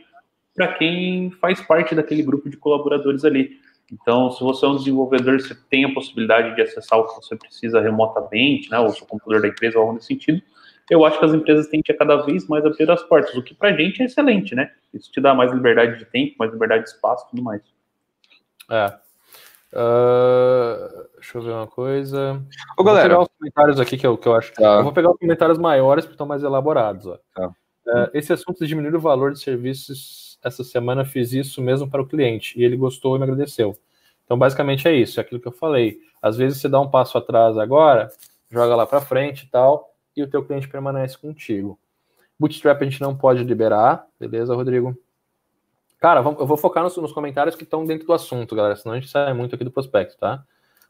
para 0.53 0.67
quem 0.67 1.31
faz 1.41 1.61
parte 1.61 1.95
daquele 1.95 2.25
grupo 2.25 2.51
de 2.51 2.57
colaboradores 2.57 3.25
ali. 3.25 3.53
Então, 3.93 4.33
se 4.33 4.43
você 4.43 4.67
é 4.67 4.69
um 4.69 4.77
desenvolvedor, 4.79 5.41
você 5.41 5.55
tem 5.71 5.85
a 5.85 5.95
possibilidade 5.95 6.57
de 6.57 6.63
acessar 6.63 6.99
o 6.99 7.07
que 7.07 7.15
você 7.15 7.37
precisa 7.37 7.81
remotamente, 7.81 8.69
né, 8.69 8.81
o 8.81 8.91
seu 8.91 9.07
computador 9.07 9.43
da 9.43 9.47
empresa, 9.47 9.79
ou 9.79 9.83
algo 9.83 9.95
nesse 9.95 10.09
sentido. 10.09 10.43
Eu 10.91 11.05
acho 11.05 11.19
que 11.19 11.25
as 11.25 11.33
empresas 11.33 11.67
têm 11.69 11.83
que 11.83 11.93
cada 11.95 12.17
vez 12.17 12.47
mais 12.47 12.65
abrir 12.65 12.91
as 12.91 13.03
portas, 13.03 13.35
o 13.35 13.43
que 13.43 13.55
para 13.55 13.71
a 13.71 13.73
gente 13.77 14.03
é 14.03 14.05
excelente, 14.05 14.55
né? 14.55 14.71
Isso 14.93 15.11
te 15.11 15.21
dá 15.21 15.35
mais 15.35 15.53
liberdade 15.53 15.99
de 15.99 16.05
tempo, 16.05 16.35
mais 16.39 16.53
liberdade 16.53 16.85
de 16.85 16.91
espaço, 16.91 17.27
tudo 17.31 17.43
mais. 17.43 17.63
É. 18.71 18.87
Uh, 19.73 21.09
deixa 21.15 21.39
eu 21.39 21.43
ver 21.43 21.51
uma 21.51 21.67
coisa. 21.67 22.41
Ô, 22.79 22.85
galera. 22.85 23.17
Vou 23.17 23.19
pegar 23.19 23.23
os 23.23 23.39
comentários 23.39 23.81
aqui 23.81 23.97
que 23.97 24.07
eu, 24.07 24.17
que 24.17 24.29
eu 24.29 24.37
acho. 24.37 24.53
Tá. 24.53 24.77
Eu 24.77 24.85
vou 24.85 24.93
pegar 24.93 25.11
os 25.11 25.19
comentários 25.19 25.59
maiores 25.59 26.05
porque 26.05 26.15
estão 26.15 26.27
mais 26.27 26.43
elaborados. 26.43 27.07
Ó. 27.07 27.19
Tá. 27.35 27.49
Uh, 27.49 28.11
esse 28.15 28.33
assunto 28.33 28.59
de 28.59 28.67
diminuir 28.67 28.95
o 28.95 29.01
valor 29.01 29.33
de 29.33 29.41
serviços 29.41 30.25
essa 30.45 30.63
semana 30.63 31.05
fiz 31.05 31.33
isso 31.33 31.63
mesmo 31.63 31.89
para 31.91 32.03
o 32.03 32.07
cliente 32.07 32.59
e 32.61 32.63
ele 32.63 32.77
gostou 32.77 33.17
e 33.17 33.19
me 33.19 33.25
agradeceu. 33.25 33.77
Então, 34.25 34.39
basicamente 34.39 34.87
é 34.87 34.93
isso, 34.93 35.19
é 35.19 35.23
aquilo 35.23 35.41
que 35.41 35.49
eu 35.49 35.53
falei. 35.53 35.99
Às 36.21 36.37
vezes 36.37 36.61
você 36.61 36.69
dá 36.69 36.81
um 36.81 36.91
passo 36.91 37.17
atrás 37.17 37.57
agora, 37.57 38.11
joga 38.51 38.77
lá 38.77 38.87
para 38.87 39.01
frente 39.01 39.45
e 39.45 39.49
tal, 39.49 39.94
e 40.17 40.23
o 40.23 40.29
teu 40.29 40.45
cliente 40.45 40.69
permanece 40.69 41.19
contigo. 41.19 41.79
Bootstrap 42.39 42.83
a 42.83 42.85
gente 42.85 43.01
não 43.01 43.17
pode 43.17 43.45
liberar, 43.45 44.07
beleza, 44.19 44.55
Rodrigo? 44.55 44.97
Cara, 45.99 46.21
eu 46.21 46.47
vou 46.47 46.57
focar 46.57 46.83
nos, 46.83 46.97
nos 46.97 47.13
comentários 47.13 47.57
que 47.57 47.65
estão 47.65 47.87
dentro 47.87 48.07
do 48.07 48.13
assunto, 48.13 48.55
galera, 48.55 48.77
senão 48.77 48.95
a 48.95 48.99
gente 48.99 49.11
sai 49.11 49.33
muito 49.33 49.55
aqui 49.55 49.65
do 49.65 49.71
prospecto, 49.71 50.19
tá? 50.19 50.45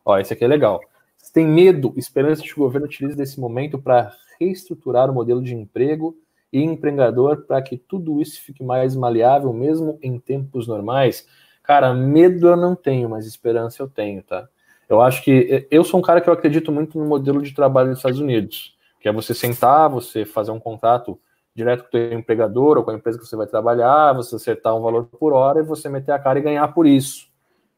Ó, 0.04 0.18
esse 0.18 0.32
aqui 0.32 0.44
é 0.44 0.48
legal. 0.48 0.80
Você 1.16 1.32
tem 1.32 1.46
medo, 1.46 1.94
esperança 1.96 2.42
que 2.42 2.52
o 2.52 2.64
governo 2.64 2.86
utilize 2.86 3.16
desse 3.16 3.38
momento 3.38 3.78
para 3.78 4.12
reestruturar 4.38 5.10
o 5.10 5.14
modelo 5.14 5.42
de 5.42 5.54
emprego 5.54 6.16
e 6.52 6.62
empregador 6.62 7.46
para 7.46 7.62
que 7.62 7.76
tudo 7.76 8.20
isso 8.20 8.42
fique 8.42 8.62
mais 8.62 8.96
maleável, 8.96 9.52
mesmo 9.52 9.98
em 10.02 10.18
tempos 10.18 10.66
normais? 10.66 11.26
Cara, 11.62 11.94
medo 11.94 12.48
eu 12.48 12.56
não 12.56 12.74
tenho, 12.74 13.08
mas 13.08 13.26
esperança 13.26 13.82
eu 13.82 13.88
tenho, 13.88 14.22
tá? 14.22 14.48
Eu 14.88 15.00
acho 15.00 15.22
que 15.22 15.66
eu 15.70 15.82
sou 15.82 15.98
um 15.98 16.02
cara 16.02 16.20
que 16.20 16.28
eu 16.28 16.34
acredito 16.34 16.70
muito 16.70 16.98
no 16.98 17.06
modelo 17.06 17.40
de 17.40 17.54
trabalho 17.54 17.88
dos 17.88 17.98
Estados 17.98 18.20
Unidos, 18.20 18.73
que 19.04 19.08
é 19.10 19.12
você 19.12 19.34
sentar, 19.34 19.90
você 19.90 20.24
fazer 20.24 20.50
um 20.50 20.58
contrato 20.58 21.20
direto 21.54 21.82
com 21.82 21.88
o 21.88 21.90
teu 21.90 22.14
empregador 22.14 22.78
ou 22.78 22.84
com 22.84 22.90
a 22.90 22.94
empresa 22.94 23.18
que 23.18 23.26
você 23.26 23.36
vai 23.36 23.46
trabalhar, 23.46 24.14
você 24.14 24.34
acertar 24.34 24.74
um 24.74 24.80
valor 24.80 25.04
por 25.04 25.34
hora 25.34 25.60
e 25.60 25.62
você 25.62 25.90
meter 25.90 26.12
a 26.12 26.18
cara 26.18 26.38
e 26.38 26.42
ganhar 26.42 26.66
por 26.68 26.86
isso, 26.86 27.28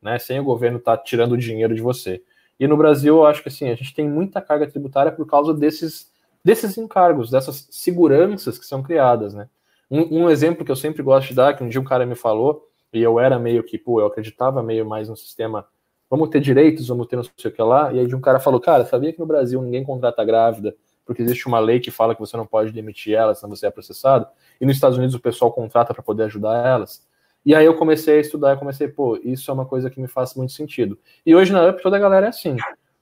né? 0.00 0.20
Sem 0.20 0.38
o 0.38 0.44
governo 0.44 0.78
estar 0.78 0.96
tá 0.96 1.02
tirando 1.02 1.32
o 1.32 1.36
dinheiro 1.36 1.74
de 1.74 1.82
você. 1.82 2.22
E 2.60 2.68
no 2.68 2.76
Brasil, 2.76 3.16
eu 3.16 3.26
acho 3.26 3.42
que 3.42 3.48
assim, 3.48 3.68
a 3.68 3.74
gente 3.74 3.92
tem 3.92 4.08
muita 4.08 4.40
carga 4.40 4.68
tributária 4.68 5.10
por 5.10 5.26
causa 5.26 5.52
desses, 5.52 6.12
desses 6.44 6.78
encargos, 6.78 7.28
dessas 7.28 7.66
seguranças 7.72 8.56
que 8.56 8.64
são 8.64 8.80
criadas, 8.80 9.34
né? 9.34 9.48
Um, 9.90 10.26
um, 10.26 10.30
exemplo 10.30 10.64
que 10.64 10.70
eu 10.70 10.76
sempre 10.76 11.02
gosto 11.02 11.30
de 11.30 11.34
dar, 11.34 11.56
que 11.56 11.64
um 11.64 11.68
dia 11.68 11.80
um 11.80 11.84
cara 11.84 12.06
me 12.06 12.14
falou, 12.14 12.68
e 12.92 13.02
eu 13.02 13.18
era 13.18 13.36
meio 13.36 13.64
que, 13.64 13.76
pô, 13.76 14.00
eu 14.00 14.06
acreditava 14.06 14.62
meio 14.62 14.86
mais 14.86 15.08
no 15.08 15.16
sistema, 15.16 15.66
vamos 16.08 16.28
ter 16.28 16.40
direitos, 16.40 16.86
vamos 16.86 17.08
ter 17.08 17.16
não 17.16 17.24
sei 17.24 17.50
o 17.50 17.52
que 17.52 17.62
lá, 17.62 17.92
e 17.92 17.98
aí 17.98 18.06
de 18.06 18.14
um 18.14 18.20
cara 18.20 18.38
falou, 18.38 18.60
cara, 18.60 18.84
sabia 18.84 19.12
que 19.12 19.18
no 19.18 19.26
Brasil 19.26 19.60
ninguém 19.60 19.82
contrata 19.82 20.24
grávida, 20.24 20.72
porque 21.06 21.22
existe 21.22 21.46
uma 21.46 21.60
lei 21.60 21.80
que 21.80 21.90
fala 21.90 22.14
que 22.14 22.20
você 22.20 22.36
não 22.36 22.46
pode 22.46 22.72
demitir 22.72 23.14
elas 23.14 23.38
senão 23.38 23.54
você 23.54 23.66
é 23.66 23.70
processado, 23.70 24.26
e 24.60 24.66
nos 24.66 24.74
Estados 24.74 24.98
Unidos 24.98 25.14
o 25.14 25.20
pessoal 25.20 25.52
contrata 25.52 25.94
para 25.94 26.02
poder 26.02 26.24
ajudar 26.24 26.66
elas. 26.66 27.06
E 27.44 27.54
aí 27.54 27.64
eu 27.64 27.76
comecei 27.76 28.18
a 28.18 28.20
estudar, 28.20 28.50
eu 28.50 28.58
comecei, 28.58 28.88
pô, 28.88 29.16
isso 29.22 29.50
é 29.50 29.54
uma 29.54 29.64
coisa 29.64 29.88
que 29.88 30.00
me 30.00 30.08
faz 30.08 30.34
muito 30.34 30.52
sentido. 30.52 30.98
E 31.24 31.34
hoje 31.34 31.52
na 31.52 31.64
UP 31.68 31.80
toda 31.80 31.96
a 31.96 32.00
galera 32.00 32.26
é 32.26 32.28
assim, 32.28 32.56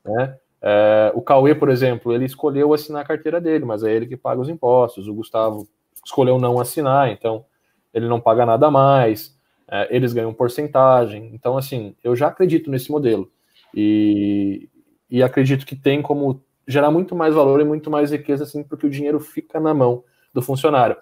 né? 0.05 0.37
É, 0.67 1.13
o 1.15 1.21
Cauê, 1.21 1.55
por 1.55 1.69
exemplo, 1.69 2.15
ele 2.15 2.25
escolheu 2.25 2.73
assinar 2.73 3.03
a 3.03 3.07
carteira 3.07 3.39
dele, 3.39 3.67
mas 3.67 3.83
é 3.83 3.93
ele 3.93 4.07
que 4.07 4.17
paga 4.17 4.41
os 4.41 4.49
impostos. 4.49 5.07
O 5.07 5.15
Gustavo 5.15 5.69
escolheu 6.03 6.39
não 6.39 6.59
assinar, 6.59 7.11
então 7.11 7.45
ele 7.93 8.09
não 8.09 8.19
paga 8.19 8.47
nada 8.47 8.71
mais. 8.71 9.39
É, 9.71 9.95
eles 9.95 10.15
ganham 10.15 10.33
porcentagem. 10.33 11.31
Então, 11.35 11.59
assim, 11.59 11.95
eu 12.03 12.17
já 12.17 12.29
acredito 12.29 12.71
nesse 12.71 12.91
modelo. 12.91 13.31
E, 13.75 14.69
e 15.11 15.23
acredito 15.23 15.67
que 15.67 15.77
tem 15.77 16.01
como 16.01 16.43
gerar 16.67 16.91
muito 16.91 17.15
mais 17.15 17.35
valor 17.35 17.61
e 17.61 17.65
muito 17.65 17.91
mais 17.91 18.11
riqueza, 18.11 18.45
assim, 18.45 18.63
porque 18.63 18.87
o 18.87 18.91
dinheiro 18.91 19.21
fica 19.21 19.61
na 19.61 19.75
mão 19.75 20.05
do 20.33 20.43
funcionário. 20.43 20.97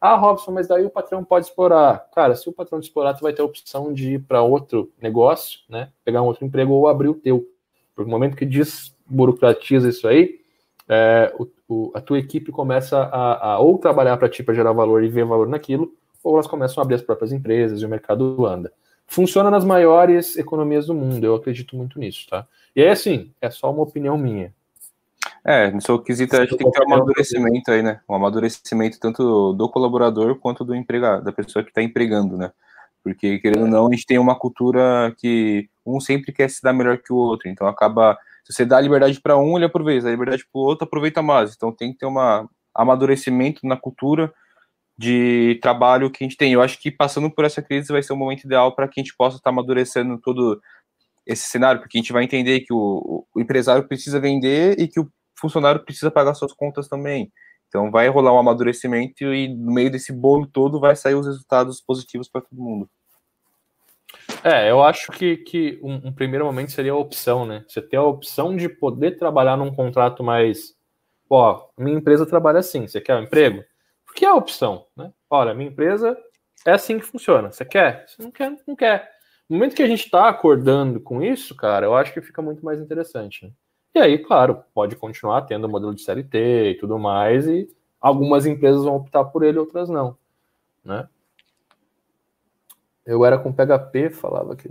Ah, 0.00 0.16
Robson, 0.16 0.50
mas 0.52 0.66
daí 0.66 0.84
o 0.84 0.90
patrão 0.90 1.22
pode 1.22 1.46
explorar. 1.46 2.08
Cara, 2.14 2.34
se 2.34 2.48
o 2.48 2.52
patrão 2.52 2.80
te 2.80 2.84
explorar, 2.84 3.12
tu 3.14 3.22
vai 3.22 3.34
ter 3.34 3.42
a 3.42 3.44
opção 3.44 3.92
de 3.92 4.14
ir 4.14 4.20
para 4.20 4.40
outro 4.40 4.90
negócio, 5.00 5.60
né? 5.68 5.90
Pegar 6.02 6.22
um 6.22 6.26
outro 6.26 6.44
emprego 6.46 6.72
ou 6.72 6.88
abrir 6.88 7.08
o 7.08 7.14
teu. 7.14 7.46
Porque 7.94 8.10
no 8.10 8.16
momento 8.16 8.36
que 8.36 8.46
desburocratiza 8.46 9.90
isso 9.90 10.08
aí, 10.08 10.40
é, 10.88 11.32
o, 11.38 11.46
o, 11.68 11.92
a 11.94 12.00
tua 12.00 12.18
equipe 12.18 12.50
começa 12.50 12.98
a, 12.98 13.52
a 13.52 13.58
ou 13.58 13.76
trabalhar 13.76 14.16
para 14.16 14.28
ti 14.28 14.42
para 14.42 14.54
gerar 14.54 14.72
valor 14.72 15.04
e 15.04 15.08
ver 15.08 15.26
valor 15.26 15.46
naquilo, 15.46 15.92
ou 16.24 16.34
elas 16.34 16.46
começam 16.46 16.80
a 16.80 16.84
abrir 16.84 16.94
as 16.94 17.02
próprias 17.02 17.30
empresas 17.30 17.82
e 17.82 17.84
o 17.84 17.88
mercado 17.88 18.46
anda. 18.46 18.72
Funciona 19.06 19.50
nas 19.50 19.64
maiores 19.64 20.36
economias 20.38 20.86
do 20.86 20.94
mundo, 20.94 21.24
eu 21.24 21.34
acredito 21.34 21.76
muito 21.76 21.98
nisso, 21.98 22.26
tá? 22.30 22.46
E 22.74 22.80
aí, 22.80 22.88
assim, 22.88 23.32
é 23.40 23.50
só 23.50 23.70
uma 23.70 23.82
opinião 23.82 24.16
minha. 24.16 24.54
É, 25.44 25.70
no 25.70 25.80
seu 25.80 25.98
quesito, 25.98 26.36
a 26.36 26.40
gente 26.40 26.56
tem 26.56 26.70
que 26.70 26.78
ter 26.78 26.86
um 26.86 26.94
amadurecimento 26.94 27.70
aí, 27.70 27.82
né? 27.82 28.00
Um 28.08 28.14
amadurecimento 28.14 28.98
tanto 29.00 29.52
do 29.54 29.68
colaborador 29.70 30.36
quanto 30.36 30.64
do 30.64 30.74
empregado, 30.74 31.24
da 31.24 31.32
pessoa 31.32 31.62
que 31.62 31.70
está 31.70 31.82
empregando, 31.82 32.36
né? 32.36 32.52
Porque, 33.02 33.38
querendo 33.38 33.62
ou 33.62 33.68
não, 33.68 33.86
a 33.86 33.90
gente 33.90 34.06
tem 34.06 34.18
uma 34.18 34.38
cultura 34.38 35.14
que 35.18 35.68
um 35.84 36.00
sempre 36.00 36.32
quer 36.32 36.50
se 36.50 36.62
dar 36.62 36.72
melhor 36.72 36.98
que 36.98 37.12
o 37.12 37.16
outro, 37.16 37.48
então 37.48 37.66
acaba. 37.66 38.18
Se 38.44 38.52
você 38.52 38.64
dá 38.64 38.80
liberdade 38.80 39.20
para 39.20 39.38
um, 39.38 39.56
ele 39.56 39.64
aproveita, 39.64 40.08
a 40.08 40.10
liberdade 40.10 40.44
para 40.50 40.60
o 40.60 40.62
outro, 40.62 40.84
aproveita 40.84 41.22
mais. 41.22 41.54
Então 41.54 41.72
tem 41.72 41.92
que 41.92 41.98
ter 41.98 42.06
um 42.06 42.16
amadurecimento 42.74 43.66
na 43.66 43.76
cultura 43.76 44.32
de 44.98 45.58
trabalho 45.62 46.10
que 46.10 46.22
a 46.22 46.26
gente 46.26 46.36
tem. 46.36 46.52
Eu 46.52 46.60
acho 46.60 46.78
que 46.78 46.90
passando 46.90 47.30
por 47.30 47.44
essa 47.44 47.62
crise 47.62 47.92
vai 47.92 48.02
ser 48.02 48.12
o 48.12 48.16
momento 48.16 48.44
ideal 48.44 48.74
para 48.74 48.86
que 48.86 49.00
a 49.00 49.02
gente 49.02 49.16
possa 49.16 49.36
estar 49.36 49.44
tá 49.44 49.50
amadurecendo 49.50 50.18
todo 50.18 50.60
esse 51.26 51.48
cenário, 51.48 51.80
porque 51.80 51.98
a 51.98 52.00
gente 52.00 52.12
vai 52.12 52.24
entender 52.24 52.60
que 52.60 52.72
o, 52.72 53.26
o 53.34 53.40
empresário 53.40 53.86
precisa 53.86 54.20
vender 54.20 54.78
e 54.78 54.88
que 54.88 55.00
o 55.00 55.08
funcionário 55.38 55.84
precisa 55.84 56.10
pagar 56.10 56.34
suas 56.34 56.52
contas 56.52 56.88
também. 56.88 57.32
Então 57.68 57.90
vai 57.90 58.08
rolar 58.08 58.32
um 58.34 58.38
amadurecimento 58.38 59.24
e 59.32 59.48
no 59.48 59.72
meio 59.72 59.90
desse 59.90 60.12
bolo 60.12 60.46
todo 60.46 60.80
vai 60.80 60.96
sair 60.96 61.14
os 61.14 61.26
resultados 61.26 61.80
positivos 61.80 62.28
para 62.28 62.40
todo 62.40 62.60
mundo. 62.60 62.90
É, 64.42 64.70
eu 64.70 64.82
acho 64.82 65.12
que, 65.12 65.36
que 65.36 65.78
um, 65.82 66.08
um, 66.08 66.12
primeiro 66.12 66.44
momento 66.44 66.72
seria 66.72 66.92
a 66.92 66.96
opção, 66.96 67.46
né? 67.46 67.64
Você 67.68 67.80
ter 67.80 67.96
a 67.96 68.02
opção 68.02 68.56
de 68.56 68.68
poder 68.68 69.16
trabalhar 69.16 69.56
num 69.56 69.72
contrato 69.72 70.22
mais. 70.24 70.74
Ó, 71.28 71.68
minha 71.78 71.96
empresa 71.96 72.26
trabalha 72.26 72.58
assim, 72.58 72.88
você 72.88 73.00
quer 73.00 73.14
um 73.16 73.22
emprego? 73.22 73.62
Porque 74.04 74.24
é 74.24 74.28
a 74.28 74.34
opção, 74.34 74.86
né? 74.96 75.12
Olha, 75.28 75.54
minha 75.54 75.70
empresa 75.70 76.16
é 76.66 76.72
assim 76.72 76.98
que 76.98 77.06
funciona. 77.06 77.52
Você 77.52 77.64
quer? 77.64 78.04
Você 78.08 78.22
não 78.22 78.30
quer, 78.32 78.56
não 78.66 78.74
quer. 78.74 79.08
No 79.50 79.56
momento 79.56 79.74
que 79.74 79.82
a 79.82 79.86
gente 79.88 80.04
está 80.04 80.28
acordando 80.28 81.00
com 81.00 81.20
isso, 81.20 81.56
cara, 81.56 81.84
eu 81.84 81.96
acho 81.96 82.14
que 82.14 82.22
fica 82.22 82.40
muito 82.40 82.64
mais 82.64 82.80
interessante. 82.80 83.46
Né? 83.46 83.52
E 83.96 83.98
aí, 83.98 84.18
claro, 84.18 84.62
pode 84.72 84.94
continuar 84.94 85.42
tendo 85.42 85.64
o 85.64 85.68
modelo 85.68 85.92
de 85.92 86.02
CLT 86.02 86.70
e 86.70 86.74
tudo 86.78 86.96
mais, 87.00 87.48
e 87.48 87.68
algumas 88.00 88.46
empresas 88.46 88.84
vão 88.84 88.94
optar 88.94 89.24
por 89.24 89.42
ele, 89.42 89.58
outras 89.58 89.88
não, 89.88 90.16
né? 90.84 91.08
Eu 93.04 93.24
era 93.24 93.36
com 93.36 93.52
PHP, 93.52 94.10
falava 94.10 94.54
que... 94.54 94.70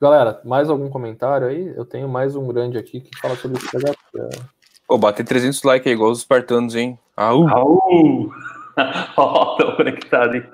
Galera, 0.00 0.40
mais 0.44 0.68
algum 0.68 0.90
comentário 0.90 1.46
aí? 1.46 1.72
Eu 1.76 1.84
tenho 1.84 2.08
mais 2.08 2.34
um 2.34 2.48
grande 2.48 2.76
aqui 2.76 3.00
que 3.00 3.16
fala 3.16 3.36
sobre 3.36 3.58
o 3.58 3.60
PHP. 3.60 4.44
Pô, 4.88 4.98
bater 4.98 5.24
300 5.24 5.62
likes 5.62 5.86
aí, 5.86 5.92
igual 5.92 6.10
os 6.10 6.18
espartanos, 6.18 6.74
hein? 6.74 6.98
Au! 7.16 7.48
Au! 7.48 8.30
Ó, 9.16 9.54
oh, 9.54 9.56
tô 9.56 9.76
conectado, 9.76 10.34
hein? 10.34 10.44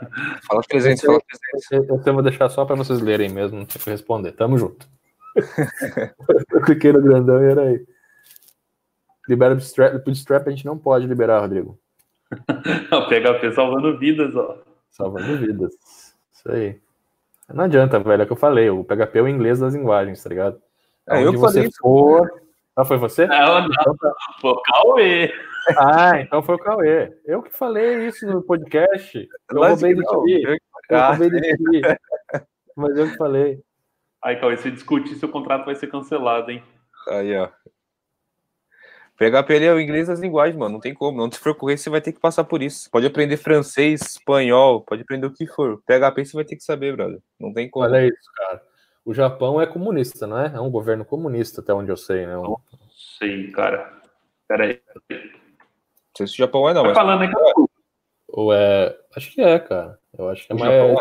Fala 0.46 0.62
300, 0.68 1.02
fala 1.02 1.20
300. 1.70 1.88
Eu, 1.88 2.02
eu 2.04 2.14
vou 2.14 2.22
deixar 2.22 2.48
só 2.48 2.64
para 2.64 2.76
vocês 2.76 3.00
lerem 3.00 3.30
mesmo, 3.30 3.58
não 3.58 3.66
tem 3.66 3.80
que 3.80 3.90
responder. 3.90 4.32
Tamo 4.32 4.58
junto. 4.58 4.86
o 6.54 6.64
pequeno 6.64 7.00
grandão 7.00 7.38
era 7.38 7.62
aí. 7.62 7.84
Libera 9.28 9.54
o 9.54 9.58
strap, 9.58 10.06
o 10.06 10.10
strap 10.10 10.46
a 10.46 10.50
gente 10.50 10.66
não 10.66 10.76
pode 10.76 11.06
liberar, 11.06 11.40
Rodrigo. 11.40 11.78
o 12.30 13.08
PHP 13.08 13.52
salvando 13.52 13.98
vidas, 13.98 14.34
ó. 14.34 14.58
Salvando 14.90 15.38
vidas. 15.38 15.72
Isso 16.32 16.50
aí. 16.50 16.80
Não 17.52 17.64
adianta, 17.64 17.98
velho, 17.98 18.22
é 18.22 18.24
o 18.24 18.26
que 18.26 18.32
eu 18.32 18.36
falei. 18.36 18.70
O 18.70 18.84
PHP 18.84 19.18
é 19.18 19.22
o 19.22 19.28
inglês 19.28 19.60
das 19.60 19.74
linguagens, 19.74 20.22
tá 20.22 20.28
ligado? 20.28 20.60
É, 21.08 21.24
eu 21.24 21.32
você 21.32 21.54
falei 21.54 21.70
for. 21.80 22.30
Ah, 22.76 22.84
foi 22.84 22.96
você? 22.96 23.26
Não, 23.26 23.60
não. 23.62 23.68
Então, 23.68 23.96
tá. 23.96 24.14
Cauê. 24.66 25.32
Ah, 25.76 26.20
então 26.20 26.42
foi 26.42 26.54
o 26.54 26.58
Cauê. 26.58 27.12
Eu 27.24 27.42
que 27.42 27.50
falei 27.50 28.06
isso 28.06 28.26
no 28.26 28.42
podcast. 28.42 29.28
Eu 29.50 29.58
roubei 29.58 29.94
do 29.94 30.02
time. 30.02 30.58
Eu 30.88 31.00
roubei 31.08 31.30
do 31.30 31.40
time. 31.40 31.82
Mas 32.76 32.96
eu 32.96 33.10
que 33.10 33.16
falei. 33.16 33.62
Aí, 34.22 34.36
Cauê, 34.36 34.56
se 34.56 34.70
discutir, 34.70 35.14
seu 35.16 35.28
contrato 35.28 35.64
vai 35.64 35.74
ser 35.74 35.86
cancelado, 35.86 36.50
hein? 36.50 36.62
Aí, 37.08 37.36
ó. 37.36 37.48
PHP 39.16 39.62
é 39.62 39.74
o 39.74 39.78
inglês 39.78 40.08
das 40.08 40.18
linguagens, 40.18 40.56
mano. 40.56 40.74
Não 40.74 40.80
tem 40.80 40.94
como. 40.94 41.18
Não 41.18 41.30
se 41.30 41.38
preocupar, 41.38 41.76
você 41.76 41.90
vai 41.90 42.00
ter 42.00 42.12
que 42.12 42.20
passar 42.20 42.44
por 42.44 42.62
isso. 42.62 42.90
Pode 42.90 43.06
aprender 43.06 43.36
francês, 43.36 44.00
espanhol, 44.00 44.80
pode 44.82 45.02
aprender 45.02 45.26
o 45.26 45.32
que 45.32 45.46
for. 45.46 45.82
PHP 45.86 46.24
você 46.24 46.32
vai 46.32 46.44
ter 46.44 46.56
que 46.56 46.64
saber, 46.64 46.96
brother. 46.96 47.20
Não 47.38 47.52
tem 47.52 47.68
como. 47.68 47.84
Olha 47.84 48.06
isso, 48.06 48.30
cara. 48.34 48.62
O 49.04 49.12
Japão 49.12 49.60
é 49.60 49.66
comunista, 49.66 50.26
não 50.26 50.38
é? 50.38 50.52
É 50.54 50.60
um 50.60 50.70
governo 50.70 51.04
comunista, 51.04 51.60
até 51.60 51.72
onde 51.74 51.90
eu 51.90 51.96
sei, 51.98 52.26
né? 52.26 52.34
Não 52.34 52.60
sei, 53.18 53.50
cara. 53.50 53.92
Pera 54.48 54.64
aí. 54.64 54.80
Não 56.20 56.26
sei 56.26 56.26
se 56.26 56.34
o 56.34 56.36
Japão 56.44 56.68
é, 56.68 56.74
não. 56.74 56.82
Tá 56.82 56.88
mas... 56.88 56.96
falando 56.96 57.68
Ou 58.28 58.52
é. 58.52 58.94
Acho 59.16 59.32
que 59.32 59.40
é, 59.40 59.58
cara. 59.58 59.98
Eu 60.16 60.28
acho 60.28 60.46
que 60.46 60.52
é 60.52 60.56
mais. 60.56 60.72
É... 60.72 60.96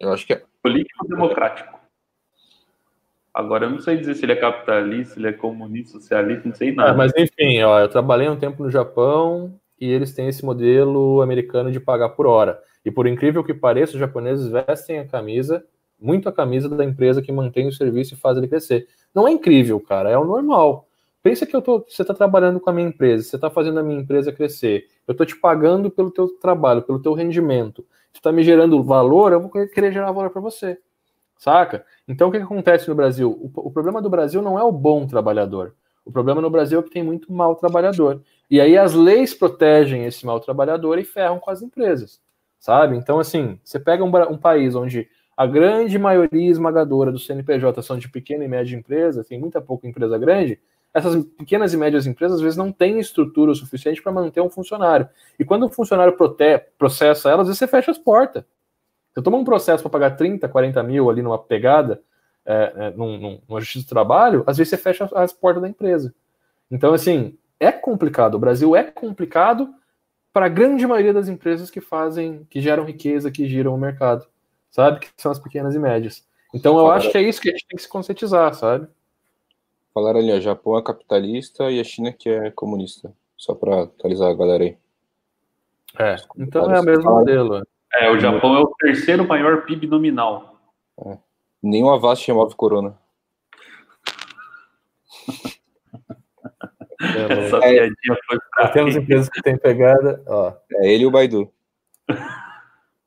Eu 0.00 0.12
acho 0.12 0.26
que 0.26 0.32
é. 0.32 0.42
Político 0.62 1.06
democrático. 1.06 1.78
Agora 3.32 3.66
eu 3.66 3.70
não 3.70 3.78
sei 3.78 3.96
dizer 3.96 4.14
se 4.14 4.24
ele 4.24 4.32
é 4.32 4.36
capitalista, 4.36 5.14
se 5.14 5.20
ele 5.20 5.28
é 5.28 5.32
comunista, 5.32 5.92
socialista, 5.92 6.48
não 6.48 6.54
sei 6.54 6.74
nada. 6.74 6.90
É, 6.90 6.94
mas 6.94 7.12
enfim, 7.16 7.62
ó, 7.62 7.78
eu 7.78 7.88
trabalhei 7.88 8.28
um 8.28 8.36
tempo 8.36 8.64
no 8.64 8.70
Japão 8.70 9.54
e 9.80 9.88
eles 9.88 10.12
têm 10.12 10.26
esse 10.26 10.44
modelo 10.44 11.22
americano 11.22 11.70
de 11.70 11.78
pagar 11.78 12.10
por 12.10 12.26
hora. 12.26 12.60
E 12.84 12.90
por 12.90 13.06
incrível 13.06 13.44
que 13.44 13.54
pareça, 13.54 13.92
os 13.92 14.00
japoneses 14.00 14.48
vestem 14.48 14.98
a 14.98 15.06
camisa, 15.06 15.64
muito 15.98 16.28
a 16.28 16.32
camisa 16.32 16.68
da 16.68 16.84
empresa 16.84 17.22
que 17.22 17.30
mantém 17.30 17.68
o 17.68 17.72
serviço 17.72 18.14
e 18.14 18.16
faz 18.16 18.36
ele 18.36 18.48
crescer. 18.48 18.88
Não 19.14 19.28
é 19.28 19.30
incrível, 19.30 19.78
cara, 19.78 20.10
é 20.10 20.18
o 20.18 20.24
normal. 20.24 20.89
Pensa 21.22 21.44
que 21.44 21.54
eu 21.54 21.60
tô, 21.60 21.84
você 21.86 22.02
está 22.02 22.14
trabalhando 22.14 22.58
com 22.58 22.70
a 22.70 22.72
minha 22.72 22.88
empresa, 22.88 23.24
você 23.24 23.36
está 23.36 23.50
fazendo 23.50 23.78
a 23.78 23.82
minha 23.82 24.00
empresa 24.00 24.32
crescer. 24.32 24.86
Eu 25.06 25.12
estou 25.12 25.26
te 25.26 25.36
pagando 25.36 25.90
pelo 25.90 26.10
teu 26.10 26.28
trabalho, 26.38 26.82
pelo 26.82 26.98
teu 26.98 27.12
rendimento. 27.12 27.84
Você 28.10 28.18
está 28.18 28.32
me 28.32 28.42
gerando 28.42 28.82
valor, 28.82 29.32
eu 29.32 29.40
vou 29.40 29.50
querer 29.50 29.92
gerar 29.92 30.12
valor 30.12 30.30
para 30.30 30.40
você. 30.40 30.78
Saca? 31.36 31.84
Então 32.08 32.28
o 32.28 32.32
que, 32.32 32.38
que 32.38 32.44
acontece 32.44 32.88
no 32.88 32.94
Brasil? 32.94 33.30
O, 33.30 33.68
o, 33.68 33.70
problema 33.70 34.00
do 34.00 34.10
Brasil 34.10 34.40
não 34.40 34.58
é 34.58 34.62
o 34.62 34.72
bom 34.72 35.06
trabalhador. 35.06 35.74
O 36.04 36.10
problema 36.10 36.40
no 36.40 36.50
Brasil 36.50 36.80
é 36.80 36.82
que 36.82 36.90
tem 36.90 37.02
muito 37.02 37.32
mau 37.32 37.54
trabalhador. 37.54 38.22
E 38.50 38.60
aí 38.60 38.76
as 38.76 38.94
leis 38.94 39.34
protegem 39.34 40.06
esse 40.06 40.24
mau 40.24 40.40
trabalhador 40.40 40.98
e 40.98 41.04
ferram 41.04 41.38
com 41.38 41.50
as 41.50 41.62
empresas. 41.62 42.20
Sabe? 42.58 42.96
Então, 42.96 43.18
assim, 43.18 43.58
você 43.64 43.78
pega 43.78 44.04
um, 44.04 44.10
um 44.30 44.36
país 44.36 44.74
onde 44.74 45.08
a 45.34 45.46
grande 45.46 45.98
maioria 45.98 46.50
esmagadora 46.50 47.10
do 47.10 47.18
CNPJ 47.18 47.80
são 47.80 47.96
de 47.96 48.10
pequena 48.10 48.44
e 48.44 48.48
média 48.48 48.76
empresa, 48.76 49.24
tem 49.24 49.40
muita 49.40 49.58
pouca 49.62 49.88
empresa 49.88 50.18
grande, 50.18 50.60
essas 50.92 51.24
pequenas 51.24 51.72
e 51.72 51.76
médias 51.76 52.06
empresas 52.06 52.36
às 52.36 52.42
vezes 52.42 52.56
não 52.56 52.72
têm 52.72 52.98
estrutura 52.98 53.52
o 53.52 53.54
suficiente 53.54 54.02
para 54.02 54.12
manter 54.12 54.40
um 54.40 54.50
funcionário. 54.50 55.08
E 55.38 55.44
quando 55.44 55.66
o 55.66 55.68
funcionário 55.68 56.16
prote 56.16 56.58
processa 56.76 57.30
elas, 57.30 57.42
às 57.42 57.46
vezes 57.48 57.58
você 57.58 57.66
fecha 57.66 57.90
as 57.90 57.98
portas. 57.98 58.44
Você 59.14 59.22
toma 59.22 59.38
um 59.38 59.44
processo 59.44 59.82
para 59.82 59.90
pagar 59.90 60.16
30, 60.16 60.48
40 60.48 60.82
mil 60.82 61.10
ali 61.10 61.22
numa 61.22 61.38
pegada, 61.38 62.02
é, 62.44 62.72
é, 62.76 62.90
num, 62.90 63.18
num, 63.18 63.40
numa 63.48 63.60
justiça 63.60 63.86
do 63.86 63.88
trabalho, 63.88 64.44
às 64.46 64.56
vezes 64.56 64.70
você 64.70 64.76
fecha 64.76 65.08
as 65.14 65.32
portas 65.32 65.62
da 65.62 65.68
empresa. 65.68 66.14
Então, 66.70 66.92
assim, 66.92 67.36
é 67.58 67.70
complicado. 67.70 68.34
O 68.34 68.38
Brasil 68.38 68.74
é 68.74 68.84
complicado 68.84 69.72
para 70.32 70.46
a 70.46 70.48
grande 70.48 70.86
maioria 70.86 71.12
das 71.12 71.28
empresas 71.28 71.70
que 71.70 71.80
fazem, 71.80 72.46
que 72.48 72.60
geram 72.60 72.84
riqueza, 72.84 73.30
que 73.30 73.48
giram 73.48 73.74
o 73.74 73.78
mercado, 73.78 74.26
sabe? 74.70 75.00
Que 75.00 75.08
são 75.16 75.30
as 75.30 75.38
pequenas 75.38 75.74
e 75.74 75.78
médias. 75.78 76.24
Então 76.54 76.78
eu 76.78 76.90
acho 76.90 77.10
que 77.10 77.18
é 77.18 77.22
isso 77.22 77.40
que 77.40 77.48
a 77.48 77.52
gente 77.52 77.66
tem 77.66 77.76
que 77.76 77.82
se 77.82 77.88
conscientizar, 77.88 78.54
sabe? 78.54 78.88
Falaram 79.92 80.20
ali, 80.20 80.32
o 80.32 80.40
Japão 80.40 80.78
é 80.78 80.82
capitalista 80.82 81.70
e 81.70 81.80
a 81.80 81.84
China 81.84 82.12
que 82.12 82.28
é 82.28 82.50
comunista. 82.50 83.12
Só 83.36 83.54
para 83.54 83.82
atualizar 83.82 84.30
a 84.30 84.34
galera 84.34 84.64
aí. 84.64 84.76
É, 85.98 86.16
então 86.38 86.70
é 86.70 86.80
o 86.80 86.84
mesmo 86.84 87.10
modelo. 87.10 87.66
É, 87.92 88.10
o 88.10 88.20
Japão 88.20 88.54
é 88.56 88.60
o 88.60 88.74
terceiro 88.78 89.26
maior 89.26 89.64
PIB 89.64 89.86
nominal. 89.86 90.56
É. 91.04 91.18
Nenhum 91.62 91.90
Avast 91.90 92.30
move 92.32 92.54
corona. 92.54 92.96
Essa 97.00 97.56
é, 97.56 97.70
piadinha 97.70 98.18
foi 98.26 98.38
pra 98.54 98.68
Temos 98.68 98.94
empresas 98.94 99.28
que 99.28 99.42
têm 99.42 99.58
pegada. 99.58 100.22
Ó. 100.26 100.52
É 100.72 100.92
ele 100.92 101.04
e 101.04 101.06
o 101.06 101.10
Baidu. 101.10 101.50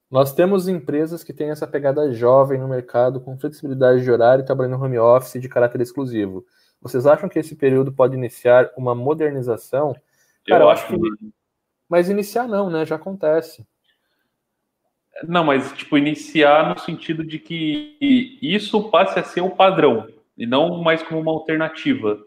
Nós 0.10 0.34
temos 0.34 0.68
empresas 0.68 1.24
que 1.24 1.34
têm 1.34 1.50
essa 1.50 1.66
pegada 1.66 2.12
jovem 2.12 2.60
no 2.60 2.68
mercado, 2.68 3.22
com 3.22 3.38
flexibilidade 3.38 4.04
de 4.04 4.12
horário 4.12 4.44
e 4.44 4.46
trabalhando 4.46 4.78
no 4.78 4.84
home 4.84 5.00
office 5.00 5.42
de 5.42 5.50
caráter 5.50 5.82
exclusivo. 5.82 6.46
Vocês 6.84 7.08
acham 7.08 7.30
que 7.30 7.40
esse 7.40 7.56
período 7.56 7.94
pode 7.94 8.14
iniciar 8.14 8.70
uma 8.76 8.94
modernização? 8.94 9.96
Cara, 10.46 10.64
eu, 10.64 10.68
eu 10.68 10.70
acho 10.70 10.88
que. 10.88 10.96
Mas 11.88 12.10
iniciar 12.10 12.46
não, 12.46 12.70
né? 12.70 12.86
Já 12.86 12.98
acontece. 12.98 13.66
Não, 15.24 15.46
mas 15.46 15.72
tipo, 15.72 15.98
iniciar 15.98 16.70
no 16.70 16.78
sentido 16.78 17.26
de 17.26 17.40
que 17.40 18.38
isso 18.42 18.90
passe 18.90 19.18
a 19.18 19.24
ser 19.24 19.42
o 19.42 19.52
padrão 19.52 20.10
e 20.38 20.46
não 20.46 20.82
mais 20.84 21.02
como 21.02 21.22
uma 21.22 21.32
alternativa. 21.32 22.22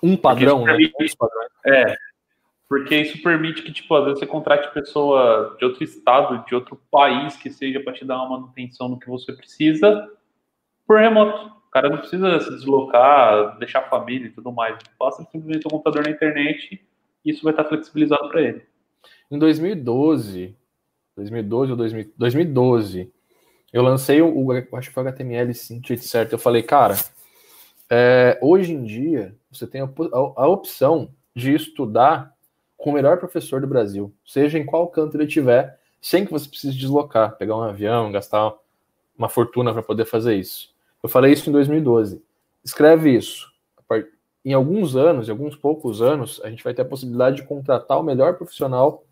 Um 0.00 0.16
padrão, 0.16 0.64
né? 0.64 0.76
Permite, 0.76 1.16
é, 1.66 1.96
porque 2.68 2.96
isso 2.96 3.22
permite 3.22 3.62
que, 3.62 3.72
tipo, 3.72 3.94
às 3.94 4.04
vezes 4.04 4.20
você 4.20 4.26
contrate 4.26 4.72
pessoa 4.72 5.56
de 5.58 5.64
outro 5.64 5.82
estado, 5.82 6.44
de 6.46 6.54
outro 6.54 6.80
país 6.90 7.36
que 7.36 7.50
seja 7.50 7.80
para 7.80 7.92
te 7.92 8.04
dar 8.04 8.16
uma 8.18 8.38
manutenção 8.38 8.88
no 8.88 8.98
que 8.98 9.08
você 9.08 9.32
precisa 9.32 10.08
por 10.86 11.00
remoto. 11.00 11.61
Cara 11.72 11.88
não 11.88 11.98
precisa 11.98 12.38
se 12.38 12.50
deslocar, 12.50 13.58
deixar 13.58 13.78
a 13.80 13.88
família 13.88 14.26
e 14.26 14.30
tudo 14.30 14.52
mais. 14.52 14.78
Passa 14.98 15.24
simplesmente 15.24 15.66
o 15.66 15.70
computador 15.70 16.04
na 16.04 16.10
internet 16.10 16.84
e 17.24 17.30
isso 17.30 17.42
vai 17.42 17.52
estar 17.54 17.64
flexibilizado 17.64 18.28
para 18.28 18.42
ele. 18.42 18.62
Em 19.30 19.38
2012, 19.38 20.54
2012 21.16 21.72
ou 21.72 21.78
2012, 22.18 23.10
eu 23.72 23.82
lancei 23.82 24.20
o, 24.20 24.36
o 24.36 24.52
acho 24.52 24.88
que 24.88 24.94
foi 24.94 25.02
o 25.02 25.08
HTML 25.08 25.54
sim, 25.54 25.80
certo. 25.96 26.32
Eu 26.32 26.38
falei, 26.38 26.62
cara, 26.62 26.94
é, 27.88 28.38
hoje 28.42 28.74
em 28.74 28.84
dia 28.84 29.34
você 29.50 29.66
tem 29.66 29.80
a, 29.80 29.84
a, 29.84 30.42
a, 30.42 30.48
opção 30.48 31.10
de 31.34 31.54
estudar 31.54 32.34
com 32.76 32.90
o 32.90 32.92
melhor 32.92 33.18
professor 33.18 33.62
do 33.62 33.66
Brasil, 33.66 34.12
seja 34.26 34.58
em 34.58 34.66
qual 34.66 34.88
canto 34.88 35.16
ele 35.16 35.24
estiver, 35.24 35.78
sem 36.00 36.26
que 36.26 36.32
você 36.32 36.48
precise 36.48 36.76
deslocar, 36.76 37.36
pegar 37.36 37.56
um 37.56 37.62
avião, 37.62 38.12
gastar 38.12 38.52
uma 39.16 39.28
fortuna 39.28 39.72
para 39.72 39.82
poder 39.82 40.04
fazer 40.04 40.34
isso. 40.34 40.71
Eu 41.02 41.08
falei 41.08 41.32
isso 41.32 41.48
em 41.48 41.52
2012. 41.52 42.22
Escreve 42.64 43.14
isso. 43.14 43.52
Em 44.44 44.52
alguns 44.54 44.96
anos, 44.96 45.28
em 45.28 45.30
alguns 45.30 45.54
poucos 45.54 46.02
anos, 46.02 46.40
a 46.42 46.50
gente 46.50 46.64
vai 46.64 46.74
ter 46.74 46.82
a 46.82 46.86
possibilidade 46.86 47.36
de 47.36 47.44
contratar 47.44 48.00
o 48.00 48.02
melhor 48.02 48.34
profissional 48.34 49.04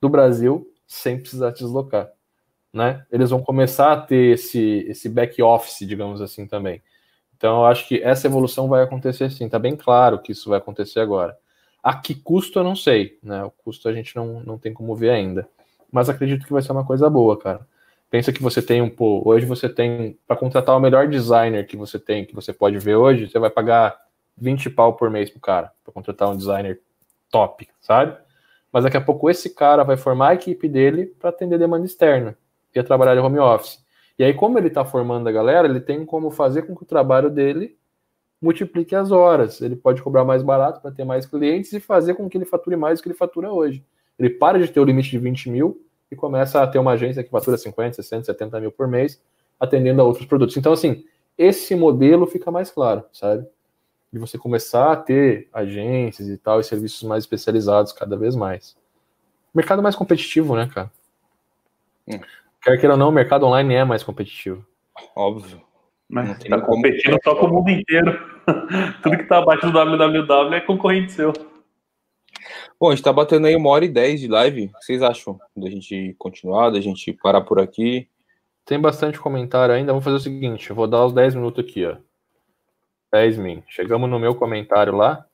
do 0.00 0.08
Brasil 0.08 0.72
sem 0.86 1.18
precisar 1.18 1.50
deslocar. 1.50 2.08
Né? 2.72 3.04
Eles 3.10 3.30
vão 3.30 3.42
começar 3.42 3.92
a 3.92 4.00
ter 4.00 4.34
esse, 4.34 4.86
esse 4.88 5.08
back 5.08 5.42
office, 5.42 5.86
digamos 5.86 6.20
assim, 6.20 6.46
também. 6.46 6.80
Então, 7.36 7.60
eu 7.60 7.66
acho 7.66 7.88
que 7.88 8.00
essa 8.02 8.26
evolução 8.28 8.68
vai 8.68 8.82
acontecer 8.82 9.30
sim. 9.30 9.46
Está 9.46 9.58
bem 9.58 9.76
claro 9.76 10.20
que 10.20 10.32
isso 10.32 10.48
vai 10.48 10.58
acontecer 10.58 11.00
agora. 11.00 11.36
A 11.82 11.96
que 11.96 12.14
custo 12.14 12.58
eu 12.58 12.64
não 12.64 12.76
sei, 12.76 13.18
né? 13.22 13.42
O 13.44 13.50
custo 13.50 13.88
a 13.88 13.92
gente 13.92 14.14
não, 14.14 14.40
não 14.40 14.58
tem 14.58 14.72
como 14.72 14.94
ver 14.94 15.10
ainda. 15.10 15.48
Mas 15.90 16.08
acredito 16.08 16.46
que 16.46 16.52
vai 16.52 16.62
ser 16.62 16.72
uma 16.72 16.84
coisa 16.84 17.08
boa, 17.08 17.36
cara. 17.38 17.66
Pensa 18.10 18.32
que 18.32 18.42
você 18.42 18.62
tem 18.62 18.80
um 18.80 18.88
pô, 18.88 19.22
hoje 19.24 19.44
você 19.44 19.68
tem 19.68 20.18
para 20.26 20.36
contratar 20.36 20.76
o 20.76 20.80
melhor 20.80 21.08
designer 21.08 21.66
que 21.66 21.76
você 21.76 21.98
tem, 21.98 22.24
que 22.24 22.34
você 22.34 22.52
pode 22.52 22.78
ver 22.78 22.96
hoje, 22.96 23.28
você 23.28 23.38
vai 23.38 23.50
pagar 23.50 23.98
20 24.36 24.70
pau 24.70 24.94
por 24.94 25.10
mês 25.10 25.28
pro 25.30 25.40
cara, 25.40 25.72
para 25.84 25.92
contratar 25.92 26.30
um 26.30 26.36
designer 26.36 26.80
top, 27.30 27.68
sabe? 27.80 28.16
mas 28.72 28.84
daqui 28.84 28.96
a 28.96 29.00
pouco 29.00 29.30
esse 29.30 29.50
cara 29.50 29.82
vai 29.82 29.96
formar 29.96 30.30
a 30.30 30.34
equipe 30.34 30.68
dele 30.68 31.06
para 31.06 31.30
atender 31.30 31.58
demanda 31.58 31.86
externa 31.86 32.36
e 32.74 32.82
trabalhar 32.82 33.14
de 33.14 33.20
home 33.20 33.38
office. 33.38 33.84
E 34.18 34.24
aí, 34.24 34.34
como 34.34 34.58
ele 34.58 34.68
está 34.68 34.84
formando 34.84 35.28
a 35.28 35.32
galera, 35.32 35.66
ele 35.66 35.80
tem 35.80 36.04
como 36.04 36.30
fazer 36.30 36.62
com 36.62 36.76
que 36.76 36.82
o 36.82 36.86
trabalho 36.86 37.30
dele 37.30 37.76
multiplique 38.40 38.94
as 38.94 39.10
horas. 39.10 39.60
Ele 39.60 39.74
pode 39.74 40.02
cobrar 40.02 40.24
mais 40.24 40.42
barato 40.42 40.80
para 40.80 40.90
ter 40.90 41.04
mais 41.04 41.26
clientes 41.26 41.72
e 41.72 41.80
fazer 41.80 42.14
com 42.14 42.28
que 42.28 42.36
ele 42.36 42.44
fature 42.44 42.76
mais 42.76 42.98
do 42.98 43.02
que 43.02 43.08
ele 43.08 43.16
fatura 43.16 43.50
hoje. 43.52 43.84
Ele 44.18 44.30
para 44.30 44.58
de 44.58 44.68
ter 44.68 44.80
o 44.80 44.84
limite 44.84 45.10
de 45.10 45.18
20 45.18 45.50
mil 45.50 45.80
e 46.10 46.16
começa 46.16 46.62
a 46.62 46.66
ter 46.66 46.78
uma 46.78 46.92
agência 46.92 47.22
que 47.22 47.30
fatura 47.30 47.56
50, 47.56 47.94
60, 47.94 48.24
70 48.24 48.60
mil 48.60 48.72
por 48.72 48.88
mês, 48.88 49.20
atendendo 49.58 50.02
a 50.02 50.04
outros 50.04 50.26
produtos. 50.26 50.56
Então, 50.56 50.72
assim, 50.72 51.04
esse 51.36 51.74
modelo 51.74 52.26
fica 52.26 52.50
mais 52.50 52.70
claro, 52.70 53.04
sabe? 53.12 53.46
de 54.12 54.18
você 54.18 54.38
começar 54.38 54.92
a 54.92 54.96
ter 54.96 55.48
agências 55.52 56.28
e 56.28 56.38
tal, 56.38 56.60
e 56.60 56.64
serviços 56.64 57.02
mais 57.02 57.24
especializados 57.24 57.92
cada 57.92 58.16
vez 58.16 58.34
mais. 58.34 58.76
Mercado 59.54 59.82
mais 59.82 59.94
competitivo, 59.94 60.56
né, 60.56 60.68
cara? 60.72 60.90
Hum. 62.06 62.20
Quer 62.62 62.78
queira 62.78 62.94
ou 62.94 62.98
não, 62.98 63.10
o 63.10 63.12
mercado 63.12 63.46
online 63.46 63.74
é 63.74 63.84
mais 63.84 64.02
competitivo. 64.02 64.64
Óbvio. 65.14 65.60
Mas 66.08 66.38
tá 66.38 66.60
competindo 66.60 67.18
só 67.22 67.34
com 67.34 67.46
o 67.46 67.52
mundo 67.52 67.70
inteiro. 67.70 68.18
Tudo 69.02 69.18
que 69.18 69.24
tá 69.24 69.38
abaixo 69.38 69.66
do 69.66 69.72
www 69.72 70.54
é 70.54 70.60
concorrente 70.60 71.12
seu. 71.12 71.32
Bom, 72.80 72.90
a 72.90 72.94
gente 72.94 73.02
tá 73.02 73.12
batendo 73.12 73.48
aí 73.48 73.56
uma 73.56 73.70
hora 73.70 73.84
e 73.84 73.88
dez 73.88 74.20
de 74.20 74.28
live. 74.28 74.66
O 74.66 74.78
que 74.78 74.84
vocês 74.84 75.02
acham 75.02 75.38
da 75.56 75.68
gente 75.68 76.14
continuar, 76.16 76.70
da 76.70 76.80
gente 76.80 77.12
parar 77.12 77.40
por 77.40 77.58
aqui? 77.58 78.08
Tem 78.64 78.78
bastante 78.78 79.18
comentário 79.18 79.74
ainda. 79.74 79.92
Vamos 79.92 80.04
fazer 80.04 80.16
o 80.16 80.20
seguinte: 80.20 80.72
vou 80.72 80.86
dar 80.86 81.04
os 81.04 81.12
10 81.12 81.34
minutos 81.34 81.64
aqui, 81.64 81.84
ó. 81.84 81.96
10 83.12 83.38
min. 83.38 83.62
Chegamos 83.66 84.08
no 84.08 84.20
meu 84.20 84.34
comentário 84.34 84.94
lá, 84.94 85.26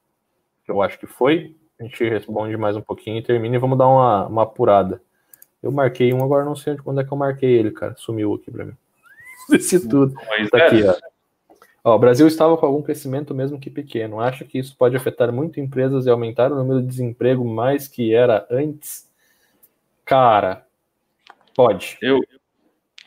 que 0.65 0.71
eu 0.71 0.81
acho 0.81 0.99
que 0.99 1.07
foi. 1.07 1.55
A 1.79 1.83
gente 1.83 2.09
responde 2.09 2.57
mais 2.57 2.77
um 2.77 2.81
pouquinho 2.81 3.19
e 3.19 3.23
termina 3.23 3.57
e 3.57 3.59
vamos 3.59 3.77
dar 3.77 3.89
uma, 3.89 4.27
uma 4.27 4.43
apurada. 4.45 5.03
Eu 5.63 5.71
marquei 5.71 6.15
um, 6.15 6.25
agora 6.25 6.45
não 6.45 6.57
sei 6.57 6.77
quando 6.77 7.01
é 7.01 7.05
que 7.05 7.13
eu 7.13 7.19
marquei 7.19 7.51
ele, 7.51 7.73
cara. 7.73 7.95
Sumiu 7.97 8.35
aqui 8.35 8.51
pra 8.51 8.65
mim. 8.65 8.77
Desse 9.51 9.87
tudo. 9.87 10.15
Tá 10.51 10.67
aqui, 10.67 10.83
ó. 10.83 10.95
Ó. 11.85 11.95
O 11.95 11.99
Brasil 11.99 12.27
estava 12.27 12.57
com 12.57 12.67
algum 12.67 12.83
crescimento, 12.83 13.35
mesmo 13.35 13.61
que 13.61 13.71
pequeno. 13.71 14.19
Acho 14.19 14.45
que 14.45 14.59
isso 14.59 14.75
pode 14.77 14.97
afetar 14.97 15.33
muito 15.33 15.61
empresas 15.61 16.07
e 16.07 16.11
aumentar 16.11 16.51
o 16.51 16.57
número 16.57 16.81
de 16.81 16.89
desemprego 16.89 17.45
mais 17.45 17.87
que 17.87 18.15
era 18.15 18.47
antes. 18.51 19.09
Cara, 20.05 20.67
pode. 21.55 21.97
Eu, 22.03 22.21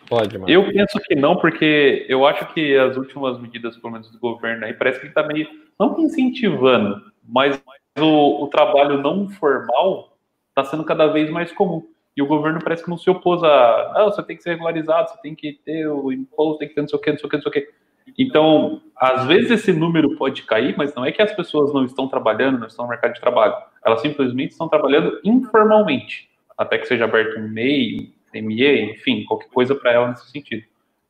Pode, 0.07 0.37
mano. 0.37 0.49
Eu 0.49 0.65
penso 0.71 0.99
que 1.05 1.15
não, 1.15 1.35
porque 1.35 2.05
eu 2.07 2.25
acho 2.25 2.53
que 2.53 2.75
as 2.77 2.95
últimas 2.95 3.39
medidas, 3.39 3.77
pelo 3.77 3.91
menos 3.91 4.09
do 4.09 4.19
governo 4.19 4.65
aí, 4.65 4.73
parece 4.73 4.99
que 4.99 5.05
ele 5.05 5.11
está 5.11 5.23
meio, 5.23 5.47
não 5.77 5.99
incentivando, 5.99 7.01
mas 7.27 7.61
o, 7.99 8.43
o 8.43 8.47
trabalho 8.47 9.01
não 9.01 9.27
formal 9.29 10.17
está 10.49 10.63
sendo 10.63 10.85
cada 10.85 11.07
vez 11.07 11.29
mais 11.29 11.51
comum. 11.51 11.85
E 12.15 12.21
o 12.21 12.27
governo 12.27 12.59
parece 12.63 12.83
que 12.83 12.89
não 12.89 12.97
se 12.97 13.09
opôs 13.09 13.43
a, 13.43 13.91
ah, 13.95 14.05
você 14.05 14.23
tem 14.23 14.35
que 14.35 14.43
ser 14.43 14.51
regularizado, 14.51 15.09
você 15.09 15.21
tem 15.21 15.35
que 15.35 15.53
ter 15.63 15.87
o 15.87 16.11
imposto, 16.11 16.59
tem 16.59 16.69
que 16.69 16.73
ter 16.73 16.81
não 16.81 16.87
sei 16.87 16.97
o 16.97 17.01
que, 17.01 17.11
não 17.11 17.19
sei 17.19 17.27
o 17.27 17.29
que, 17.29 17.35
não 17.35 17.43
sei 17.43 17.49
o 17.49 17.53
que. 17.53 17.73
Então, 18.17 18.81
às 18.95 19.25
vezes 19.25 19.51
esse 19.51 19.73
número 19.73 20.15
pode 20.15 20.43
cair, 20.43 20.75
mas 20.77 20.93
não 20.93 21.05
é 21.05 21.11
que 21.11 21.21
as 21.21 21.31
pessoas 21.33 21.73
não 21.73 21.85
estão 21.85 22.07
trabalhando, 22.07 22.59
não 22.59 22.67
estão 22.67 22.85
no 22.85 22.89
mercado 22.89 23.13
de 23.13 23.21
trabalho. 23.21 23.55
Elas 23.85 24.01
simplesmente 24.01 24.51
estão 24.51 24.67
trabalhando 24.67 25.19
informalmente, 25.23 26.29
até 26.57 26.77
que 26.77 26.87
seja 26.87 27.05
aberto 27.05 27.39
um 27.39 27.47
MEI, 27.47 28.13
ME, 28.33 28.91
enfim, 28.91 29.23
qualquer 29.25 29.49
coisa 29.49 29.75
para 29.75 29.91
ela 29.91 30.09
nesse 30.09 30.29
sentido. 30.29 30.63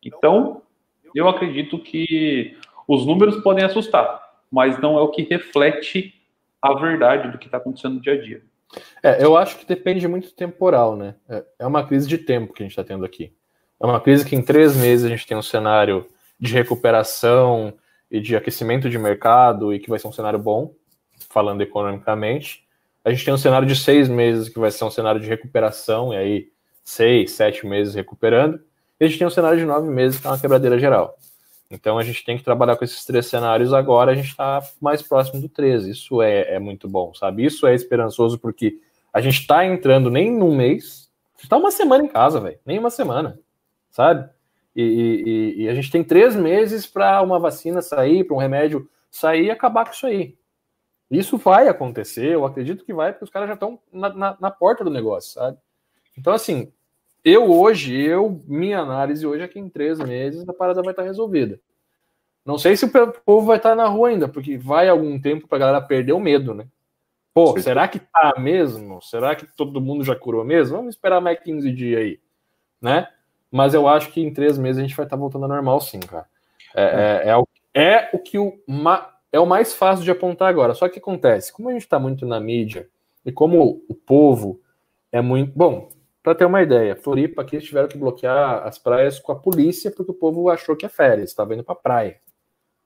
Então, 0.04 0.62
eu 1.14 1.28
acredito 1.28 1.80
que 1.80 2.58
os 2.88 3.06
números 3.06 3.38
podem 3.38 3.66
assustar, 3.66 4.22
mas 4.52 4.80
não 4.80 4.98
é 4.98 5.02
o 5.02 5.10
que 5.10 5.24
reflete 5.24 6.14
a 6.62 6.74
verdade 6.74 7.32
do 7.32 7.38
que 7.38 7.46
está 7.46 7.58
acontecendo 7.58 7.96
no 7.96 8.02
dia 8.02 8.14
a 8.14 8.22
dia. 8.22 8.42
É, 9.02 9.24
eu 9.24 9.38
acho 9.38 9.58
que 9.58 9.66
depende 9.66 10.08
muito 10.08 10.34
temporal, 10.34 10.96
né? 10.96 11.16
É, 11.30 11.44
é 11.60 11.66
uma 11.66 11.86
crise 11.86 12.08
de 12.08 12.18
tempo 12.18 12.54
que 12.54 12.62
a 12.62 12.66
gente 12.66 12.74
está 12.74 12.84
tendo 12.84 13.06
aqui. 13.06 13.34
É 13.82 13.86
uma 13.86 14.02
crise 14.02 14.26
que 14.26 14.36
em 14.36 14.44
três 14.44 14.76
meses 14.76 15.06
a 15.06 15.10
gente 15.10 15.26
tem 15.26 15.38
um 15.38 15.42
cenário 15.42 16.06
de 16.40 16.54
recuperação 16.54 17.74
e 18.10 18.20
de 18.20 18.36
aquecimento 18.36 18.90
de 18.90 18.98
mercado 18.98 19.74
e 19.74 19.80
que 19.80 19.90
vai 19.90 20.00
ser 20.00 20.08
um 20.08 20.14
cenário 20.14 20.40
bom, 20.40 20.74
falando 21.30 21.62
economicamente. 21.62 22.66
A 23.04 23.12
gente 23.12 23.26
tem 23.26 23.34
um 23.34 23.38
cenário 23.38 23.68
de 23.68 23.76
seis 23.76 24.08
meses 24.08 24.50
que 24.50 24.60
vai 24.60 24.72
ser 24.72 24.84
um 24.84 24.92
cenário 24.92 25.20
de 25.20 25.28
recuperação, 25.28 26.14
e 26.14 26.18
aí 26.18 26.48
seis, 26.84 27.32
sete 27.32 27.66
meses 27.66 27.96
recuperando, 27.96 28.60
e 29.00 29.06
a 29.06 29.08
gente 29.08 29.18
tem 29.18 29.28
um 29.28 29.32
cenário 29.32 29.58
de 29.58 29.66
nove 29.66 29.90
meses 29.90 30.20
que 30.20 30.28
é 30.28 30.30
uma 30.30 30.40
quebradeira 30.40 30.80
geral. 30.80 31.18
Então 31.70 31.98
a 31.98 32.04
gente 32.04 32.24
tem 32.24 32.38
que 32.38 32.44
trabalhar 32.44 32.78
com 32.78 32.86
esses 32.86 33.04
três 33.06 33.26
cenários 33.26 33.74
agora, 33.74 34.12
a 34.12 34.16
gente 34.16 34.30
está 34.30 34.62
mais 34.82 35.02
próximo 35.02 35.42
do 35.42 35.50
13. 35.50 35.92
Isso 35.92 36.22
é, 36.22 36.56
é 36.56 36.60
muito 36.60 36.88
bom, 36.88 37.14
sabe? 37.14 37.46
Isso 37.46 37.68
é 37.68 37.76
esperançoso 37.76 38.40
porque 38.40 38.80
a 39.12 39.20
gente 39.20 39.42
está 39.42 39.66
entrando 39.66 40.10
nem 40.10 40.32
num 40.32 40.56
mês, 40.56 41.10
está 41.42 41.58
uma 41.58 41.72
semana 41.72 42.04
em 42.04 42.08
casa, 42.08 42.40
velho, 42.40 42.60
nem 42.66 42.80
uma 42.80 42.90
semana, 42.90 43.38
sabe? 43.92 44.30
E, 44.80 44.84
e, 44.84 45.64
e, 45.64 45.70
a 45.70 45.74
gente 45.74 45.90
tem 45.90 46.04
três 46.04 46.36
meses 46.36 46.86
para 46.86 47.20
uma 47.24 47.40
vacina 47.40 47.82
sair, 47.82 48.24
para 48.24 48.36
um 48.36 48.40
remédio 48.40 48.88
sair 49.10 49.46
e 49.46 49.50
acabar 49.50 49.86
com 49.86 49.92
isso 49.92 50.06
aí. 50.06 50.38
Isso 51.10 51.36
vai 51.36 51.68
acontecer, 51.68 52.34
eu 52.34 52.46
acredito 52.46 52.86
que 52.86 52.94
vai, 52.94 53.12
porque 53.12 53.24
os 53.24 53.32
caras 53.32 53.48
já 53.48 53.56
estão 53.56 53.80
na, 53.92 54.10
na, 54.14 54.38
na, 54.40 54.52
porta 54.52 54.84
do 54.84 54.92
negócio, 54.92 55.32
sabe? 55.32 55.58
Então, 56.16 56.32
assim, 56.32 56.72
eu 57.24 57.50
hoje, 57.50 58.00
eu, 58.00 58.40
minha 58.46 58.78
análise 58.78 59.26
hoje 59.26 59.42
é 59.42 59.48
que 59.48 59.58
em 59.58 59.68
três 59.68 59.98
meses 59.98 60.48
a 60.48 60.54
parada 60.54 60.84
vai 60.84 60.92
estar 60.92 61.02
resolvida. 61.02 61.60
Não 62.46 62.60
sei 62.60 62.78
se 62.78 62.86
o 62.86 62.92
povo 63.26 63.48
vai 63.48 63.58
estar 63.58 63.76
na 63.76 63.88
rua 63.88 64.10
ainda, 64.10 64.28
porque 64.28 64.60
vai 64.60 64.88
algum 64.88 65.20
tempo 65.20 65.48
para 65.48 65.58
a 65.58 65.60
galera 65.60 65.82
perder 65.82 66.14
o 66.14 66.20
medo, 66.20 66.54
né? 66.54 66.68
Pô, 67.34 67.54
Sim. 67.54 67.64
será 67.64 67.88
que 67.88 68.00
tá 68.00 68.36
mesmo? 68.38 69.02
Será 69.02 69.36
que 69.36 69.48
todo 69.56 69.82
mundo 69.82 70.04
já 70.04 70.16
curou 70.16 70.46
mesmo? 70.46 70.78
Vamos 70.78 70.94
esperar 70.94 71.20
mais 71.20 71.40
15 71.40 71.72
dias 71.72 72.00
aí, 72.00 72.20
né? 72.80 73.08
Mas 73.52 73.74
eu 73.74 73.88
acho 73.88 74.12
que 74.12 74.22
em 74.22 74.34
três 74.34 74.58
meses 74.58 74.80
a 74.80 74.82
gente 74.82 74.96
vai 74.96 75.06
estar 75.06 75.16
voltando 75.16 75.44
ao 75.44 75.50
normal, 75.50 75.80
sim, 75.80 76.00
cara. 76.00 76.26
É, 76.76 77.24
é, 77.26 77.30
é, 77.30 77.38
o, 77.38 77.48
é 77.74 78.10
o 78.14 78.20
que 78.20 78.38
o, 78.38 78.60
é 79.32 79.40
o 79.40 79.46
mais 79.46 79.74
fácil 79.74 80.04
de 80.04 80.12
apontar 80.12 80.50
agora. 80.50 80.74
Só 80.74 80.88
que 80.90 81.00
acontece, 81.00 81.52
como 81.52 81.70
a 81.70 81.74
gente 81.74 81.84
está 81.84 81.98
muito 81.98 82.26
na 82.26 82.40
mídia 82.40 82.88
e 83.26 83.32
como 83.32 83.84
o 83.88 83.94
povo 83.94 84.62
é 85.12 85.22
muito. 85.22 85.54
Bom, 85.56 85.90
para 86.22 86.36
ter 86.36 86.46
uma 86.46 86.62
ideia, 86.62 86.96
Floripa 86.96 87.42
aqui 87.42 87.58
tiveram 87.60 87.88
que 87.88 87.98
bloquear 87.98 88.68
as 88.68 88.78
praias 88.78 89.18
com 89.20 89.32
a 89.32 89.36
polícia 89.36 89.90
porque 89.90 90.12
o 90.12 90.16
povo 90.16 90.50
achou 90.50 90.76
que 90.76 90.86
é 90.86 90.90
férias, 90.90 91.30
estava 91.30 91.54
indo 91.54 91.64
para 91.64 91.76
praia. 91.76 92.18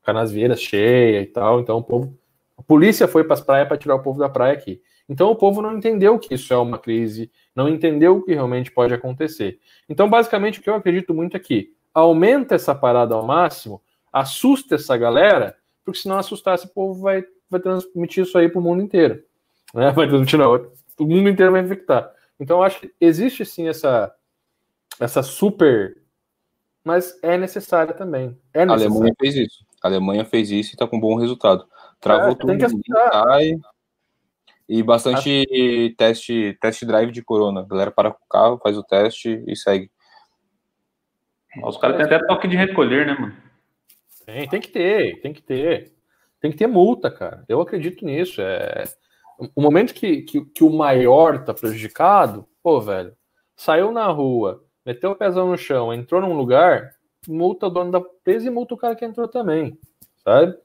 Canasvieiras 0.03 0.61
cheia 0.61 1.21
e 1.21 1.25
tal, 1.25 1.59
então 1.59 1.77
o 1.77 1.83
povo. 1.83 2.17
A 2.57 2.61
polícia 2.63 3.07
foi 3.07 3.23
para 3.23 3.33
as 3.33 3.41
praias 3.41 3.67
para 3.67 3.77
tirar 3.77 3.95
o 3.95 4.03
povo 4.03 4.19
da 4.19 4.29
praia 4.29 4.53
aqui. 4.53 4.81
Então 5.09 5.29
o 5.31 5.35
povo 5.35 5.61
não 5.61 5.75
entendeu 5.75 6.17
que 6.19 6.35
isso 6.35 6.53
é 6.53 6.57
uma 6.57 6.77
crise, 6.77 7.31
não 7.55 7.69
entendeu 7.69 8.17
o 8.17 8.23
que 8.23 8.33
realmente 8.33 8.71
pode 8.71 8.93
acontecer. 8.93 9.59
Então, 9.89 10.09
basicamente, 10.09 10.59
o 10.59 10.63
que 10.63 10.69
eu 10.69 10.75
acredito 10.75 11.13
muito 11.13 11.35
é 11.35 11.41
aumenta 11.93 12.55
essa 12.55 12.73
parada 12.73 13.13
ao 13.13 13.25
máximo, 13.25 13.81
assusta 14.11 14.75
essa 14.75 14.95
galera 14.95 15.55
porque 15.83 15.99
se 15.99 16.07
não 16.07 16.17
assustar, 16.17 16.55
esse 16.55 16.67
povo 16.67 17.01
vai, 17.01 17.23
vai 17.49 17.59
transmitir 17.59 18.23
isso 18.23 18.37
aí 18.37 18.49
para 18.49 18.59
o 18.59 18.61
mundo 18.61 18.81
inteiro. 18.81 19.23
Né? 19.73 19.91
Vai 19.91 20.07
transmitir, 20.07 20.39
não, 20.39 20.55
o 20.99 21.05
mundo 21.05 21.29
inteiro 21.29 21.51
vai 21.51 21.61
infectar. 21.61 22.11
Então, 22.39 22.57
eu 22.57 22.63
acho 22.63 22.79
que 22.79 22.93
existe 22.99 23.45
sim 23.45 23.67
essa, 23.67 24.13
essa 24.99 25.21
super. 25.21 25.97
Mas 26.83 27.17
é 27.21 27.37
necessária 27.37 27.93
também. 27.93 28.37
É 28.53 28.63
a 28.63 28.71
Alemanha 28.71 29.13
fez 29.19 29.35
isso. 29.35 29.65
A 29.83 29.87
Alemanha 29.87 30.25
fez 30.25 30.49
isso 30.49 30.71
e 30.71 30.73
está 30.73 30.87
com 30.87 30.99
bom 30.99 31.15
resultado. 31.15 31.65
Travou 31.99 32.31
é, 32.31 32.35
tudo. 32.35 32.53
Sai, 33.11 33.59
e 34.67 34.81
bastante 34.81 35.45
Acho... 35.49 35.95
teste, 35.95 36.57
teste 36.61 36.85
drive 36.85 37.11
de 37.11 37.23
corona. 37.23 37.61
A 37.61 37.65
galera 37.65 37.91
para 37.91 38.11
com 38.11 38.23
o 38.23 38.29
carro, 38.29 38.59
faz 38.61 38.77
o 38.77 38.83
teste 38.83 39.43
e 39.47 39.55
segue. 39.55 39.91
Os 41.63 41.77
caras 41.77 41.97
têm 41.97 42.05
até 42.05 42.25
toque 42.25 42.47
de 42.47 42.55
recolher, 42.55 43.05
né, 43.05 43.13
mano? 43.13 43.35
Tem, 44.25 44.47
tem 44.47 44.61
que 44.61 44.69
ter, 44.69 45.19
tem 45.21 45.33
que 45.33 45.41
ter. 45.41 45.93
Tem 46.39 46.51
que 46.51 46.57
ter 46.57 46.67
multa, 46.67 47.11
cara. 47.11 47.43
Eu 47.47 47.61
acredito 47.61 48.05
nisso. 48.05 48.41
É... 48.41 48.83
O 49.55 49.61
momento 49.61 49.93
que, 49.93 50.21
que, 50.21 50.45
que 50.45 50.63
o 50.63 50.69
maior 50.69 51.43
tá 51.43 51.53
prejudicado, 51.53 52.47
pô, 52.63 52.79
velho, 52.79 53.15
saiu 53.55 53.91
na 53.91 54.07
rua, 54.07 54.63
meteu 54.85 55.11
o 55.11 55.15
pezão 55.15 55.49
no 55.49 55.57
chão, 55.57 55.93
entrou 55.93 56.21
num 56.21 56.33
lugar, 56.33 56.91
multa 57.27 57.67
o 57.67 57.69
dono 57.69 57.91
da 57.91 57.99
empresa 57.99 58.47
e 58.47 58.51
multa 58.51 58.75
o 58.75 58.77
cara 58.77 58.95
que 58.95 59.03
entrou 59.03 59.27
também, 59.27 59.77
sabe? 60.23 60.55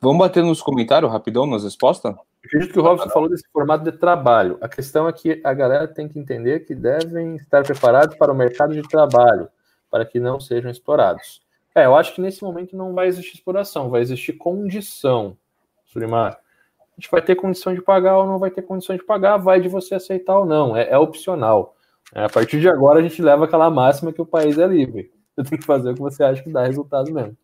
Vamos 0.00 0.18
bater 0.18 0.42
nos 0.42 0.62
comentários 0.62 1.10
rapidão, 1.10 1.46
nas 1.46 1.64
respostas? 1.64 2.14
Acredito 2.46 2.72
que 2.72 2.78
o 2.78 2.82
Robson 2.82 3.08
falou 3.10 3.28
desse 3.28 3.44
formato 3.52 3.84
de 3.84 3.92
trabalho. 3.92 4.58
A 4.60 4.68
questão 4.68 5.08
é 5.08 5.12
que 5.12 5.40
a 5.44 5.52
galera 5.52 5.86
tem 5.86 6.08
que 6.08 6.18
entender 6.18 6.60
que 6.60 6.74
devem 6.74 7.36
estar 7.36 7.62
preparados 7.62 8.16
para 8.16 8.32
o 8.32 8.34
mercado 8.34 8.72
de 8.72 8.82
trabalho, 8.82 9.48
para 9.90 10.04
que 10.04 10.18
não 10.18 10.40
sejam 10.40 10.70
explorados. 10.70 11.42
É, 11.74 11.84
eu 11.84 11.94
acho 11.94 12.14
que 12.14 12.20
nesse 12.20 12.42
momento 12.42 12.76
não 12.76 12.94
vai 12.94 13.06
existir 13.06 13.34
exploração, 13.34 13.90
vai 13.90 14.00
existir 14.00 14.32
condição, 14.32 15.36
Sulimar. 15.84 16.38
A 16.78 17.00
gente 17.00 17.10
vai 17.10 17.20
ter 17.20 17.34
condição 17.34 17.74
de 17.74 17.82
pagar 17.82 18.16
ou 18.16 18.26
não 18.26 18.38
vai 18.38 18.50
ter 18.50 18.62
condição 18.62 18.96
de 18.96 19.04
pagar, 19.04 19.36
vai 19.36 19.60
de 19.60 19.68
você 19.68 19.94
aceitar 19.94 20.38
ou 20.38 20.46
não, 20.46 20.76
é, 20.76 20.88
é 20.88 20.98
opcional. 20.98 21.76
É, 22.14 22.24
a 22.24 22.28
partir 22.28 22.60
de 22.60 22.68
agora 22.68 23.00
a 23.00 23.02
gente 23.02 23.20
leva 23.20 23.44
aquela 23.44 23.70
máxima 23.70 24.12
que 24.12 24.22
o 24.22 24.26
país 24.26 24.58
é 24.58 24.66
livre. 24.66 25.12
Você 25.36 25.50
tem 25.50 25.58
que 25.58 25.66
fazer 25.66 25.90
o 25.90 25.94
que 25.94 26.00
você 26.00 26.24
acha 26.24 26.42
que 26.42 26.48
dá 26.48 26.64
resultado 26.64 27.12
mesmo. 27.12 27.36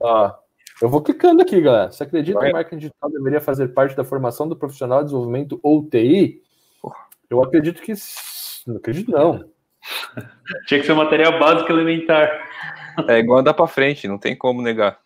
Ó, 0.00 0.32
eu 0.82 0.88
vou 0.88 1.00
clicando 1.00 1.40
aqui, 1.40 1.60
galera. 1.60 1.92
Você 1.92 2.02
acredita 2.02 2.40
que 2.40 2.46
o 2.48 2.52
marketing 2.52 2.78
digital 2.78 3.10
deveria 3.10 3.40
fazer 3.40 3.68
parte 3.68 3.96
da 3.96 4.04
formação 4.04 4.48
do 4.48 4.56
profissional 4.56 4.98
de 4.98 5.04
desenvolvimento 5.04 5.60
ou 5.62 5.88
TI? 5.88 6.42
Eu 7.30 7.40
acredito 7.40 7.80
que. 7.80 7.92
Não 8.66 8.76
acredito, 8.76 9.10
não. 9.12 9.48
Tinha 10.66 10.80
que 10.80 10.86
ser 10.86 10.94
material 10.94 11.38
básico 11.38 11.70
elementar. 11.70 12.28
É 13.08 13.18
igual 13.18 13.38
andar 13.38 13.54
para 13.54 13.66
frente, 13.68 14.08
não 14.08 14.18
tem 14.18 14.36
como 14.36 14.60
negar. 14.60 14.98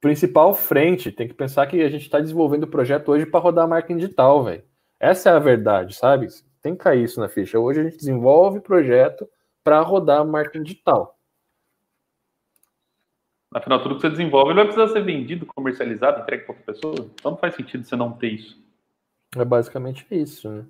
Principal 0.00 0.54
frente, 0.54 1.10
tem 1.10 1.26
que 1.26 1.34
pensar 1.34 1.66
que 1.66 1.82
a 1.82 1.88
gente 1.88 2.02
está 2.02 2.20
desenvolvendo 2.20 2.64
o 2.64 2.68
projeto 2.68 3.10
hoje 3.10 3.26
para 3.26 3.40
rodar 3.40 3.68
marketing 3.68 3.98
digital, 3.98 4.44
velho. 4.44 4.62
Essa 5.00 5.30
é 5.30 5.32
a 5.32 5.38
verdade, 5.40 5.96
sabe? 5.96 6.28
Tem 6.62 6.76
que 6.76 6.84
cair 6.84 7.02
isso 7.02 7.18
na 7.18 7.28
ficha. 7.28 7.58
Hoje 7.58 7.80
a 7.80 7.82
gente 7.84 7.96
desenvolve 7.96 8.60
projeto 8.60 9.28
para 9.64 9.80
rodar 9.80 10.24
marketing 10.24 10.62
digital. 10.62 11.13
Afinal, 13.54 13.80
tudo 13.80 13.94
que 13.94 14.00
você 14.00 14.10
desenvolve 14.10 14.52
vai 14.52 14.64
precisar 14.64 14.88
ser 14.88 15.04
vendido, 15.04 15.46
comercializado, 15.46 16.20
entregue 16.20 16.44
para 16.44 16.56
outra 16.56 16.72
pessoa. 16.74 17.10
Então 17.14 17.30
não 17.30 17.38
faz 17.38 17.54
sentido 17.54 17.84
você 17.84 17.94
não 17.94 18.12
ter 18.12 18.32
isso. 18.32 18.60
É 19.36 19.44
basicamente 19.44 20.04
isso, 20.10 20.50
né? 20.50 20.64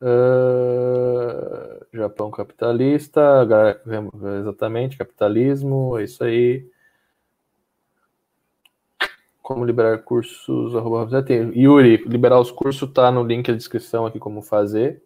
Uh, 0.00 1.86
Japão 1.92 2.30
capitalista, 2.30 3.46
exatamente, 4.40 4.96
capitalismo, 4.96 5.96
é 5.98 6.04
isso 6.04 6.22
aí. 6.24 6.68
Como 9.40 9.64
liberar 9.64 9.98
cursos? 9.98 10.74
Arroba, 10.74 11.22
tem. 11.22 11.56
Yuri, 11.56 12.04
liberar 12.06 12.40
os 12.40 12.50
cursos 12.50 12.92
tá 12.92 13.12
no 13.12 13.22
link 13.22 13.46
da 13.46 13.56
descrição 13.56 14.06
aqui 14.06 14.18
como 14.18 14.42
fazer. 14.42 15.02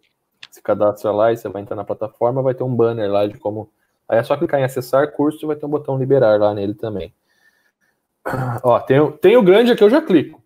Se 0.49 0.61
cadastra 0.61 1.11
lá 1.11 1.31
e 1.31 1.37
você 1.37 1.47
vai 1.47 1.61
entrar 1.61 1.75
na 1.75 1.85
plataforma, 1.85 2.41
vai 2.41 2.55
ter 2.55 2.63
um 2.63 2.75
banner 2.75 3.09
lá 3.09 3.27
de 3.27 3.37
como. 3.37 3.71
Aí 4.13 4.19
é 4.19 4.23
só 4.23 4.37
clicar 4.37 4.59
em 4.59 4.63
acessar 4.63 5.11
curso 5.11 5.43
e 5.43 5.47
vai 5.47 5.55
ter 5.55 5.65
um 5.65 5.69
botão 5.69 5.97
liberar 5.97 6.39
lá 6.39 6.53
nele 6.53 6.75
também. 6.75 7.11
Ó, 8.63 8.79
tem, 8.79 9.11
tem 9.13 9.35
o 9.35 9.41
grande 9.41 9.71
aqui, 9.71 9.83
eu 9.83 9.89
já 9.89 10.03
clico. 10.03 10.39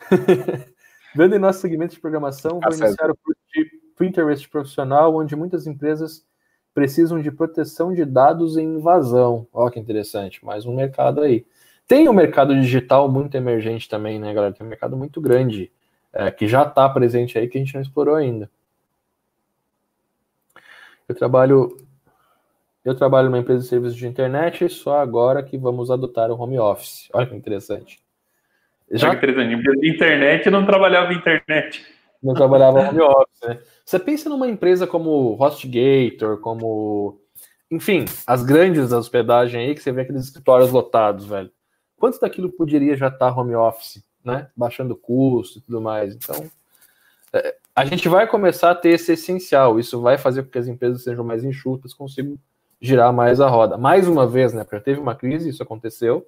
Vendo 1.14 1.36
em 1.36 1.38
nosso 1.38 1.60
segmento 1.60 1.94
de 1.94 2.00
programação, 2.00 2.58
vou 2.60 2.72
iniciar 2.72 3.10
o 3.10 3.16
curso 3.16 3.40
de 3.52 3.70
Pinterest 3.94 4.48
profissional, 4.48 5.14
onde 5.14 5.36
muitas 5.36 5.66
empresas 5.66 6.24
precisam 6.72 7.20
de 7.20 7.30
proteção 7.30 7.92
de 7.92 8.06
dados 8.06 8.56
em 8.56 8.76
invasão. 8.76 9.46
Olha 9.52 9.70
que 9.70 9.78
interessante, 9.78 10.42
mais 10.42 10.64
um 10.64 10.74
mercado 10.74 11.20
aí. 11.20 11.44
Tem 11.86 12.08
um 12.08 12.14
mercado 12.14 12.58
digital 12.58 13.06
muito 13.06 13.36
emergente 13.36 13.86
também, 13.86 14.18
né, 14.18 14.32
galera? 14.32 14.54
Tem 14.54 14.66
um 14.66 14.70
mercado 14.70 14.96
muito 14.96 15.20
grande 15.20 15.70
é, 16.10 16.30
que 16.30 16.48
já 16.48 16.62
está 16.62 16.88
presente 16.88 17.38
aí 17.38 17.48
que 17.48 17.58
a 17.58 17.60
gente 17.60 17.74
não 17.74 17.82
explorou 17.82 18.14
ainda. 18.14 18.50
Eu 21.06 21.14
trabalho 21.14 21.76
eu 22.88 22.94
trabalho 22.94 23.28
numa 23.28 23.38
empresa 23.38 23.60
de 23.60 23.68
serviços 23.68 23.98
de 23.98 24.06
internet, 24.06 24.66
só 24.70 24.98
agora 24.98 25.42
que 25.42 25.58
vamos 25.58 25.90
adotar 25.90 26.30
o 26.30 26.40
home 26.40 26.58
office. 26.58 27.08
Olha 27.12 27.26
que 27.26 27.34
interessante. 27.34 28.00
Já 28.90 29.12
interessante. 29.12 29.52
Empresa 29.52 29.78
de 29.78 29.90
internet 29.90 30.50
não 30.50 30.64
trabalhava 30.64 31.12
internet. 31.12 31.84
Não 32.22 32.32
trabalhava 32.32 32.88
home 32.88 33.02
office, 33.02 33.40
né? 33.46 33.60
Você 33.84 33.98
pensa 33.98 34.30
numa 34.30 34.48
empresa 34.48 34.86
como 34.86 35.36
HostGator, 35.38 36.40
como. 36.40 37.20
Enfim, 37.70 38.06
as 38.26 38.42
grandes 38.42 38.88
da 38.88 38.96
hospedagem 38.96 39.60
aí, 39.60 39.74
que 39.74 39.82
você 39.82 39.92
vê 39.92 40.00
aqueles 40.00 40.24
escritórios 40.24 40.72
lotados, 40.72 41.26
velho. 41.26 41.50
Quanto 41.98 42.18
daquilo 42.18 42.50
poderia 42.50 42.96
já 42.96 43.08
estar 43.08 43.30
tá 43.30 43.38
home 43.38 43.54
office, 43.54 44.02
né? 44.24 44.48
Baixando 44.56 44.96
custo 44.96 45.58
e 45.58 45.60
tudo 45.60 45.82
mais. 45.82 46.16
Então, 46.16 46.50
é, 47.34 47.54
a 47.76 47.84
gente 47.84 48.08
vai 48.08 48.26
começar 48.26 48.70
a 48.70 48.74
ter 48.74 48.90
esse 48.90 49.12
essencial. 49.12 49.78
Isso 49.78 50.00
vai 50.00 50.16
fazer 50.16 50.42
com 50.44 50.48
que 50.48 50.58
as 50.58 50.68
empresas 50.68 51.04
sejam 51.04 51.22
mais 51.22 51.44
enxutas, 51.44 51.92
consigam 51.92 52.38
girar 52.80 53.12
mais 53.12 53.40
a 53.40 53.48
roda. 53.48 53.76
Mais 53.76 54.06
uma 54.06 54.26
vez, 54.26 54.52
né? 54.52 54.64
Porque 54.64 54.80
teve 54.80 55.00
uma 55.00 55.14
crise, 55.14 55.48
isso 55.48 55.62
aconteceu. 55.62 56.26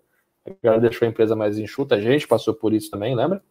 Agora 0.62 0.80
deixou 0.80 1.06
a 1.06 1.10
empresa 1.10 1.36
mais 1.36 1.58
enxuta, 1.58 1.94
a 1.94 2.00
gente 2.00 2.26
passou 2.26 2.54
por 2.54 2.72
isso 2.72 2.90
também, 2.90 3.14
lembra? 3.14 3.42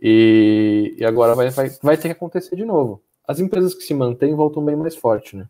E, 0.00 0.94
e 0.98 1.04
agora 1.04 1.34
vai, 1.34 1.50
vai, 1.50 1.68
vai 1.82 1.96
ter 1.96 2.08
que 2.08 2.12
acontecer 2.12 2.56
de 2.56 2.64
novo. 2.64 3.02
As 3.26 3.38
empresas 3.38 3.74
que 3.74 3.82
se 3.82 3.94
mantêm 3.94 4.34
voltam 4.34 4.64
bem 4.64 4.74
mais 4.74 4.96
forte, 4.96 5.36
né? 5.36 5.48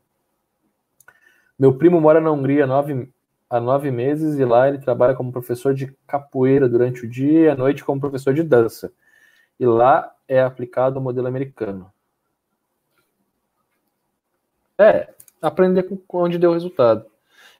Meu 1.58 1.74
primo 1.76 2.00
mora 2.00 2.20
na 2.20 2.30
Hungria 2.30 2.64
há 2.64 2.66
nove, 2.66 3.12
há 3.48 3.60
nove 3.60 3.90
meses 3.90 4.38
e 4.38 4.44
lá 4.44 4.68
ele 4.68 4.78
trabalha 4.78 5.14
como 5.14 5.32
professor 5.32 5.74
de 5.74 5.94
capoeira 6.06 6.68
durante 6.68 7.04
o 7.04 7.08
dia 7.08 7.40
e 7.40 7.48
à 7.48 7.54
noite 7.54 7.84
como 7.84 8.00
professor 8.00 8.34
de 8.34 8.42
dança. 8.42 8.92
E 9.58 9.66
lá 9.66 10.10
é 10.26 10.40
aplicado 10.40 10.98
o 10.98 11.02
modelo 11.02 11.28
americano. 11.28 11.92
É, 14.78 15.12
aprender 15.40 15.84
com 15.84 16.00
onde 16.18 16.38
deu 16.38 16.50
o 16.50 16.54
resultado. 16.54 17.04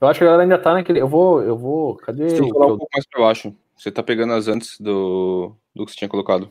Eu 0.00 0.08
acho 0.08 0.18
que 0.18 0.24
a 0.24 0.26
galera 0.26 0.42
ainda 0.42 0.58
tá 0.58 0.72
naquele. 0.72 1.00
Eu 1.00 1.08
vou. 1.08 1.42
Eu 1.42 1.56
vou. 1.56 1.96
Cadê? 1.96 2.30
Você 2.30 2.42
um 2.42 2.50
pouco 2.50 2.88
mais 2.92 3.06
pra 3.06 3.22
baixo. 3.22 3.54
Você 3.76 3.90
tá 3.90 4.02
pegando 4.02 4.32
as 4.32 4.48
antes 4.48 4.78
do, 4.80 5.54
do 5.74 5.84
que 5.84 5.92
você 5.92 5.98
tinha 5.98 6.08
colocado. 6.08 6.50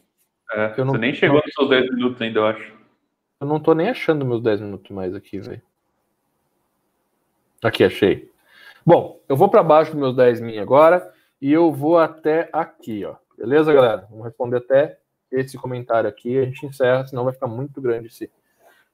É, 0.51 0.73
eu 0.77 0.85
não, 0.85 0.93
você 0.93 0.99
nem 0.99 1.14
chegou 1.14 1.38
não... 1.38 1.43
nos 1.43 1.53
seus 1.53 1.69
10 1.69 1.95
minutos 1.95 2.22
ainda, 2.22 2.39
eu 2.39 2.45
acho. 2.47 2.73
Eu 3.39 3.47
não 3.47 3.60
tô 3.60 3.73
nem 3.73 3.89
achando 3.89 4.26
meus 4.26 4.41
10 4.41 4.61
minutos 4.61 4.89
mais 4.91 5.15
aqui, 5.15 5.39
velho. 5.39 5.61
Aqui, 7.64 7.84
achei. 7.84 8.31
Bom, 8.85 9.19
eu 9.30 9.35
vou 9.35 9.49
para 9.49 9.61
baixo 9.61 9.91
dos 9.91 9.99
meus 9.99 10.15
10 10.15 10.41
min 10.41 10.57
agora 10.57 11.14
e 11.41 11.51
eu 11.51 11.72
vou 11.72 11.97
até 11.97 12.49
aqui, 12.51 13.06
ó. 13.06 13.15
Beleza, 13.38 13.73
galera? 13.73 14.07
Vamos 14.10 14.26
responder 14.26 14.57
até 14.57 14.97
esse 15.31 15.57
comentário 15.57 16.10
aqui. 16.10 16.38
A 16.38 16.45
gente 16.45 16.65
encerra, 16.65 17.06
senão 17.06 17.23
vai 17.23 17.34
ficar 17.34 17.47
muito 17.47 17.80
grande 17.81 18.07
esse, 18.07 18.31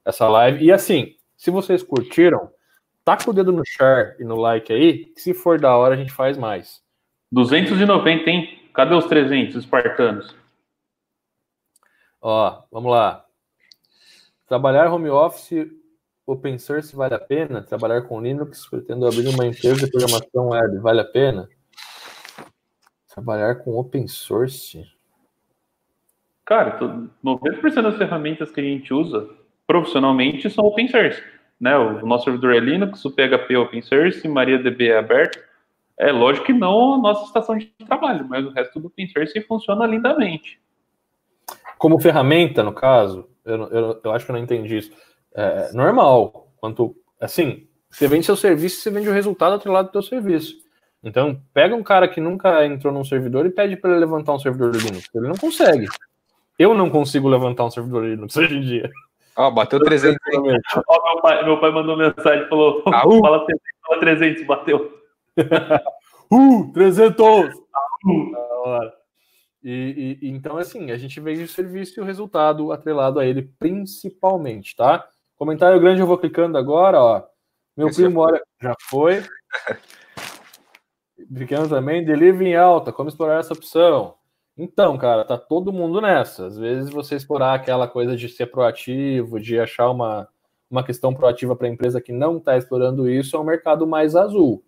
essa 0.03 0.28
live. 0.28 0.66
E 0.66 0.72
assim, 0.72 1.16
se 1.46 1.52
vocês 1.52 1.84
curtiram, 1.84 2.50
taca 3.04 3.30
o 3.30 3.34
dedo 3.34 3.52
no 3.52 3.64
share 3.64 4.16
e 4.20 4.24
no 4.24 4.36
like 4.36 4.74
aí, 4.74 5.06
que 5.06 5.22
se 5.22 5.32
for 5.32 5.60
da 5.60 5.78
hora 5.78 5.94
a 5.94 5.98
gente 5.98 6.12
faz 6.12 6.40
mais. 6.40 6.82
290, 7.32 8.28
hein? 8.28 8.60
Cadê 8.74 8.96
os 8.96 9.06
300 9.06 9.56
espartanos? 9.56 10.36
Ó, 12.20 12.64
vamos 12.72 12.92
lá. 12.92 13.24
Trabalhar 14.48 14.92
home 14.92 15.08
office 15.08 15.70
open 16.26 16.58
source 16.58 16.96
vale 16.96 17.14
a 17.14 17.20
pena? 17.20 17.62
Trabalhar 17.62 18.02
com 18.02 18.20
Linux, 18.20 18.66
pretendo 18.68 19.06
abrir 19.06 19.28
uma 19.28 19.46
empresa 19.46 19.86
de 19.86 19.92
programação 19.92 20.48
web, 20.48 20.80
vale 20.80 21.02
a 21.02 21.06
pena? 21.06 21.48
Trabalhar 23.14 23.58
com 23.58 23.78
open 23.78 24.08
source? 24.08 24.84
Cara, 26.44 26.80
90% 27.24 27.84
das 27.84 27.98
ferramentas 27.98 28.50
que 28.50 28.60
a 28.60 28.64
gente 28.64 28.92
usa 28.92 29.30
profissionalmente 29.68 30.50
são 30.50 30.66
open 30.66 30.88
source. 30.88 31.35
Né? 31.60 31.77
O 31.77 32.06
nosso 32.06 32.26
servidor 32.26 32.53
é 32.53 32.60
Linux, 32.60 33.03
o 33.06 33.11
PHP 33.11 33.53
é 33.53 33.57
open 33.57 33.82
source, 33.82 34.27
MariaDB 34.27 34.90
é 34.90 34.98
aberto. 34.98 35.40
É 35.98 36.11
lógico 36.11 36.45
que 36.45 36.53
não 36.53 36.95
a 36.95 36.98
nossa 36.98 37.26
estação 37.26 37.57
de 37.57 37.68
trabalho, 37.88 38.27
mas 38.27 38.45
o 38.45 38.49
resto 38.49 38.80
do 38.80 38.88
open 38.88 39.07
source 39.07 39.40
funciona 39.41 39.86
lindamente. 39.86 40.60
Como 41.77 41.99
ferramenta, 41.99 42.64
no 42.64 42.73
caso, 42.73 43.30
eu, 43.45 43.64
eu, 43.69 44.02
eu 44.03 44.11
acho 44.11 44.26
que 44.26 44.32
eu 44.32 44.36
não 44.36 44.44
entendi 44.44 44.77
isso. 44.77 44.91
É 45.34 45.72
normal. 45.73 46.52
Quanto, 46.57 46.95
assim, 47.19 47.68
você 47.90 48.07
vende 48.07 48.26
seu 48.26 48.36
serviço, 48.36 48.82
você 48.82 48.90
vende 48.90 49.07
o 49.07 49.14
resultado 49.14 49.56
atrelado 49.56 49.88
do 49.90 49.91
seu 49.94 50.02
serviço. 50.03 50.56
Então, 51.03 51.40
pega 51.53 51.76
um 51.76 51.84
cara 51.84 52.07
que 52.07 52.19
nunca 52.19 52.65
entrou 52.65 52.91
num 52.91 53.03
servidor 53.03 53.45
e 53.45 53.52
pede 53.52 53.77
para 53.77 53.91
ele 53.91 53.99
levantar 53.99 54.34
um 54.34 54.40
servidor 54.40 54.76
Linux. 54.76 55.07
Ele 55.14 55.27
não 55.27 55.36
consegue. 55.36 55.86
Eu 56.57 56.73
não 56.73 56.90
consigo 56.90 57.27
levantar 57.27 57.64
um 57.64 57.69
servidor 57.69 58.06
Linux 58.06 58.36
hoje 58.36 58.57
em 58.57 58.61
dia. 58.61 58.90
Ó, 59.38 59.48
oh, 59.48 59.52
bateu 59.52 59.80
300. 59.80 60.18
oh, 60.34 60.41
meu, 60.41 61.22
pai, 61.22 61.44
meu 61.44 61.60
pai 61.60 61.72
mandou 61.72 61.98
mensagem, 61.98 62.48
falou, 62.48 62.84
ah, 62.88 63.03
uh. 63.07 63.20
fala 63.20 63.45
300, 63.45 63.62
fala 63.86 63.99
300, 63.99 64.45
bateu. 64.45 64.99
uh, 66.32 66.72
300! 66.74 67.20
Uh. 67.20 68.32
Da 68.32 68.40
hora. 68.66 68.94
E, 69.64 70.20
e, 70.22 70.30
então, 70.30 70.57
assim, 70.57 70.91
a 70.91 70.98
gente 70.98 71.20
vende 71.20 71.44
o 71.44 71.48
serviço 71.48 71.99
e 71.99 72.03
o 72.03 72.06
resultado 72.06 72.72
atrelado 72.72 73.20
a 73.20 73.26
ele, 73.26 73.52
principalmente, 73.60 74.76
tá? 74.76 75.07
Comentário 75.36 75.80
grande, 75.80 76.02
eu 76.02 76.07
vou 76.07 76.18
clicando 76.18 76.57
agora, 76.57 77.02
ó. 77.02 77.24
Meu 77.76 77.88
Esse 77.88 78.03
primo, 78.03 78.22
olha, 78.22 78.41
já 78.62 78.74
foi. 78.90 79.24
Pequeno 81.34 81.68
também, 81.68 82.06
delivery 82.06 82.52
em 82.52 82.56
alta, 82.56 82.94
como 82.94 83.10
explorar 83.10 83.40
essa 83.40 83.53
opção? 83.53 84.16
Então, 84.57 84.98
cara, 84.98 85.26
tá 85.26 85.38
todo 85.38 85.73
mundo 85.73 85.99
nessa. 85.99 86.48
Às 86.48 86.57
vezes 86.57 86.90
você 86.90 87.15
explorar 87.15 87.53
aquela 87.53 87.88
coisa 87.88 88.15
de 88.15 88.30
ser 88.30 88.45
proativo, 88.48 89.40
de 89.40 89.60
achar 89.60 89.90
uma, 89.90 90.30
uma 90.69 90.84
questão 90.84 91.14
proativa 91.14 91.56
para 91.56 91.68
a 91.68 91.69
empresa 91.69 91.99
que 91.99 92.14
não 92.14 92.38
está 92.38 92.57
explorando 92.57 93.10
isso, 93.10 93.36
é 93.36 93.40
um 93.40 93.44
mercado 93.44 93.86
mais 93.86 94.15
azul. 94.15 94.64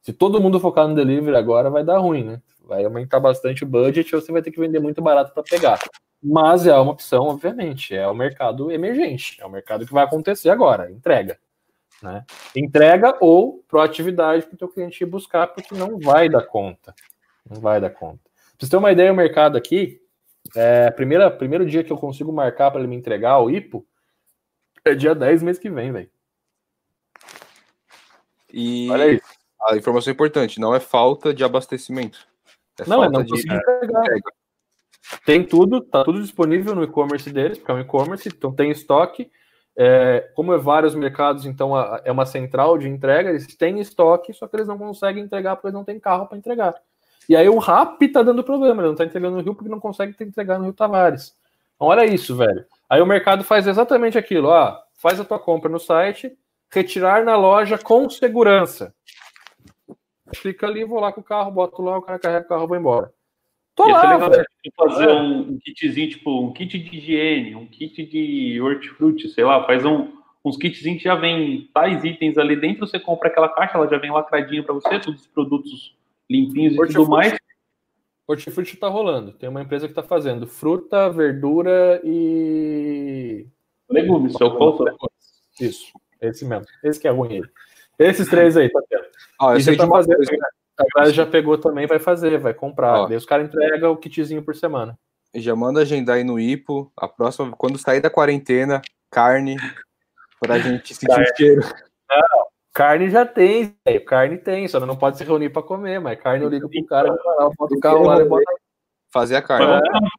Se 0.00 0.12
todo 0.12 0.40
mundo 0.40 0.60
focar 0.60 0.86
no 0.86 0.94
delivery 0.94 1.36
agora, 1.36 1.70
vai 1.70 1.84
dar 1.84 1.98
ruim, 1.98 2.24
né? 2.24 2.42
Vai 2.64 2.84
aumentar 2.84 3.20
bastante 3.20 3.64
o 3.64 3.66
budget 3.66 4.10
você 4.10 4.30
vai 4.32 4.42
ter 4.42 4.50
que 4.50 4.60
vender 4.60 4.80
muito 4.80 5.02
barato 5.02 5.32
para 5.32 5.42
pegar. 5.42 5.78
Mas 6.22 6.66
é 6.66 6.76
uma 6.76 6.92
opção, 6.92 7.24
obviamente. 7.24 7.94
É 7.94 8.06
o 8.06 8.14
mercado 8.14 8.70
emergente. 8.70 9.40
É 9.40 9.46
o 9.46 9.50
mercado 9.50 9.84
que 9.84 9.92
vai 9.92 10.04
acontecer 10.04 10.50
agora. 10.50 10.90
Entrega. 10.90 11.38
Né? 12.00 12.24
Entrega 12.54 13.16
ou 13.20 13.64
proatividade 13.68 14.46
para 14.46 14.54
o 14.54 14.58
teu 14.58 14.68
cliente 14.68 15.02
ir 15.02 15.06
buscar, 15.06 15.48
porque 15.48 15.74
não 15.74 15.98
vai 15.98 16.28
dar 16.28 16.42
conta. 16.42 16.94
Não 17.48 17.60
vai 17.60 17.80
dar 17.80 17.90
conta. 17.90 18.31
Pra 18.62 18.66
você 18.66 18.70
ter 18.70 18.76
uma 18.76 18.92
ideia, 18.92 19.12
o 19.12 19.16
mercado 19.16 19.58
aqui, 19.58 20.00
é, 20.54 20.88
primeira, 20.92 21.28
primeiro 21.28 21.66
dia 21.66 21.82
que 21.82 21.92
eu 21.92 21.96
consigo 21.96 22.32
marcar 22.32 22.70
para 22.70 22.78
ele 22.78 22.88
me 22.88 22.94
entregar 22.94 23.40
o 23.40 23.50
IPO 23.50 23.84
é 24.84 24.94
dia 24.94 25.16
10 25.16 25.42
mês 25.42 25.58
que 25.58 25.68
vem, 25.68 25.90
velho. 25.90 26.08
E 28.52 28.88
Olha 28.88 29.14
isso. 29.14 29.26
a 29.62 29.76
informação 29.76 30.12
importante, 30.12 30.60
não 30.60 30.72
é 30.72 30.78
falta 30.78 31.34
de 31.34 31.42
abastecimento. 31.42 32.24
É 32.78 32.88
não, 32.88 33.02
é 33.02 33.10
não 33.10 33.24
de 33.24 33.34
entregar. 33.34 34.04
Tem 35.26 35.44
tudo, 35.44 35.80
tá 35.80 36.04
tudo 36.04 36.22
disponível 36.22 36.72
no 36.72 36.84
e-commerce 36.84 37.28
deles, 37.32 37.58
porque 37.58 37.72
é 37.72 37.74
um 37.74 37.80
e-commerce, 37.80 38.28
então 38.28 38.54
tem 38.54 38.70
estoque. 38.70 39.28
É, 39.76 40.30
como 40.36 40.54
é 40.54 40.58
vários 40.58 40.94
mercados, 40.94 41.46
então 41.46 41.74
a, 41.74 42.00
é 42.04 42.12
uma 42.12 42.26
central 42.26 42.78
de 42.78 42.88
entrega, 42.88 43.30
eles 43.30 43.56
têm 43.56 43.80
estoque, 43.80 44.32
só 44.32 44.46
que 44.46 44.54
eles 44.54 44.68
não 44.68 44.78
conseguem 44.78 45.24
entregar 45.24 45.56
porque 45.56 45.66
eles 45.66 45.74
não 45.74 45.84
têm 45.84 45.98
carro 45.98 46.28
para 46.28 46.38
entregar. 46.38 46.80
E 47.28 47.36
aí 47.36 47.48
o 47.48 47.58
RAP 47.58 48.02
tá 48.12 48.22
dando 48.22 48.44
problema, 48.44 48.82
ele 48.82 48.88
não 48.88 48.96
tá 48.96 49.04
entregando 49.04 49.36
no 49.36 49.42
Rio 49.42 49.54
porque 49.54 49.70
não 49.70 49.80
consegue 49.80 50.14
entregar 50.20 50.58
no 50.58 50.64
Rio 50.64 50.72
Tavares. 50.72 51.36
Então 51.76 51.88
olha 51.88 52.04
isso, 52.04 52.36
velho. 52.36 52.64
Aí 52.88 53.00
o 53.00 53.06
mercado 53.06 53.44
faz 53.44 53.66
exatamente 53.66 54.18
aquilo, 54.18 54.48
ó, 54.48 54.78
faz 54.94 55.18
a 55.18 55.24
tua 55.24 55.38
compra 55.38 55.70
no 55.70 55.78
site, 55.78 56.32
retirar 56.72 57.24
na 57.24 57.36
loja 57.36 57.78
com 57.78 58.08
segurança. 58.08 58.94
Clica 60.40 60.66
ali, 60.66 60.84
vou 60.84 61.00
lá 61.00 61.12
com 61.12 61.20
o 61.20 61.24
carro, 61.24 61.50
boto 61.50 61.82
lá, 61.82 61.98
o 61.98 62.02
cara 62.02 62.18
carrega 62.18 62.46
o 62.46 62.48
carro, 62.48 62.66
vou 62.66 62.76
embora. 62.76 63.12
Tô 63.74 63.86
Ia 63.88 63.94
lá, 63.94 64.14
legal 64.14 64.44
fazer 64.76 65.08
um, 65.10 65.58
kitzinho, 65.58 66.10
tipo, 66.10 66.42
um 66.42 66.52
kit 66.52 66.78
de 66.78 66.96
higiene, 66.96 67.56
um 67.56 67.66
kit 67.66 68.04
de 68.04 68.60
hortifruti, 68.60 69.28
sei 69.28 69.44
lá, 69.44 69.64
faz 69.64 69.84
um, 69.84 70.12
uns 70.44 70.56
kitzinhos 70.56 70.98
que 70.98 71.08
já 71.08 71.14
vem 71.14 71.70
tais 71.72 72.04
itens 72.04 72.36
ali 72.36 72.56
dentro, 72.56 72.86
você 72.86 73.00
compra 73.00 73.28
aquela 73.28 73.48
caixa, 73.48 73.78
ela 73.78 73.88
já 73.88 73.96
vem 73.96 74.10
lacradinha 74.10 74.62
para 74.62 74.74
você, 74.74 74.98
todos 75.00 75.22
os 75.22 75.26
produtos 75.26 75.96
limpinhos 76.32 76.74
e 76.74 76.94
tudo 76.94 77.08
mais. 77.08 77.36
Hortifruti 78.26 78.76
tá 78.76 78.88
rolando. 78.88 79.32
Tem 79.32 79.48
uma 79.48 79.62
empresa 79.62 79.86
que 79.86 79.94
tá 79.94 80.02
fazendo 80.02 80.46
fruta, 80.46 81.10
verdura 81.10 82.00
e. 82.04 83.46
Legumes, 83.88 84.34
seu 84.34 84.56
ponto. 84.56 84.84
Isso, 85.60 85.92
esse 86.20 86.44
mesmo. 86.44 86.64
Esse 86.82 86.98
que 86.98 87.06
é 87.06 87.10
ruim. 87.10 87.42
Esses 87.98 88.28
três 88.28 88.56
aí, 88.56 88.70
tá 88.70 88.80
vendo? 88.90 89.04
Ah, 89.40 89.56
e 89.58 89.76
tá 89.76 89.86
fazendo, 89.86 90.16
coisa... 90.16 90.32
A 90.78 90.84
galera 90.96 91.14
já 91.14 91.26
pegou 91.26 91.58
também, 91.58 91.86
vai 91.86 91.98
fazer, 91.98 92.38
vai 92.38 92.54
comprar. 92.54 93.02
Ó, 93.02 93.06
Daí 93.06 93.16
os 93.16 93.26
caras 93.26 93.46
entregam 93.46 93.92
o 93.92 93.96
kitzinho 93.96 94.42
por 94.42 94.56
semana. 94.56 94.98
Já 95.34 95.54
manda 95.54 95.80
agendar 95.80 96.16
aí 96.16 96.24
no 96.24 96.40
IPO. 96.40 96.90
A 96.96 97.06
próxima, 97.06 97.52
quando 97.52 97.78
sair 97.78 98.00
da 98.00 98.10
quarentena, 98.10 98.80
carne, 99.10 99.56
pra 100.40 100.58
gente 100.58 100.94
sentir 100.94 101.20
o 101.20 101.36
cheiro. 101.36 101.60
Não, 102.10 102.46
Carne 102.72 103.10
já 103.10 103.26
tem, 103.26 103.76
véio. 103.84 104.04
carne 104.04 104.38
tem, 104.38 104.66
só 104.66 104.80
não 104.80 104.96
pode 104.96 105.18
se 105.18 105.24
reunir 105.24 105.50
para 105.50 105.62
comer, 105.62 106.00
mas 106.00 106.18
carne 106.18 106.44
eu 106.44 106.48
ligo 106.48 106.68
pro 106.70 106.86
cara, 106.86 107.08
eu 107.08 107.52
boto 107.56 107.74
o 107.74 107.80
carro 107.80 108.06
lá 108.06 108.20
e 108.20 108.24
bota... 108.24 108.44
Fazer 109.12 109.36
a 109.36 109.42
carne. 109.42 109.66
Vamos, 109.66 110.10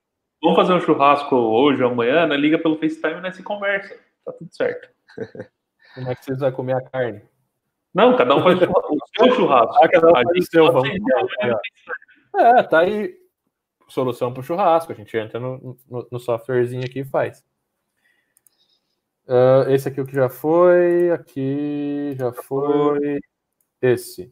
vamos, 0.41 0.57
fazer 0.57 0.73
um 0.73 0.80
churrasco 0.80 1.35
hoje 1.35 1.84
ou 1.84 1.91
amanhã, 1.91 2.27
né? 2.27 2.38
liga 2.38 2.59
pelo 2.59 2.77
FaceTime 2.77 3.21
nessa 3.21 3.41
conversa, 3.41 3.95
tá 4.23 4.31
tudo 4.34 4.53
certo. 4.53 4.88
Como 5.95 6.09
é 6.09 6.15
que 6.15 6.25
vocês 6.25 6.39
vão 6.39 6.51
comer 6.51 6.75
a 6.75 6.89
carne? 6.89 7.21
Não, 7.93 8.15
cada 8.15 8.35
um 8.35 8.43
faz 8.43 8.55
o 8.55 8.97
seu 9.17 9.35
churrasco. 9.35 9.73
Ah, 9.84 9.89
cada 9.89 10.09
um 10.09 10.11
faz 10.11 10.25
o 10.27 10.41
seu, 10.43 10.71
vamos. 10.71 10.89
É, 12.35 12.63
tá 12.63 12.80
aí 12.80 13.15
solução 13.88 14.31
para 14.31 14.41
o 14.41 14.43
churrasco, 14.43 14.91
a 14.91 14.95
gente 14.95 15.15
entra 15.15 15.39
no, 15.39 15.77
no, 15.89 16.07
no 16.11 16.19
softwarezinho 16.19 16.84
aqui 16.85 16.99
e 16.99 17.05
faz. 17.05 17.43
Uh, 19.27 19.69
esse 19.69 19.87
aqui 19.87 20.01
o 20.01 20.05
que 20.05 20.15
já 20.15 20.29
foi, 20.29 21.11
aqui 21.11 22.15
já 22.17 22.31
foi. 22.31 23.19
Esse. 23.81 24.31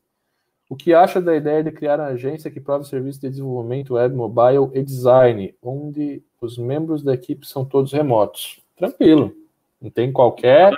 O 0.69 0.75
que 0.75 0.93
acha 0.93 1.21
da 1.21 1.35
ideia 1.35 1.63
de 1.63 1.71
criar 1.71 1.99
uma 1.99 2.07
agência 2.07 2.49
que 2.49 2.61
prove 2.61 2.85
serviço 2.85 3.19
de 3.19 3.29
desenvolvimento 3.29 3.95
web, 3.95 4.15
mobile 4.15 4.69
e 4.73 4.81
design, 4.81 5.53
onde 5.61 6.23
os 6.39 6.57
membros 6.57 7.03
da 7.03 7.13
equipe 7.13 7.45
são 7.45 7.65
todos 7.65 7.91
remotos? 7.91 8.61
Tranquilo. 8.77 9.33
Não 9.81 9.89
tem 9.89 10.11
qualquer. 10.11 10.73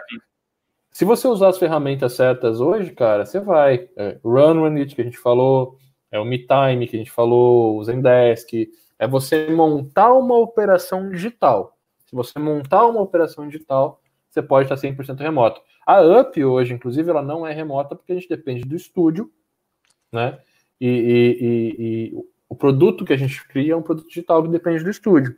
Se 0.91 1.06
você 1.06 1.27
usar 1.27 1.49
as 1.49 1.57
ferramentas 1.57 2.14
certas 2.14 2.60
hoje, 2.60 2.91
cara, 2.91 3.26
você 3.26 3.40
vai. 3.40 3.90
É, 3.95 4.18
Runwinit, 4.23 4.95
que 4.95 5.02
a 5.02 5.06
gente 5.06 5.18
falou, 5.18 5.77
é 6.11 6.19
o 6.19 6.26
MeTime, 6.26 6.88
que 6.88 6.95
a 6.95 6.99
gente 6.99 7.11
falou, 7.11 7.77
o 7.77 7.84
Zendesk. 7.84 8.72
É 8.98 9.07
você 9.07 9.49
montar 9.49 10.14
uma 10.14 10.38
operação 10.38 11.10
digital. 11.10 11.77
Se 12.06 12.15
você 12.15 12.38
montar 12.40 12.85
uma 12.85 13.02
operação 13.02 13.48
digital, 13.48 13.99
você 14.34 14.41
pode 14.41 14.72
estar 14.72 14.88
100% 14.88 15.19
remoto. 15.19 15.61
A 15.85 16.01
UP 16.01 16.43
hoje, 16.43 16.73
inclusive, 16.73 17.10
ela 17.10 17.22
não 17.22 17.45
é 17.45 17.53
remota 17.53 17.95
porque 17.95 18.11
a 18.11 18.15
gente 18.15 18.27
depende 18.27 18.64
do 18.64 18.76
estúdio, 18.76 19.31
né? 20.11 20.39
E, 20.81 20.88
e, 20.88 21.45
e, 21.45 21.76
e 21.80 22.23
o 22.49 22.55
produto 22.55 23.05
que 23.05 23.14
a 23.14 23.18
gente 23.18 23.45
cria 23.47 23.73
é 23.73 23.76
um 23.76 23.81
produto 23.81 24.07
digital 24.07 24.41
que 24.41 24.49
depende 24.49 24.84
do 24.84 24.89
estúdio. 24.89 25.35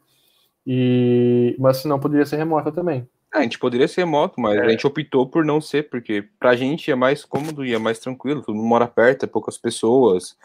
E, 0.65 1.55
mas 1.59 1.77
se 1.77 1.87
não, 1.87 1.99
poderia 1.99 2.25
ser 2.25 2.37
remota 2.37 2.71
também. 2.71 3.07
É, 3.33 3.39
a 3.39 3.41
gente 3.41 3.59
poderia 3.59 3.87
ser 3.87 4.01
remoto, 4.01 4.39
mas 4.39 4.57
é. 4.57 4.61
a 4.61 4.69
gente 4.69 4.87
optou 4.87 5.27
por 5.27 5.43
não 5.43 5.59
ser, 5.59 5.89
porque 5.89 6.27
pra 6.39 6.55
gente 6.55 6.89
é 6.89 6.95
mais 6.95 7.25
cômodo 7.25 7.65
e 7.65 7.73
é 7.73 7.77
mais 7.77 7.99
tranquilo, 7.99 8.41
todo 8.41 8.55
mundo 8.55 8.67
mora 8.67 8.87
perto, 8.87 9.25
é 9.25 9.27
poucas 9.27 9.57
pessoas. 9.57 10.37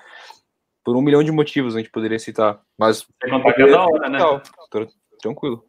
Por 0.85 0.97
um 0.97 1.03
milhão 1.03 1.23
de 1.23 1.31
motivos 1.31 1.77
a 1.77 1.79
gente 1.79 1.91
poderia 1.91 2.19
citar. 2.19 2.61
Mas. 2.77 3.07
Não 3.29 3.43
tá 3.43 3.53
da 3.53 3.85
hora, 3.85 4.09
né? 4.09 4.19
Tranquilo. 5.21 5.65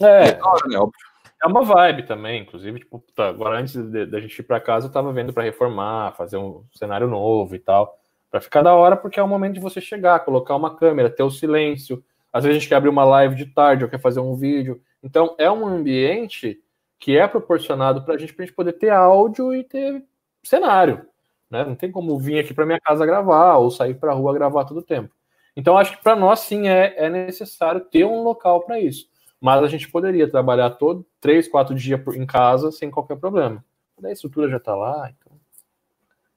É, 0.00 0.30
é 0.30 0.42
hora, 0.42 0.68
né? 0.68 0.78
Óbvio. 0.78 1.09
É 1.42 1.46
uma 1.46 1.62
vibe 1.62 2.02
também, 2.02 2.42
inclusive, 2.42 2.80
tipo, 2.80 3.02
tá, 3.14 3.28
agora 3.28 3.58
antes 3.58 3.74
da 3.74 4.20
gente 4.20 4.38
ir 4.38 4.42
para 4.42 4.60
casa, 4.60 4.88
eu 4.88 4.92
tava 4.92 5.10
vendo 5.10 5.32
para 5.32 5.42
reformar, 5.42 6.12
fazer 6.14 6.36
um 6.36 6.64
cenário 6.74 7.08
novo 7.08 7.54
e 7.54 7.58
tal. 7.58 7.98
Para 8.30 8.40
ficar 8.42 8.62
da 8.62 8.74
hora, 8.74 8.96
porque 8.96 9.18
é 9.18 9.22
o 9.22 9.28
momento 9.28 9.54
de 9.54 9.60
você 9.60 9.80
chegar, 9.80 10.20
colocar 10.20 10.54
uma 10.54 10.76
câmera, 10.76 11.08
ter 11.08 11.22
o 11.22 11.30
silêncio. 11.30 12.04
Às 12.32 12.44
vezes 12.44 12.56
a 12.56 12.60
gente 12.60 12.68
quer 12.68 12.76
abrir 12.76 12.90
uma 12.90 13.04
live 13.04 13.34
de 13.34 13.46
tarde 13.46 13.84
ou 13.84 13.90
quer 13.90 14.00
fazer 14.00 14.20
um 14.20 14.36
vídeo. 14.36 14.82
Então, 15.02 15.34
é 15.38 15.50
um 15.50 15.66
ambiente 15.66 16.60
que 16.98 17.16
é 17.16 17.26
proporcionado 17.26 18.02
para 18.04 18.14
a 18.14 18.18
gente, 18.18 18.34
para 18.34 18.44
a 18.44 18.46
gente 18.46 18.54
poder 18.54 18.74
ter 18.74 18.90
áudio 18.90 19.54
e 19.54 19.64
ter 19.64 20.04
cenário. 20.44 21.06
Né? 21.50 21.64
Não 21.64 21.74
tem 21.74 21.90
como 21.90 22.18
vir 22.18 22.38
aqui 22.38 22.52
para 22.54 22.66
minha 22.66 22.78
casa 22.80 23.06
gravar 23.06 23.56
ou 23.56 23.70
sair 23.70 23.94
para 23.94 24.12
rua 24.12 24.34
gravar 24.34 24.64
todo 24.66 24.78
o 24.80 24.82
tempo. 24.82 25.12
Então, 25.56 25.76
acho 25.76 25.96
que 25.96 26.02
para 26.02 26.14
nós, 26.14 26.40
sim, 26.40 26.68
é, 26.68 26.94
é 26.96 27.08
necessário 27.08 27.80
ter 27.80 28.04
um 28.04 28.22
local 28.22 28.60
para 28.60 28.78
isso. 28.78 29.09
Mas 29.40 29.62
a 29.62 29.68
gente 29.68 29.90
poderia 29.90 30.28
trabalhar 30.28 30.70
todo 30.70 31.06
três, 31.20 31.48
quatro 31.48 31.74
dias 31.74 32.00
em 32.14 32.26
casa 32.26 32.70
sem 32.70 32.90
qualquer 32.90 33.16
problema. 33.16 33.64
A 34.04 34.12
estrutura 34.12 34.48
já 34.48 34.58
está 34.58 34.74
lá. 34.74 35.10
Então... 35.10 35.32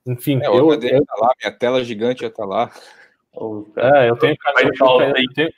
Enfim, 0.06 0.40
é, 0.42 0.48
eu, 0.48 0.74
eu... 0.74 1.06
Tá 1.06 1.16
lá, 1.18 1.34
minha 1.42 1.52
tela 1.58 1.84
gigante 1.84 2.22
já 2.22 2.28
está 2.28 2.46
lá. 2.46 2.72
É, 3.76 4.10
eu 4.10 4.16
tenho, 4.18 4.36
eu, 4.58 5.02
eu 5.02 5.34
tenho, 5.34 5.54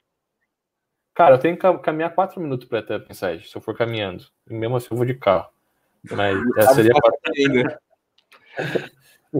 Cara, 1.15 1.35
eu 1.35 1.39
tenho 1.39 1.57
que 1.57 1.77
caminhar 1.79 2.13
quatro 2.13 2.41
minutos 2.41 2.67
para 2.67 2.79
até 2.79 2.99
pensar 2.99 3.39
se 3.39 3.55
eu 3.55 3.61
for 3.61 3.75
caminhando. 3.75 4.25
E 4.49 4.53
mesmo 4.53 4.75
assim 4.75 4.89
eu 4.91 4.97
vou 4.97 5.05
de 5.05 5.13
carro. 5.13 5.49
Mas 6.11 6.37
essa 6.57 6.75
seria 6.75 6.91
ainda. 7.37 7.79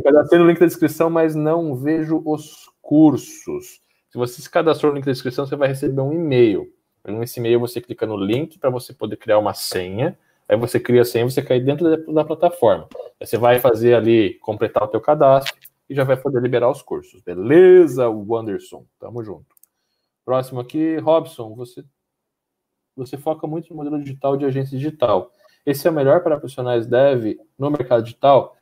Cadastrei 0.04 0.40
no 0.40 0.48
link 0.48 0.60
da 0.60 0.66
descrição, 0.66 1.10
mas 1.10 1.36
não 1.36 1.76
vejo 1.76 2.22
os 2.26 2.70
cursos. 2.82 3.82
Se 4.10 4.18
você 4.18 4.42
se 4.42 4.50
cadastrou 4.50 4.92
no 4.92 4.98
link 4.98 5.06
da 5.06 5.12
descrição, 5.12 5.46
você 5.46 5.56
vai 5.56 5.68
receber 5.68 6.02
um 6.02 6.14
e-mail. 6.14 6.74
Nesse 7.06 7.40
e-mail 7.40 7.60
você 7.60 7.80
clica 7.80 8.06
no 8.06 8.18
link 8.18 8.58
para 8.58 8.70
você 8.70 8.94
poder 8.94 9.18
criar 9.18 9.38
uma 9.38 9.54
senha. 9.54 10.18
Aí 10.48 10.58
você 10.58 10.80
cria 10.80 11.02
a 11.02 11.06
senha, 11.06 11.28
você 11.28 11.42
cai 11.42 11.60
dentro 11.60 11.90
da, 11.90 12.14
da 12.14 12.26
plataforma. 12.26 12.88
Aí 13.20 13.26
você 13.26 13.38
vai 13.38 13.60
fazer 13.60 13.96
ali, 13.96 14.36
completar 14.36 14.84
o 14.84 14.88
teu 14.88 15.02
cadastro 15.02 15.56
e 15.90 15.96
já 15.96 16.04
vai 16.04 16.18
poder 16.18 16.42
liberar 16.42 16.70
os 16.70 16.82
cursos. 16.82 17.22
Beleza, 17.22 18.10
Wanderson? 18.10 18.86
Tamo 19.00 19.24
junto. 19.24 19.56
Próximo 20.24 20.60
aqui, 20.60 20.98
Robson, 20.98 21.54
você, 21.56 21.84
você 22.96 23.18
foca 23.18 23.46
muito 23.46 23.70
no 23.70 23.76
modelo 23.76 24.02
digital 24.02 24.36
de 24.36 24.46
agência 24.46 24.78
digital. 24.78 25.32
Esse 25.66 25.88
é 25.88 25.92
o 25.92 25.94
melhor 25.94 26.22
para 26.22 26.38
profissionais 26.38 26.88
dev 26.88 27.38
no 27.58 27.70
mercado 27.70 28.04
digital? 28.04 28.56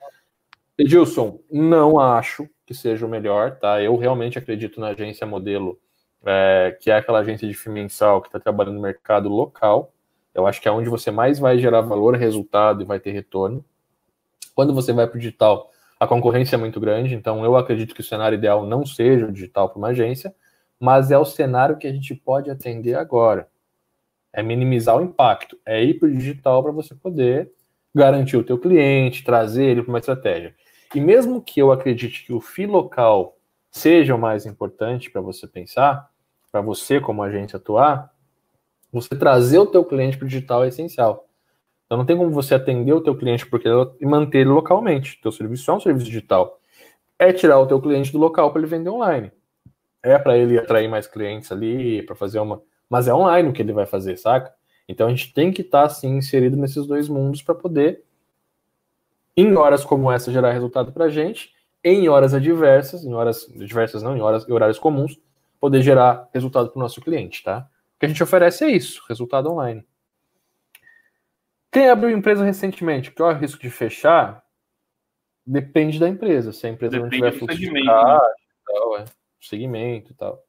Edilson, 0.77 1.39
não 1.51 1.99
acho 1.99 2.49
que 2.65 2.73
seja 2.73 3.05
o 3.05 3.09
melhor, 3.09 3.59
tá? 3.59 3.81
Eu 3.81 3.95
realmente 3.95 4.37
acredito 4.37 4.79
na 4.79 4.89
agência 4.89 5.27
modelo, 5.27 5.79
é, 6.25 6.77
que 6.79 6.89
é 6.89 6.95
aquela 6.95 7.19
agência 7.19 7.47
de 7.47 7.53
FII 7.53 7.71
mensal 7.71 8.21
que 8.21 8.27
está 8.27 8.39
trabalhando 8.39 8.75
no 8.75 8.81
mercado 8.81 9.29
local. 9.29 9.93
Eu 10.33 10.47
acho 10.47 10.61
que 10.61 10.67
é 10.67 10.71
onde 10.71 10.89
você 10.89 11.11
mais 11.11 11.39
vai 11.39 11.59
gerar 11.59 11.81
valor, 11.81 12.15
resultado 12.15 12.81
e 12.81 12.85
vai 12.85 12.99
ter 12.99 13.11
retorno. 13.11 13.63
Quando 14.55 14.73
você 14.73 14.93
vai 14.93 15.07
para 15.07 15.17
o 15.17 15.19
digital, 15.19 15.71
a 15.99 16.07
concorrência 16.07 16.55
é 16.55 16.59
muito 16.59 16.79
grande, 16.79 17.15
então 17.15 17.43
eu 17.43 17.55
acredito 17.55 17.93
que 17.93 18.01
o 18.01 18.03
cenário 18.03 18.37
ideal 18.37 18.65
não 18.65 18.85
seja 18.85 19.25
o 19.25 19.31
digital 19.31 19.69
para 19.69 19.77
uma 19.77 19.89
agência, 19.89 20.33
mas 20.79 21.11
é 21.11 21.17
o 21.17 21.25
cenário 21.25 21.77
que 21.77 21.87
a 21.87 21.91
gente 21.91 22.13
pode 22.13 22.49
atender 22.49 22.95
agora. 22.95 23.47
É 24.31 24.41
minimizar 24.41 24.97
o 24.97 25.01
impacto, 25.01 25.57
é 25.65 25.83
ir 25.83 25.99
para 25.99 26.07
o 26.07 26.11
digital 26.11 26.63
para 26.63 26.71
você 26.71 26.95
poder 26.95 27.51
garantir 27.93 28.37
o 28.37 28.43
teu 28.43 28.57
cliente, 28.57 29.23
trazer 29.23 29.65
ele 29.65 29.83
para 29.83 29.89
uma 29.89 29.99
estratégia. 29.99 30.55
E 30.93 30.99
mesmo 30.99 31.41
que 31.41 31.59
eu 31.59 31.71
acredite 31.71 32.25
que 32.25 32.33
o 32.33 32.41
FII 32.41 32.65
local 32.65 33.37
seja 33.69 34.13
o 34.15 34.19
mais 34.19 34.45
importante 34.45 35.09
para 35.09 35.21
você 35.21 35.47
pensar, 35.47 36.09
para 36.53 36.61
você 36.61 37.01
como 37.01 37.21
agente 37.21 37.57
atuar, 37.57 38.13
você 38.93 39.13
trazer 39.13 39.57
o 39.57 39.65
teu 39.65 39.83
cliente 39.83 40.17
para 40.17 40.23
o 40.23 40.29
digital 40.29 40.63
é 40.63 40.69
essencial. 40.69 41.27
Então 41.85 41.97
não 41.97 42.05
tem 42.05 42.15
como 42.15 42.31
você 42.31 42.55
atender 42.55 42.93
o 42.93 43.01
teu 43.01 43.17
cliente 43.17 43.45
porque 43.45 43.67
e 43.99 44.05
manter 44.05 44.39
ele 44.39 44.51
localmente. 44.51 45.19
Teu 45.21 45.33
serviço 45.33 45.69
é 45.69 45.73
um 45.73 45.81
serviço 45.81 46.05
digital. 46.05 46.61
É 47.19 47.33
tirar 47.33 47.59
o 47.59 47.67
teu 47.67 47.81
cliente 47.81 48.13
do 48.13 48.17
local 48.17 48.51
para 48.51 48.61
ele 48.61 48.69
vender 48.69 48.89
online 48.89 49.29
é 50.03 50.19
para 50.19 50.37
ele 50.37 50.59
atrair 50.59 50.89
mais 50.89 51.07
clientes 51.07 51.51
ali, 51.51 52.03
para 52.03 52.13
fazer 52.13 52.39
uma. 52.39 52.61
Mas 52.89 53.07
é 53.07 53.13
online 53.13 53.49
o 53.49 53.53
que 53.53 53.61
ele 53.61 53.71
vai 53.71 53.85
fazer, 53.85 54.17
saca? 54.17 54.53
Então 54.87 55.07
a 55.07 55.09
gente 55.09 55.33
tem 55.33 55.51
que 55.51 55.61
estar 55.61 55.79
tá, 55.79 55.85
assim 55.85 56.17
inserido 56.17 56.57
nesses 56.57 56.85
dois 56.85 57.07
mundos 57.07 57.41
para 57.41 57.55
poder, 57.55 58.03
em 59.35 59.55
horas 59.55 59.85
como 59.85 60.11
essa, 60.11 60.31
gerar 60.31 60.51
resultado 60.51 60.91
para 60.91 61.05
a 61.05 61.09
gente, 61.09 61.51
em 61.81 62.09
horas 62.09 62.33
adversas, 62.33 63.05
em 63.05 63.13
horas 63.13 63.49
adversas 63.55 64.03
não, 64.03 64.15
em 64.15 64.21
horas 64.21 64.47
em 64.47 64.51
horários 64.51 64.77
comuns, 64.77 65.17
poder 65.63 65.81
gerar 65.81 66.27
resultado 66.33 66.69
para 66.69 66.77
o 66.77 66.81
nosso 66.81 66.99
cliente, 66.99 67.41
tá? 67.41 67.69
O 67.95 67.99
que 68.01 68.05
a 68.05 68.09
gente 68.09 68.21
oferece 68.21 68.65
é 68.65 68.69
isso, 68.69 69.01
resultado 69.07 69.49
online. 69.49 69.81
Quem 71.71 71.89
abriu 71.89 72.09
empresa 72.09 72.43
recentemente, 72.43 73.11
que 73.11 73.21
é 73.21 73.23
o 73.23 73.31
risco 73.31 73.61
de 73.61 73.69
fechar, 73.69 74.43
depende 75.47 76.01
da 76.01 76.09
empresa. 76.09 76.51
Se 76.51 76.67
a 76.67 76.69
empresa 76.69 76.97
depende 76.97 77.21
não 77.21 77.29
tiver 77.29 77.39
fluxo 77.39 77.57
de 77.57 77.85
caixa, 77.85 78.21
né? 78.97 78.99
é 78.99 79.05
segmento 79.39 80.11
e 80.11 80.15
tal. 80.15 80.43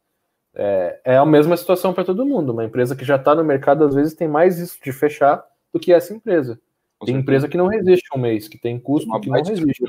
É, 0.52 1.00
é 1.04 1.16
a 1.16 1.24
mesma 1.24 1.56
situação 1.56 1.94
para 1.94 2.04
todo 2.04 2.26
mundo. 2.26 2.50
Uma 2.50 2.64
empresa 2.64 2.96
que 2.96 3.04
já 3.04 3.14
está 3.14 3.36
no 3.36 3.44
mercado, 3.44 3.84
às 3.84 3.94
vezes, 3.94 4.14
tem 4.14 4.26
mais 4.26 4.58
isso 4.58 4.80
de 4.82 4.90
fechar 4.90 5.46
do 5.72 5.78
que 5.78 5.92
essa 5.92 6.12
empresa. 6.12 6.60
Tem 7.06 7.14
empresa 7.14 7.48
que 7.48 7.56
não 7.56 7.68
resiste 7.68 8.08
um 8.12 8.18
mês, 8.18 8.48
que 8.48 8.58
tem 8.58 8.80
custo 8.80 9.20
que 9.20 9.30
não 9.30 9.40
resiste. 9.40 9.84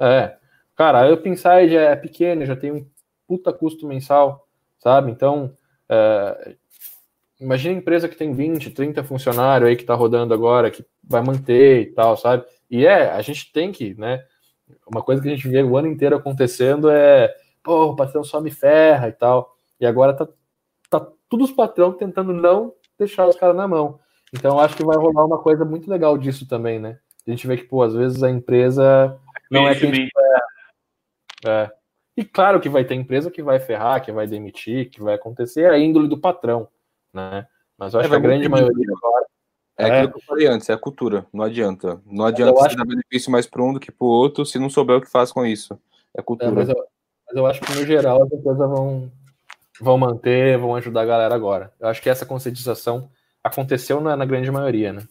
É. 0.00 0.36
Cara, 0.74 1.02
a 1.02 1.68
já 1.68 1.80
é 1.80 1.94
pequena, 1.94 2.44
já 2.44 2.56
tem 2.56 2.72
um 2.72 2.90
puta 3.26 3.52
custo 3.52 3.86
mensal, 3.86 4.46
sabe? 4.78 5.10
Então, 5.10 5.56
é, 5.88 6.56
imagina 7.40 7.74
a 7.74 7.78
empresa 7.78 8.08
que 8.08 8.16
tem 8.16 8.32
20, 8.32 8.70
30 8.70 9.04
funcionários 9.04 9.68
aí 9.68 9.76
que 9.76 9.82
está 9.82 9.94
rodando 9.94 10.32
agora, 10.32 10.70
que 10.70 10.84
vai 11.02 11.22
manter 11.22 11.82
e 11.82 11.86
tal, 11.86 12.16
sabe? 12.16 12.44
E 12.70 12.86
é, 12.86 13.10
a 13.10 13.20
gente 13.22 13.52
tem 13.52 13.72
que, 13.72 13.94
né? 13.94 14.24
Uma 14.86 15.02
coisa 15.02 15.22
que 15.22 15.28
a 15.28 15.30
gente 15.34 15.48
vê 15.48 15.62
o 15.62 15.76
ano 15.76 15.88
inteiro 15.88 16.16
acontecendo 16.16 16.90
é 16.90 17.32
pô, 17.66 17.86
o 17.86 17.96
patrão 17.96 18.22
só 18.22 18.40
me 18.40 18.50
ferra 18.50 19.08
e 19.08 19.12
tal. 19.12 19.56
E 19.80 19.84
agora 19.84 20.14
tá, 20.14 20.28
tá 20.88 21.06
tudo 21.28 21.44
os 21.44 21.50
patrão 21.50 21.92
tentando 21.92 22.32
não 22.32 22.72
deixar 22.96 23.26
os 23.26 23.36
caras 23.36 23.56
na 23.56 23.66
mão. 23.66 23.98
Então 24.32 24.60
acho 24.60 24.76
que 24.76 24.84
vai 24.84 24.96
rolar 24.96 25.24
uma 25.24 25.38
coisa 25.38 25.64
muito 25.64 25.90
legal 25.90 26.16
disso 26.16 26.48
também, 26.48 26.78
né? 26.78 26.98
A 27.26 27.30
gente 27.30 27.46
vê 27.46 27.56
que, 27.56 27.64
pô, 27.64 27.82
às 27.82 27.92
vezes 27.92 28.22
a 28.22 28.30
empresa 28.30 29.18
não 29.50 29.66
é 29.66 29.74
quem 29.74 30.08
é. 31.44 31.48
é. 31.48 31.72
E 32.16 32.24
claro 32.24 32.60
que 32.60 32.68
vai 32.68 32.84
ter 32.84 32.94
empresa 32.94 33.30
que 33.30 33.42
vai 33.42 33.60
ferrar, 33.60 34.02
que 34.02 34.10
vai 34.10 34.26
demitir, 34.26 34.88
que 34.88 35.02
vai 35.02 35.14
acontecer, 35.14 35.62
é 35.62 35.70
a 35.70 35.78
índole 35.78 36.08
do 36.08 36.18
patrão, 36.18 36.68
né? 37.12 37.46
Mas 37.76 37.92
eu 37.92 38.00
acho 38.00 38.06
é, 38.06 38.10
que 38.10 38.16
a 38.16 38.20
grande 38.20 38.48
maioria 38.48 38.94
agora. 38.96 39.26
É, 39.78 39.82
é 39.82 39.90
aquilo 39.90 40.12
que 40.12 40.18
eu 40.18 40.22
falei 40.22 40.46
antes, 40.46 40.68
é 40.70 40.72
a 40.72 40.78
cultura, 40.78 41.26
não 41.30 41.44
adianta. 41.44 42.00
Não 42.06 42.24
adianta 42.24 42.52
você 42.52 42.68
acho... 42.68 42.76
dar 42.76 42.86
benefício 42.86 43.30
mais 43.30 43.46
para 43.46 43.62
um 43.62 43.74
do 43.74 43.80
que 43.80 43.92
para 43.92 44.06
o 44.06 44.08
outro 44.08 44.46
se 44.46 44.58
não 44.58 44.70
souber 44.70 44.96
o 44.96 45.00
que 45.02 45.10
faz 45.10 45.30
com 45.30 45.44
isso. 45.44 45.78
É 46.16 46.22
cultura. 46.22 46.50
É, 46.50 46.54
mas, 46.54 46.68
eu, 46.70 46.86
mas 47.26 47.36
eu 47.36 47.46
acho 47.46 47.60
que, 47.60 47.74
no 47.74 47.84
geral, 47.84 48.22
as 48.22 48.32
empresas 48.32 48.56
vão, 48.56 49.12
vão 49.78 49.98
manter, 49.98 50.56
vão 50.56 50.74
ajudar 50.76 51.02
a 51.02 51.06
galera 51.06 51.34
agora. 51.34 51.70
Eu 51.78 51.88
acho 51.88 52.00
que 52.00 52.08
essa 52.08 52.24
conscientização 52.24 53.10
aconteceu 53.44 54.00
na, 54.00 54.16
na 54.16 54.24
grande 54.24 54.50
maioria, 54.50 54.94
né? 54.94 55.02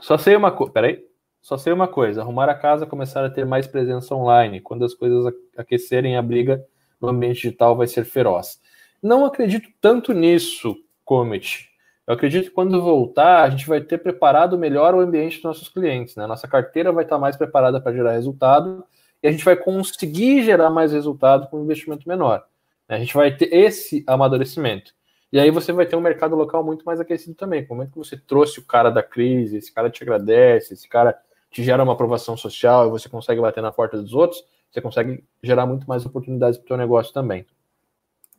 Só 0.00 0.18
sei 0.18 0.34
uma 0.34 0.50
coisa. 0.50 0.72
Peraí. 0.72 1.04
Só 1.46 1.56
sei 1.56 1.72
uma 1.72 1.86
coisa: 1.86 2.22
arrumar 2.22 2.48
a 2.48 2.56
casa 2.56 2.86
começar 2.86 3.24
a 3.24 3.30
ter 3.30 3.46
mais 3.46 3.68
presença 3.68 4.12
online. 4.12 4.60
Quando 4.60 4.84
as 4.84 4.92
coisas 4.92 5.32
aquecerem, 5.56 6.16
a 6.16 6.22
briga 6.22 6.66
no 7.00 7.06
ambiente 7.06 7.36
digital 7.36 7.76
vai 7.76 7.86
ser 7.86 8.04
feroz. 8.04 8.60
Não 9.00 9.24
acredito 9.24 9.68
tanto 9.80 10.12
nisso, 10.12 10.74
Comet. 11.04 11.68
Eu 12.04 12.14
acredito 12.14 12.46
que 12.46 12.50
quando 12.50 12.82
voltar, 12.82 13.44
a 13.44 13.50
gente 13.50 13.64
vai 13.68 13.80
ter 13.80 13.98
preparado 13.98 14.58
melhor 14.58 14.92
o 14.92 14.98
ambiente 14.98 15.36
dos 15.36 15.44
nossos 15.44 15.68
clientes. 15.68 16.16
Né? 16.16 16.26
Nossa 16.26 16.48
carteira 16.48 16.90
vai 16.90 17.04
estar 17.04 17.16
mais 17.16 17.36
preparada 17.36 17.80
para 17.80 17.92
gerar 17.92 18.14
resultado 18.14 18.84
e 19.22 19.28
a 19.28 19.30
gente 19.30 19.44
vai 19.44 19.54
conseguir 19.54 20.42
gerar 20.42 20.70
mais 20.70 20.92
resultado 20.92 21.46
com 21.48 21.60
um 21.60 21.62
investimento 21.62 22.08
menor. 22.08 22.44
A 22.88 22.98
gente 22.98 23.14
vai 23.14 23.30
ter 23.30 23.54
esse 23.54 24.02
amadurecimento. 24.08 24.92
E 25.32 25.38
aí 25.38 25.52
você 25.52 25.72
vai 25.72 25.86
ter 25.86 25.94
um 25.94 26.00
mercado 26.00 26.34
local 26.34 26.64
muito 26.64 26.84
mais 26.84 26.98
aquecido 26.98 27.36
também. 27.36 27.62
No 27.62 27.68
momento 27.68 27.92
que 27.92 27.98
você 27.98 28.16
trouxe 28.16 28.58
o 28.58 28.64
cara 28.64 28.90
da 28.90 29.02
crise, 29.02 29.58
esse 29.58 29.72
cara 29.72 29.88
te 29.88 30.02
agradece, 30.02 30.74
esse 30.74 30.88
cara 30.88 31.16
te 31.56 31.62
gera 31.62 31.82
uma 31.82 31.94
aprovação 31.94 32.36
social 32.36 32.86
e 32.86 32.90
você 32.90 33.08
consegue 33.08 33.40
bater 33.40 33.62
na 33.62 33.72
porta 33.72 33.96
dos 33.96 34.12
outros, 34.12 34.44
você 34.70 34.78
consegue 34.78 35.24
gerar 35.42 35.64
muito 35.64 35.88
mais 35.88 36.04
oportunidades 36.04 36.58
para 36.58 36.66
o 36.66 36.68
teu 36.68 36.76
negócio 36.76 37.14
também. 37.14 37.46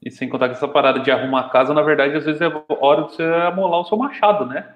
E 0.06 0.12
sem 0.12 0.30
contar 0.30 0.50
que 0.50 0.54
essa 0.56 0.68
parada 0.68 1.00
de 1.00 1.10
arrumar 1.10 1.50
casa, 1.50 1.74
na 1.74 1.82
verdade, 1.82 2.16
às 2.16 2.26
vezes 2.26 2.40
é 2.40 2.48
hora 2.80 3.06
de 3.06 3.14
você 3.14 3.24
amolar 3.24 3.80
o 3.80 3.86
seu 3.86 3.98
machado, 3.98 4.46
né? 4.46 4.72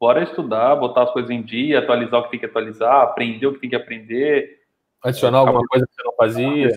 Bora 0.00 0.24
estudar, 0.24 0.74
botar 0.74 1.04
as 1.04 1.12
coisas 1.12 1.30
em 1.30 1.40
dia, 1.40 1.78
atualizar 1.78 2.18
o 2.18 2.24
que 2.24 2.30
tem 2.30 2.40
que 2.40 2.46
atualizar, 2.46 3.02
aprender 3.02 3.46
o 3.46 3.54
que 3.54 3.60
tem 3.60 3.70
que 3.70 3.76
aprender, 3.76 4.66
Adicionar 5.06 5.38
alguma 5.38 5.64
coisa 5.68 5.86
que 5.86 5.94
você 5.94 6.02
não 6.02 6.12
fazia. 6.14 6.76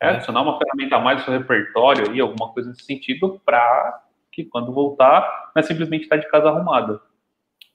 É, 0.00 0.08
adicionar 0.10 0.42
uma 0.42 0.58
ferramenta 0.58 0.96
a 0.96 1.00
mais 1.00 1.18
no 1.18 1.24
seu 1.24 1.32
repertório 1.34 2.08
aí, 2.08 2.20
alguma 2.20 2.52
coisa 2.52 2.68
nesse 2.68 2.84
sentido, 2.84 3.40
para 3.44 4.00
que 4.30 4.44
quando 4.44 4.72
voltar, 4.72 5.50
não 5.54 5.60
é 5.60 5.62
simplesmente 5.62 6.04
estar 6.04 6.16
de 6.16 6.28
casa 6.28 6.48
arrumada. 6.48 7.00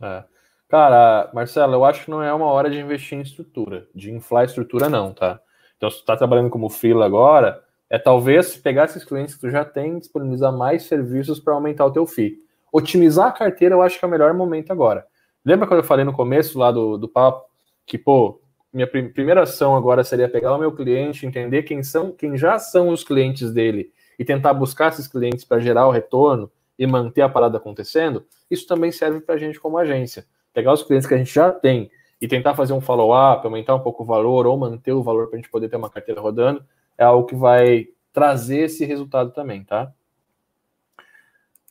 É. 0.02 0.24
Cara, 0.70 1.30
Marcelo, 1.34 1.74
eu 1.76 1.86
acho 1.86 2.06
que 2.06 2.12
não 2.12 2.22
é 2.22 2.34
uma 2.34 2.48
hora 2.48 2.70
de 2.70 2.78
investir 2.78 3.18
em 3.18 3.22
estrutura, 3.22 3.88
de 3.96 4.12
inflar 4.12 4.46
estrutura, 4.46 4.90
não, 4.90 5.14
tá? 5.14 5.40
Então, 5.78 5.90
se 5.90 6.00
tu 6.00 6.06
tá 6.06 6.18
trabalhando 6.18 6.50
como 6.50 6.70
freela 6.70 7.06
agora, 7.06 7.64
é 7.90 7.98
talvez 7.98 8.58
pegar 8.58 8.86
esses 8.86 9.06
clientes 9.06 9.36
que 9.36 9.42
tu 9.42 9.50
já 9.50 9.64
tem, 9.64 9.98
disponibilizar 9.98 10.52
mais 10.52 10.84
serviços 10.84 11.40
para 11.40 11.54
aumentar 11.54 11.86
o 11.86 11.92
teu 11.92 12.06
FII. 12.06 12.38
Otimizar 12.72 13.28
a 13.28 13.32
carteira, 13.32 13.76
eu 13.76 13.82
acho 13.82 13.98
que 13.98 14.04
é 14.04 14.08
o 14.08 14.12
melhor 14.12 14.34
momento 14.34 14.72
agora. 14.72 15.06
Lembra 15.46 15.68
quando 15.68 15.80
eu 15.80 15.86
falei 15.86 16.04
no 16.04 16.12
começo 16.12 16.60
lá 16.60 16.70
do, 16.70 16.98
do 16.98 17.08
papo 17.08 17.48
que, 17.86 17.98
pô, 17.98 18.42
minha 18.74 18.86
prim 18.86 19.08
primeira 19.08 19.44
ação 19.44 19.76
agora 19.76 20.04
seria 20.04 20.28
pegar 20.28 20.54
o 20.54 20.58
meu 20.58 20.74
cliente, 20.74 21.26
entender 21.26 21.64
quem 21.64 21.82
são, 21.82 22.12
quem 22.12 22.38
já 22.38 22.60
são 22.60 22.90
os 22.90 23.06
clientes 23.06 23.54
dele 23.54 23.94
e 24.20 24.26
tentar 24.26 24.54
buscar 24.54 24.90
esses 24.90 25.08
clientes 25.08 25.46
para 25.46 25.60
gerar 25.60 25.88
o 25.88 25.92
retorno 25.92 26.52
e 26.78 26.86
manter 26.86 27.22
a 27.22 27.30
parada 27.30 27.58
acontecendo, 27.58 28.26
isso 28.52 28.68
também 28.68 28.92
serve 28.92 29.22
para 29.22 29.36
a 29.36 29.38
gente 29.38 29.60
como 29.60 29.78
agência. 29.78 30.26
Pegar 30.54 30.74
os 30.74 30.84
clientes 30.84 31.08
que 31.08 31.14
a 31.14 31.18
gente 31.18 31.34
já 31.34 31.52
tem 31.52 31.90
e 32.20 32.28
tentar 32.28 32.56
fazer 32.56 32.74
um 32.74 32.82
follow-up, 32.82 33.46
aumentar 33.46 33.76
um 33.76 33.80
pouco 33.80 34.04
o 34.04 34.06
valor 34.06 34.48
ou 34.48 34.58
manter 34.58 34.92
o 34.92 35.04
valor 35.04 35.28
para 35.28 35.38
a 35.38 35.42
gente 35.42 35.52
poder 35.52 35.70
ter 35.70 35.76
uma 35.76 35.90
carteira 35.90 36.20
rodando, 36.20 36.66
é 36.98 37.04
algo 37.04 37.28
que 37.28 37.36
vai 37.36 37.88
trazer 38.12 38.62
esse 38.62 38.84
resultado 38.86 39.32
também, 39.32 39.64
tá? 39.64 39.94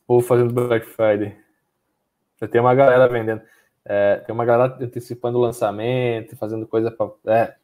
Vou 0.07 0.21
fazendo 0.21 0.55
Black 0.55 0.87
Friday. 0.87 1.37
Já 2.41 2.47
tem 2.47 2.61
uma 2.61 2.75
galera 2.75 3.09
vendendo. 3.09 3.43
É, 3.85 4.17
tem 4.19 4.33
uma 4.33 4.45
galera 4.45 4.77
antecipando 4.81 5.39
o 5.39 5.41
lançamento, 5.41 6.37
fazendo 6.37 6.67
coisa 6.67 6.91
para. 6.91 7.11
É. 7.27 7.57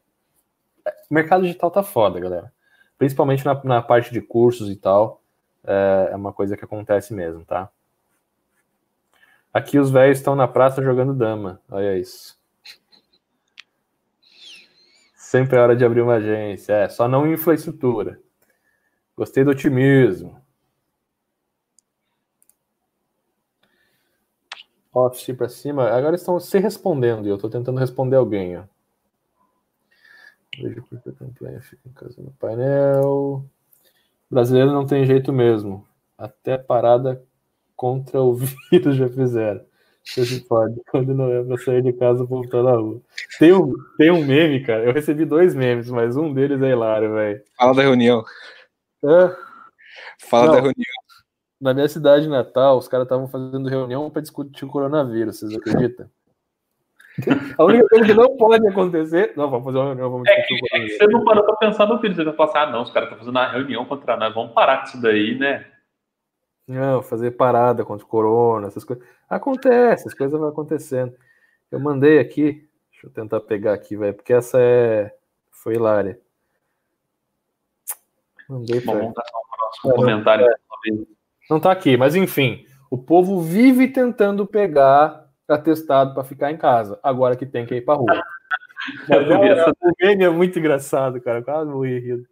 O 1.09 1.15
mercado 1.15 1.43
digital 1.43 1.71
tá 1.71 1.83
foda, 1.83 2.19
galera. 2.19 2.53
Principalmente 2.99 3.45
na, 3.45 3.61
na 3.63 3.83
parte 3.83 4.13
de 4.13 4.21
cursos 4.21 4.69
e 4.69 4.77
tal. 4.77 5.23
É, 5.65 6.09
é 6.13 6.17
uma 6.17 6.33
coisa 6.33 6.57
que 6.57 6.65
acontece 6.65 7.15
mesmo, 7.15 7.45
tá? 7.45 7.71
Aqui 9.53 9.79
os 9.79 9.91
velhos 9.91 10.19
estão 10.19 10.35
na 10.35 10.49
praça 10.49 10.83
jogando 10.83 11.13
dama. 11.13 11.61
Olha 11.71 11.99
isso. 11.99 12.41
Sempre 15.15 15.57
é 15.57 15.61
hora 15.61 15.77
de 15.77 15.85
abrir 15.85 16.01
uma 16.01 16.15
agência. 16.15 16.73
É, 16.73 16.89
só 16.89 17.07
não 17.07 17.31
infraestrutura. 17.31 18.21
Gostei 19.17 19.45
do 19.45 19.51
otimismo. 19.51 20.41
Office 24.93 25.37
para 25.37 25.49
cima. 25.49 25.89
Agora 25.91 26.17
estão 26.17 26.39
se 26.41 26.59
respondendo 26.59 27.27
e 27.27 27.31
eu 27.31 27.37
estou 27.37 27.51
tentando 27.51 27.79
responder 27.79 28.17
alguém. 28.17 28.59
Ó. 28.59 28.65
Vejo 30.59 30.83
porque 30.83 31.09
a 31.09 31.13
campanha 31.13 31.61
fica 31.61 31.89
em 31.89 31.93
casa 31.93 32.23
no 32.23 32.31
painel. 32.33 33.45
Brasileiro 34.31 34.73
não 34.73 34.87
tem 34.87 35.05
jeito 35.07 35.33
mesmo. 35.33 35.87
Até 36.17 36.59
parada 36.59 37.23
contra 37.83 38.23
o 38.23 38.37
vírus 38.71 38.95
já 38.95 39.09
fizeram. 39.09 39.61
Você 40.05 40.41
pode, 40.49 40.81
quando 40.89 41.13
não 41.15 41.33
é 41.33 41.43
para 41.43 41.59
sair 41.59 41.83
de 41.83 41.93
casa, 41.93 42.25
voltar 42.25 42.63
na 42.63 42.73
rua. 42.73 43.01
Tem 43.39 43.53
um, 43.53 43.73
tem 43.99 44.11
um 44.11 44.25
meme, 44.25 44.65
cara. 44.65 44.85
Eu 44.85 44.93
recebi 44.93 45.25
dois 45.25 45.55
memes, 45.55 45.91
mas 45.91 46.17
um 46.17 46.33
deles 46.33 46.63
é 46.63 46.71
hilário, 46.71 47.13
velho. 47.13 47.43
Fala 47.57 47.75
da 47.75 47.83
reunião. 47.83 48.25
É? 49.05 49.37
Fala 50.29 50.47
não, 50.47 50.53
da 50.53 50.61
reunião. 50.61 51.03
Na 51.61 51.75
minha 51.75 51.89
cidade 51.89 52.29
natal, 52.29 52.79
os 52.79 52.89
caras 52.89 53.07
estavam 53.07 53.29
fazendo 53.29 53.69
reunião 53.69 54.11
para 54.11 54.23
discutir 54.23 54.65
o 54.65 54.69
coronavírus, 54.69 55.39
vocês 55.39 55.55
acreditam? 55.55 56.09
A 57.59 57.65
única 57.65 57.87
coisa 57.89 58.07
que 58.07 58.15
não 58.15 58.37
pode 58.37 58.67
acontecer. 58.67 59.35
Não, 59.37 59.51
vamos 59.51 59.67
fazer 59.67 59.79
uma 59.79 59.87
reunião, 59.87 60.11
vamos 60.11 60.29
é 60.29 60.43
que, 60.43 60.55
é 60.55 60.81
que 60.81 60.89
você 60.89 61.07
não 61.09 61.25
parou 61.25 61.45
para 61.45 61.57
pensar 61.57 61.87
no 61.87 62.01
vírus. 62.01 62.17
Você 62.17 62.25
vai 62.25 62.35
falar 62.35 62.49
assim: 62.49 62.59
ah, 62.59 62.71
não, 62.71 62.83
os 62.83 62.91
caras 62.91 63.09
estão 63.09 63.19
fazendo 63.19 63.37
uma 63.37 63.53
reunião 63.53 63.85
contra 63.85 64.17
nós, 64.17 64.35
vamos 64.35 64.53
parar 64.53 64.79
com 64.79 64.85
isso 64.85 65.03
daí, 65.03 65.39
né? 65.39 65.67
Não, 66.73 67.03
fazer 67.03 67.33
parada 67.33 67.85
contra 67.85 68.07
o 68.07 68.09
corona, 68.09 68.69
essas 68.69 68.83
coisas. 68.83 69.05
Acontece, 69.29 70.09
as 70.09 70.15
coisas 70.15 70.39
vão 70.39 70.49
acontecendo. 70.49 71.15
Eu 71.71 71.79
mandei 71.79 72.19
aqui, 72.19 72.67
deixa 72.91 73.07
eu 73.07 73.11
tentar 73.11 73.41
pegar 73.41 73.75
aqui, 73.75 73.95
velho, 73.95 74.15
porque 74.15 74.33
essa 74.33 74.59
é. 74.59 75.15
Foi 75.51 75.75
hilária. 75.75 76.19
Mandei 78.49 78.81
Bom, 78.81 78.95
vamos 78.95 79.15
passar 79.15 79.39
o 79.39 79.57
próximo 79.57 79.93
é, 79.93 79.97
comentário. 79.97 80.47
Não, 80.87 81.07
não 81.51 81.61
tá 81.61 81.71
aqui, 81.71 81.97
mas 81.97 82.17
enfim. 82.17 82.67
O 82.91 82.99
povo 82.99 83.41
vive 83.41 83.87
tentando 83.89 84.47
pegar 84.47 85.31
atestado 85.47 86.15
para 86.15 86.25
ficar 86.25 86.51
em 86.51 86.57
casa, 86.57 86.99
agora 87.03 87.37
que 87.37 87.47
tem 87.47 87.67
que 87.67 87.77
ir 87.77 87.83
para 87.83 87.99
rua. 87.99 88.23
Mas 89.09 89.29
é, 89.31 89.49
essa... 89.49 89.71
O 89.71 89.93
meme 90.01 90.25
é 90.25 90.31
muito 90.31 90.59
engraçado, 90.59 91.21
cara. 91.21 91.43
Quase 91.43 91.71
morri 91.71 91.99
rindo. 92.01 92.27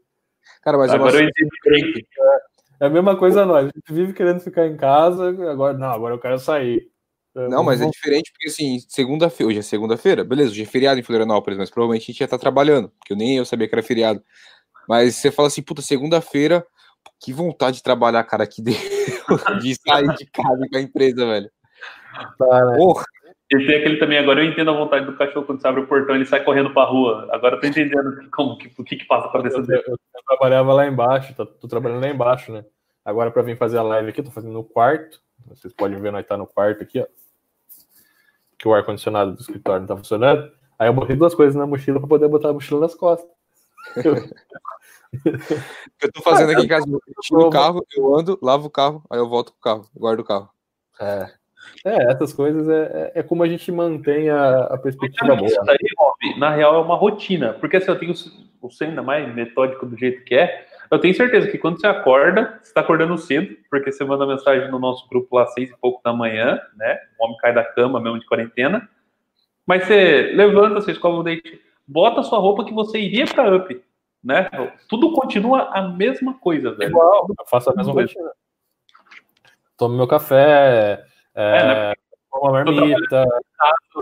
Cara, 0.63 0.79
mas 0.79 0.91
agora 0.91 1.17
eu 1.17 1.29
entendi. 1.29 2.07
É 2.81 2.87
a 2.87 2.91
mesma 2.91 3.17
coisa 3.17 3.45
nós. 3.45 3.67
A 3.67 3.71
gente 3.75 3.93
vive 3.93 4.13
querendo 4.15 4.41
ficar 4.41 4.67
em 4.67 4.77
casa, 4.77 5.29
agora 5.29 5.77
não, 5.77 5.91
agora 5.91 6.15
eu 6.15 6.19
quero 6.19 6.39
sair. 6.39 6.89
Não, 7.35 7.63
mas 7.63 7.81
é 7.81 7.89
diferente 7.89 8.33
porque 8.33 8.49
assim, 8.49 8.81
segunda-feira, 8.89 9.51
hoje 9.51 9.59
é 9.61 9.63
segunda-feira, 9.63 10.25
beleza, 10.25 10.51
hoje 10.51 10.63
é 10.63 10.67
feriado 10.67 10.99
em 10.99 11.03
Florianópolis, 11.03 11.59
mas 11.59 11.71
provavelmente 11.71 12.03
a 12.03 12.07
gente 12.07 12.21
ia 12.21 12.25
estar 12.25 12.39
trabalhando, 12.39 12.89
porque 12.89 13.13
eu 13.13 13.17
nem 13.17 13.37
eu 13.37 13.45
sabia 13.45 13.69
que 13.69 13.75
era 13.75 13.85
feriado. 13.85 14.21
Mas 14.89 15.15
você 15.15 15.31
fala 15.31 15.47
assim, 15.47 15.63
puta, 15.63 15.81
segunda-feira, 15.81 16.67
que 17.21 17.33
vontade 17.33 17.77
de 17.77 17.83
trabalhar, 17.85 18.25
cara, 18.25 18.47
que 18.47 18.61
deu 18.61 18.75
de 19.63 19.77
sair 19.77 20.13
de 20.17 20.27
casa 20.27 20.67
com 20.69 20.77
a 20.77 20.81
empresa, 20.81 21.25
velho. 21.25 21.51
Tá, 22.37 22.67
né? 22.67 22.77
Porra. 22.77 23.05
E 23.53 23.67
tem 23.67 23.79
aquele 23.79 23.97
também, 23.97 24.17
agora 24.17 24.45
eu 24.45 24.49
entendo 24.49 24.71
a 24.71 24.77
vontade 24.77 25.07
do 25.07 25.17
cachorro 25.17 25.45
quando 25.45 25.61
você 25.61 25.67
abre 25.67 25.81
o 25.81 25.87
portão 25.89 26.15
ele 26.15 26.25
sai 26.25 26.45
correndo 26.45 26.73
pra 26.73 26.85
rua. 26.85 27.29
Agora 27.33 27.57
eu 27.57 27.61
tô 27.61 27.67
entendendo 27.67 28.31
como, 28.31 28.57
que, 28.57 28.73
o 28.79 28.85
que 28.85 28.97
que 28.97 29.05
passa 29.05 29.29
pra 29.29 29.43
cabeça 29.43 29.61
dele. 29.63 29.83
Eu, 29.89 29.95
eu, 29.95 29.99
trabalhava 30.25 30.73
lá 30.73 30.87
embaixo, 30.87 31.35
tô, 31.35 31.45
tô, 31.45 31.67
trabalhando 31.67 32.01
lá 32.01 32.09
embaixo, 32.09 32.53
né? 32.53 32.65
Agora 33.05 33.29
pra 33.33 33.43
vir 33.43 33.57
fazer 33.57 33.79
a 33.79 33.83
live 33.83 34.11
aqui, 34.11 34.23
tô 34.23 34.31
fazendo 34.31 34.53
no 34.53 34.63
quarto. 34.63 35.21
Vocês 35.49 35.75
podem 35.75 36.01
ver, 36.01 36.13
nós 36.13 36.25
tá 36.25 36.37
no 36.37 36.47
quarto 36.47 36.85
aqui, 36.85 37.01
ó. 37.01 37.07
Que 38.57 38.69
o 38.69 38.75
ar-condicionado 38.75 39.33
do 39.33 39.41
escritório 39.41 39.81
não 39.81 39.89
tá 39.89 39.97
funcionando. 39.97 40.53
Aí 40.79 40.89
eu 40.89 40.93
botei 40.93 41.17
duas 41.17 41.35
coisas 41.35 41.57
na 41.57 41.67
mochila 41.67 41.99
pra 41.99 42.09
poder 42.09 42.29
botar 42.29 42.51
a 42.51 42.53
mochila 42.53 42.83
nas 42.83 42.95
costas. 42.95 43.29
eu 46.01 46.13
tô 46.13 46.23
fazendo 46.23 46.53
aqui 46.53 46.63
em 46.63 46.69
casa, 46.69 46.87
eu 46.89 47.01
tiro 47.21 47.49
o 47.49 47.51
carro, 47.51 47.85
eu 47.97 48.15
ando, 48.15 48.39
lavo 48.41 48.69
o 48.69 48.71
carro, 48.71 49.03
aí 49.11 49.19
eu 49.19 49.29
volto 49.29 49.53
pro 49.53 49.61
carro, 49.61 49.91
guardo 49.97 50.21
o 50.21 50.25
carro. 50.25 50.49
É. 51.01 51.40
É, 51.85 52.11
essas 52.11 52.33
coisas 52.33 52.69
é, 52.69 53.13
é, 53.15 53.21
é 53.21 53.23
como 53.23 53.43
a 53.43 53.49
gente 53.49 53.71
mantém 53.71 54.29
a, 54.29 54.65
a 54.65 54.79
perspectiva 54.79 55.35
boa. 55.35 55.47
Isso 55.47 55.63
daí, 55.65 55.79
Rob, 55.99 56.39
na 56.39 56.51
real, 56.51 56.75
é 56.75 56.79
uma 56.79 56.97
rotina. 56.97 57.53
Porque 57.55 57.77
assim, 57.77 57.91
eu 57.91 57.99
tenho 57.99 58.13
o 58.61 58.71
ser 58.71 58.87
ainda 58.87 59.03
mais 59.03 59.33
metódico 59.35 59.87
do 59.87 59.97
jeito 59.97 60.25
que 60.25 60.35
é, 60.35 60.67
eu 60.91 60.99
tenho 60.99 61.15
certeza 61.15 61.49
que 61.49 61.57
quando 61.57 61.81
você 61.81 61.87
acorda, 61.87 62.59
você 62.61 62.71
está 62.71 62.81
acordando 62.81 63.17
cedo, 63.17 63.57
porque 63.71 63.93
você 63.93 64.05
manda 64.05 64.27
mensagem 64.27 64.71
no 64.71 64.79
nosso 64.79 65.09
grupo 65.09 65.37
lá 65.37 65.47
seis 65.47 65.71
e 65.71 65.77
pouco 65.77 66.03
da 66.03 66.13
manhã, 66.13 66.61
né? 66.77 66.99
O 67.19 67.25
homem 67.25 67.37
cai 67.39 67.55
da 67.55 67.63
cama 67.63 68.01
mesmo 68.01 68.19
de 68.19 68.27
quarentena. 68.27 68.89
Mas 69.65 69.85
você 69.85 70.33
levanta, 70.35 70.81
você 70.81 70.91
escova 70.91 71.19
o 71.19 71.23
dente, 71.23 71.61
bota 71.87 72.21
a 72.21 72.25
sua 72.25 72.41
roupa 72.41 72.65
que 72.65 72.75
você 72.75 72.99
iria 72.99 73.25
para 73.25 73.57
up, 73.57 73.83
né? 74.23 74.49
Tudo 74.89 75.13
continua 75.13 75.71
a 75.73 75.89
mesma 75.89 76.35
coisa, 76.35 76.73
velho. 76.75 76.91
Igual, 76.91 77.27
eu 77.29 77.47
faço 77.47 77.71
a 77.71 77.75
mesma 77.75 77.93
rotina. 77.93 78.33
Tomo 79.77 79.97
meu 79.97 80.09
café, 80.09 81.05
é, 81.41 81.59
é 81.59 81.65
né? 81.65 81.93
uma 82.33 82.53
marmita. 82.53 83.25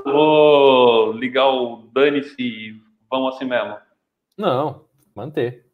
Vou 0.04 1.12
ligar 1.12 1.48
o 1.48 1.88
dane-se 1.92 2.34
e 2.38 2.82
vamos 3.10 3.34
assim 3.34 3.44
mesmo. 3.44 3.76
Não, 4.36 4.84
manter. 5.14 5.66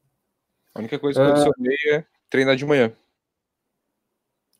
A 0.74 0.80
única 0.80 0.98
coisa 0.98 1.20
que 1.20 1.26
eu 1.26 1.32
adicionei 1.32 1.76
é 1.92 2.04
treinar 2.28 2.56
de 2.56 2.66
manhã. 2.66 2.92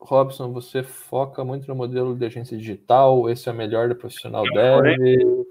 Robson, 0.00 0.52
você 0.52 0.82
foca 0.82 1.44
muito 1.44 1.66
no 1.66 1.74
modelo 1.74 2.14
de 2.14 2.26
agência 2.26 2.56
digital, 2.56 3.28
esse 3.30 3.48
é 3.48 3.52
o 3.52 3.54
melhor 3.54 3.88
do 3.88 3.96
profissional 3.96 4.44
deve. 4.44 5.46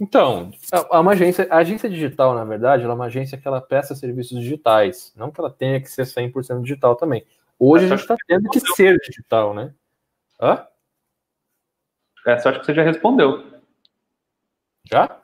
Então, 0.00 0.50
é 0.72 0.98
uma 0.98 1.12
agência, 1.12 1.46
a 1.50 1.58
agência 1.58 1.88
digital, 1.88 2.34
na 2.34 2.44
verdade, 2.44 2.82
ela 2.82 2.94
é 2.94 2.96
uma 2.96 3.04
agência 3.04 3.38
que 3.38 3.46
ela 3.46 3.60
presta 3.60 3.94
serviços 3.94 4.40
digitais, 4.40 5.12
não 5.14 5.30
que 5.30 5.38
ela 5.38 5.50
tenha 5.50 5.80
que 5.80 5.88
ser 5.88 6.04
100% 6.04 6.62
digital 6.62 6.96
também. 6.96 7.24
Hoje 7.58 7.84
a 7.84 7.88
gente 7.88 8.00
está 8.00 8.16
tendo 8.26 8.48
que 8.48 8.58
ser 8.58 8.98
digital, 8.98 9.54
né? 9.54 9.72
Hã? 10.40 10.66
Essa 12.26 12.48
eu 12.48 12.52
acho 12.52 12.60
que 12.60 12.66
você 12.66 12.74
já 12.74 12.82
respondeu. 12.82 13.44
Já? 14.84 15.06
já? 15.06 15.20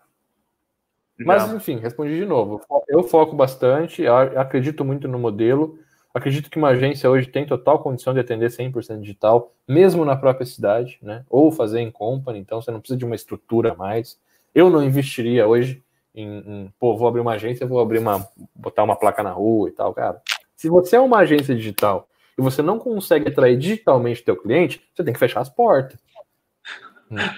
Mas, 1.18 1.52
enfim, 1.52 1.78
respondi 1.78 2.16
de 2.16 2.24
novo. 2.24 2.60
Eu 2.88 3.02
foco 3.02 3.34
bastante, 3.34 4.06
acredito 4.06 4.84
muito 4.84 5.06
no 5.06 5.18
modelo. 5.18 5.78
Acredito 6.12 6.50
que 6.50 6.58
uma 6.58 6.68
agência 6.68 7.08
hoje 7.08 7.28
tem 7.28 7.46
total 7.46 7.78
condição 7.78 8.12
de 8.12 8.18
atender 8.20 8.50
100% 8.50 9.00
digital, 9.00 9.52
mesmo 9.68 10.04
na 10.04 10.16
própria 10.16 10.44
cidade, 10.44 10.98
né? 11.00 11.24
Ou 11.30 11.52
fazer 11.52 11.80
em 11.80 11.90
company, 11.90 12.40
então 12.40 12.60
você 12.60 12.70
não 12.70 12.80
precisa 12.80 12.98
de 12.98 13.04
uma 13.04 13.14
estrutura 13.14 13.72
a 13.72 13.76
mais. 13.76 14.18
Eu 14.52 14.68
não 14.68 14.82
investiria 14.82 15.46
hoje 15.46 15.84
em, 16.12 16.38
em, 16.38 16.74
pô, 16.80 16.96
vou 16.96 17.06
abrir 17.06 17.20
uma 17.20 17.34
agência, 17.34 17.66
vou 17.66 17.80
abrir 17.80 17.98
uma, 17.98 18.26
botar 18.54 18.82
uma 18.82 18.96
placa 18.96 19.22
na 19.22 19.30
rua 19.30 19.68
e 19.68 19.72
tal, 19.72 19.94
cara. 19.94 20.20
Se 20.56 20.68
você 20.68 20.96
é 20.96 21.00
uma 21.00 21.18
agência 21.18 21.54
digital 21.54 22.08
e 22.36 22.42
você 22.42 22.60
não 22.60 22.78
consegue 22.78 23.28
atrair 23.28 23.56
digitalmente 23.56 24.24
teu 24.24 24.36
cliente, 24.36 24.82
você 24.92 25.04
tem 25.04 25.12
que 25.12 25.20
fechar 25.20 25.40
as 25.40 25.48
portas. 25.48 25.98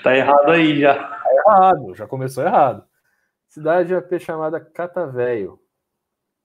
Tá 0.02 0.16
errado 0.16 0.50
aí 0.50 0.80
já. 0.80 0.94
Tá 0.94 1.34
errado, 1.34 1.94
já 1.94 2.06
começou 2.06 2.44
errado. 2.44 2.84
Cidade 3.48 3.94
AP 3.94 4.18
chamada 4.18 4.60
Catavéio. 4.60 5.58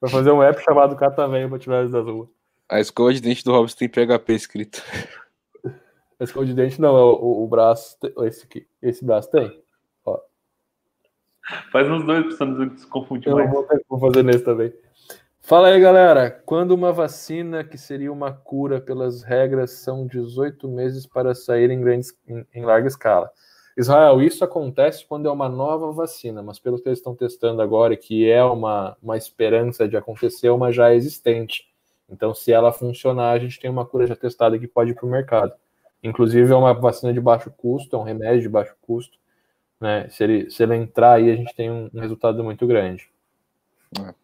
Vai 0.00 0.10
fazer 0.10 0.30
um 0.32 0.42
app 0.42 0.60
chamado 0.62 0.96
Catavéio 0.96 1.48
para 1.48 1.58
tirar 1.58 1.80
eles 1.80 1.92
das 1.92 2.04
ruas. 2.04 2.28
A 2.68 2.80
escova 2.80 3.12
de 3.12 3.20
dente 3.20 3.44
do 3.44 3.52
Robson 3.52 3.76
tem 3.76 3.88
PHP 3.88 4.32
escrito. 4.32 4.82
A 6.18 6.24
escova 6.24 6.46
de 6.46 6.54
dente 6.54 6.80
não, 6.80 6.96
é 6.96 7.02
o, 7.02 7.14
o, 7.14 7.44
o 7.44 7.48
braço. 7.48 7.98
Esse, 8.24 8.44
aqui, 8.44 8.66
esse 8.80 9.04
braço 9.04 9.30
tem. 9.30 9.62
Ó. 10.04 10.18
Faz 11.70 11.88
uns 11.90 12.04
dois 12.04 12.24
pra 12.26 12.36
você 12.36 12.44
não 12.44 12.78
se 12.78 12.86
confundir 12.86 13.28
Eu 13.28 13.36
mais. 13.36 13.50
Vou, 13.50 13.66
vou 13.88 14.00
fazer 14.00 14.22
nesse 14.22 14.44
também. 14.44 14.72
Fala 15.52 15.68
aí, 15.68 15.78
galera. 15.78 16.30
Quando 16.30 16.70
uma 16.70 16.94
vacina 16.94 17.62
que 17.62 17.76
seria 17.76 18.10
uma 18.10 18.32
cura 18.32 18.80
pelas 18.80 19.22
regras 19.22 19.72
são 19.72 20.06
18 20.06 20.66
meses 20.66 21.06
para 21.06 21.34
sair 21.34 21.70
em, 21.70 21.78
grandes, 21.78 22.18
em, 22.26 22.46
em 22.54 22.64
larga 22.64 22.88
escala? 22.88 23.30
Israel, 23.76 24.22
isso 24.22 24.42
acontece 24.42 25.04
quando 25.06 25.28
é 25.28 25.30
uma 25.30 25.50
nova 25.50 25.92
vacina, 25.92 26.42
mas 26.42 26.58
pelo 26.58 26.80
que 26.80 26.88
eles 26.88 27.00
estão 27.00 27.14
testando 27.14 27.60
agora, 27.60 27.94
que 27.98 28.30
é 28.30 28.42
uma, 28.42 28.96
uma 29.02 29.18
esperança 29.18 29.86
de 29.86 29.94
acontecer, 29.94 30.46
é 30.46 30.50
uma 30.50 30.72
já 30.72 30.94
existente. 30.94 31.68
Então, 32.08 32.32
se 32.32 32.50
ela 32.50 32.72
funcionar, 32.72 33.32
a 33.32 33.38
gente 33.38 33.60
tem 33.60 33.68
uma 33.68 33.84
cura 33.84 34.06
já 34.06 34.16
testada 34.16 34.58
que 34.58 34.66
pode 34.66 34.92
ir 34.92 34.94
para 34.94 35.04
o 35.04 35.10
mercado. 35.10 35.52
Inclusive, 36.02 36.50
é 36.50 36.56
uma 36.56 36.72
vacina 36.72 37.12
de 37.12 37.20
baixo 37.20 37.52
custo, 37.54 37.94
é 37.94 37.98
um 37.98 38.04
remédio 38.04 38.40
de 38.40 38.48
baixo 38.48 38.74
custo. 38.80 39.18
Né? 39.78 40.08
Se, 40.08 40.24
ele, 40.24 40.50
se 40.50 40.62
ele 40.62 40.76
entrar 40.76 41.12
aí, 41.12 41.30
a 41.30 41.36
gente 41.36 41.54
tem 41.54 41.70
um, 41.70 41.90
um 41.92 42.00
resultado 42.00 42.42
muito 42.42 42.66
grande. 42.66 43.10
É. 44.00 44.21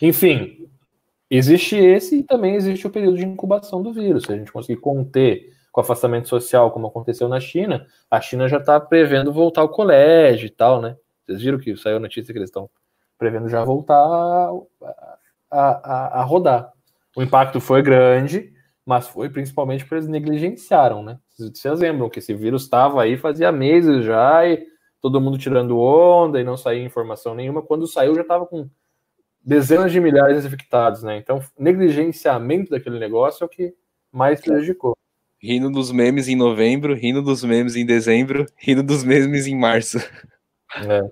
Enfim, 0.00 0.68
existe 1.30 1.76
esse 1.76 2.18
e 2.18 2.22
também 2.22 2.54
existe 2.54 2.86
o 2.86 2.90
período 2.90 3.16
de 3.16 3.24
incubação 3.24 3.82
do 3.82 3.92
vírus. 3.92 4.24
Se 4.24 4.32
a 4.32 4.36
gente 4.36 4.52
conseguir 4.52 4.80
conter 4.80 5.52
com 5.72 5.80
afastamento 5.80 6.28
social, 6.28 6.70
como 6.70 6.86
aconteceu 6.86 7.28
na 7.28 7.40
China, 7.40 7.86
a 8.10 8.20
China 8.20 8.46
já 8.46 8.58
está 8.58 8.78
prevendo 8.78 9.32
voltar 9.32 9.62
ao 9.62 9.68
colégio 9.68 10.46
e 10.46 10.50
tal, 10.50 10.80
né? 10.80 10.96
Vocês 11.26 11.42
viram 11.42 11.58
que 11.58 11.76
saiu 11.76 11.96
a 11.96 12.00
notícia 12.00 12.32
que 12.32 12.38
eles 12.38 12.50
estão 12.50 12.70
prevendo 13.18 13.48
já 13.48 13.64
voltar 13.64 13.96
a, 13.96 14.50
a, 15.50 16.20
a, 16.20 16.22
rodar. 16.22 16.72
O 17.16 17.22
impacto 17.22 17.60
foi 17.60 17.82
grande, 17.82 18.52
mas 18.84 19.08
foi 19.08 19.28
principalmente 19.30 19.84
porque 19.84 19.96
eles 19.96 20.08
negligenciaram, 20.08 21.02
né? 21.02 21.18
Vocês 21.36 21.80
lembram 21.80 22.08
que 22.08 22.18
esse 22.18 22.34
vírus 22.34 22.62
estava 22.62 23.02
aí 23.02 23.16
fazia 23.16 23.50
meses 23.50 24.04
já 24.04 24.46
e 24.46 24.64
todo 25.00 25.20
mundo 25.20 25.38
tirando 25.38 25.78
onda 25.78 26.40
e 26.40 26.44
não 26.44 26.56
saía 26.56 26.84
informação 26.84 27.34
nenhuma. 27.34 27.62
Quando 27.62 27.86
saiu 27.86 28.14
já 28.14 28.22
estava 28.22 28.46
com 28.46 28.68
dezenas 29.44 29.92
de 29.92 30.00
milhares 30.00 30.40
de 30.40 30.48
infectados, 30.48 31.02
né? 31.02 31.18
Então, 31.18 31.40
negligenciamento 31.58 32.70
daquele 32.70 32.98
negócio 32.98 33.44
é 33.44 33.46
o 33.46 33.48
que 33.48 33.74
mais 34.10 34.40
prejudicou. 34.40 34.96
Rindo 35.38 35.70
dos 35.70 35.92
memes 35.92 36.26
em 36.26 36.36
novembro, 36.36 36.94
rindo 36.94 37.20
dos 37.20 37.44
memes 37.44 37.76
em 37.76 37.84
dezembro, 37.84 38.46
rindo 38.56 38.82
dos 38.82 39.04
memes 39.04 39.46
em 39.46 39.56
março. 39.56 39.98
É. 40.76 41.02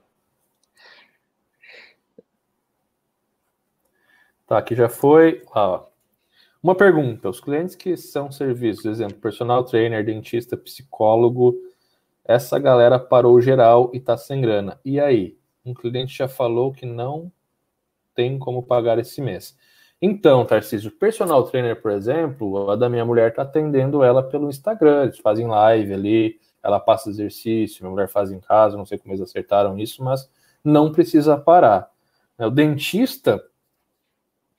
Tá, 4.46 4.58
aqui 4.58 4.74
já 4.74 4.88
foi. 4.88 5.42
Ó. 5.54 5.86
Uma 6.62 6.74
pergunta: 6.74 7.28
os 7.28 7.40
clientes 7.40 7.74
que 7.74 7.96
são 7.96 8.32
serviços, 8.32 8.86
exemplo, 8.86 9.18
personal 9.18 9.64
trainer, 9.64 10.04
dentista, 10.04 10.56
psicólogo, 10.56 11.54
essa 12.24 12.58
galera 12.58 12.98
parou 12.98 13.40
geral 13.40 13.90
e 13.92 14.00
tá 14.00 14.16
sem 14.16 14.40
grana. 14.40 14.80
E 14.84 14.98
aí? 14.98 15.36
Um 15.64 15.74
cliente 15.74 16.16
já 16.16 16.26
falou 16.26 16.72
que 16.72 16.84
não 16.84 17.30
tem 18.14 18.38
como 18.38 18.62
pagar 18.62 18.98
esse 18.98 19.20
mês. 19.20 19.56
Então, 20.00 20.44
Tarcísio, 20.44 20.90
personal 20.90 21.44
trainer, 21.44 21.80
por 21.80 21.92
exemplo, 21.92 22.70
a 22.70 22.76
da 22.76 22.88
minha 22.88 23.04
mulher 23.04 23.30
está 23.30 23.42
atendendo 23.42 24.02
ela 24.02 24.20
pelo 24.20 24.48
Instagram, 24.48 25.04
eles 25.04 25.18
fazem 25.18 25.46
live 25.46 25.94
ali, 25.94 26.40
ela 26.60 26.80
passa 26.80 27.08
exercício, 27.08 27.82
minha 27.82 27.92
mulher 27.92 28.08
faz 28.08 28.32
em 28.32 28.40
casa, 28.40 28.76
não 28.76 28.84
sei 28.84 28.98
como 28.98 29.14
eles 29.14 29.22
acertaram 29.22 29.78
isso, 29.78 30.02
mas 30.02 30.28
não 30.64 30.90
precisa 30.90 31.36
parar. 31.36 31.88
O 32.38 32.50
dentista, 32.50 33.40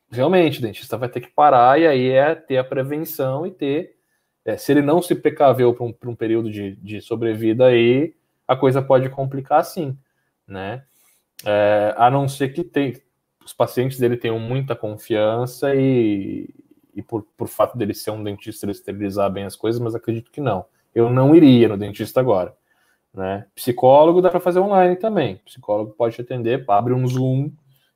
realmente, 0.09 0.59
o 0.59 0.61
dentista 0.61 0.97
vai 0.97 1.09
ter 1.09 1.19
que 1.19 1.29
parar 1.29 1.79
e 1.79 1.87
aí 1.87 2.09
é 2.09 2.35
ter 2.35 2.57
a 2.57 2.63
prevenção 2.63 3.45
e 3.45 3.51
ter. 3.51 3.97
É, 4.45 4.57
se 4.57 4.71
ele 4.71 4.81
não 4.81 5.01
se 5.01 5.15
precaveu 5.15 5.73
para 5.73 5.85
um, 5.85 5.93
um, 6.05 6.15
período 6.15 6.51
de, 6.51 6.75
de 6.77 7.01
sobrevida 7.01 7.67
aí, 7.67 8.15
a 8.47 8.55
coisa 8.55 8.81
pode 8.81 9.09
complicar 9.09 9.63
sim, 9.65 9.97
né? 10.47 10.83
É, 11.45 11.93
a 11.97 12.09
não 12.09 12.27
ser 12.27 12.49
que 12.49 12.63
tem, 12.63 13.01
os 13.45 13.53
pacientes 13.53 13.99
dele 13.99 14.17
tenham 14.17 14.39
muita 14.39 14.75
confiança 14.75 15.75
e, 15.75 16.49
e 16.95 17.01
por, 17.01 17.25
por 17.37 17.47
fato 17.47 17.77
dele 17.77 17.93
ser 17.93 18.11
um 18.11 18.23
dentista, 18.23 18.65
ele 18.65 18.71
esterilizar 18.71 19.31
bem 19.31 19.45
as 19.45 19.55
coisas, 19.55 19.81
mas 19.81 19.95
acredito 19.95 20.31
que 20.31 20.41
não. 20.41 20.65
Eu 20.93 21.09
não 21.09 21.35
iria 21.35 21.67
no 21.67 21.77
dentista 21.77 22.19
agora. 22.19 22.55
Né? 23.13 23.45
Psicólogo 23.53 24.21
dá 24.21 24.29
para 24.29 24.39
fazer 24.39 24.59
online 24.59 24.95
também. 24.95 25.35
Psicólogo 25.45 25.91
pode 25.91 26.19
atender, 26.19 26.63
abre 26.67 26.93
um 26.93 27.07
Zoom 27.07 27.51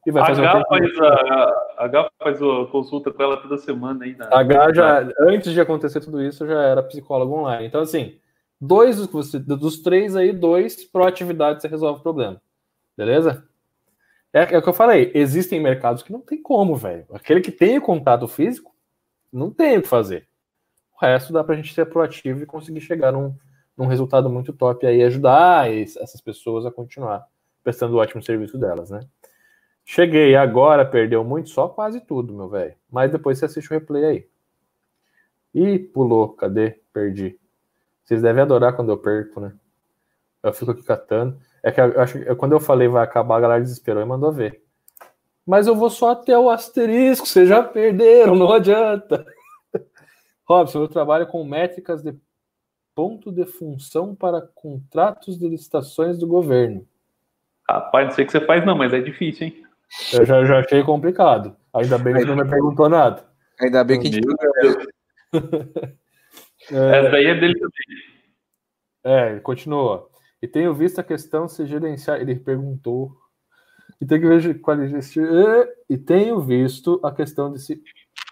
e 0.05 0.11
vai 0.11 0.25
fazer 0.25 0.45
H 0.45 0.63
faz 0.69 0.99
a, 0.99 1.83
H 1.85 2.11
faz 2.19 2.41
a 2.41 2.65
consulta 2.71 3.11
com 3.11 3.23
ela 3.23 3.37
toda 3.37 3.57
semana 3.57 4.05
aí. 4.05 4.15
Na... 4.15 4.27
H 4.31 4.73
já, 4.73 5.09
antes 5.19 5.51
de 5.51 5.59
acontecer 5.59 5.99
tudo 5.99 6.21
isso, 6.21 6.45
já 6.45 6.61
era 6.61 6.83
psicólogo 6.83 7.35
online. 7.35 7.65
Então, 7.65 7.81
assim, 7.81 8.17
dois 8.61 9.05
dos 9.07 9.81
três 9.81 10.15
aí, 10.15 10.31
dois 10.31 10.85
proatividade 10.85 11.61
você 11.61 11.67
resolve 11.67 11.99
o 11.99 12.03
problema. 12.03 12.39
Beleza? 12.95 13.46
É, 14.33 14.53
é 14.53 14.57
o 14.57 14.61
que 14.61 14.69
eu 14.69 14.73
falei, 14.73 15.11
existem 15.15 15.59
mercados 15.59 16.03
que 16.03 16.11
não 16.11 16.21
tem 16.21 16.41
como, 16.41 16.75
velho. 16.75 17.05
Aquele 17.11 17.41
que 17.41 17.51
tem 17.51 17.77
o 17.77 17.81
contato 17.81 18.27
físico, 18.27 18.75
não 19.31 19.51
tem 19.51 19.77
o 19.77 19.81
que 19.81 19.87
fazer. 19.87 20.27
O 20.93 21.05
resto 21.05 21.31
dá 21.31 21.43
pra 21.43 21.55
gente 21.55 21.73
ser 21.73 21.85
proativo 21.85 22.41
e 22.41 22.45
conseguir 22.45 22.81
chegar 22.81 23.11
num, 23.11 23.35
num 23.75 23.85
resultado 23.85 24.29
muito 24.29 24.51
top 24.51 24.85
aí, 24.85 25.03
ajudar 25.03 25.71
essas 25.71 26.19
pessoas 26.21 26.65
a 26.65 26.71
continuar 26.71 27.25
prestando 27.63 27.95
o 27.95 27.99
ótimo 27.99 28.23
serviço 28.23 28.57
delas, 28.57 28.89
né? 28.89 29.01
Cheguei 29.83 30.35
agora, 30.35 30.85
perdeu 30.85 31.23
muito, 31.23 31.49
só 31.49 31.69
quase 31.69 32.01
tudo, 32.01 32.33
meu 32.33 32.49
velho. 32.49 32.75
Mas 32.91 33.11
depois 33.11 33.37
você 33.37 33.45
assiste 33.45 33.69
o 33.69 33.73
replay 33.73 34.05
aí. 34.05 34.27
Ih, 35.53 35.79
pulou, 35.79 36.29
cadê? 36.29 36.79
Perdi. 36.91 37.39
Vocês 38.03 38.21
devem 38.21 38.41
adorar 38.41 38.75
quando 38.75 38.91
eu 38.91 38.97
perco, 38.97 39.39
né? 39.39 39.53
Eu 40.43 40.53
fico 40.53 40.71
aqui 40.71 40.83
catando. 40.83 41.39
É 41.63 41.71
que 41.71 41.81
eu 41.81 41.99
acho 41.99 42.19
que 42.19 42.35
quando 42.35 42.53
eu 42.53 42.59
falei 42.59 42.87
vai 42.87 43.03
acabar, 43.03 43.37
a 43.37 43.41
galera 43.41 43.61
desesperou 43.61 44.01
e 44.01 44.05
mandou 44.05 44.31
ver. 44.31 44.61
Mas 45.45 45.65
eu 45.65 45.75
vou 45.75 45.89
só 45.89 46.11
até 46.11 46.37
o 46.37 46.49
asterisco, 46.49 47.25
vocês 47.25 47.47
já 47.47 47.63
perderam, 47.63 48.35
não 48.35 48.51
adianta. 48.51 49.25
Robson, 50.47 50.81
eu 50.81 50.87
trabalho 50.87 51.27
com 51.27 51.43
métricas 51.43 52.03
de 52.03 52.13
ponto 52.93 53.31
de 53.31 53.45
função 53.45 54.15
para 54.15 54.41
contratos 54.41 55.37
de 55.37 55.47
licitações 55.47 56.17
do 56.17 56.27
governo. 56.27 56.85
Rapaz, 57.69 58.07
não 58.07 58.11
sei 58.13 58.23
o 58.23 58.27
que 58.27 58.31
você 58.31 58.45
faz, 58.45 58.65
não, 58.65 58.77
mas 58.77 58.93
é 58.93 58.99
difícil, 58.99 59.47
hein? 59.47 59.63
Eu 60.13 60.25
já, 60.25 60.43
já 60.43 60.59
achei 60.59 60.83
complicado. 60.83 61.55
Ainda 61.73 61.97
bem 61.97 62.15
que 62.15 62.25
não 62.25 62.35
me 62.35 62.49
perguntou 62.49 62.89
nada. 62.89 63.23
Ainda 63.59 63.83
bem 63.83 63.99
que 63.99 64.07
a 64.07 64.11
gente. 64.11 64.27
é, 66.71 66.99
Essa 66.99 67.09
daí 67.09 67.25
é 67.25 67.35
dele 67.35 67.53
também. 67.53 67.71
É, 69.03 69.39
continua. 69.39 70.06
E 70.41 70.47
tenho 70.47 70.73
visto 70.73 70.99
a 70.99 71.03
questão 71.03 71.47
se 71.47 71.65
gerenciar. 71.65 72.21
Ele 72.21 72.35
perguntou. 72.35 73.15
E 73.99 74.05
tem 74.05 74.19
que 74.19 74.27
ver 74.27 74.61
qualidade. 74.61 75.19
E 75.89 75.97
tenho 75.97 76.39
visto 76.39 76.99
a 77.03 77.11
questão 77.11 77.51
de 77.51 77.59
se, 77.59 77.81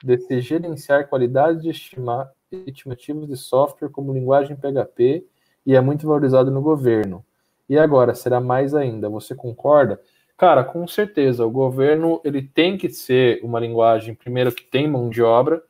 de 0.03 0.17
se 0.19 0.41
gerenciar 0.41 1.07
qualidade 1.07 1.61
de 1.61 1.69
estimar 1.69 2.31
estimativos 2.51 3.27
de 3.27 3.35
software 3.35 3.89
como 3.89 4.13
linguagem 4.13 4.55
PHP 4.55 5.25
e 5.65 5.75
é 5.75 5.81
muito 5.81 6.05
valorizado 6.07 6.51
no 6.51 6.61
governo. 6.61 7.25
E 7.67 7.77
agora, 7.77 8.13
será 8.13 8.39
mais 8.39 8.75
ainda? 8.75 9.09
Você 9.09 9.33
concorda? 9.33 9.99
Cara, 10.37 10.63
com 10.63 10.87
certeza, 10.87 11.45
o 11.45 11.49
governo 11.49 12.21
ele 12.23 12.41
tem 12.41 12.77
que 12.77 12.89
ser 12.89 13.39
uma 13.43 13.59
linguagem, 13.59 14.13
primeiro, 14.13 14.51
que 14.51 14.63
tem 14.63 14.87
mão 14.87 15.09
de 15.09 15.23
obra, 15.23 15.63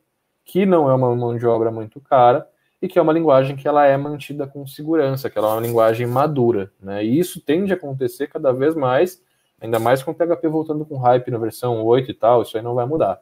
que 0.44 0.66
não 0.66 0.90
é 0.90 0.94
uma 0.94 1.14
mão 1.14 1.36
de 1.36 1.46
obra 1.46 1.70
muito 1.70 2.00
cara, 2.00 2.46
e 2.80 2.88
que 2.88 2.98
é 2.98 3.02
uma 3.02 3.12
linguagem 3.12 3.56
que 3.56 3.66
ela 3.66 3.86
é 3.86 3.96
mantida 3.96 4.46
com 4.46 4.66
segurança, 4.66 5.30
que 5.30 5.38
ela 5.38 5.48
é 5.48 5.52
uma 5.52 5.66
linguagem 5.66 6.06
madura, 6.06 6.70
né? 6.80 7.04
E 7.04 7.18
isso 7.18 7.40
tende 7.40 7.72
a 7.72 7.76
acontecer 7.76 8.26
cada 8.26 8.52
vez 8.52 8.74
mais, 8.74 9.22
ainda 9.60 9.78
mais 9.78 10.02
com 10.02 10.10
o 10.10 10.14
PHP 10.14 10.48
voltando 10.48 10.84
com 10.84 10.98
hype 10.98 11.30
na 11.30 11.38
versão 11.38 11.82
8 11.84 12.10
e 12.10 12.14
tal, 12.14 12.42
isso 12.42 12.56
aí 12.56 12.62
não 12.62 12.74
vai 12.74 12.86
mudar. 12.86 13.20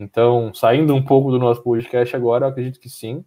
Então, 0.00 0.52
saindo 0.54 0.94
um 0.94 1.02
pouco 1.02 1.30
do 1.30 1.38
nosso 1.38 1.62
podcast 1.62 2.14
agora, 2.14 2.44
eu 2.44 2.50
acredito 2.50 2.80
que 2.80 2.88
sim, 2.88 3.24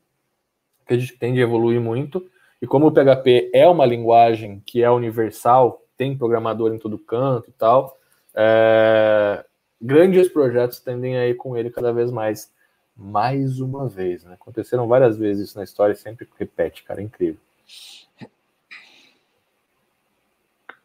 acredito 0.84 1.14
que 1.14 1.19
tende 1.19 1.39
a 1.39 1.43
evoluir 1.43 1.80
muito, 1.80 2.26
e 2.61 2.68
como 2.68 2.88
o 2.88 2.91
PHP 2.91 3.49
é 3.53 3.68
uma 3.68 3.85
linguagem 3.85 4.61
que 4.65 4.84
é 4.84 4.89
universal, 4.89 5.84
tem 5.98 6.18
programador 6.18 6.73
em 6.73 6.77
todo 6.77 6.98
canto 6.98 7.49
e 7.49 7.53
tal, 7.53 7.98
é... 8.35 9.43
grandes 9.81 10.30
projetos 10.30 10.80
tendem 10.80 11.18
a 11.18 11.27
ir 11.27 11.35
com 11.35 11.57
ele 11.57 11.69
cada 11.69 11.91
vez 11.91 12.11
mais 12.11 12.52
mais 12.95 13.59
uma 13.59 13.88
vez, 13.88 14.23
né? 14.23 14.34
Aconteceram 14.34 14.88
várias 14.88 15.18
vezes 15.18 15.49
isso 15.49 15.57
na 15.57 15.63
história 15.63 15.93
e 15.93 15.95
sempre 15.95 16.27
repete, 16.38 16.84
cara, 16.84 17.01
é 17.01 17.03
incrível. 17.03 17.39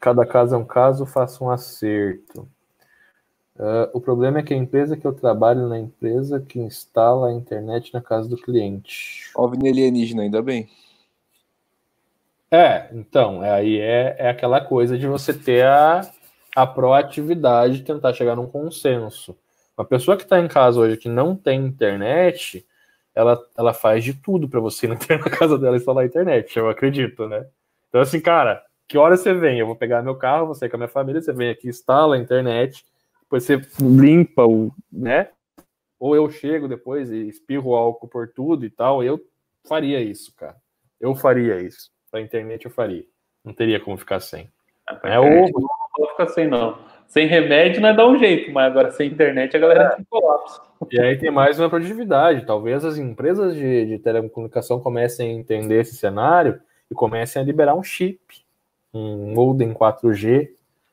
Cada 0.00 0.24
caso 0.24 0.54
é 0.54 0.58
um 0.58 0.64
caso, 0.64 1.04
faça 1.04 1.42
um 1.42 1.50
acerto. 1.50 2.48
Uh, 3.56 3.88
o 3.94 4.00
problema 4.00 4.38
é 4.38 4.42
que 4.42 4.52
a 4.52 4.56
empresa 4.56 4.96
que 4.96 5.06
eu 5.06 5.14
trabalho 5.14 5.66
na 5.66 5.78
empresa 5.78 6.38
que 6.38 6.58
instala 6.58 7.28
a 7.28 7.32
internet 7.32 7.92
na 7.94 8.02
casa 8.02 8.28
do 8.28 8.36
cliente. 8.36 9.30
OVNI 9.34 9.70
alienígena, 9.70 10.22
ainda 10.22 10.42
bem. 10.42 10.68
É, 12.50 12.88
então, 12.92 13.42
é, 13.42 13.50
aí 13.50 13.78
é, 13.80 14.14
é 14.18 14.28
aquela 14.28 14.60
coisa 14.60 14.96
de 14.96 15.06
você 15.06 15.32
ter 15.32 15.66
a, 15.66 16.02
a 16.54 16.66
proatividade 16.66 17.78
de 17.78 17.84
tentar 17.84 18.12
chegar 18.12 18.36
num 18.36 18.46
consenso. 18.46 19.36
Uma 19.76 19.84
pessoa 19.84 20.16
que 20.16 20.22
está 20.22 20.40
em 20.40 20.48
casa 20.48 20.80
hoje 20.80 20.96
que 20.96 21.08
não 21.08 21.36
tem 21.36 21.64
internet, 21.64 22.66
ela, 23.14 23.38
ela 23.56 23.74
faz 23.74 24.02
de 24.02 24.14
tudo 24.14 24.48
para 24.48 24.60
você 24.60 24.86
não 24.88 24.96
ter 24.96 25.18
na 25.18 25.30
casa 25.30 25.58
dela 25.58 25.76
instalar 25.76 26.04
a 26.04 26.06
internet, 26.06 26.56
eu 26.56 26.68
acredito, 26.68 27.28
né? 27.28 27.46
Então, 27.88 28.00
assim, 28.00 28.20
cara, 28.20 28.64
que 28.88 28.96
hora 28.98 29.16
você 29.16 29.34
vem? 29.34 29.58
Eu 29.58 29.66
vou 29.66 29.76
pegar 29.76 30.02
meu 30.02 30.16
carro, 30.16 30.46
você 30.46 30.68
com 30.68 30.76
a 30.76 30.78
minha 30.78 30.88
família, 30.88 31.20
você 31.20 31.32
vem 31.32 31.50
aqui, 31.50 31.68
instala 31.68 32.16
a 32.16 32.18
internet, 32.18 32.84
depois 33.22 33.44
você 33.44 33.60
limpa 33.80 34.44
o, 34.46 34.72
né? 34.90 35.28
Ou 35.98 36.14
eu 36.14 36.30
chego 36.30 36.68
depois 36.68 37.10
e 37.10 37.28
espirro 37.28 37.74
álcool 37.74 38.06
por 38.06 38.28
tudo 38.28 38.64
e 38.64 38.70
tal. 38.70 39.02
Eu 39.02 39.20
faria 39.66 40.00
isso, 40.00 40.34
cara. 40.36 40.56
Eu 41.00 41.14
faria 41.14 41.60
isso. 41.60 41.90
Pra 42.10 42.20
internet 42.20 42.64
eu 42.64 42.70
faria. 42.70 43.04
Não 43.44 43.52
teria 43.52 43.80
como 43.80 43.96
ficar 43.96 44.20
sem. 44.20 44.48
É, 45.04 45.14
é 45.14 45.20
ovo. 45.20 45.68
Não 45.98 46.08
ficar 46.08 46.28
sem, 46.28 46.48
não. 46.48 46.78
Sem 47.06 47.26
remédio 47.26 47.80
não 47.80 47.88
é 47.88 47.94
dar 47.94 48.06
um 48.06 48.18
jeito, 48.18 48.52
mas 48.52 48.66
agora 48.66 48.90
sem 48.90 49.10
internet 49.10 49.56
a 49.56 49.60
galera 49.60 49.84
é. 49.84 49.96
tem 49.96 50.04
colapso. 50.08 50.60
E 50.90 51.00
aí 51.00 51.16
tem 51.16 51.30
mais 51.30 51.58
uma 51.58 51.70
produtividade. 51.70 52.44
Talvez 52.44 52.84
as 52.84 52.98
empresas 52.98 53.54
de, 53.54 53.86
de 53.86 53.98
telecomunicação 53.98 54.80
comecem 54.80 55.30
a 55.30 55.32
entender 55.32 55.80
esse 55.80 55.96
cenário 55.96 56.60
e 56.90 56.94
comecem 56.94 57.40
a 57.40 57.44
liberar 57.44 57.74
um 57.74 57.82
chip, 57.82 58.20
um 58.92 59.32
modem 59.32 59.72
4G, 59.72 60.50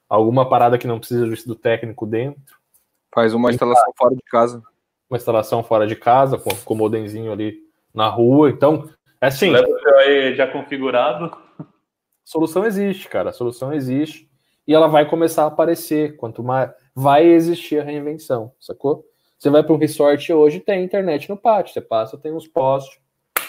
alguma 0.08 0.48
parada 0.48 0.78
que 0.78 0.88
não 0.88 1.00
precisa 1.00 1.26
do 1.46 1.56
técnico 1.56 2.06
dentro. 2.06 2.58
Faz 3.14 3.34
uma 3.34 3.52
instalação 3.52 3.94
fora 3.98 4.16
de 4.16 4.24
casa. 4.24 4.64
Uma 5.10 5.18
instalação 5.18 5.64
fora 5.64 5.86
de 5.86 5.96
casa, 5.96 6.38
com, 6.38 6.50
com 6.50 6.74
o 6.74 6.78
modemzinho 6.78 7.32
ali 7.32 7.60
na 7.94 8.08
rua. 8.08 8.50
Então, 8.50 8.90
é 9.22 9.28
assim. 9.28 9.52
Leva 9.52 9.68
o 9.68 9.80
seu 9.80 9.98
aí 10.00 10.36
já 10.36 10.48
configurado. 10.48 11.26
A 11.60 11.66
solução 12.24 12.66
existe, 12.66 13.08
cara. 13.10 13.30
A 13.30 13.34
solução 13.34 13.74
existe. 13.74 14.30
E 14.68 14.74
ela 14.74 14.88
vai 14.88 15.08
começar 15.08 15.44
a 15.44 15.48
aparecer. 15.48 16.16
Quanto 16.18 16.44
mais. 16.44 16.72
Vai 16.96 17.26
existir 17.26 17.80
a 17.80 17.84
reinvenção, 17.84 18.52
sacou? 18.60 19.06
Você 19.38 19.50
vai 19.50 19.62
para 19.62 19.74
um 19.74 19.78
resort 19.78 20.32
hoje, 20.32 20.60
tem 20.60 20.84
internet 20.84 21.30
no 21.30 21.36
pátio. 21.36 21.74
Você 21.74 21.82
passa, 21.82 22.18
tem 22.18 22.32
uns 22.32 22.48
postes, 22.48 22.98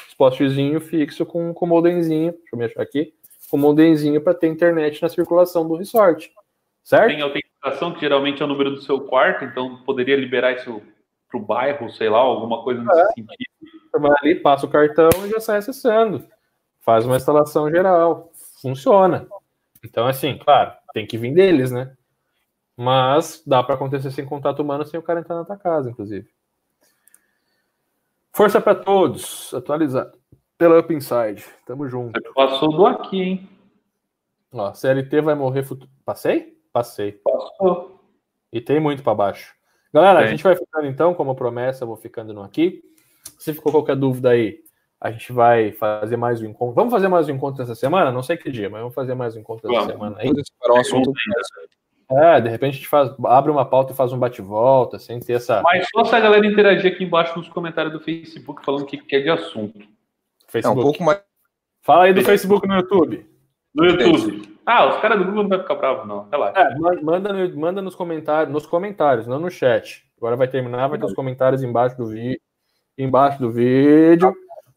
uns 0.08 0.14
postezinho 0.14 0.80
fixo 0.80 1.24
com, 1.24 1.54
com 1.54 1.66
modemzinho. 1.66 2.32
Deixa 2.32 2.48
eu 2.52 2.58
me 2.58 2.64
achar 2.64 2.82
aqui. 2.82 3.14
Com 3.48 3.58
modemzinho 3.58 4.20
para 4.20 4.34
ter 4.34 4.48
internet 4.48 5.00
na 5.00 5.08
circulação 5.08 5.68
do 5.68 5.76
resort. 5.76 6.32
Certo? 6.82 7.08
Tem 7.08 7.20
autenticação, 7.20 7.94
que 7.94 8.00
geralmente 8.00 8.42
é 8.42 8.44
o 8.44 8.48
número 8.48 8.70
do 8.70 8.82
seu 8.82 9.00
quarto, 9.02 9.44
então 9.44 9.76
poderia 9.84 10.16
liberar 10.16 10.52
isso 10.52 10.82
para 11.30 11.38
o 11.38 11.42
bairro, 11.42 11.90
sei 11.90 12.08
lá, 12.08 12.18
alguma 12.18 12.62
coisa 12.62 12.82
nesse 12.82 13.00
é. 13.00 13.06
sentido. 13.06 13.50
Você 13.90 13.98
vai 13.98 14.12
ali, 14.20 14.34
passa 14.34 14.66
o 14.66 14.68
cartão 14.68 15.10
e 15.24 15.30
já 15.30 15.40
sai 15.40 15.58
acessando. 15.58 16.24
Faz 16.80 17.06
uma 17.06 17.16
instalação 17.16 17.70
geral. 17.70 18.30
Funciona. 18.60 19.26
Então, 19.82 20.06
assim, 20.06 20.36
claro, 20.36 20.72
tem 20.94 21.06
que 21.06 21.18
vir 21.18 21.34
deles, 21.34 21.72
né? 21.72 21.94
Mas 22.76 23.42
dá 23.46 23.62
para 23.62 23.74
acontecer 23.74 24.10
sem 24.12 24.24
contato 24.24 24.60
humano 24.60 24.86
sem 24.86 24.98
o 24.98 25.02
cara 25.02 25.20
entrar 25.20 25.34
na 25.34 25.44
tua 25.44 25.56
casa, 25.58 25.90
inclusive. 25.90 26.26
Força 28.32 28.60
para 28.60 28.76
todos. 28.76 29.52
Atualizar 29.52 30.10
pela 30.56 30.78
Up 30.78 30.94
Inside. 30.94 31.44
Tamo 31.66 31.88
junto. 31.88 32.20
Passou 32.32 32.70
do 32.70 32.86
aqui, 32.86 33.20
hein? 33.20 33.48
Ó, 34.52 34.72
CLT 34.72 35.20
vai 35.20 35.34
morrer. 35.34 35.66
Passei? 36.04 36.56
Passei. 36.72 37.12
Passou. 37.12 38.00
E 38.52 38.60
tem 38.60 38.80
muito 38.80 39.02
para 39.02 39.14
baixo. 39.14 39.54
Galera, 39.92 40.20
a 40.20 40.26
gente 40.26 40.42
vai 40.42 40.56
ficando 40.56 40.86
então, 40.86 41.14
como 41.14 41.34
promessa, 41.34 41.84
eu 41.84 41.88
vou 41.88 41.96
ficando 41.96 42.32
no 42.32 42.42
aqui. 42.42 42.82
Se 43.38 43.52
ficou 43.52 43.72
qualquer 43.72 43.96
dúvida 43.96 44.30
aí, 44.30 44.62
a 45.04 45.10
gente 45.10 45.34
vai 45.34 45.70
fazer 45.70 46.16
mais 46.16 46.40
um 46.40 46.46
encontro. 46.46 46.74
Vamos 46.74 46.90
fazer 46.90 47.08
mais 47.08 47.28
um 47.28 47.32
encontro 47.32 47.62
essa 47.62 47.74
semana? 47.74 48.10
Não 48.10 48.22
sei 48.22 48.38
que 48.38 48.50
dia, 48.50 48.70
mas 48.70 48.80
vamos 48.80 48.94
fazer 48.94 49.14
mais 49.14 49.36
um 49.36 49.40
encontro 49.40 49.70
essa 49.70 49.92
semana 49.92 50.16
aí. 50.18 50.32
Para 50.58 50.72
um 50.72 50.78
assunto. 50.78 51.12
É, 52.10 52.40
de 52.40 52.48
repente 52.48 52.70
a 52.70 52.76
gente 52.76 52.88
faz, 52.88 53.12
abre 53.26 53.50
uma 53.50 53.66
pauta 53.66 53.92
e 53.92 53.96
faz 53.96 54.14
um 54.14 54.18
bate-volta, 54.18 54.98
sem 54.98 55.20
ter 55.20 55.34
essa. 55.34 55.60
Mas 55.60 55.86
só 55.94 56.04
se 56.04 56.16
a 56.16 56.20
galera 56.20 56.46
interagir 56.46 56.90
aqui 56.90 57.04
embaixo 57.04 57.36
nos 57.36 57.50
comentários 57.50 57.92
do 57.92 58.00
Facebook 58.00 58.64
falando 58.64 58.84
o 58.84 58.86
que 58.86 58.96
quer 58.96 59.20
de 59.20 59.28
assunto. 59.28 59.78
Facebook. 60.48 60.78
É 60.78 60.80
um 60.80 60.82
pouco 60.82 61.04
mais. 61.04 61.20
Fala 61.82 62.04
aí 62.04 62.14
do 62.14 62.22
Facebook 62.22 62.66
no 62.66 62.76
YouTube. 62.76 63.26
No 63.74 63.84
YouTube. 63.84 64.58
Ah, 64.64 64.88
os 64.88 65.02
caras 65.02 65.18
do 65.18 65.26
Google 65.26 65.42
não 65.42 65.50
vai 65.50 65.58
ficar 65.58 65.74
bravos, 65.74 66.08
não. 66.08 66.30
Relaxa. 66.30 66.58
É, 66.58 67.02
manda, 67.02 67.30
manda 67.54 67.82
nos 67.82 67.94
comentários, 67.94 68.50
nos 68.50 68.64
comentários, 68.64 69.26
não 69.26 69.38
no 69.38 69.50
chat. 69.50 70.02
Agora 70.16 70.34
vai 70.34 70.48
terminar, 70.48 70.88
vai 70.88 70.98
ter 70.98 71.04
os 71.04 71.12
comentários 71.12 71.62
embaixo 71.62 71.94
do 71.94 72.06
vídeo. 72.06 72.40
Embaixo 72.96 73.38
do 73.38 73.50
vídeo. 73.50 74.34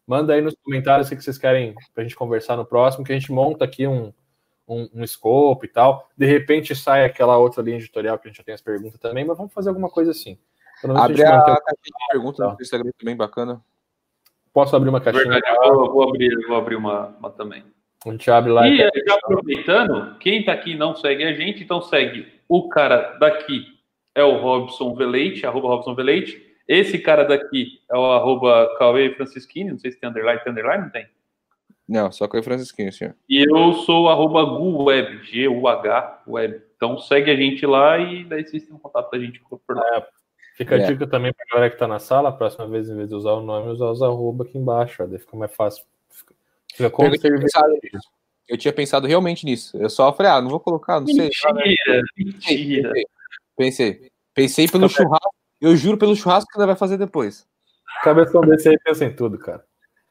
Manda 0.08 0.32
aí 0.32 0.40
nos 0.40 0.54
comentários 0.64 1.10
o 1.10 1.14
que 1.14 1.22
vocês 1.22 1.36
querem 1.36 1.74
pra 1.94 2.02
gente 2.02 2.16
conversar 2.16 2.56
no 2.56 2.64
próximo, 2.64 3.04
que 3.04 3.12
a 3.12 3.14
gente 3.14 3.30
monta 3.30 3.66
aqui 3.66 3.86
um, 3.86 4.10
um, 4.66 4.88
um 4.94 5.06
scope 5.06 5.66
e 5.66 5.68
tal. 5.68 6.08
De 6.16 6.24
repente 6.24 6.74
sai 6.74 7.04
aquela 7.04 7.36
outra 7.36 7.62
linha 7.62 7.76
editorial 7.76 8.18
que 8.18 8.26
a 8.26 8.30
gente 8.30 8.38
já 8.38 8.42
tem 8.42 8.54
as 8.54 8.62
perguntas 8.62 8.98
também, 8.98 9.26
mas 9.26 9.36
vamos 9.36 9.52
fazer 9.52 9.68
alguma 9.68 9.90
coisa 9.90 10.12
assim. 10.12 10.38
Abre 10.82 11.22
a, 11.24 11.36
a 11.36 11.60
caixinha 11.60 11.98
de 11.98 12.06
perguntas 12.10 12.46
no 12.46 12.56
Instagram 12.58 12.90
também, 12.98 13.14
bacana. 13.14 13.62
Posso 14.50 14.74
abrir 14.74 14.88
uma 14.88 15.00
caixinha? 15.00 15.24
Verdade, 15.24 15.46
eu 15.66 15.74
vou, 15.74 15.92
vou, 15.92 16.08
abrir, 16.08 16.46
vou 16.46 16.56
abrir 16.56 16.76
uma, 16.76 17.08
uma, 17.18 17.28
também. 17.28 17.62
A 18.06 18.10
gente 18.10 18.30
abre 18.30 18.50
lá. 18.50 18.66
E 18.66 18.78
já 18.78 19.14
aproveitando, 19.14 20.16
quem 20.20 20.42
tá 20.42 20.52
aqui 20.52 20.74
não 20.74 20.96
segue 20.96 21.22
a 21.22 21.34
gente, 21.34 21.62
então 21.62 21.82
segue 21.82 22.32
o 22.48 22.66
cara 22.70 23.18
daqui, 23.18 23.66
é 24.14 24.24
o 24.24 24.40
Robson 24.40 24.94
Veleite, 24.94 25.44
arroba 25.44 25.68
Robson 25.68 25.94
Veleite. 25.94 26.47
Esse 26.68 26.98
cara 26.98 27.24
daqui 27.24 27.80
é 27.90 27.96
o 27.96 28.04
arroba 28.12 28.76
Cauê 28.78 29.14
Francisquini, 29.14 29.70
não 29.70 29.78
sei 29.78 29.90
se 29.90 29.98
tem 29.98 30.10
underline, 30.10 30.38
tem 30.44 30.52
underline, 30.52 30.82
não 30.84 30.90
tem? 30.90 31.08
Não, 31.88 32.12
só 32.12 32.28
Cauê 32.28 32.42
Francisquini, 32.42 32.92
senhor. 32.92 33.16
E 33.26 33.42
eu 33.42 33.72
sou 33.72 34.04
o 34.04 34.08
arroba 34.10 34.44
GuWeb, 34.44 35.24
G-U-H 35.24 36.24
Web. 36.28 36.60
Então 36.76 36.98
segue 36.98 37.30
a 37.30 37.36
gente 37.36 37.64
lá 37.64 37.98
e 37.98 38.22
daí 38.24 38.46
vocês 38.46 38.64
têm 38.64 38.74
um 38.74 38.78
contato 38.78 39.10
da 39.10 39.18
gente 39.18 39.40
por 39.40 39.60
lá. 39.74 39.82
É, 39.96 40.06
fica 40.56 40.74
a 40.74 40.78
é. 40.78 40.86
dica 40.86 41.06
também 41.06 41.32
pra 41.32 41.46
galera 41.50 41.70
que 41.70 41.78
tá 41.78 41.88
na 41.88 41.98
sala, 41.98 42.28
a 42.28 42.32
próxima 42.32 42.66
vez, 42.68 42.90
em 42.90 42.96
vez 42.96 43.08
de 43.08 43.14
usar 43.14 43.32
o 43.32 43.42
nome, 43.42 43.70
usar 43.70 43.86
os 43.86 44.02
arroba 44.02 44.44
aqui 44.44 44.58
embaixo, 44.58 45.02
ó, 45.02 45.06
daí 45.06 45.18
fica 45.18 45.36
mais 45.38 45.54
fácil. 45.54 45.86
Fica 46.74 46.90
como 46.90 47.08
eu, 47.08 47.18
tinha 47.18 47.34
pensado, 47.34 47.78
eu 48.46 48.58
tinha 48.58 48.72
pensado 48.74 49.06
realmente 49.06 49.46
nisso. 49.46 49.74
Eu 49.78 49.88
só 49.88 50.12
falei, 50.12 50.30
ah, 50.30 50.42
não 50.42 50.50
vou 50.50 50.60
colocar, 50.60 51.00
não 51.00 51.06
mentira, 51.06 51.30
sei. 51.32 51.52
Mentira, 51.54 52.02
mentira. 52.18 52.92
Pensei. 53.56 54.10
Pensei 54.34 54.68
pelo 54.68 54.88
churrasco 54.88 55.37
eu 55.60 55.76
juro 55.76 55.98
pelo 55.98 56.14
churrasco 56.14 56.50
que 56.50 56.58
ela 56.58 56.66
vai 56.66 56.76
fazer 56.76 56.96
depois. 56.96 57.46
Cabeção 58.02 58.40
desse 58.42 58.68
aí 58.68 58.78
pensa 58.78 59.04
em 59.04 59.14
tudo, 59.14 59.38
cara. 59.38 59.64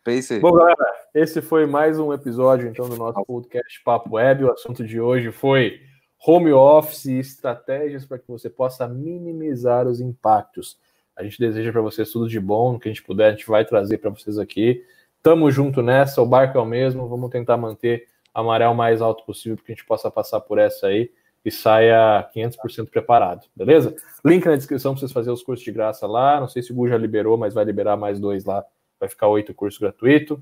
Pensei. 0.03 0.39
Bom, 0.39 0.51
galera, 0.51 0.75
esse 1.13 1.41
foi 1.41 1.65
mais 1.65 1.99
um 1.99 2.13
episódio, 2.13 2.67
então, 2.67 2.87
do 2.87 2.95
nosso 2.95 3.23
podcast 3.25 3.81
Papo 3.83 4.15
Web. 4.15 4.45
O 4.45 4.51
assunto 4.51 4.83
de 4.85 4.99
hoje 4.99 5.31
foi 5.31 5.81
home 6.25 6.51
office 6.51 7.05
e 7.05 7.19
estratégias 7.19 8.05
para 8.05 8.17
que 8.17 8.27
você 8.27 8.49
possa 8.49 8.87
minimizar 8.87 9.87
os 9.87 9.99
impactos. 9.99 10.77
A 11.15 11.23
gente 11.23 11.39
deseja 11.39 11.71
para 11.71 11.81
vocês 11.81 12.11
tudo 12.11 12.27
de 12.27 12.39
bom, 12.39 12.75
o 12.75 12.79
que 12.79 12.89
a 12.89 12.91
gente 12.91 13.03
puder, 13.03 13.27
a 13.27 13.31
gente 13.31 13.47
vai 13.47 13.65
trazer 13.65 13.97
para 13.97 14.09
vocês 14.09 14.37
aqui. 14.37 14.83
Tamo 15.21 15.49
junto 15.51 15.81
nessa, 15.81 16.21
o 16.21 16.25
barco 16.25 16.57
é 16.57 16.61
o 16.61 16.65
mesmo, 16.65 17.07
vamos 17.07 17.29
tentar 17.29 17.57
manter 17.57 18.07
a 18.33 18.43
maré 18.43 18.67
o 18.67 18.75
mais 18.75 19.01
alto 19.01 19.25
possível 19.25 19.55
para 19.57 19.65
que 19.65 19.71
a 19.71 19.75
gente 19.75 19.85
possa 19.85 20.11
passar 20.11 20.39
por 20.41 20.57
essa 20.57 20.87
aí 20.87 21.09
e 21.45 21.51
saia 21.51 22.29
500% 22.35 22.89
preparado, 22.89 23.47
beleza? 23.55 23.95
Link 24.25 24.45
na 24.45 24.55
descrição 24.55 24.93
para 24.93 24.99
vocês 24.99 25.11
fazerem 25.11 25.33
os 25.33 25.43
cursos 25.43 25.63
de 25.63 25.71
graça 25.71 26.05
lá. 26.05 26.39
Não 26.39 26.47
sei 26.47 26.61
se 26.61 26.71
o 26.71 26.75
Gu 26.75 26.89
já 26.89 26.97
liberou, 26.97 27.37
mas 27.37 27.53
vai 27.53 27.63
liberar 27.63 27.95
mais 27.95 28.19
dois 28.19 28.43
lá. 28.43 28.65
Vai 28.99 29.07
ficar 29.07 29.27
oito 29.27 29.53
cursos 29.53 29.79
gratuitos. 29.79 30.37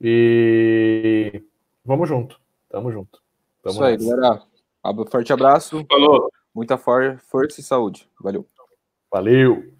E 0.00 1.42
vamos 1.84 2.08
junto. 2.08 2.40
Tamo 2.68 2.90
junto. 2.90 3.22
Tamo 3.62 3.74
Isso 3.74 3.84
aí, 3.84 3.96
galera. 3.96 4.42
Forte 5.10 5.32
abraço. 5.32 5.86
Falou. 5.88 6.30
Muita 6.54 6.76
força 6.76 7.60
e 7.60 7.62
saúde. 7.62 8.08
Valeu. 8.20 8.46
Valeu. 9.10 9.72